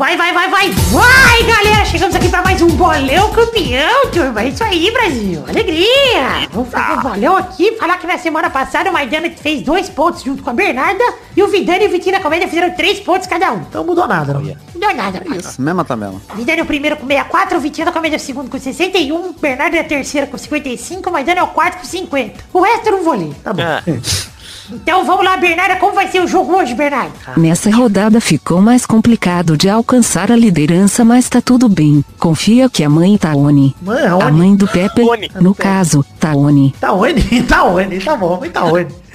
Vai, 0.08 0.16
vai, 0.16 0.32
vai, 0.32 0.48
vai, 0.48 0.70
vai, 0.70 1.42
galera! 1.42 1.84
Chegamos 1.84 2.16
aqui 2.16 2.30
pra 2.30 2.40
mais 2.40 2.62
um 2.62 2.68
bolão 2.68 3.30
campeão, 3.30 4.06
turma. 4.10 4.40
É 4.40 4.48
isso 4.48 4.64
aí, 4.64 4.90
Brasil. 4.90 5.44
Alegria! 5.46 6.48
Vamos 6.50 6.70
fazer 6.70 6.98
um 6.98 7.02
bolão 7.02 7.36
aqui. 7.36 7.72
Falar 7.72 7.98
que 7.98 8.06
na 8.06 8.16
semana 8.16 8.48
passada 8.48 8.88
o 8.88 8.92
Maidana 8.94 9.28
fez 9.28 9.60
dois 9.60 9.90
pontos 9.90 10.22
junto 10.22 10.42
com 10.42 10.48
a 10.48 10.54
Bernarda 10.54 11.04
e 11.36 11.42
o 11.42 11.48
Vidani 11.48 11.84
e 11.84 11.88
o 11.88 11.90
Vitinho 11.90 12.16
da 12.16 12.22
Comédia 12.22 12.48
fizeram 12.48 12.74
três 12.74 12.98
pontos 13.00 13.26
cada 13.26 13.52
um. 13.52 13.58
Então 13.58 13.84
mudou 13.84 14.08
nada, 14.08 14.32
não. 14.32 14.40
Não 14.40 14.56
deu 14.80 14.94
nada, 14.94 15.20
pai. 15.20 15.36
Isso, 15.36 15.60
mesma 15.60 15.84
tabela. 15.84 16.18
Vidani 16.34 16.60
é 16.60 16.62
o 16.62 16.66
primeiro 16.66 16.96
com 16.96 17.06
64, 17.06 17.58
o 17.58 17.60
Vitinho 17.60 17.84
da 17.84 17.92
Comédia 17.92 18.16
é 18.16 18.20
o 18.20 18.20
segundo 18.20 18.50
com 18.50 18.58
61, 18.58 19.34
Bernardo 19.34 19.76
é 19.76 19.80
a 19.80 19.84
terceira 19.84 20.26
com 20.26 20.38
55, 20.38 21.06
o 21.06 21.12
Maidana 21.12 21.40
é 21.40 21.42
o 21.42 21.48
quarto 21.48 21.80
com 21.80 21.84
50. 21.84 22.44
O 22.54 22.62
resto 22.62 22.86
eu 22.86 22.92
não 22.92 23.04
vou 23.04 23.14
ler. 23.14 23.34
Tá 23.44 23.52
bom. 23.52 23.62
Então 24.70 25.04
vamos 25.04 25.24
lá, 25.24 25.36
Bernarda. 25.36 25.76
Como 25.76 25.94
vai 25.94 26.08
ser 26.08 26.22
o 26.22 26.26
jogo 26.26 26.56
hoje, 26.56 26.74
Bernardo? 26.74 27.12
Nessa 27.36 27.70
rodada 27.70 28.20
ficou 28.20 28.60
mais 28.60 28.84
complicado 28.84 29.56
de 29.56 29.68
alcançar 29.68 30.30
a 30.30 30.36
liderança, 30.36 31.04
mas 31.04 31.28
tá 31.28 31.40
tudo 31.40 31.68
bem. 31.68 32.04
Confia 32.18 32.68
que 32.68 32.84
a 32.84 32.88
mãe 32.90 33.16
Taone, 33.16 33.74
Mãe, 33.80 34.04
a 34.04 34.30
mãe 34.30 34.54
do 34.54 34.66
Pepe, 34.68 35.02
no 35.40 35.54
caso, 35.54 36.04
Taone, 36.18 36.74
Tá 36.80 36.92
onde? 36.92 37.42
Tá 37.48 37.64
onde? 37.64 37.98
Tá 38.00 38.16
bom, 38.16 38.38
mas 38.40 38.52
tá? 38.52 38.62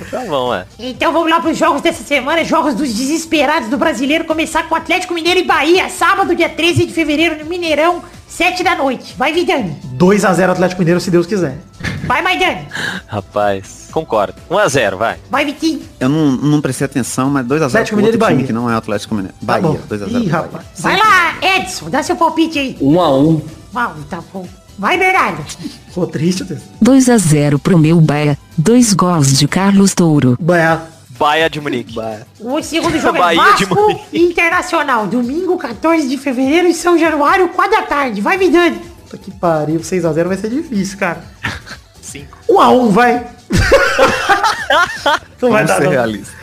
Tá 0.09 0.19
bom, 0.25 0.53
é. 0.53 0.65
Então 0.79 1.13
vamos 1.13 1.29
lá 1.29 1.39
pros 1.39 1.57
jogos 1.57 1.81
dessa 1.81 2.03
semana, 2.03 2.43
jogos 2.43 2.73
dos 2.73 2.93
desesperados 2.93 3.69
do 3.69 3.77
brasileiro. 3.77 4.25
Começar 4.25 4.67
com 4.67 4.75
Atlético 4.75 5.13
Mineiro 5.13 5.39
e 5.39 5.43
Bahia, 5.43 5.87
sábado, 5.89 6.35
dia 6.35 6.49
13 6.49 6.85
de 6.85 6.93
fevereiro, 6.93 7.43
no 7.43 7.49
Mineirão, 7.49 8.01
7 8.27 8.63
da 8.63 8.75
noite. 8.75 9.13
Vai, 9.17 9.31
Vidani. 9.31 9.77
2x0 9.97 10.49
Atlético 10.49 10.79
Mineiro, 10.81 10.99
se 10.99 11.11
Deus 11.11 11.25
quiser. 11.27 11.57
Vai, 12.05 12.21
Maidani. 12.21 12.67
Rapaz, 13.07 13.82
concordo. 13.93 14.33
1x0, 14.49 14.95
vai. 14.97 15.17
Vai, 15.29 15.45
Vitinho. 15.45 15.81
Eu 15.99 16.09
não, 16.09 16.31
não 16.31 16.61
prestei 16.61 16.85
atenção, 16.85 17.29
mas 17.29 17.45
2x0 17.45 17.65
Atlético 17.67 17.95
Mineiro 17.97 18.17
e 18.17 18.19
Bahia. 18.19 18.43
que 18.45 18.51
não 18.53 18.69
é 18.69 18.73
o 18.73 18.77
Atlético 18.77 19.15
Mineiro. 19.15 19.35
Tá 19.39 19.45
Bahia, 19.45 19.61
bom. 19.67 19.79
2x0 19.89 20.07
Ih, 20.07 20.13
Bahia. 20.13 20.31
rapaz. 20.31 20.65
Vai 20.79 20.97
lá, 20.97 21.37
Edson. 21.41 21.89
Dá 21.89 22.01
seu 22.03 22.15
palpite 22.15 22.59
aí. 22.59 22.77
1 22.81 23.01
a 23.01 23.17
1 23.17 23.41
Uau, 23.75 23.95
tá 24.09 24.19
bom. 24.33 24.47
Vai, 24.77 24.97
Bernardo. 24.97 25.43
Ficou 25.87 26.07
triste, 26.07 26.43
Deus. 26.43 26.61
2 26.81 27.09
a 27.09 27.17
0 27.17 27.59
pro 27.59 27.77
meu 27.77 28.01
Bahia, 28.01 28.37
dois 28.57 28.93
gols 28.93 29.37
de 29.37 29.47
Carlos 29.47 29.93
Touro. 29.93 30.37
Bahia. 30.41 30.81
Baia 31.17 31.47
de 31.47 31.61
Munique. 31.61 31.95
O 32.39 32.61
segundo 32.63 32.99
jogo 32.99 33.17
é 33.17 33.19
Bahia 33.19 33.53
de 33.53 33.65
Vasco 33.65 33.75
Munique. 33.75 34.19
Internacional. 34.19 35.05
Domingo, 35.05 35.57
14 35.57 36.07
de 36.09 36.17
fevereiro, 36.17 36.67
em 36.67 36.73
São 36.73 36.97
Januário, 36.97 37.47
4 37.49 37.71
da 37.71 37.83
tarde. 37.83 38.19
Vai, 38.19 38.35
Vidani. 38.37 38.79
Puta 39.03 39.17
que 39.17 39.29
pariu. 39.31 39.79
6x0 39.79 40.23
vai 40.27 40.37
ser 40.37 40.49
difícil, 40.49 40.97
cara. 40.97 41.23
5. 42.01 42.25
1x1, 42.49 42.89
vai. 42.89 43.27
Não 45.41 45.51
vai 45.51 45.65
Vamos 45.65 45.67
dar, 45.67 45.77
ser 45.77 45.83
não. 45.83 45.91
realistas. 45.91 46.33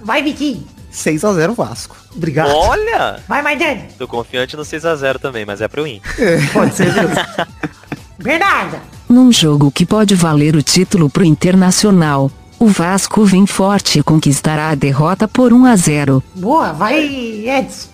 Vai, 0.00 0.22
Vitinho. 0.22 0.66
6x0 0.92 1.54
Vasco. 1.54 1.96
Obrigado. 2.14 2.50
Olha! 2.54 3.20
Vai, 3.28 3.42
Maidani. 3.42 3.84
Tô 3.98 4.08
confiante 4.08 4.56
no 4.56 4.62
6x0 4.62 5.18
também, 5.18 5.44
mas 5.44 5.60
é 5.60 5.68
pro 5.68 5.86
IN. 5.86 6.00
Pode 6.52 6.74
ser, 6.74 6.92
Deus. 6.92 7.12
Bernarda. 8.18 8.80
Num 9.08 9.30
jogo 9.30 9.70
que 9.70 9.84
pode 9.86 10.14
valer 10.14 10.56
o 10.56 10.62
título 10.62 11.08
pro 11.10 11.24
Internacional, 11.24 12.30
o 12.58 12.66
Vasco 12.66 13.24
vem 13.24 13.46
forte 13.46 13.98
e 13.98 14.02
conquistará 14.02 14.70
a 14.70 14.74
derrota 14.74 15.28
por 15.28 15.52
1 15.52 15.66
a 15.66 15.76
0. 15.76 16.22
Boa, 16.34 16.72
vai, 16.72 16.98
Edson. 17.46 17.88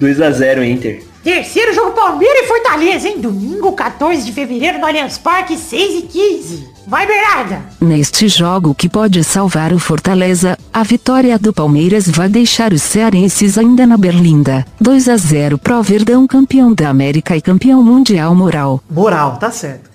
2x0 0.00 0.66
Inter. 0.68 1.04
Terceiro 1.22 1.72
jogo 1.74 1.92
Palmeiras 1.92 2.44
e 2.44 2.46
Fortaleza, 2.48 3.08
hein? 3.08 3.20
Domingo, 3.20 3.72
14 3.72 4.24
de 4.24 4.32
fevereiro, 4.32 4.78
no 4.78 4.86
Allianz 4.86 5.18
Parque, 5.18 5.56
6 5.56 5.98
e 5.98 6.02
15. 6.02 6.73
Vai, 6.86 7.06
Bernarda. 7.06 7.62
Neste 7.80 8.28
jogo 8.28 8.74
que 8.74 8.88
pode 8.88 9.24
salvar 9.24 9.72
o 9.72 9.78
Fortaleza, 9.78 10.58
a 10.72 10.82
vitória 10.82 11.38
do 11.38 11.52
Palmeiras 11.52 12.08
vai 12.08 12.28
deixar 12.28 12.72
os 12.72 12.82
cearenses 12.82 13.56
ainda 13.56 13.86
na 13.86 13.96
berlinda. 13.96 14.66
2 14.80 15.08
a 15.08 15.16
0 15.16 15.58
pro 15.58 15.82
Verdão 15.82 16.26
campeão 16.26 16.74
da 16.74 16.88
América 16.88 17.36
e 17.36 17.40
campeão 17.40 17.82
mundial 17.82 18.34
moral. 18.34 18.82
Moral, 18.90 19.36
tá 19.36 19.50
certo. 19.50 19.90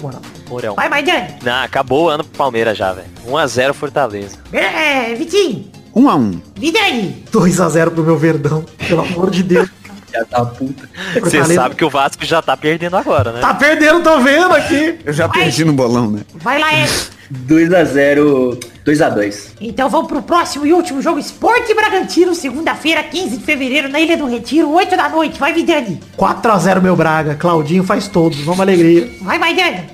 Moral. 0.00 0.20
Morão. 0.48 0.74
Vai, 0.74 0.88
Maidani. 0.88 1.34
Não, 1.42 1.62
acabou 1.62 2.04
o 2.04 2.08
ano 2.08 2.24
pro 2.24 2.38
Palmeiras 2.38 2.76
já, 2.76 2.92
velho. 2.92 3.08
1x0 3.26 3.72
Fortaleza. 3.74 4.36
É, 4.52 5.14
Vitinho. 5.14 5.66
1x1. 5.94 6.40
Vidani. 6.56 7.24
2x0 7.30 7.90
pro 7.90 8.02
meu 8.02 8.16
Verdão. 8.16 8.64
Pelo 8.88 9.02
amor 9.02 9.30
de 9.30 9.42
Deus. 9.42 9.68
Já 10.12 10.24
tá 10.24 10.44
puta. 10.44 10.88
Você 11.20 11.44
sabe 11.54 11.74
que 11.74 11.84
o 11.84 11.90
Vasco 11.90 12.24
já 12.24 12.42
tá 12.42 12.56
perdendo 12.56 12.96
agora, 12.96 13.32
né? 13.32 13.40
Tá 13.40 13.54
perdendo, 13.54 14.02
tô 14.02 14.20
vendo 14.20 14.54
aqui. 14.54 14.98
Eu 15.04 15.12
já 15.12 15.28
perdi 15.28 15.64
no 15.64 15.72
bolão, 15.72 16.10
né? 16.10 16.20
Vai 16.34 16.58
lá, 16.58 16.74
Edson. 16.74 17.10
2x0. 17.46 18.72
2x2. 18.84 19.52
Então 19.60 19.88
vamos 19.88 20.08
pro 20.08 20.22
próximo 20.22 20.66
e 20.66 20.72
último 20.72 21.00
jogo, 21.00 21.18
Esporte 21.18 21.72
Bragantino, 21.72 22.34
segunda-feira, 22.34 23.02
15 23.02 23.38
de 23.38 23.44
fevereiro, 23.44 23.88
na 23.88 24.00
Ilha 24.00 24.16
do 24.16 24.26
Retiro, 24.26 24.70
8 24.70 24.96
da 24.96 25.08
noite. 25.08 25.38
Vai, 25.38 25.52
Vidani. 25.52 26.00
4x0 26.18 26.80
meu 26.80 26.96
Braga. 26.96 27.34
Claudinho 27.34 27.84
faz 27.84 28.08
todos. 28.08 28.40
Vamos 28.40 28.60
alegria. 28.60 29.08
Vai, 29.22 29.38
Maidani. 29.38 29.84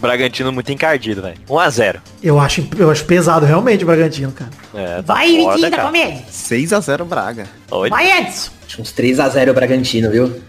Bragantino 0.00 0.50
muito 0.52 0.72
encardido, 0.72 1.22
velho. 1.22 1.36
1x0. 1.48 1.96
Eu 2.22 2.40
acho, 2.40 2.66
eu 2.78 2.90
acho 2.90 3.04
pesado 3.04 3.44
realmente 3.46 3.84
o 3.84 3.86
Bragantino, 3.86 4.32
cara. 4.32 4.50
É, 4.74 5.02
tá 5.02 5.14
Vai, 5.14 5.28
foda, 5.28 5.52
Vitinho 5.54 5.70
da 5.70 5.76
cara. 5.76 5.82
Comédia. 5.88 6.24
6x0 6.32 7.04
Braga. 7.04 7.46
Oi. 7.70 7.90
Vai, 7.90 8.20
Edson. 8.20 8.50
Acho 8.66 8.82
uns 8.82 8.92
3x0 8.92 9.52
Bragantino, 9.52 10.10
viu? 10.10 10.42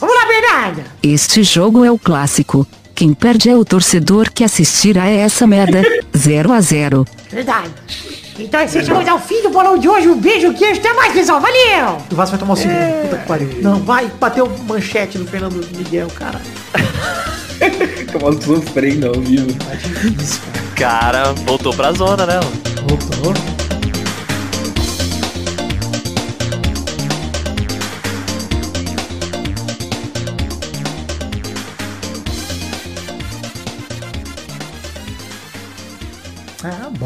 Vamos 0.00 0.16
lá, 0.16 0.26
Bernarda. 0.26 0.84
Este 1.02 1.42
jogo 1.42 1.84
é 1.84 1.90
o 1.90 1.98
clássico. 1.98 2.66
Quem 2.94 3.14
perde 3.14 3.48
é 3.50 3.56
o 3.56 3.64
torcedor 3.64 4.30
que 4.32 4.44
assistirá 4.44 5.04
a 5.04 5.10
essa 5.10 5.46
merda. 5.46 5.82
0 6.16 6.52
a 6.52 6.60
0. 6.60 7.06
Verdade. 7.30 7.70
Então 8.38 8.60
assim 8.60 8.80
chegamos 8.80 9.06
ao 9.08 9.18
fim 9.20 9.42
do 9.42 9.50
bolão 9.50 9.76
de 9.78 9.88
hoje. 9.88 10.08
Um 10.08 10.18
beijo, 10.18 10.52
queijo. 10.54 10.80
Até 10.80 10.92
mais, 10.94 11.12
pessoal. 11.12 11.40
Valeu. 11.40 11.98
O 12.10 12.14
Vasco 12.14 12.30
vai 12.36 12.40
tomar 12.40 12.54
o 12.54 12.56
segundo. 12.56 13.02
Puta 13.02 13.16
que 13.18 13.26
pariu. 13.26 13.48
Não, 13.60 13.78
vai. 13.80 14.06
Bateu 14.18 14.50
manchete 14.66 15.18
no 15.18 15.26
Fernando 15.26 15.54
Miguel, 15.76 16.08
cara. 16.14 16.40
Um 18.22 18.40
sofrer 18.40 18.96
não, 18.96 19.12
viu? 19.12 19.46
Cara, 20.76 21.32
voltou 21.32 21.72
pra 21.74 21.92
zona, 21.92 22.26
né? 22.26 22.40
Voltou. 22.88 23.61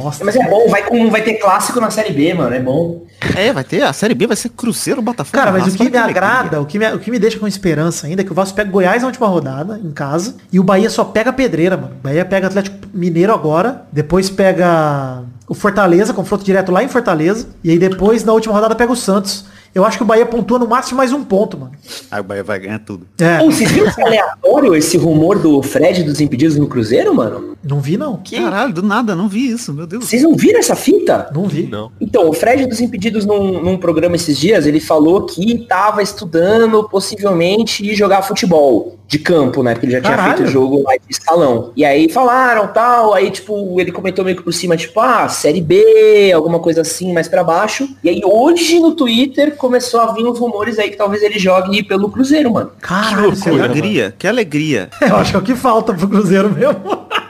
Bosta. 0.07 0.25
Mas 0.25 0.37
é 0.37 0.49
bom, 0.49 0.69
vai, 0.69 0.85
com, 0.85 1.11
vai 1.11 1.23
ter 1.23 1.35
clássico 1.35 1.81
na 1.81 1.91
Série 1.91 2.13
B, 2.13 2.33
mano. 2.33 2.55
É 2.55 2.61
bom. 2.61 3.05
É, 3.37 3.53
vai 3.53 3.65
ter. 3.65 3.83
A 3.83 3.93
Série 3.93 4.15
B 4.15 4.27
vai 4.27 4.37
ser 4.37 4.51
Cruzeiro, 4.51 5.03
Botafogo. 5.03 5.37
Cara, 5.37 5.51
mas 5.51 5.75
o 5.75 5.77
que 5.77 5.91
me 5.91 5.97
agrada, 5.97 6.61
o 6.61 6.67
que 6.67 6.79
me, 6.79 6.93
o 6.93 6.99
que 6.99 7.11
me 7.11 7.19
deixa 7.19 7.39
com 7.39 7.47
esperança 7.47 8.07
ainda 8.07 8.23
é 8.23 8.25
que 8.25 8.31
o 8.31 8.35
Vasco 8.35 8.55
pega 8.55 8.71
Goiás 8.71 9.03
na 9.03 9.09
última 9.09 9.27
rodada, 9.27 9.81
em 9.83 9.91
casa, 9.91 10.37
e 10.53 10.61
o 10.61 10.63
Bahia 10.63 10.89
só 10.89 11.05
pega 11.05 11.33
pedreira, 11.33 11.77
mano. 11.77 11.95
O 11.99 12.03
Bahia 12.03 12.25
pega 12.25 12.47
Atlético 12.47 12.77
Mineiro 12.95 13.33
agora, 13.33 13.83
depois 13.91 14.31
pega 14.31 15.25
o 15.49 15.55
Fortaleza, 15.55 16.15
confronto 16.15 16.45
direto 16.45 16.71
lá 16.71 16.85
em 16.85 16.89
Fortaleza, 16.89 17.49
e 17.65 17.71
aí 17.71 17.79
depois, 17.79 18.23
na 18.23 18.33
última 18.33 18.55
rodada, 18.55 18.75
pega 18.75 18.93
o 18.93 18.97
Santos. 18.97 19.45
Eu 19.75 19.85
acho 19.85 19.99
que 19.99 20.03
o 20.05 20.07
Bahia 20.07 20.25
pontua 20.25 20.59
no 20.59 20.67
máximo 20.67 20.97
mais 20.97 21.13
um 21.13 21.23
ponto, 21.23 21.59
mano. 21.59 21.73
Aí 22.11 22.21
o 22.21 22.25
Bahia 22.25 22.43
vai 22.43 22.59
ganhar 22.59 22.79
tudo. 22.79 23.07
É, 23.21 23.39
Pô, 23.39 23.51
vocês 23.51 23.71
viram 23.71 23.89
esse 23.89 24.01
aleatório, 24.01 24.75
esse 24.75 24.97
rumor 24.97 25.39
do 25.39 25.63
Fred 25.63 26.03
dos 26.03 26.19
impedidos 26.19 26.57
no 26.57 26.67
Cruzeiro, 26.67 27.15
mano? 27.15 27.56
Não 27.69 27.81
vi 27.81 27.97
não. 27.97 28.23
Caralho, 28.31 28.73
do 28.73 28.83
nada, 28.83 29.15
não 29.15 29.29
vi 29.29 29.51
isso, 29.51 29.73
meu 29.73 29.87
Deus. 29.87 30.05
Vocês 30.07 30.23
não 30.23 30.35
viram 30.35 30.59
essa 30.59 30.75
fita? 30.77 31.31
Não 31.35 31.47
vi. 31.47 31.67
Não. 31.67 31.91
Então, 32.01 32.29
o 32.29 32.33
Fred 32.33 32.67
dos 32.67 32.81
Impedidos 32.81 33.25
num, 33.25 33.63
num 33.63 33.77
programa 33.77 34.17
esses 34.17 34.39
dias, 34.39 34.67
ele 34.67 34.81
falou 34.81 35.23
que 35.27 35.67
tava 35.67 36.03
estudando 36.03 36.89
possivelmente 36.89 37.95
jogar 37.95 38.23
futebol 38.23 38.97
de 39.09 39.19
campo, 39.21 39.63
né? 39.63 39.73
Porque 39.73 39.87
ele 39.87 39.93
já 39.93 40.01
tinha 40.01 40.17
Caralho. 40.17 40.37
feito 40.39 40.51
jogo 40.51 40.83
lá 40.83 40.93
de 40.97 41.17
salão. 41.17 41.71
E 41.77 41.85
aí 41.85 42.09
falaram 42.11 42.67
tal, 42.69 43.15
aí 43.15 43.31
tipo, 43.31 43.81
ele 43.81 43.93
comentou 43.93 44.25
meio 44.25 44.37
que 44.37 44.43
por 44.43 44.53
cima, 44.53 44.77
tipo, 44.77 44.99
ah, 45.01 45.29
série 45.29 45.61
B, 45.61 46.33
alguma 46.35 46.59
coisa 46.59 46.81
assim, 46.81 47.13
mais 47.13 47.29
pra 47.29 47.45
baixo. 47.45 47.89
E 48.03 48.09
aí 48.09 48.21
hoje 48.25 48.81
no 48.81 48.95
Twitter 48.95 49.57
começou 49.57 50.01
a 50.01 50.13
vir 50.13 50.25
uns 50.27 50.39
rumores 50.39 50.79
aí 50.79 50.91
que 50.91 50.97
talvez 50.97 51.23
ele 51.23 51.39
jogue 51.39 51.83
pelo 51.85 52.11
Cruzeiro, 52.11 52.53
mano. 52.53 52.73
Caralho, 52.81 53.31
Que 53.31 53.37
será? 53.37 53.65
alegria, 53.65 54.15
que 54.19 54.27
alegria. 54.27 54.91
Eu 55.01 55.17
acho 55.17 55.31
que 55.31 55.37
é 55.37 55.41
o 55.41 55.43
que 55.43 55.55
falta 55.55 55.95
pro 55.95 56.09
Cruzeiro 56.09 56.51
mesmo. 56.53 56.77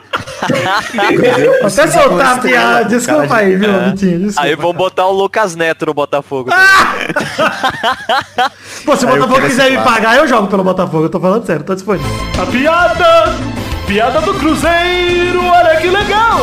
Até 1.65 1.87
soltar 1.89 2.39
a 2.39 2.41
piada. 2.41 2.85
Desculpa 2.85 3.37
aí, 3.37 3.57
viu, 3.57 3.73
Vitinho? 3.91 4.19
Desculpa. 4.27 4.43
Aí 4.43 4.55
vão 4.55 4.73
botar 4.73 5.07
o 5.07 5.13
Lucas 5.13 5.55
Neto 5.57 5.87
no 5.87 5.95
Botafogo. 5.95 6.51
Pô, 8.85 8.97
se 8.97 9.05
o 9.05 9.09
Aí 9.09 9.19
Botafogo 9.19 9.47
quiser 9.47 9.71
me 9.71 9.79
pagar, 9.79 10.17
eu 10.17 10.27
jogo 10.29 10.49
pelo 10.49 10.65
Botafogo. 10.65 11.05
Eu 11.05 11.11
tô 11.11 11.21
falando 11.21 11.47
sério, 11.47 11.65
tô 11.65 11.75
disponível. 11.75 12.11
A 12.41 12.47
piada! 12.47 13.35
Piada 13.87 14.21
do 14.21 14.35
Cruzeiro, 14.35 15.45
olha 15.45 15.77
que 15.77 15.87
legal! 15.87 16.41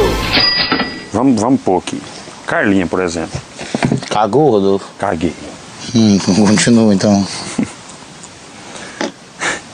Vamos, 1.11 1.41
vamos 1.41 1.61
pôr 1.61 1.79
aqui. 1.79 2.01
Carlinha, 2.47 2.87
por 2.87 3.01
exemplo. 3.01 3.39
Cagou, 4.09 4.51
Rodolfo? 4.51 4.85
Caguei. 4.97 5.33
Hum, 5.95 6.17
continua 6.47 6.93
então. 6.93 7.25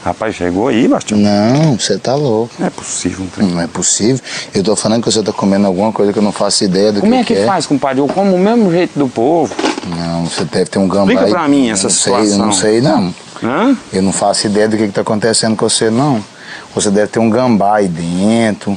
Rapaz, 0.10 0.34
chegou 0.36 0.68
aí, 0.70 0.88
Bastião? 0.88 1.20
Não, 1.20 1.78
você 1.78 1.96
tá 2.00 2.16
louco. 2.16 2.52
Não 2.58 2.66
é 2.66 2.70
possível, 2.72 3.26
um 3.26 3.28
trem. 3.28 3.48
Não 3.48 3.62
é 3.62 3.68
possível. 3.68 4.20
Eu 4.56 4.64
tô 4.64 4.76
falando 4.76 5.04
que 5.04 5.12
você 5.12 5.22
tá 5.22 5.32
comendo 5.32 5.68
alguma 5.68 5.92
coisa 5.94 6.12
que 6.12 6.18
eu 6.18 6.24
não 6.24 6.32
faço 6.32 6.64
ideia 6.64 6.92
do 6.92 7.00
Como 7.02 7.14
que 7.14 7.20
é 7.20 7.24
que 7.24 7.34
é. 7.36 7.46
faz, 7.46 7.68
compadre? 7.68 8.02
Eu 8.02 8.08
como 8.08 8.36
o 8.36 8.40
mesmo 8.40 8.72
jeito 8.72 8.98
do 8.98 9.08
povo. 9.08 9.54
Não, 9.86 10.26
você 10.26 10.44
deve 10.46 10.66
ter 10.66 10.80
um 10.80 10.88
gambá. 10.88 11.04
Explica 11.14 11.26
aí. 11.26 11.32
pra 11.32 11.48
mim 11.48 11.68
Eu 11.68 11.74
essa 11.74 11.84
não 11.84 11.90
sei, 11.92 12.14
Eu 12.14 12.24
situação. 12.24 12.46
não 12.48 12.52
sei, 12.52 12.82
não. 12.82 13.14
Hã? 13.44 13.78
Eu 13.94 14.02
não 14.02 14.12
faço 14.12 14.48
ideia 14.48 14.68
do 14.68 14.78
que, 14.78 14.88
que 14.88 14.94
tá 14.94 15.02
acontecendo 15.02 15.56
com 15.56 15.70
você, 15.70 15.92
não. 15.92 16.26
Você 16.74 16.90
deve 16.90 17.06
ter 17.10 17.20
um 17.20 17.30
gambá 17.30 17.76
aí 17.76 17.88
dentro. 17.88 18.76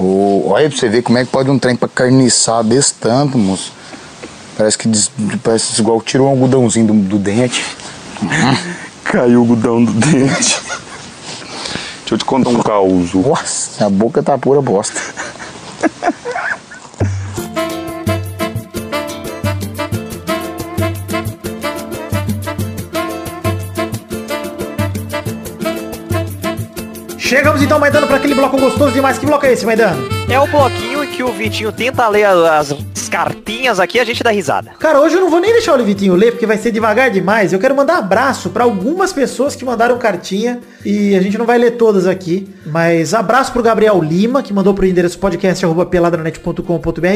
Ou, 0.00 0.48
olha 0.48 0.68
pra 0.68 0.76
você 0.76 0.88
ver 0.88 1.02
como 1.02 1.16
é 1.16 1.24
que 1.24 1.30
pode 1.30 1.48
um 1.48 1.60
trem 1.60 1.76
pra 1.76 1.88
carniçar 1.88 2.64
desse 2.64 2.94
tanto, 2.94 3.38
moço. 3.38 3.72
Parece 4.58 4.76
que 4.76 4.88
des- 4.88 5.12
parece 5.44 5.80
igual 5.80 6.00
tirou 6.02 6.26
um 6.26 6.30
algodãozinho 6.30 6.88
do, 6.88 6.94
do 6.94 7.18
dente. 7.18 7.64
Caiu 9.04 9.38
o 9.38 9.42
algodão 9.42 9.84
do 9.84 9.92
dente. 9.92 10.60
Deixa 12.00 12.14
eu 12.14 12.18
te 12.18 12.24
contar 12.24 12.50
um 12.50 12.62
caos. 12.62 13.14
Nossa, 13.14 13.86
a 13.86 13.90
boca 13.90 14.22
tá 14.22 14.36
pura 14.36 14.60
bosta. 14.60 15.00
Chegamos 27.30 27.62
então, 27.62 27.78
Maidano, 27.78 28.08
pra 28.08 28.16
aquele 28.16 28.34
bloco 28.34 28.58
gostoso 28.58 28.90
demais. 28.90 29.16
Que 29.16 29.24
bloco 29.24 29.46
é 29.46 29.52
esse, 29.52 29.64
Maidano? 29.64 30.02
É 30.28 30.40
o 30.40 30.48
bloquinho 30.48 31.06
que 31.06 31.22
o 31.22 31.32
Vitinho 31.32 31.70
tenta 31.70 32.08
ler 32.08 32.24
as 32.26 32.74
cartinhas 33.08 33.80
aqui 33.80 33.98
e 33.98 34.00
a 34.00 34.04
gente 34.04 34.22
dá 34.22 34.30
risada. 34.30 34.70
Cara, 34.78 35.00
hoje 35.00 35.16
eu 35.16 35.20
não 35.20 35.28
vou 35.28 35.40
nem 35.40 35.52
deixar 35.52 35.74
o 35.74 35.76
Livitinho 35.76 36.14
ler, 36.14 36.30
porque 36.30 36.46
vai 36.46 36.56
ser 36.56 36.70
devagar 36.70 37.10
demais. 37.10 37.52
Eu 37.52 37.58
quero 37.58 37.74
mandar 37.74 37.98
abraço 37.98 38.50
pra 38.50 38.62
algumas 38.64 39.12
pessoas 39.12 39.56
que 39.56 39.64
mandaram 39.64 39.98
cartinha 39.98 40.60
e 40.84 41.14
a 41.16 41.20
gente 41.20 41.36
não 41.36 41.44
vai 41.44 41.58
ler 41.58 41.72
todas 41.72 42.06
aqui. 42.06 42.48
Mas 42.64 43.12
abraço 43.12 43.52
pro 43.52 43.62
Gabriel 43.62 44.00
Lima, 44.00 44.42
que 44.42 44.52
mandou 44.52 44.72
pro 44.72 44.86
endereço 44.86 45.18
podcast.peladranet.com.br 45.18 47.06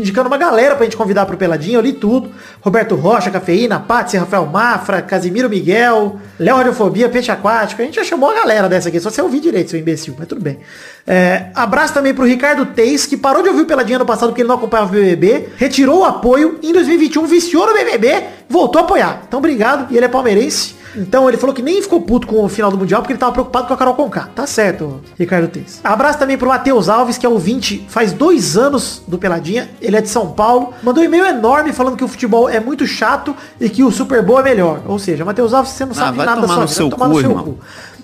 indicando 0.00 0.28
uma 0.28 0.36
galera 0.36 0.74
pra 0.74 0.84
gente 0.84 0.96
convidar 0.96 1.24
pro 1.26 1.36
Peladinho. 1.36 1.78
Eu 1.78 1.82
li 1.82 1.92
tudo. 1.92 2.30
Roberto 2.60 2.96
Rocha, 2.96 3.30
Cafeína, 3.30 3.78
Patsy, 3.78 4.16
Rafael 4.16 4.46
Mafra, 4.46 5.00
Casimiro 5.02 5.48
Miguel, 5.48 6.16
Léo 6.38 6.56
Radiofobia, 6.56 7.08
Peixe 7.08 7.30
Aquático. 7.30 7.80
A 7.80 7.84
gente 7.84 7.94
já 7.94 8.02
chamou 8.02 8.30
a 8.30 8.34
galera 8.34 8.68
dessa 8.68 8.88
aqui, 8.88 8.98
só 8.98 9.10
você 9.16 9.22
ouvir 9.22 9.40
direito, 9.40 9.70
seu 9.70 9.80
imbecil, 9.80 10.14
mas 10.18 10.28
tudo 10.28 10.40
bem. 10.40 10.58
É, 11.06 11.46
abraço 11.54 11.94
também 11.94 12.14
pro 12.14 12.24
Ricardo 12.24 12.66
Teis, 12.66 13.06
que 13.06 13.16
parou 13.16 13.42
de 13.42 13.48
ouvir 13.48 13.62
o 13.62 13.66
Peladinha 13.66 13.98
no 13.98 14.06
passado 14.06 14.28
porque 14.28 14.42
ele 14.42 14.48
não 14.48 14.56
acompanhava 14.56 14.90
o 14.90 14.92
BBB, 14.92 15.48
retirou 15.56 16.00
o 16.00 16.04
apoio, 16.04 16.58
em 16.62 16.72
2021 16.72 17.24
viciou 17.26 17.66
no 17.66 17.72
BBB, 17.74 18.24
voltou 18.48 18.80
a 18.80 18.84
apoiar. 18.84 19.22
Então 19.26 19.38
obrigado, 19.38 19.92
e 19.92 19.96
ele 19.96 20.04
é 20.04 20.08
palmeirense. 20.08 20.76
Então 20.98 21.28
ele 21.28 21.36
falou 21.36 21.54
que 21.54 21.60
nem 21.60 21.82
ficou 21.82 22.00
puto 22.00 22.26
com 22.26 22.42
o 22.42 22.48
final 22.48 22.70
do 22.70 22.78
Mundial 22.78 23.02
porque 23.02 23.12
ele 23.12 23.18
tava 23.20 23.32
preocupado 23.32 23.66
com 23.66 23.74
a 23.74 23.76
Carol 23.76 23.92
Conká. 23.94 24.30
Tá 24.34 24.46
certo, 24.46 25.02
Ricardo 25.18 25.46
Teis. 25.46 25.78
Abraço 25.84 26.18
também 26.18 26.38
pro 26.38 26.48
Matheus 26.48 26.88
Alves, 26.88 27.18
que 27.18 27.26
é 27.26 27.28
ouvinte 27.28 27.84
faz 27.88 28.14
dois 28.14 28.56
anos 28.56 29.02
do 29.06 29.18
Peladinha. 29.18 29.68
Ele 29.82 29.94
é 29.94 30.00
de 30.00 30.08
São 30.08 30.28
Paulo. 30.32 30.72
Mandou 30.82 31.02
um 31.02 31.06
e-mail 31.06 31.26
enorme 31.26 31.72
falando 31.74 31.96
que 31.98 32.04
o 32.04 32.08
futebol 32.08 32.48
é 32.48 32.60
muito 32.60 32.86
chato 32.86 33.36
e 33.60 33.68
que 33.68 33.84
o 33.84 33.90
Super 33.90 34.22
Bowl 34.22 34.40
é 34.40 34.42
melhor. 34.42 34.80
Ou 34.86 34.98
seja, 34.98 35.22
Matheus 35.22 35.52
Alves, 35.52 35.72
você 35.72 35.84
não 35.84 35.92
Ah, 35.92 35.96
sabe 35.96 36.16
nada 36.16 36.40
da 36.40 36.46
tomar 36.46 36.54
sua 36.54 36.62
no 36.62 36.66
vida, 36.66 36.74
seu 36.74 36.88
vai 36.88 36.98
tomar 36.98 37.08
cu, 37.08 37.14
no 37.14 37.20
seu 37.20 37.44
cu. 37.44 37.58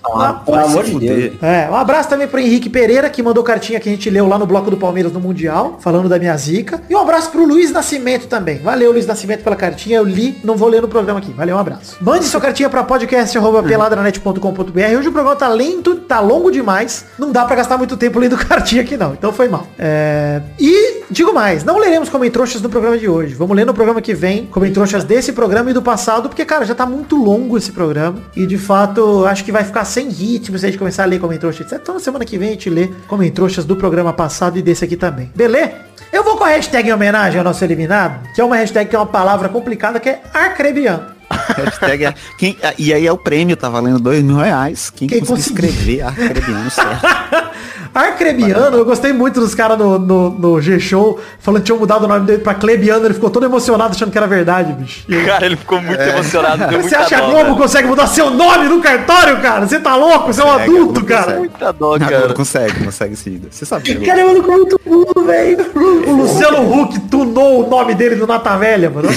Ah, 0.04 0.40
pelo 0.44 0.58
amor 0.58 0.84
de 0.84 0.98
Deus. 0.98 1.32
É, 1.42 1.68
um 1.70 1.76
abraço 1.76 2.08
também 2.08 2.26
pro 2.26 2.38
Henrique 2.38 2.68
Pereira, 2.68 3.08
que 3.08 3.22
mandou 3.22 3.44
cartinha 3.44 3.78
que 3.78 3.88
a 3.88 3.92
gente 3.92 4.08
leu 4.10 4.26
lá 4.26 4.38
no 4.38 4.46
bloco 4.46 4.70
do 4.70 4.76
Palmeiras 4.76 5.12
no 5.12 5.20
Mundial, 5.20 5.78
falando 5.80 6.08
da 6.08 6.18
minha 6.18 6.36
zica. 6.36 6.82
E 6.88 6.94
um 6.94 6.98
abraço 6.98 7.30
pro 7.30 7.44
Luiz 7.44 7.70
Nascimento 7.70 8.26
também. 8.26 8.58
Valeu, 8.58 8.92
Luiz 8.92 9.06
Nascimento, 9.06 9.44
pela 9.44 9.56
cartinha. 9.56 9.98
Eu 9.98 10.04
li, 10.04 10.38
não 10.42 10.56
vou 10.56 10.68
ler 10.68 10.82
no 10.82 10.88
programa 10.88 11.20
aqui. 11.20 11.32
Valeu, 11.32 11.56
um 11.56 11.58
abraço. 11.58 11.96
Mande 12.00 12.24
sua 12.24 12.40
cartinha 12.40 12.68
pra 12.68 12.82
podcast.peladranet.com.br. 12.84 14.98
Hoje 14.98 15.08
o 15.08 15.12
programa 15.12 15.36
tá 15.36 15.48
lento, 15.48 15.96
tá 15.96 16.20
longo 16.20 16.50
demais. 16.50 17.06
Não 17.18 17.30
dá 17.30 17.44
pra 17.44 17.56
gastar 17.56 17.78
muito 17.78 17.96
tempo 17.96 18.18
lendo 18.18 18.36
cartinha 18.38 18.82
aqui, 18.82 18.96
não. 18.96 19.12
Então 19.12 19.32
foi 19.32 19.48
mal. 19.48 19.66
É... 19.78 20.40
E 20.58 21.02
digo 21.10 21.32
mais, 21.32 21.64
não 21.64 21.78
leremos 21.78 22.08
comentroxas 22.08 22.60
no 22.60 22.68
programa 22.68 22.98
de 22.98 23.08
hoje. 23.08 23.34
Vamos 23.34 23.56
ler 23.56 23.64
no 23.64 23.74
programa 23.74 24.00
que 24.00 24.14
vem, 24.14 24.46
comentroxas 24.46 25.04
desse 25.04 25.32
programa 25.32 25.70
e 25.70 25.72
do 25.72 25.82
passado, 25.82 26.28
porque, 26.28 26.44
cara, 26.44 26.64
já 26.64 26.74
tá 26.74 26.86
muito 26.86 27.16
longo 27.16 27.56
esse 27.56 27.72
programa. 27.72 28.18
E 28.34 28.46
de 28.46 28.58
fato, 28.58 29.24
acho 29.26 29.44
que 29.44 29.52
vai 29.52 29.64
ficar 29.64 29.84
sem 29.92 30.08
ritmo 30.08 30.58
se 30.58 30.66
a 30.66 30.68
gente 30.68 30.78
começar 30.78 31.02
a 31.04 31.06
ler 31.06 31.18
comentroxas, 31.20 31.60
etc. 31.66 31.78
Então 31.82 31.94
na 31.94 32.00
semana 32.00 32.24
que 32.24 32.36
vem 32.38 32.48
a 32.48 32.52
gente 32.52 32.68
lê 32.70 32.88
comentroxas 33.06 33.64
do 33.64 33.76
programa 33.76 34.12
passado 34.12 34.58
e 34.58 34.62
desse 34.62 34.84
aqui 34.84 34.96
também. 34.96 35.30
Beleza? 35.34 35.72
Eu 36.12 36.22
vou 36.24 36.36
com 36.36 36.44
a 36.44 36.48
hashtag 36.48 36.88
em 36.88 36.92
homenagem 36.92 37.38
ao 37.38 37.44
nosso 37.44 37.64
eliminado, 37.64 38.28
que 38.34 38.40
é 38.40 38.44
uma 38.44 38.56
hashtag 38.56 38.90
que 38.90 38.94
é 38.96 38.98
uma 38.98 39.06
palavra 39.06 39.48
complicada, 39.48 39.98
que 40.00 40.08
é 40.10 40.20
arcrebiano. 40.34 41.04
Hashtag 41.32 42.04
é- 42.04 42.14
quem- 42.36 42.58
e 42.78 42.92
aí 42.92 43.06
é 43.06 43.12
o 43.12 43.16
prêmio, 43.16 43.56
tá 43.56 43.66
valendo 43.70 43.98
dois 43.98 44.22
mil 44.22 44.36
reais. 44.36 44.90
Quem, 44.90 45.08
Quem 45.08 45.20
conseguir. 45.24 45.40
escrever 45.66 46.02
arcrebiano 46.02 46.70
certo. 46.70 47.06
Arcrebiano, 47.94 48.76
eu 48.78 48.84
gostei 48.84 49.12
muito 49.12 49.38
dos 49.38 49.54
caras 49.54 49.78
no, 49.78 49.98
no, 49.98 50.30
no 50.30 50.60
G-Show 50.60 51.20
falando 51.38 51.60
que 51.60 51.66
tinham 51.66 51.78
mudado 51.78 52.04
o 52.04 52.08
nome 52.08 52.24
dele 52.26 52.38
pra 52.38 52.54
Clebiano, 52.54 53.04
ele 53.06 53.14
ficou 53.14 53.28
todo 53.28 53.44
emocionado 53.44 53.94
achando 53.94 54.10
que 54.10 54.16
era 54.16 54.26
verdade, 54.26 54.72
bicho. 54.72 55.04
Cara, 55.26 55.44
ele 55.44 55.56
ficou 55.56 55.80
muito 55.82 56.00
É. 56.00 56.10
emocionado. 56.10 56.58
Deu 56.68 56.68
Você 56.68 56.80
muita 56.80 56.98
acha 57.00 57.08
que 57.08 57.14
a 57.14 57.20
Globo 57.20 57.56
consegue 57.56 57.88
mudar 57.88 58.06
seu 58.06 58.30
nome 58.30 58.68
no 58.68 58.80
cartório, 58.80 59.40
cara? 59.42 59.66
Você 59.66 59.78
tá 59.78 59.94
louco? 59.94 60.32
Você 60.32 60.40
é 60.40 60.44
um 60.44 60.50
adulto, 60.52 60.84
Globo 61.00 61.04
cara. 61.04 61.22
consegue. 61.24 61.38
Muita 61.40 61.72
dó, 61.72 61.98
cara. 61.98 62.18
Globo 62.18 62.34
consegue, 62.34 62.84
consegue 62.84 63.16
sim. 63.16 63.42
Você 63.50 63.66
sabe. 63.66 63.82
que 63.94 64.10
a 64.10 64.14
Cara, 64.14 64.20
eu 64.26 64.42
muito 64.42 64.80
burro, 64.86 65.26
velho. 65.26 65.66
O 66.06 66.12
Luciano 66.16 66.72
Huck 66.82 66.98
tunou 67.10 67.66
o 67.66 67.70
nome 67.70 67.94
dele 67.94 68.16
do 68.16 68.26
Nata 68.26 68.56
Velha, 68.56 68.88
mano. 68.90 69.08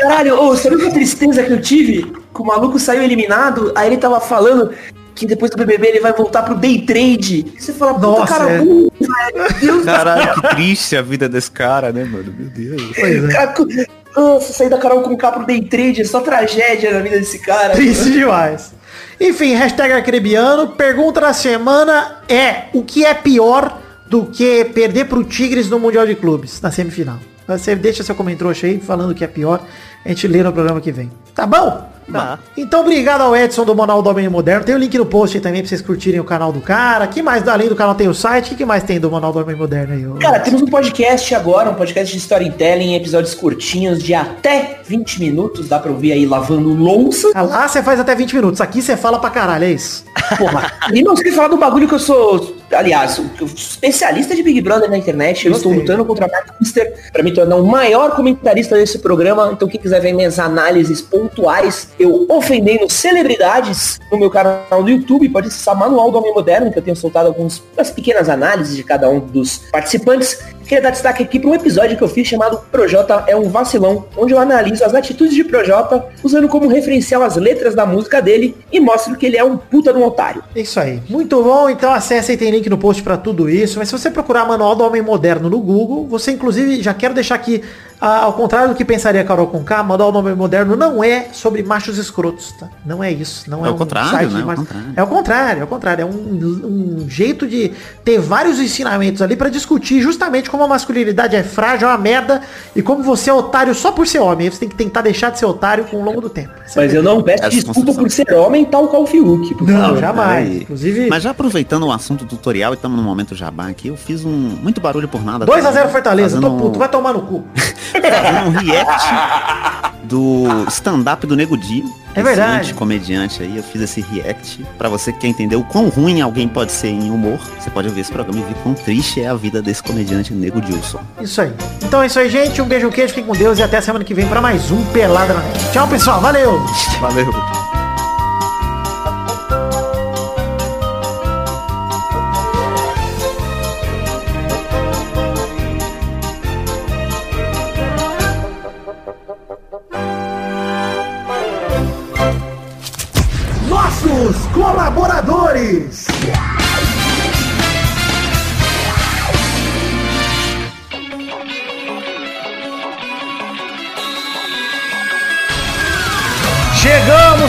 Caralho, 0.00 0.40
ô, 0.40 0.56
sabe 0.56 0.76
que 0.76 0.90
tristeza 0.90 1.42
que 1.42 1.52
eu 1.52 1.60
tive? 1.60 2.02
Que 2.34 2.42
o 2.42 2.44
maluco 2.44 2.78
saiu 2.78 3.02
eliminado, 3.02 3.72
aí 3.74 3.88
ele 3.88 3.96
tava 3.96 4.20
falando 4.20 4.70
que 5.18 5.26
depois 5.26 5.50
do 5.50 5.56
BBB 5.56 5.88
ele 5.88 6.00
vai 6.00 6.12
voltar 6.12 6.42
pro 6.42 6.54
day 6.54 6.82
trade. 6.82 7.52
Você 7.58 7.72
fala, 7.72 7.94
puta 7.94 8.06
Nossa, 8.06 8.34
cara, 8.34 8.50
é. 8.52 9.60
Deus 9.60 9.84
Caralho, 9.84 10.34
que 10.34 10.48
triste 10.54 10.96
a 10.96 11.02
vida 11.02 11.28
desse 11.28 11.50
cara, 11.50 11.92
né, 11.92 12.04
mano? 12.04 12.32
Meu 12.36 12.48
Deus. 12.48 12.82
Pois 12.94 13.24
é. 13.24 13.86
Nossa, 14.16 14.52
sair 14.52 14.70
da 14.70 14.78
Carol 14.78 15.02
com 15.02 15.16
K 15.16 15.32
pro 15.32 15.46
day 15.46 15.62
trade 15.62 16.00
é 16.00 16.04
só 16.04 16.20
tragédia 16.20 16.92
na 16.92 17.00
vida 17.00 17.18
desse 17.18 17.38
cara. 17.40 17.74
Triste 17.74 18.12
demais. 18.12 18.72
Enfim, 19.20 19.54
hashtag 19.54 19.92
arcrebiano. 19.92 20.68
Pergunta 20.68 21.20
da 21.20 21.32
semana 21.32 22.22
é, 22.28 22.64
o 22.72 22.82
que 22.82 23.04
é 23.04 23.14
pior 23.14 23.80
do 24.06 24.26
que 24.26 24.64
perder 24.66 25.06
pro 25.06 25.24
Tigres 25.24 25.68
no 25.68 25.78
Mundial 25.78 26.06
de 26.06 26.14
Clubes, 26.14 26.60
na 26.60 26.70
semifinal? 26.70 27.18
Você 27.46 27.74
deixa 27.74 28.02
seu 28.02 28.14
comentário 28.14 28.54
aí 28.62 28.78
falando 28.78 29.14
que 29.14 29.24
é 29.24 29.26
pior. 29.26 29.60
A 30.04 30.08
gente 30.08 30.28
lê 30.28 30.42
no 30.42 30.52
programa 30.52 30.80
que 30.80 30.92
vem. 30.92 31.10
Tá 31.34 31.46
bom? 31.46 31.97
Tá. 32.12 32.38
Então, 32.56 32.80
obrigado 32.80 33.20
ao 33.20 33.36
Edson 33.36 33.64
do 33.64 33.74
Manual 33.74 34.02
do 34.02 34.08
Homem 34.10 34.28
Moderno. 34.28 34.64
Tem 34.64 34.74
o 34.74 34.78
link 34.78 34.96
no 34.96 35.06
post 35.06 35.36
aí 35.36 35.42
também 35.42 35.60
pra 35.60 35.68
vocês 35.68 35.82
curtirem 35.82 36.20
o 36.20 36.24
canal 36.24 36.50
do 36.52 36.60
cara. 36.60 37.06
que 37.06 37.22
mais, 37.22 37.46
além 37.46 37.68
do 37.68 37.76
canal, 37.76 37.94
tem 37.94 38.08
o 38.08 38.14
site? 38.14 38.54
O 38.54 38.56
que, 38.56 38.64
mais 38.64 38.82
tem 38.82 38.98
do 38.98 39.10
Manual 39.10 39.32
do 39.32 39.40
Homem 39.40 39.56
Moderno 39.56 39.94
aí? 39.94 40.20
Cara, 40.20 40.40
temos 40.40 40.62
um 40.62 40.66
podcast 40.66 41.34
agora, 41.34 41.70
um 41.70 41.74
podcast 41.74 42.12
de 42.12 42.18
storytelling, 42.18 42.94
episódios 42.94 43.34
curtinhos 43.34 44.02
de 44.02 44.14
até 44.14 44.80
20 44.84 45.20
minutos. 45.20 45.68
Dá 45.68 45.78
pra 45.78 45.90
ouvir 45.90 46.12
aí 46.12 46.26
lavando 46.26 46.72
louça. 46.72 47.30
Ah, 47.34 47.42
Lá 47.42 47.68
você 47.68 47.82
faz 47.82 48.00
até 48.00 48.14
20 48.14 48.34
minutos. 48.36 48.60
Aqui 48.60 48.80
você 48.82 48.96
fala 48.96 49.18
pra 49.18 49.30
caralho, 49.30 49.64
é 49.64 49.70
isso? 49.72 50.04
Porra, 50.36 50.72
e 50.92 51.02
não 51.02 51.16
sei 51.16 51.32
falar 51.32 51.48
do 51.48 51.56
bagulho 51.56 51.88
que 51.88 51.94
eu 51.94 51.98
sou, 51.98 52.56
aliás, 52.72 53.18
eu 53.40 53.46
especialista 53.46 54.34
de 54.34 54.42
Big 54.42 54.60
Brother 54.60 54.90
na 54.90 54.96
internet. 54.98 55.46
Eu 55.46 55.52
estou 55.52 55.72
Gostei. 55.72 55.86
lutando 55.88 56.04
contra 56.04 56.26
a 56.26 56.28
Mark 56.28 56.48
Mister 56.60 56.94
pra 57.12 57.22
me 57.22 57.32
tornar 57.32 57.56
o 57.56 57.64
maior 57.66 58.14
comentarista 58.14 58.76
desse 58.76 58.98
programa. 58.98 59.50
Então 59.52 59.68
quem 59.68 59.80
quiser 59.80 60.00
ver 60.00 60.12
minhas 60.12 60.38
análises 60.38 61.00
pontuais, 61.00 61.88
eu 61.98 62.26
ofendendo 62.28 62.90
celebridades 62.90 64.00
no 64.10 64.18
meu 64.18 64.30
canal 64.30 64.82
no 64.82 64.88
YouTube, 64.88 65.28
pode 65.28 65.48
acessar 65.48 65.76
Manual 65.76 66.10
do 66.10 66.18
Homem 66.18 66.32
Moderno, 66.32 66.72
que 66.72 66.78
eu 66.78 66.82
tenho 66.82 66.96
soltado 66.96 67.28
algumas 67.28 67.62
umas 67.76 67.90
pequenas 67.90 68.28
análises 68.28 68.76
de 68.76 68.82
cada 68.82 69.08
um 69.08 69.20
dos 69.20 69.58
participantes. 69.70 70.38
Queria 70.68 70.82
dar 70.82 70.90
destaque 70.90 71.22
aqui 71.22 71.40
para 71.40 71.48
um 71.48 71.54
episódio 71.54 71.96
que 71.96 72.04
eu 72.04 72.08
fiz 72.08 72.28
chamado 72.28 72.60
Projota 72.70 73.24
é 73.26 73.34
um 73.34 73.48
vacilão, 73.48 74.04
onde 74.14 74.34
eu 74.34 74.38
analiso 74.38 74.84
as 74.84 74.94
atitudes 74.94 75.34
de 75.34 75.42
Projota, 75.42 76.06
usando 76.22 76.46
como 76.46 76.68
referencial 76.68 77.22
as 77.22 77.36
letras 77.36 77.74
da 77.74 77.86
música 77.86 78.20
dele 78.20 78.54
e 78.70 78.78
mostro 78.78 79.16
que 79.16 79.24
ele 79.24 79.38
é 79.38 79.42
um 79.42 79.56
puta 79.56 79.94
de 79.94 79.98
um 79.98 80.04
otário. 80.04 80.44
Isso 80.54 80.78
aí. 80.78 81.00
Muito 81.08 81.42
bom. 81.42 81.70
Então 81.70 81.90
acesse 81.90 82.32
aí, 82.32 82.36
tem 82.36 82.50
link 82.50 82.68
no 82.68 82.76
post 82.76 83.02
pra 83.02 83.16
tudo 83.16 83.48
isso. 83.48 83.78
Mas 83.78 83.88
se 83.88 83.92
você 83.98 84.10
procurar 84.10 84.46
Manual 84.46 84.76
do 84.76 84.84
Homem 84.84 85.00
Moderno 85.00 85.48
no 85.48 85.58
Google, 85.58 86.06
você 86.06 86.32
inclusive, 86.32 86.82
já 86.82 86.92
quero 86.92 87.14
deixar 87.14 87.36
aqui 87.36 87.62
a- 88.00 88.24
ao 88.24 88.32
contrário 88.32 88.68
do 88.70 88.74
que 88.74 88.84
pensaria 88.84 89.20
a 89.20 89.24
Carol 89.24 89.46
com 89.48 89.62
K, 89.64 89.82
mandar 89.82 90.06
o 90.06 90.12
nome 90.12 90.34
moderno 90.34 90.76
não 90.76 91.02
é 91.02 91.28
sobre 91.32 91.62
machos 91.62 91.98
escrotos, 91.98 92.52
tá? 92.52 92.68
Não 92.86 93.02
é 93.02 93.10
isso. 93.12 93.50
Não 93.50 93.64
é, 93.64 93.68
É 93.68 93.72
o 93.72 93.74
um 93.74 93.78
contrário, 93.78 94.10
site 94.10 94.28
né? 94.30 94.34
de 94.36 94.40
É 94.40 94.44
o 94.44 94.46
machos- 94.46 94.64
contrário. 94.68 94.92
É 94.96 95.02
o 95.02 95.06
contrário, 95.06 95.60
é 95.60 95.64
o 95.64 95.66
contrário. 95.66 96.02
É 96.02 96.04
um, 96.06 97.04
um 97.04 97.06
jeito 97.08 97.46
de 97.46 97.72
ter 98.04 98.18
vários 98.20 98.58
ensinamentos 98.60 99.20
ali 99.22 99.36
pra 99.36 99.48
discutir 99.48 100.00
justamente 100.00 100.48
como 100.50 100.62
a 100.64 100.68
masculinidade 100.68 101.34
é 101.36 101.42
frágil, 101.42 101.88
é 101.88 101.90
uma 101.92 101.98
merda, 101.98 102.40
e 102.74 102.82
como 102.82 103.02
você 103.02 103.30
é 103.30 103.34
otário 103.34 103.74
só 103.74 103.90
por 103.92 104.06
ser 104.06 104.18
homem. 104.20 104.46
Aí 104.46 104.52
Você 104.52 104.60
tem 104.60 104.68
que 104.68 104.76
tentar 104.76 105.00
deixar 105.02 105.30
de 105.30 105.38
ser 105.38 105.46
otário 105.46 105.84
com 105.84 105.96
o 105.98 106.04
longo 106.04 106.20
do 106.20 106.28
tempo. 106.30 106.52
Mas 106.76 106.92
eu 106.94 107.02
não 107.02 107.22
peço 107.22 107.48
desculpa 107.50 107.92
por 107.94 108.10
ser 108.10 108.32
homem 108.34 108.64
tal 108.64 108.88
qual 108.88 109.02
o 109.02 109.06
Fiuk. 109.06 109.56
Não, 109.64 109.80
favor. 109.80 110.00
jamais. 110.00 110.48
Aí. 110.48 110.62
Inclusive- 110.62 111.08
Mas 111.08 111.22
já 111.22 111.30
aproveitando 111.30 111.84
o 111.86 111.92
assunto 111.92 112.24
tutorial 112.24 112.72
e 112.72 112.76
estamos 112.76 112.96
no 112.96 113.02
momento 113.02 113.34
jabá 113.34 113.68
aqui, 113.68 113.88
eu 113.88 113.96
fiz 113.96 114.24
um 114.24 114.30
muito 114.30 114.80
barulho 114.80 115.08
por 115.08 115.24
nada. 115.24 115.44
2x0 115.46 115.88
Fortaleza, 115.88 116.40
tô 116.40 116.50
puto, 116.52 116.78
vai 116.78 116.88
tomar 116.88 117.12
no 117.12 117.22
cu. 117.22 117.44
fazendo 117.90 118.46
um 118.46 118.50
react 118.50 119.88
do 120.04 120.66
stand-up 120.68 121.26
do 121.26 121.36
Nego 121.36 121.56
Di. 121.56 121.84
É 122.14 122.22
verdade. 122.22 122.74
comediante 122.74 123.42
aí, 123.42 123.56
eu 123.56 123.62
fiz 123.62 123.80
esse 123.82 124.00
react. 124.00 124.64
Pra 124.76 124.88
você 124.88 125.12
que 125.12 125.20
quer 125.20 125.28
entender 125.28 125.54
o 125.54 125.62
quão 125.62 125.88
ruim 125.88 126.20
alguém 126.20 126.48
pode 126.48 126.72
ser 126.72 126.88
em 126.88 127.10
humor, 127.10 127.38
você 127.58 127.70
pode 127.70 127.86
ouvir 127.86 128.00
esse 128.00 128.10
programa 128.10 128.40
e 128.40 128.42
ver 128.42 128.54
quão 128.62 128.74
triste 128.74 129.20
é 129.20 129.28
a 129.28 129.34
vida 129.34 129.62
desse 129.62 129.82
comediante 129.82 130.32
Nego 130.32 130.60
Dilson. 130.60 131.00
Isso 131.20 131.40
aí. 131.40 131.52
Então 131.84 132.02
é 132.02 132.06
isso 132.06 132.18
aí, 132.18 132.28
gente. 132.28 132.60
Um 132.60 132.66
beijo, 132.66 132.88
um 132.88 132.90
queijo, 132.90 133.14
fiquem 133.14 133.24
com 133.24 133.34
Deus 133.34 133.58
e 133.58 133.62
até 133.62 133.80
semana 133.80 134.04
que 134.04 134.14
vem 134.14 134.26
pra 134.26 134.40
mais 134.40 134.70
um 134.70 134.84
Pelada 134.86 135.34
na 135.34 135.40
Net. 135.40 135.72
Tchau, 135.72 135.86
pessoal. 135.86 136.20
Valeu! 136.20 136.60
Valeu. 137.00 137.67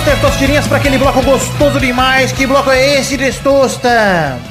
Testostirinhas, 0.04 0.68
para 0.68 0.78
aquele 0.78 0.98
bloco 0.98 1.22
gostoso 1.22 1.80
demais. 1.80 2.32
Que 2.32 2.46
bloco 2.48 2.70
é 2.70 3.00
esse, 3.00 3.18
Testosta? 3.18 3.90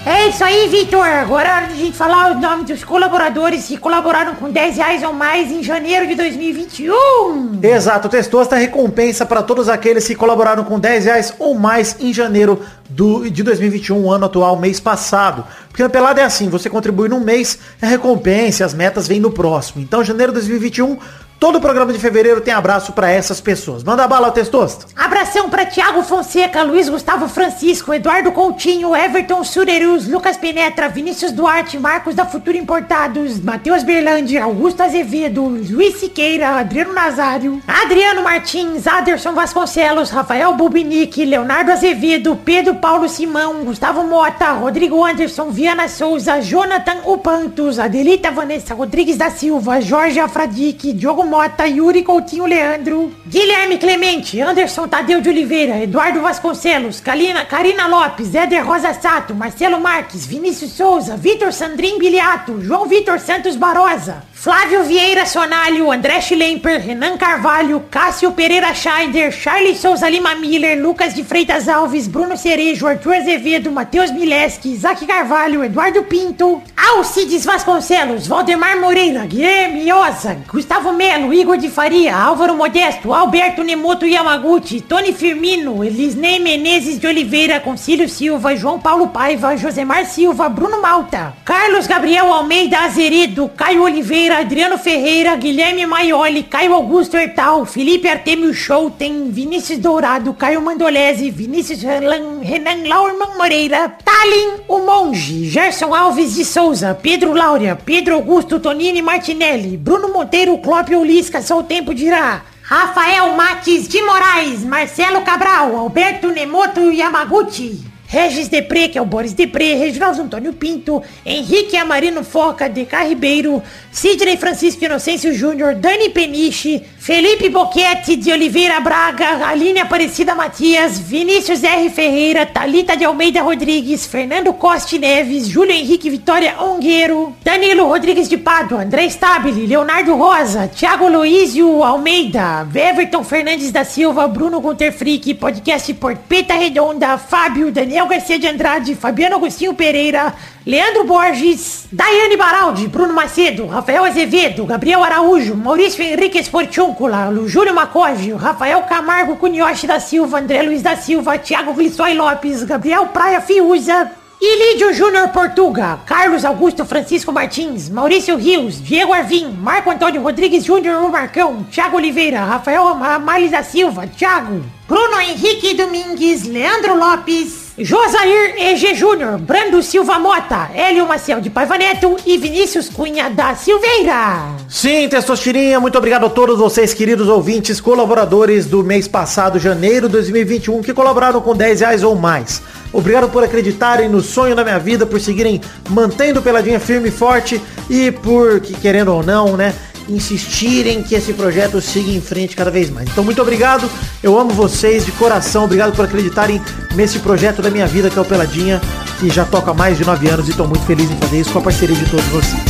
É 0.05 0.29
isso 0.29 0.45
aí, 0.45 0.69
Vitor. 0.69 1.07
Agora 1.07 1.49
é 1.49 1.53
hora 1.53 1.66
de 1.66 1.73
a 1.73 1.77
gente 1.77 1.97
falar 1.97 2.33
o 2.33 2.41
nome 2.41 2.65
dos 2.65 2.85
colaboradores 2.85 3.66
que 3.66 3.77
colaboraram 3.77 4.35
com 4.35 4.51
10 4.51 4.77
reais 4.77 5.03
ou 5.03 5.12
mais 5.12 5.51
em 5.51 5.62
janeiro 5.62 6.07
de 6.07 6.15
2021. 6.15 7.61
Exato, 7.62 8.09
Testosta 8.09 8.57
recompensa 8.57 9.25
para 9.25 9.43
todos 9.43 9.69
aqueles 9.69 10.07
que 10.07 10.15
colaboraram 10.15 10.65
com 10.65 10.79
10 10.79 11.05
reais 11.05 11.35
ou 11.39 11.55
mais 11.55 11.97
em 11.99 12.12
janeiro 12.12 12.62
do, 12.89 13.29
de 13.31 13.43
2021, 13.43 14.11
ano 14.11 14.27
atual, 14.27 14.57
mês 14.59 14.81
passado. 14.81 15.45
Porque 15.69 15.83
na 15.83 15.89
pelada 15.89 16.20
é 16.20 16.25
assim, 16.25 16.49
você 16.49 16.69
contribui 16.70 17.09
num 17.09 17.20
mês, 17.20 17.59
é 17.81 17.87
recompensa, 17.87 18.65
as 18.65 18.75
metas 18.75 19.07
vêm 19.07 19.20
no 19.20 19.31
próximo. 19.31 19.83
Então, 19.83 20.03
janeiro 20.03 20.33
de 20.33 20.39
2021, 20.39 20.99
todo 21.39 21.60
programa 21.60 21.93
de 21.93 21.98
fevereiro 21.98 22.40
tem 22.40 22.52
abraço 22.52 22.93
para 22.93 23.10
essas 23.10 23.40
pessoas. 23.40 23.85
Manda 23.85 24.06
bala, 24.09 24.31
Testosta. 24.31 24.86
Abração 24.97 25.48
pra 25.48 25.66
Thiago 25.66 26.02
Fonseca, 26.02 26.62
Luiz 26.62 26.89
Gustavo 26.89 27.28
Francisco, 27.28 27.94
Eduardo 27.94 28.32
Coutinho, 28.32 28.94
Everton 28.94 29.44
Surerus, 29.44 30.09
Lucas 30.09 30.36
Penetra, 30.36 30.89
Vinícius 30.89 31.32
Duarte, 31.32 31.78
Marcos 31.78 32.15
da 32.15 32.27
Futura 32.27 32.56
Importados, 32.56 33.40
Matheus 33.40 33.82
Berlândia, 33.82 34.44
Augusto 34.44 34.82
Azevedo, 34.82 35.43
Luiz 35.44 35.97
Siqueira, 35.97 36.59
Adriano 36.59 36.93
Nazário, 36.93 37.62
Adriano 37.66 38.23
Martins, 38.23 38.86
Aderson 38.86 39.32
Vasconcelos, 39.32 40.10
Rafael 40.10 40.55
Bubinique, 40.55 41.24
Leonardo 41.24 41.70
Azevedo, 41.70 42.36
Pedro 42.44 42.74
Paulo 42.77 43.09
Simão, 43.09 43.65
Gustavo 43.65 44.05
Mota, 44.05 44.52
Rodrigo 44.52 45.05
Anderson, 45.05 45.51
Viana 45.51 45.89
Souza, 45.89 46.40
Jonathan 46.40 47.02
Upantos, 47.06 47.78
Adelita 47.78 48.31
Vanessa 48.31 48.74
Rodrigues 48.74 49.16
da 49.16 49.31
Silva, 49.31 49.81
Jorge 49.81 50.19
Afradique, 50.19 50.93
Diogo 50.93 51.28
Mota, 51.29 51.67
Yuri 51.67 52.03
Coutinho 52.03 52.47
Leandro, 52.47 53.13
Guilherme 53.27 53.79
Clemente, 53.79 54.41
Anderson 54.41 54.89
Tadeu 54.89 55.21
de 55.21 55.29
Oliveira, 55.29 55.83
Eduardo 55.83 56.21
Vasconcelos, 56.23 57.01
Kalina, 57.01 57.45
Karina 57.45 57.87
Lopes, 57.87 58.35
Éder 58.35 58.65
Rosa 58.65 58.95
Sato, 58.95 59.35
Marcelo 59.35 59.79
Marques, 59.79 60.27
Vinícius 60.27 60.73
Souza, 60.73 61.17
Vitor 61.17 61.53
Sandrin 61.53 61.99
Biliato, 61.99 62.61
João 62.63 62.87
Vitor 62.87 63.21
Santos 63.21 63.57
Barosa, 63.57 64.25
Flávio 64.33 64.85
Vieira 64.85 65.27
Sonalho, 65.27 65.91
André 65.91 66.21
Schlemper, 66.23 66.81
Renan 66.81 67.19
Carvalho, 67.19 67.85
Cássio 67.91 68.31
Pereira 68.33 68.73
Scheider, 68.73 69.33
Charles 69.33 69.79
Souza 69.81 70.09
Lima 70.09 70.37
Miller, 70.37 70.81
Lucas 70.81 71.13
de 71.13 71.25
Freitas 71.25 71.69
Alves, 71.69 72.07
Bruno 72.07 72.37
Cerejo, 72.37 72.87
Arthur 72.87 73.17
Azevedo, 73.17 73.71
Matheus 73.73 74.13
Mileski, 74.13 74.71
Isaac 74.71 75.05
Carvalho, 75.07 75.65
Eduardo 75.65 76.05
Pinto, 76.05 76.63
Alcides 76.77 77.45
Vasconcelos, 77.45 78.29
Valdemar 78.29 78.79
Moreira, 78.81 79.27
Guilherme 79.27 79.93
Oza, 79.93 80.37
Gustavo 80.47 80.93
Melo, 80.93 81.18
Igor 81.19 81.59
de 81.59 81.69
Faria, 81.69 82.16
Álvaro 82.16 82.55
Modesto, 82.55 83.12
Alberto 83.12 83.65
Nemoto 83.65 84.07
Yamaguchi, 84.07 84.81
Tony 84.81 85.12
Firmino, 85.12 85.82
Elisnei 85.82 86.39
Menezes 86.39 86.99
de 86.99 87.07
Oliveira, 87.07 87.59
Concílio 87.59 88.09
Silva, 88.09 88.55
João 88.55 88.78
Paulo 88.78 89.09
Paiva, 89.09 89.57
Josemar 89.57 90.07
Silva, 90.07 90.49
Bruno 90.49 90.81
Malta, 90.81 91.35
Carlos 91.45 91.86
Gabriel 91.86 92.32
Almeida 92.32 92.78
Azeredo, 92.81 93.51
Caio 93.57 93.82
Oliveira, 93.82 94.39
Adriano 94.39 94.78
Ferreira, 94.78 95.35
Guilherme 95.35 95.86
Maioli, 95.86 96.45
Caio 96.45 96.74
Augusto 96.74 97.16
Hertal, 97.16 97.66
Felipe 97.66 98.09
Artemio 98.09 98.55
Schouten, 98.55 99.31
Vinícius 99.31 99.78
Dourado, 99.78 100.32
Caio 100.35 100.62
Mandolese, 100.62 101.31
Vinícius 101.31 101.82
Renan, 101.82 102.40
Renan 102.43 102.89
Laurman 102.89 103.36
Moreira, 103.36 103.89
Talin, 104.05 104.61
o 104.69 104.78
Monge, 104.78 105.49
Gerson 105.51 105.95
Alves 105.95 106.36
de 106.36 106.45
Souza, 106.45 106.95
Pedro 106.95 107.35
Laura, 107.35 107.77
Pedro 107.85 108.15
Augusto 108.15 108.61
Tonini 108.61 109.03
Martinelli, 109.03 109.77
Bruno 109.77 110.09
Monteiro, 110.09 110.57
Clópio 110.59 111.03
Ulisca, 111.09 111.41
só 111.41 111.59
o 111.59 111.65
tempo 111.65 111.95
dirá. 111.95 112.43
Rafael 112.63 113.35
Mates 113.35 113.89
de 113.89 114.03
Moraes, 114.03 114.63
Marcelo 114.63 115.23
Cabral, 115.23 115.75
Alberto 115.75 116.29
Nemoto 116.29 116.93
Yamaguchi, 116.93 117.83
Regis 118.07 118.49
Depré, 118.49 118.89
que 118.89 118.99
é 118.99 119.01
o 119.01 119.07
Boris 119.07 119.33
Depré, 119.33 119.73
Reginaldo 119.73 120.21
Antônio 120.21 120.53
Pinto, 120.53 121.03
Henrique 121.25 121.79
Amarino 121.79 122.23
Foca, 122.23 122.69
DK 122.69 123.09
Ribeiro, 123.09 123.63
Sidney 123.91 124.37
Francisco 124.37 124.85
Inocêncio 124.85 125.33
Júnior, 125.33 125.77
Dani 125.77 126.11
Peniche, 126.11 126.85
Felipe 127.09 127.49
Boquete 127.49 128.17
de 128.17 128.31
Oliveira 128.31 128.81
Braga, 128.81 129.47
Aline 129.49 129.81
Aparecida 129.81 130.35
Matias, 130.35 130.99
Vinícius 130.99 131.65
R. 131.65 131.89
Ferreira, 131.89 132.45
Talita 132.45 132.99
de 132.99 133.07
Almeida 133.07 133.41
Rodrigues, 133.41 134.05
Fernando 134.05 134.53
Coste 134.53 134.99
Neves, 134.99 135.49
Júlio 135.49 135.73
Henrique 135.73 136.11
Vitória 136.11 136.61
Ongueiro, 136.61 137.35
Danilo 137.43 137.87
Rodrigues 137.87 138.29
de 138.29 138.37
Pádua, 138.37 138.83
André 138.83 139.09
Stabile, 139.09 139.67
Leonardo 139.67 140.17
Rosa, 140.17 140.69
Thiago 140.69 141.09
Luísio 141.09 141.83
Almeida, 141.83 142.69
Everton 142.75 143.25
Fernandes 143.25 143.73
da 143.73 143.87
Silva, 143.87 144.29
Bruno 144.29 144.61
Gunter 144.61 144.93
Frick, 144.93 145.35
podcast 145.37 145.91
Porpeta 145.95 146.57
Redonda, 146.57 147.17
Fábio, 147.17 147.73
Daniel 147.73 148.07
Garcia 148.07 148.39
de 148.39 148.49
Andrade, 148.49 148.95
Fabiano 148.95 149.37
Agostinho 149.37 149.73
Pereira, 149.73 150.35
Leandro 150.69 151.05
Borges, 151.05 151.89
Daiane 151.90 152.36
Baraldi, 152.36 152.89
Bruno 152.89 153.15
Macedo, 153.15 153.66
Rafael 153.69 154.05
Azevedo, 154.05 154.66
Gabriel 154.66 155.03
Araújo, 155.03 155.57
Maurício 155.57 156.05
Henrique 156.05 156.36
Esportiúncula, 156.36 157.32
Júlio 157.47 157.73
Macoge, 157.73 158.35
Rafael 158.35 158.82
Camargo 158.82 159.36
Cunhoche 159.36 159.86
da 159.86 159.99
Silva, 159.99 160.40
André 160.40 160.61
Luiz 160.61 160.82
da 160.82 160.95
Silva, 160.95 161.39
Thiago 161.39 161.73
Glissói 161.73 162.12
Lopes, 162.12 162.65
Gabriel 162.65 163.07
Praia 163.07 163.40
Fiuza, 163.40 164.12
Ilídio 164.39 164.93
Júnior 164.93 165.31
Portuga, 165.31 166.01
Carlos 166.05 166.45
Augusto 166.45 166.85
Francisco 166.85 167.32
Martins, 167.32 167.89
Maurício 167.89 168.36
Rios, 168.36 168.78
Diego 168.78 169.15
Arvim, 169.15 169.49
Marco 169.49 169.90
Antônio 169.90 170.20
Rodrigues 170.20 170.66
Júnior 170.66 171.03
o 171.03 171.09
Marcão, 171.09 171.65
Thiago 171.73 171.97
Oliveira, 171.97 172.45
Rafael 172.45 172.86
Amales 172.89 173.53
da 173.53 173.62
Silva, 173.62 174.07
Thiago, 174.07 174.62
Bruno 174.86 175.19
Henrique 175.19 175.73
Domingues, 175.73 176.45
Leandro 176.45 176.95
Lopes, 176.95 177.68
Josair 177.81 178.55
EG 178.59 178.93
Júnior, 178.97 179.39
Brando 179.39 179.81
Silva 179.85 180.19
Mota, 180.19 180.69
Hélio 180.75 181.07
Maciel 181.07 181.41
de 181.41 181.49
Paiva 181.49 181.79
Neto 181.79 182.17
e 182.27 182.37
Vinícius 182.37 182.89
Cunha 182.89 183.31
da 183.31 183.55
Silveira. 183.55 184.57
Sim, 184.69 185.09
Testostirinha, 185.09 185.79
muito 185.79 185.97
obrigado 185.97 186.27
a 186.27 186.31
todos 186.31 186.59
vocês, 186.59 186.93
queridos 186.93 187.29
ouvintes, 187.29 187.81
colaboradores 187.81 188.67
do 188.67 188.83
mês 188.83 189.07
passado, 189.07 189.61
janeiro 189.61 190.09
de 190.09 190.15
2021, 190.15 190.83
que 190.83 190.93
colaboraram 190.93 191.41
com 191.41 191.55
10 191.55 191.81
reais 191.81 192.03
ou 192.03 192.17
mais. 192.17 192.61
Obrigado 192.93 193.31
por 193.31 193.45
acreditarem 193.45 194.09
no 194.09 194.23
sonho 194.23 194.57
da 194.57 194.65
minha 194.65 194.79
vida, 194.81 195.07
por 195.07 195.21
seguirem 195.21 195.61
mantendo 195.89 196.43
Peladinha 196.43 196.81
firme 196.81 197.11
e 197.11 197.13
forte 197.13 197.63
e 197.89 198.11
por, 198.11 198.59
que 198.59 198.75
querendo 198.75 199.15
ou 199.15 199.23
não, 199.23 199.57
né, 199.57 199.73
insistirem 200.09 201.03
que 201.03 201.15
esse 201.15 201.33
projeto 201.33 201.81
siga 201.81 202.11
em 202.11 202.21
frente 202.21 202.57
cada 202.57 202.71
vez 202.71 202.91
mais. 202.91 203.09
Então, 203.09 203.23
muito 203.23 203.41
obrigado, 203.43 203.89
eu 204.23 204.39
amo 204.39 204.51
vocês 204.51 205.05
de 205.05 205.13
coração, 205.13 205.65
obrigado 205.65 205.95
por 205.95 206.05
acreditarem 206.05 206.61
nesse 206.95 207.19
projeto 207.19 207.61
da 207.61 207.71
minha 207.71 207.87
vida 207.87 208.11
que 208.11 208.19
é 208.19 208.23
o 208.23 208.25
Peladinha, 208.25 208.81
que 209.21 209.29
já 209.29 209.45
toca 209.45 209.71
há 209.71 209.75
mais 209.75 209.99
de 209.99 210.05
nove 210.05 210.29
anos 210.29 210.47
e 210.49 210.51
estou 210.51 210.67
muito 210.67 210.85
feliz 210.85 211.11
em 211.11 211.17
fazer 211.17 211.41
isso 211.41 211.53
com 211.53 211.59
a 211.59 211.63
parceria 211.63 211.97
de 211.97 212.07
todos 212.07 212.27
vocês. 212.27 212.63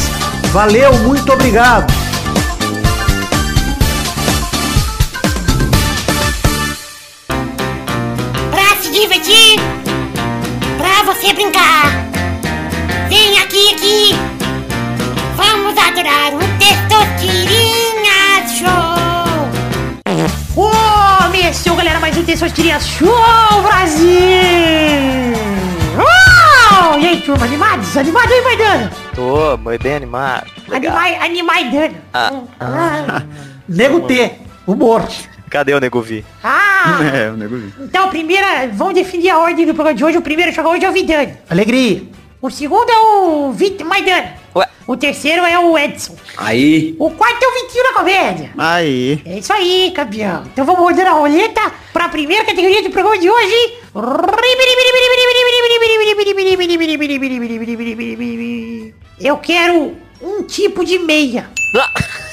Valeu, 0.53 0.93
muito 0.99 1.33
obrigado! 1.33 1.93
Pra 8.51 8.83
se 8.83 8.91
divertir, 8.91 9.61
pra 10.77 11.03
você 11.13 11.33
brincar, 11.33 12.09
vem 13.09 13.39
aqui, 13.39 13.75
aqui! 13.75 14.28
Adorar 15.99 16.33
um 16.33 16.39
Testosterinha 16.59 18.47
Show. 18.47 18.71
Começou, 20.55 21.75
galera, 21.75 21.99
mais 21.99 22.17
um 22.17 22.23
Testosterinha 22.23 22.79
Show, 22.79 23.09
Brasil. 23.65 24.09
Uau! 25.97 27.01
E 27.01 27.07
aí, 27.09 27.21
turma, 27.23 27.45
animados? 27.45 27.97
Animado 27.97 28.33
aí, 28.33 28.41
Maidana? 28.43 28.93
Tô, 29.13 29.57
bem 29.57 29.97
animado. 29.97 30.47
Animai, 30.71 31.17
animaidana. 31.17 31.95
Ah. 32.15 32.31
Ah. 32.61 33.23
Nego 33.69 34.03
T, 34.03 34.35
humor. 34.69 35.03
Cadê 35.51 35.75
o 35.75 35.81
Nego 35.81 36.01
Vi? 36.01 36.25
Ah! 36.45 37.01
É, 37.13 37.29
o 37.29 37.37
nego 37.37 37.57
vi. 37.57 37.75
Então, 37.81 38.05
a 38.05 38.09
primeira, 38.09 38.69
vamos 38.73 38.95
definir 38.95 39.31
a 39.31 39.39
ordem 39.39 39.67
do 39.67 39.75
programa 39.75 39.97
de 39.97 40.05
hoje. 40.05 40.17
O 40.17 40.23
primeiro 40.23 40.53
chegou 40.53 40.71
hoje 40.73 40.85
é 40.85 40.89
o 40.89 40.93
Vidani. 40.93 41.35
Alegria. 41.51 42.05
O 42.41 42.51
segundo 42.51 42.89
é 42.89 42.99
o 43.01 43.51
Vit 43.51 43.83
Maidana. 43.83 44.35
O 44.89 44.97
terceiro 44.97 45.45
é 45.45 45.59
o 45.59 45.77
Edson. 45.77 46.17
Aí. 46.35 46.97
O 46.99 47.11
quarto 47.11 47.43
é 47.43 47.47
o 47.47 47.55
Vitinho 47.61 47.85
da 47.85 47.93
Comédia. 47.93 48.51
Aí. 48.57 49.21
É 49.27 49.39
isso 49.39 49.53
aí, 49.53 49.93
campeão. 49.95 50.45
Então 50.47 50.65
vamos 50.65 50.81
rodar 50.81 51.07
a 51.09 51.11
roleta 51.11 51.61
para 51.93 52.07
a 52.07 52.09
primeira 52.09 52.43
categoria 52.47 52.83
do 52.83 52.89
programa 52.89 53.19
de 53.19 53.29
hoje. 53.29 53.75
Eu 59.21 59.37
quero 59.37 59.95
um 60.23 60.43
tipo 60.45 60.83
de 60.83 60.99
meia. 60.99 61.51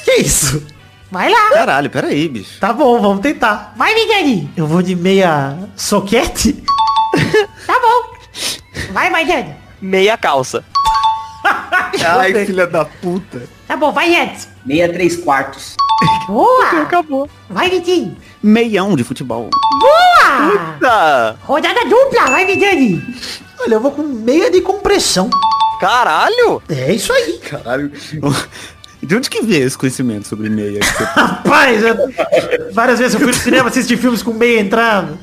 Que 0.02 0.22
isso? 0.22 0.66
Vai 1.10 1.30
lá. 1.30 1.50
Caralho, 1.50 1.90
peraí, 1.90 2.26
bicho. 2.26 2.58
Tá 2.58 2.72
bom, 2.72 2.98
vamos 3.02 3.20
tentar. 3.20 3.74
Vai, 3.76 3.94
Vidani. 3.94 4.50
Eu 4.56 4.66
vou 4.66 4.80
de 4.80 4.96
meia 4.96 5.58
soquete. 5.76 6.64
Tá 7.66 7.78
bom. 7.80 8.16
Vai, 8.92 9.10
Maidana. 9.10 9.58
Meia 9.78 10.16
calça. 10.16 10.64
Ai, 12.18 12.44
filha 12.44 12.66
da 12.66 12.84
puta. 12.84 13.42
Tá 13.66 13.76
bom, 13.76 13.92
vai, 13.92 14.14
Edson. 14.14 14.48
Meia 14.64 14.92
três 14.92 15.16
quartos. 15.16 15.76
Boa. 16.26 16.82
Acabou. 16.82 17.28
Vai, 17.48 17.70
Vitinho. 17.70 18.16
Meião 18.42 18.94
de 18.96 19.04
futebol. 19.04 19.50
Boa. 19.80 20.76
Tá. 20.80 21.36
Rodada 21.42 21.84
dupla. 21.84 22.26
Vai, 22.26 22.46
Vidani. 22.46 23.02
Olha, 23.60 23.74
eu 23.74 23.80
vou 23.80 23.90
com 23.92 24.02
meia 24.02 24.50
de 24.50 24.60
compressão. 24.60 25.30
Caralho. 25.80 26.62
É 26.68 26.92
isso 26.92 27.12
aí. 27.12 27.38
Caralho. 27.38 27.90
De 29.06 29.14
onde 29.14 29.30
que 29.30 29.40
veio 29.40 29.66
esse 29.66 29.78
conhecimento 29.78 30.26
sobre 30.26 30.48
meia? 30.50 30.80
você- 30.82 31.04
Rapaz, 31.14 31.82
eu- 31.82 31.96
várias 32.72 32.98
vezes 32.98 33.14
eu 33.14 33.20
fui 33.20 33.28
no 33.28 33.34
cinema 33.34 33.68
assistir 33.68 33.96
filmes 33.96 34.20
com 34.22 34.32
meia 34.32 34.58
entrada. 34.60 35.16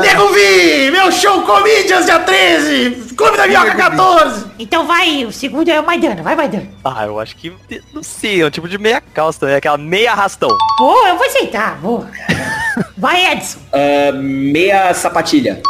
Nego 0.00 0.28
Vi! 0.32 0.90
Meu 0.90 1.12
show 1.12 1.42
Comedians 1.42 2.06
dia 2.06 2.18
13! 2.18 3.14
Clube 3.16 3.36
da 3.36 3.46
Minhoca 3.46 3.74
14! 3.76 4.46
Então 4.58 4.86
vai, 4.86 5.24
o 5.24 5.30
segundo 5.32 5.68
é 5.68 5.78
o 5.80 5.86
Maidana. 5.86 6.22
Vai, 6.22 6.34
Maidana. 6.34 6.66
Ah, 6.84 7.04
eu 7.06 7.20
acho 7.20 7.36
que, 7.36 7.52
não 7.92 8.02
sei, 8.02 8.42
é 8.42 8.46
um 8.46 8.50
tipo 8.50 8.68
de 8.68 8.78
meia 8.78 9.00
calça 9.14 9.40
também, 9.40 9.54
aquela 9.54 9.78
meia 9.78 10.12
arrastão. 10.12 10.48
Boa, 10.78 11.08
eu 11.10 11.16
vou 11.16 11.26
aceitar. 11.26 11.76
Boa. 11.76 12.08
Vai, 12.98 13.32
Edson. 13.32 13.58
Ah, 13.72 14.12
meia 14.12 14.92
sapatilha. 14.94 15.60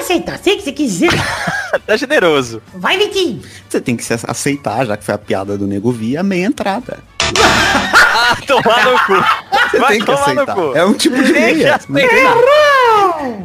Aceitar. 0.00 0.38
Sei 0.38 0.56
que 0.56 0.62
você 0.62 0.72
quiser. 0.72 1.10
tá 1.86 1.96
generoso. 1.96 2.62
Vai, 2.74 2.96
Vitinho. 2.98 3.40
Você 3.68 3.80
tem 3.80 3.96
que 3.96 4.04
se 4.04 4.14
aceitar, 4.26 4.86
já 4.86 4.96
que 4.96 5.04
foi 5.04 5.14
a 5.14 5.18
piada 5.18 5.58
do 5.58 5.66
nego 5.66 5.90
vi, 5.90 6.16
a 6.16 6.22
meia 6.22 6.46
entrada. 6.46 6.98
Ah, 7.42 8.36
tomar 8.46 8.84
no 8.84 8.98
cu. 9.00 9.14
Você 9.70 9.78
Vai 9.78 9.92
tem 9.96 10.04
que 10.04 10.10
aceitar. 10.10 10.56
É 10.74 10.84
um 10.84 10.92
tipo 10.94 11.16
de 11.16 11.32
Tem 11.32 11.54
que 11.54 11.54
meia. 11.62 11.74
aceitar. 11.76 12.16
Errou! 12.16 13.44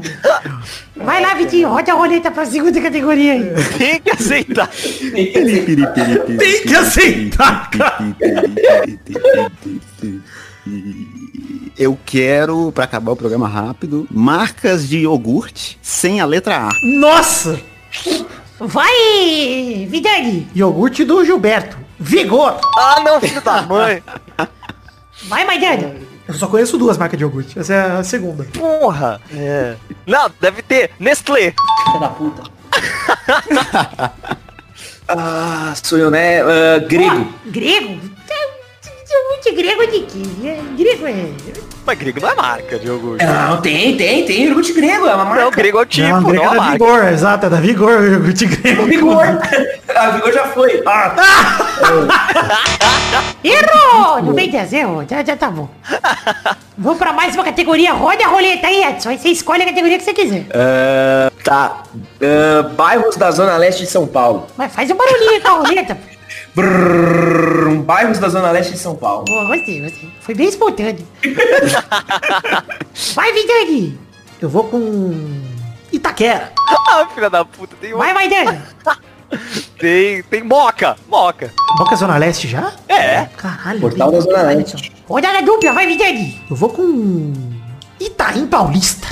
Vai 0.98 1.22
lá, 1.22 1.34
Vitinho. 1.34 1.70
Roda 1.70 1.92
a 1.94 1.96
roleta 1.96 2.30
pra 2.30 2.46
segunda 2.46 2.80
categoria 2.80 3.34
aí. 3.34 3.52
Tem 3.78 4.00
que 4.00 4.12
aceitar. 4.12 4.68
Tem 4.68 6.62
que 6.62 6.76
aceitar, 6.76 7.70
Eu 11.78 11.98
quero, 12.06 12.72
pra 12.72 12.84
acabar 12.84 13.12
o 13.12 13.16
programa 13.16 13.48
rápido, 13.48 14.08
marcas 14.12 14.88
de 14.88 15.00
iogurte 15.00 15.80
sem 15.82 16.20
a 16.20 16.26
letra 16.26 16.68
A. 16.68 16.70
Nossa! 17.00 17.60
Vai, 18.60 19.88
Vidani. 19.90 20.48
Iogurte 20.54 21.04
do 21.04 21.26
Gilberto. 21.26 21.78
Vigor! 22.00 22.60
Ah, 22.78 23.02
não, 23.04 23.20
filho 23.20 23.42
da 23.42 23.62
mãe. 23.64 24.04
Vai, 25.28 25.46
Maidana. 25.46 25.96
Eu 26.28 26.34
só 26.34 26.48
conheço 26.48 26.78
duas 26.78 26.98
marcas 26.98 27.18
de 27.18 27.24
iogurte. 27.24 27.58
Essa 27.58 27.74
é 27.74 27.92
a 27.98 28.04
segunda. 28.04 28.44
Porra. 28.46 29.20
É. 29.34 29.76
Não, 30.06 30.32
deve 30.40 30.62
ter 30.62 30.92
Nestlé. 31.00 31.54
Filha 31.86 32.00
da 32.00 32.10
puta. 32.10 32.44
ah, 35.08 35.74
sou 35.84 35.98
eu, 35.98 36.10
né? 36.10 36.42
Ah, 36.42 36.80
grego. 36.88 37.28
Ó, 37.28 37.50
grego? 37.50 38.00
Muito 39.30 39.56
grego 39.56 39.88
de 39.88 40.00
quê? 40.02 40.48
É, 40.48 40.60
Grego 40.78 41.08
é... 41.08 41.26
Mas 41.86 41.98
grego 41.98 42.22
não 42.22 42.30
é 42.30 42.36
marca 42.36 42.78
de 42.78 42.88
iogurte. 42.88 43.26
Não, 43.26 43.60
tem, 43.60 43.98
tem, 43.98 44.24
tem 44.24 44.44
iogurte 44.46 44.72
grego, 44.72 45.08
é 45.08 45.16
uma 45.16 45.26
marca. 45.26 45.44
Não, 45.44 45.52
grego 45.52 45.80
é 45.80 45.82
o 45.82 45.86
tipo, 45.86 46.08
não, 46.08 46.22
não, 46.22 46.30
grego 46.30 46.44
a 46.44 46.46
é 46.46 46.50
da 46.50 46.56
marca. 46.56 46.86
Vigor, 46.86 47.08
exato, 47.08 47.46
é 47.46 47.50
da 47.50 47.60
Vigor 47.60 48.00
o 48.00 48.06
iogurte 48.06 48.46
grego. 48.46 48.86
Vigor. 48.86 49.26
ah, 49.96 50.10
Vigor 50.12 50.32
já 50.32 50.48
foi. 50.50 50.82
Ah, 50.86 51.16
Errou! 53.44 54.22
Não 54.22 54.34
vem 54.34 54.50
desenho, 54.50 55.06
já, 55.10 55.24
já 55.24 55.36
tá 55.36 55.50
bom. 55.50 55.68
Vamos 56.78 57.00
pra 57.00 57.14
mais 57.14 57.34
uma 57.36 57.44
categoria. 57.44 57.94
Roda 57.94 58.26
a 58.26 58.28
roleta 58.28 58.68
aí, 58.68 58.84
Edson. 58.84 59.10
Aí 59.10 59.18
você 59.18 59.30
escolhe 59.30 59.64
a 59.64 59.66
categoria 59.66 59.98
que 59.98 60.04
você 60.04 60.14
quiser. 60.14 60.46
Ah, 60.54 61.32
tá. 61.44 61.84
Ah, 62.22 62.64
bairros 62.76 63.16
da 63.16 63.32
Zona 63.32 63.58
Leste 63.58 63.84
de 63.84 63.90
São 63.90 64.06
Paulo. 64.06 64.46
Mas 64.56 64.74
faz 64.74 64.90
um 64.92 64.96
barulhinho 64.96 65.42
com 65.42 65.48
a 65.48 65.52
roleta. 65.52 65.98
Brrr, 66.56 67.76
bairros 67.84 68.20
da 68.20 68.30
Zona 68.30 68.52
Leste 68.52 68.74
de 68.74 68.80
São 68.80 68.96
Paulo. 68.96 69.26
Boa, 69.26 69.46
gostei, 69.46 69.82
gostei. 69.82 70.12
Foi 70.22 70.36
bem 70.36 70.48
espontâneo. 70.48 71.08
Vai, 73.16 73.34
Vidani. 73.34 74.00
Eu 74.42 74.50
vou 74.50 74.66
com 74.66 75.14
Itaquera. 75.92 76.52
Ah, 76.68 77.08
filha 77.14 77.30
da 77.30 77.46
puta, 77.46 77.76
tem 77.80 77.94
Vai, 77.94 78.10
uma... 78.10 78.14
Maidana. 78.16 78.62
Tem, 79.80 80.22
tem 80.24 80.44
moca. 80.44 80.98
Moca. 81.08 81.54
Boca 81.78 81.96
Zona 81.96 82.18
Leste 82.18 82.50
já? 82.50 82.74
É. 82.88 83.26
Caralho. 83.38 83.80
Portal 83.80 84.12
da 84.12 84.20
Zona 84.20 84.42
Leste. 84.44 84.92
Rodada 85.08 85.42
dupla, 85.42 85.72
vai, 85.72 85.88
Vidani. 85.88 86.46
Eu 86.50 86.56
vou 86.56 86.70
com 86.70 87.34
Itaim 88.00 88.46
Paulista. 88.46 89.08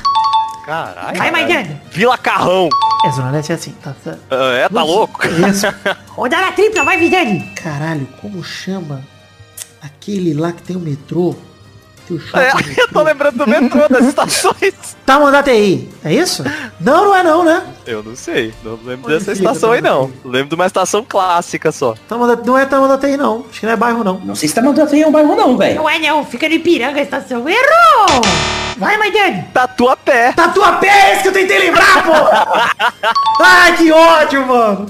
Caralho. 0.70 1.18
Vai, 1.18 1.32
Maidana. 1.32 1.82
Vila 1.90 2.16
Carrão. 2.16 2.70
É, 3.04 3.10
Zona 3.12 3.32
Leste 3.32 3.52
é 3.52 3.56
assim. 3.56 3.72
Tá, 3.82 3.96
tá. 4.04 4.16
Ah, 4.30 4.52
É, 4.54 4.70
tá 4.70 4.84
louco? 4.84 5.20
Isso. 5.28 5.66
Rodada 6.14 6.52
tripla, 6.52 6.84
vai, 6.84 6.96
Vidani. 7.00 7.40
Caralho, 7.56 8.06
como 8.22 8.44
chama 8.44 9.02
aquele 9.82 10.36
lá 10.36 10.52
que 10.52 10.62
tem 10.62 10.76
o 10.76 10.80
metrô? 10.80 11.36
Que 12.10 12.16
o 12.16 12.20
shopping 12.20 12.40
É, 12.40 12.82
eu 12.82 12.88
tô 12.88 13.04
lembrando 13.04 13.38
do 13.38 13.48
metrô 13.48 13.88
das 13.88 14.08
estações. 14.08 14.74
Tamanduá 15.06 15.44
TI, 15.44 15.88
é 16.04 16.12
isso? 16.12 16.44
Não, 16.80 17.06
não 17.06 17.16
é 17.16 17.22
não, 17.22 17.44
né? 17.44 17.64
Eu 17.86 18.02
não 18.02 18.16
sei, 18.16 18.52
não 18.64 18.80
lembro 18.84 19.06
Onde 19.06 19.20
dessa 19.20 19.32
estação 19.32 19.72
aí 19.72 19.82
não. 19.82 20.12
Lembro 20.26 20.50
de 20.50 20.56
uma 20.56 20.66
estação 20.66 21.06
clássica 21.08 21.72
só. 21.72 21.94
Tamanduá, 22.08 22.36
não 22.44 22.58
é 22.58 22.66
Tamanduá 22.66 22.98
TI 22.98 23.16
não, 23.16 23.46
acho 23.48 23.60
que 23.60 23.66
não 23.68 23.74
é 23.74 23.76
bairro 23.76 24.04
não. 24.04 24.20
Não 24.26 24.34
sei 24.34 24.50
se 24.50 24.56
Tamanduá 24.56 24.88
tem 24.88 25.06
um 25.06 25.12
bairro 25.12 25.36
não, 25.36 25.56
velho. 25.56 25.76
Não 25.76 25.90
é 25.90 26.00
não, 26.00 26.26
fica 26.26 26.50
no 26.50 26.56
Ipiranga 26.56 27.00
a 27.00 27.04
estação. 27.04 27.48
Errou! 27.48 28.22
Vai, 28.78 28.98
Maidani. 28.98 29.46
Tatuapé. 29.54 30.32
Tatuapé, 30.32 30.88
é 30.88 31.14
esse 31.14 31.24
que 31.24 31.28
eu 31.28 31.34
tentei 31.34 31.60
lembrar, 31.60 32.04
pô! 32.04 32.14
Ai, 33.44 33.78
que 33.78 33.92
ódio, 33.92 34.48
mano! 34.48 34.90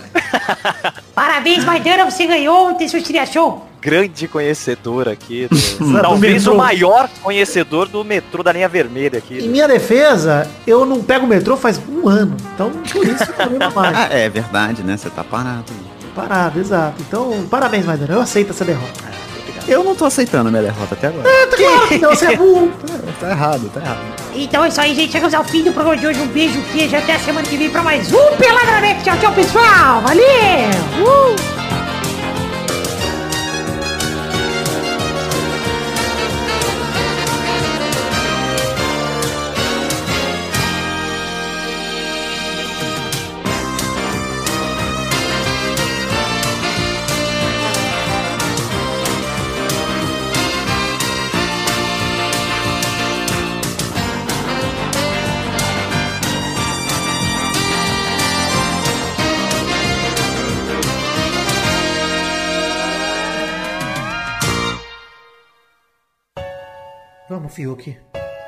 Parabéns, 1.13 1.65
Maidana, 1.65 2.09
você 2.09 2.25
ganhou 2.25 2.69
o 2.69 2.73
Tessotiria 2.75 3.25
Show. 3.25 3.68
Grande 3.81 4.27
conhecedor 4.27 5.07
aqui. 5.07 5.47
do- 5.49 6.01
Talvez 6.01 6.45
o 6.47 6.55
maior 6.55 7.09
conhecedor 7.23 7.87
do 7.87 8.03
metrô 8.03 8.43
da 8.43 8.51
linha 8.51 8.67
vermelha 8.67 9.19
aqui. 9.19 9.39
Em 9.39 9.47
minha 9.49 9.67
defesa, 9.67 10.49
eu 10.67 10.85
não 10.85 11.01
pego 11.01 11.25
o 11.25 11.29
metrô 11.29 11.55
faz 11.55 11.79
um 11.89 12.07
ano, 12.07 12.35
então 12.53 12.69
por 12.91 13.07
isso 13.07 13.23
eu 13.23 13.71
mais. 13.71 13.95
Ah, 13.97 14.07
é 14.11 14.29
verdade, 14.29 14.83
né? 14.83 14.97
Você 14.97 15.09
tá 15.09 15.23
parado. 15.23 15.71
Parado, 16.15 16.59
exato. 16.59 16.95
Então, 17.07 17.45
parabéns, 17.49 17.85
Maidana, 17.85 18.13
eu 18.13 18.21
aceito 18.21 18.49
essa 18.51 18.65
derrota. 18.65 19.09
Eu 19.67 19.83
não 19.83 19.93
tô 19.95 20.05
aceitando 20.05 20.47
a 20.47 20.51
minha 20.51 20.63
derrota 20.63 20.95
até 20.95 21.07
agora. 21.07 21.29
É, 21.29 21.45
tá 21.45 21.57
claro 21.57 21.87
que 21.87 21.97
não, 21.99 22.09
você 22.09 22.25
é 22.25 22.35
burro. 22.35 22.71
Tá 23.19 23.29
errado, 23.29 23.69
tá 23.71 23.79
errado. 23.79 23.99
Então 24.33 24.63
é 24.65 24.67
isso 24.69 24.81
aí, 24.81 24.95
gente. 24.95 25.11
Chegamos 25.11 25.33
ao 25.33 25.43
fim 25.43 25.63
do 25.63 25.71
programa 25.71 25.95
de 25.95 26.07
hoje. 26.07 26.19
Um 26.19 26.27
beijo, 26.27 26.59
queijo. 26.73 26.95
Até 26.95 27.13
a 27.15 27.19
semana 27.19 27.47
que 27.47 27.55
vem 27.55 27.69
pra 27.69 27.83
mais 27.83 28.11
um 28.11 28.35
Peladamente. 28.37 29.03
Tchau, 29.03 29.17
tchau, 29.19 29.31
pessoal. 29.33 30.01
Valeu! 30.01 30.23
Uh! 31.05 31.88
Fiuk. 67.59 67.99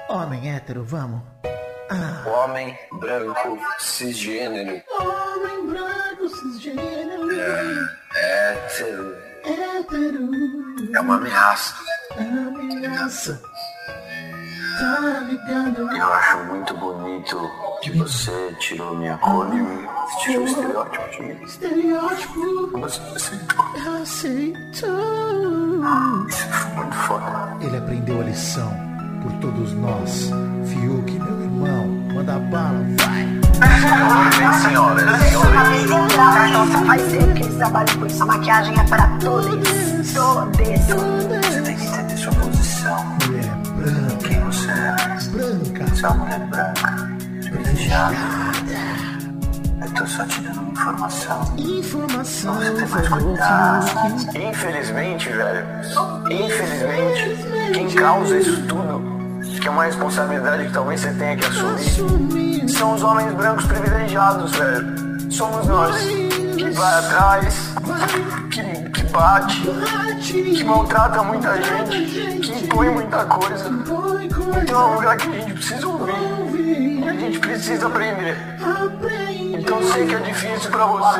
Homem 0.07 0.49
hétero, 0.49 0.85
vamos. 0.85 1.21
Ah. 1.89 2.23
Homem 2.29 2.79
branco 2.93 3.59
cisgênero. 3.77 4.81
Homem 5.01 5.67
branco, 5.67 6.29
cisgênero. 6.29 7.29
É, 7.29 8.53
hétero. 8.53 9.13
Hétero. 9.43 10.29
É 10.95 10.99
uma 11.01 11.17
ameaça. 11.17 11.75
Ameaça. 12.17 13.41
Tá 14.79 15.19
ligado? 15.27 15.91
Eu 15.93 16.13
acho 16.13 16.37
muito 16.45 16.73
bonito 16.77 17.51
que 17.81 17.91
você 17.91 18.55
tirou 18.59 18.95
minha 18.95 19.17
cor 19.17 19.49
de 19.51 19.57
mim. 19.57 19.87
Você 20.05 20.19
tirou 20.21 20.43
o 20.43 20.47
estereótipo 20.47 21.09
de 21.09 21.21
mim. 21.21 21.43
Estereótipo. 21.43 22.79
Você 22.79 23.01
aceitou. 23.13 23.65
Aceitou. 24.01 24.89
Muito 26.75 26.95
foda. 26.95 27.57
Ele 27.59 27.75
aprendeu 27.75 28.21
a 28.21 28.23
lição 28.23 28.90
por 29.21 29.31
todos 29.33 29.73
nós. 29.73 30.31
Fiuk, 30.65 31.11
meu 31.19 31.41
irmão, 31.41 31.87
manda 32.13 32.39
bala, 32.39 32.85
vai. 32.99 33.41
Senhoras, 34.61 35.03
Então 36.49 36.71
só 36.71 36.85
faz 36.85 37.01
tempo 37.11 37.33
que 37.33 37.43
eles 37.43 37.55
trabalham 37.55 37.97
com 37.99 38.05
isso. 38.05 38.23
A 38.23 38.25
maquiagem 38.25 38.79
é 38.79 38.83
para 38.85 39.07
todos. 39.19 39.53
Todos. 40.13 40.57
Você 40.57 41.61
tem 41.61 41.75
que 41.75 41.85
entender 41.85 42.17
sua 42.17 42.33
posição. 42.33 43.05
Mulher 43.27 43.55
branca. 43.75 44.27
Quem 44.27 44.39
você 44.41 44.71
é? 44.71 44.95
Branca. 45.31 45.85
Você 45.85 46.05
é 46.05 46.09
uma 46.09 46.25
mulher 46.25 46.39
branca. 46.47 47.11
Privilegiada. 47.41 48.15
Eu 49.81 49.91
tô 49.93 50.05
só 50.05 50.23
te 50.25 50.41
dando 50.41 50.61
uma 50.61 50.71
informação. 50.71 51.53
Informação. 51.57 52.55
Você 52.55 52.71
tem 52.71 52.87
mais 52.87 53.07
cuidado. 53.07 53.85
Infelizmente, 54.35 55.29
velho. 55.29 55.65
Infelizmente, 56.29 57.73
quem 57.73 57.89
causa 57.91 58.37
isso 58.37 58.61
tudo, 58.67 59.10
que 59.59 59.67
é 59.67 59.71
uma 59.71 59.85
responsabilidade 59.85 60.65
que 60.65 60.73
talvez 60.73 61.01
você 61.01 61.11
tenha 61.13 61.37
que 61.37 61.45
assumir, 61.45 62.69
são 62.69 62.95
os 62.95 63.03
homens 63.03 63.33
brancos 63.33 63.65
privilegiados, 63.65 64.51
velho. 64.51 65.31
Somos 65.31 65.67
nós. 65.67 65.95
Que 66.01 66.69
vai 66.71 66.99
atrás, 66.99 67.73
que, 68.51 68.89
que 68.89 69.03
bate, 69.11 69.61
que 70.21 70.63
maltrata 70.63 71.23
muita 71.23 71.59
gente, 71.61 72.39
que 72.39 72.65
impõe 72.65 72.89
muita 72.89 73.25
coisa. 73.25 73.69
Então 74.61 74.81
é 74.81 74.85
um 74.85 74.95
lugar 74.95 75.17
que 75.17 75.27
a 75.27 75.31
gente 75.31 75.53
precisa 75.53 75.87
ouvir. 75.87 77.07
A 77.07 77.13
gente 77.13 77.39
precisa 77.39 77.87
aprender. 77.87 78.37
Então 79.53 79.81
sei 79.91 80.05
que 80.05 80.15
é 80.15 80.19
difícil 80.19 80.69
pra 80.69 80.85
você. 80.85 81.19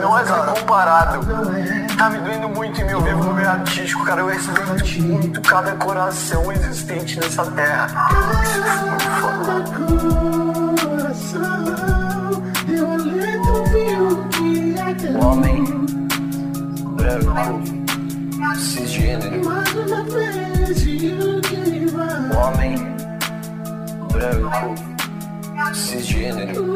Não 0.00 0.18
é 0.18 0.24
ser 0.24 0.60
comparado. 0.60 1.20
Tá 2.02 2.10
me 2.10 2.18
doendo 2.18 2.48
muito 2.48 2.80
em 2.80 2.84
meu 2.84 3.00
vivo 3.00 3.22
no 3.22 3.32
meio 3.32 3.48
artístico, 3.48 4.04
cara. 4.04 4.22
Eu 4.22 4.26
respeito 4.26 5.02
muito 5.02 5.40
cada 5.40 5.70
coração 5.76 6.50
existente 6.50 7.20
nessa 7.20 7.46
terra. 7.52 8.08
Homem 15.22 15.64
branco 16.96 17.62
cisgênero. 18.56 19.48
Homem 22.36 22.96
branco 24.10 24.74
cisgênero. 25.72 26.74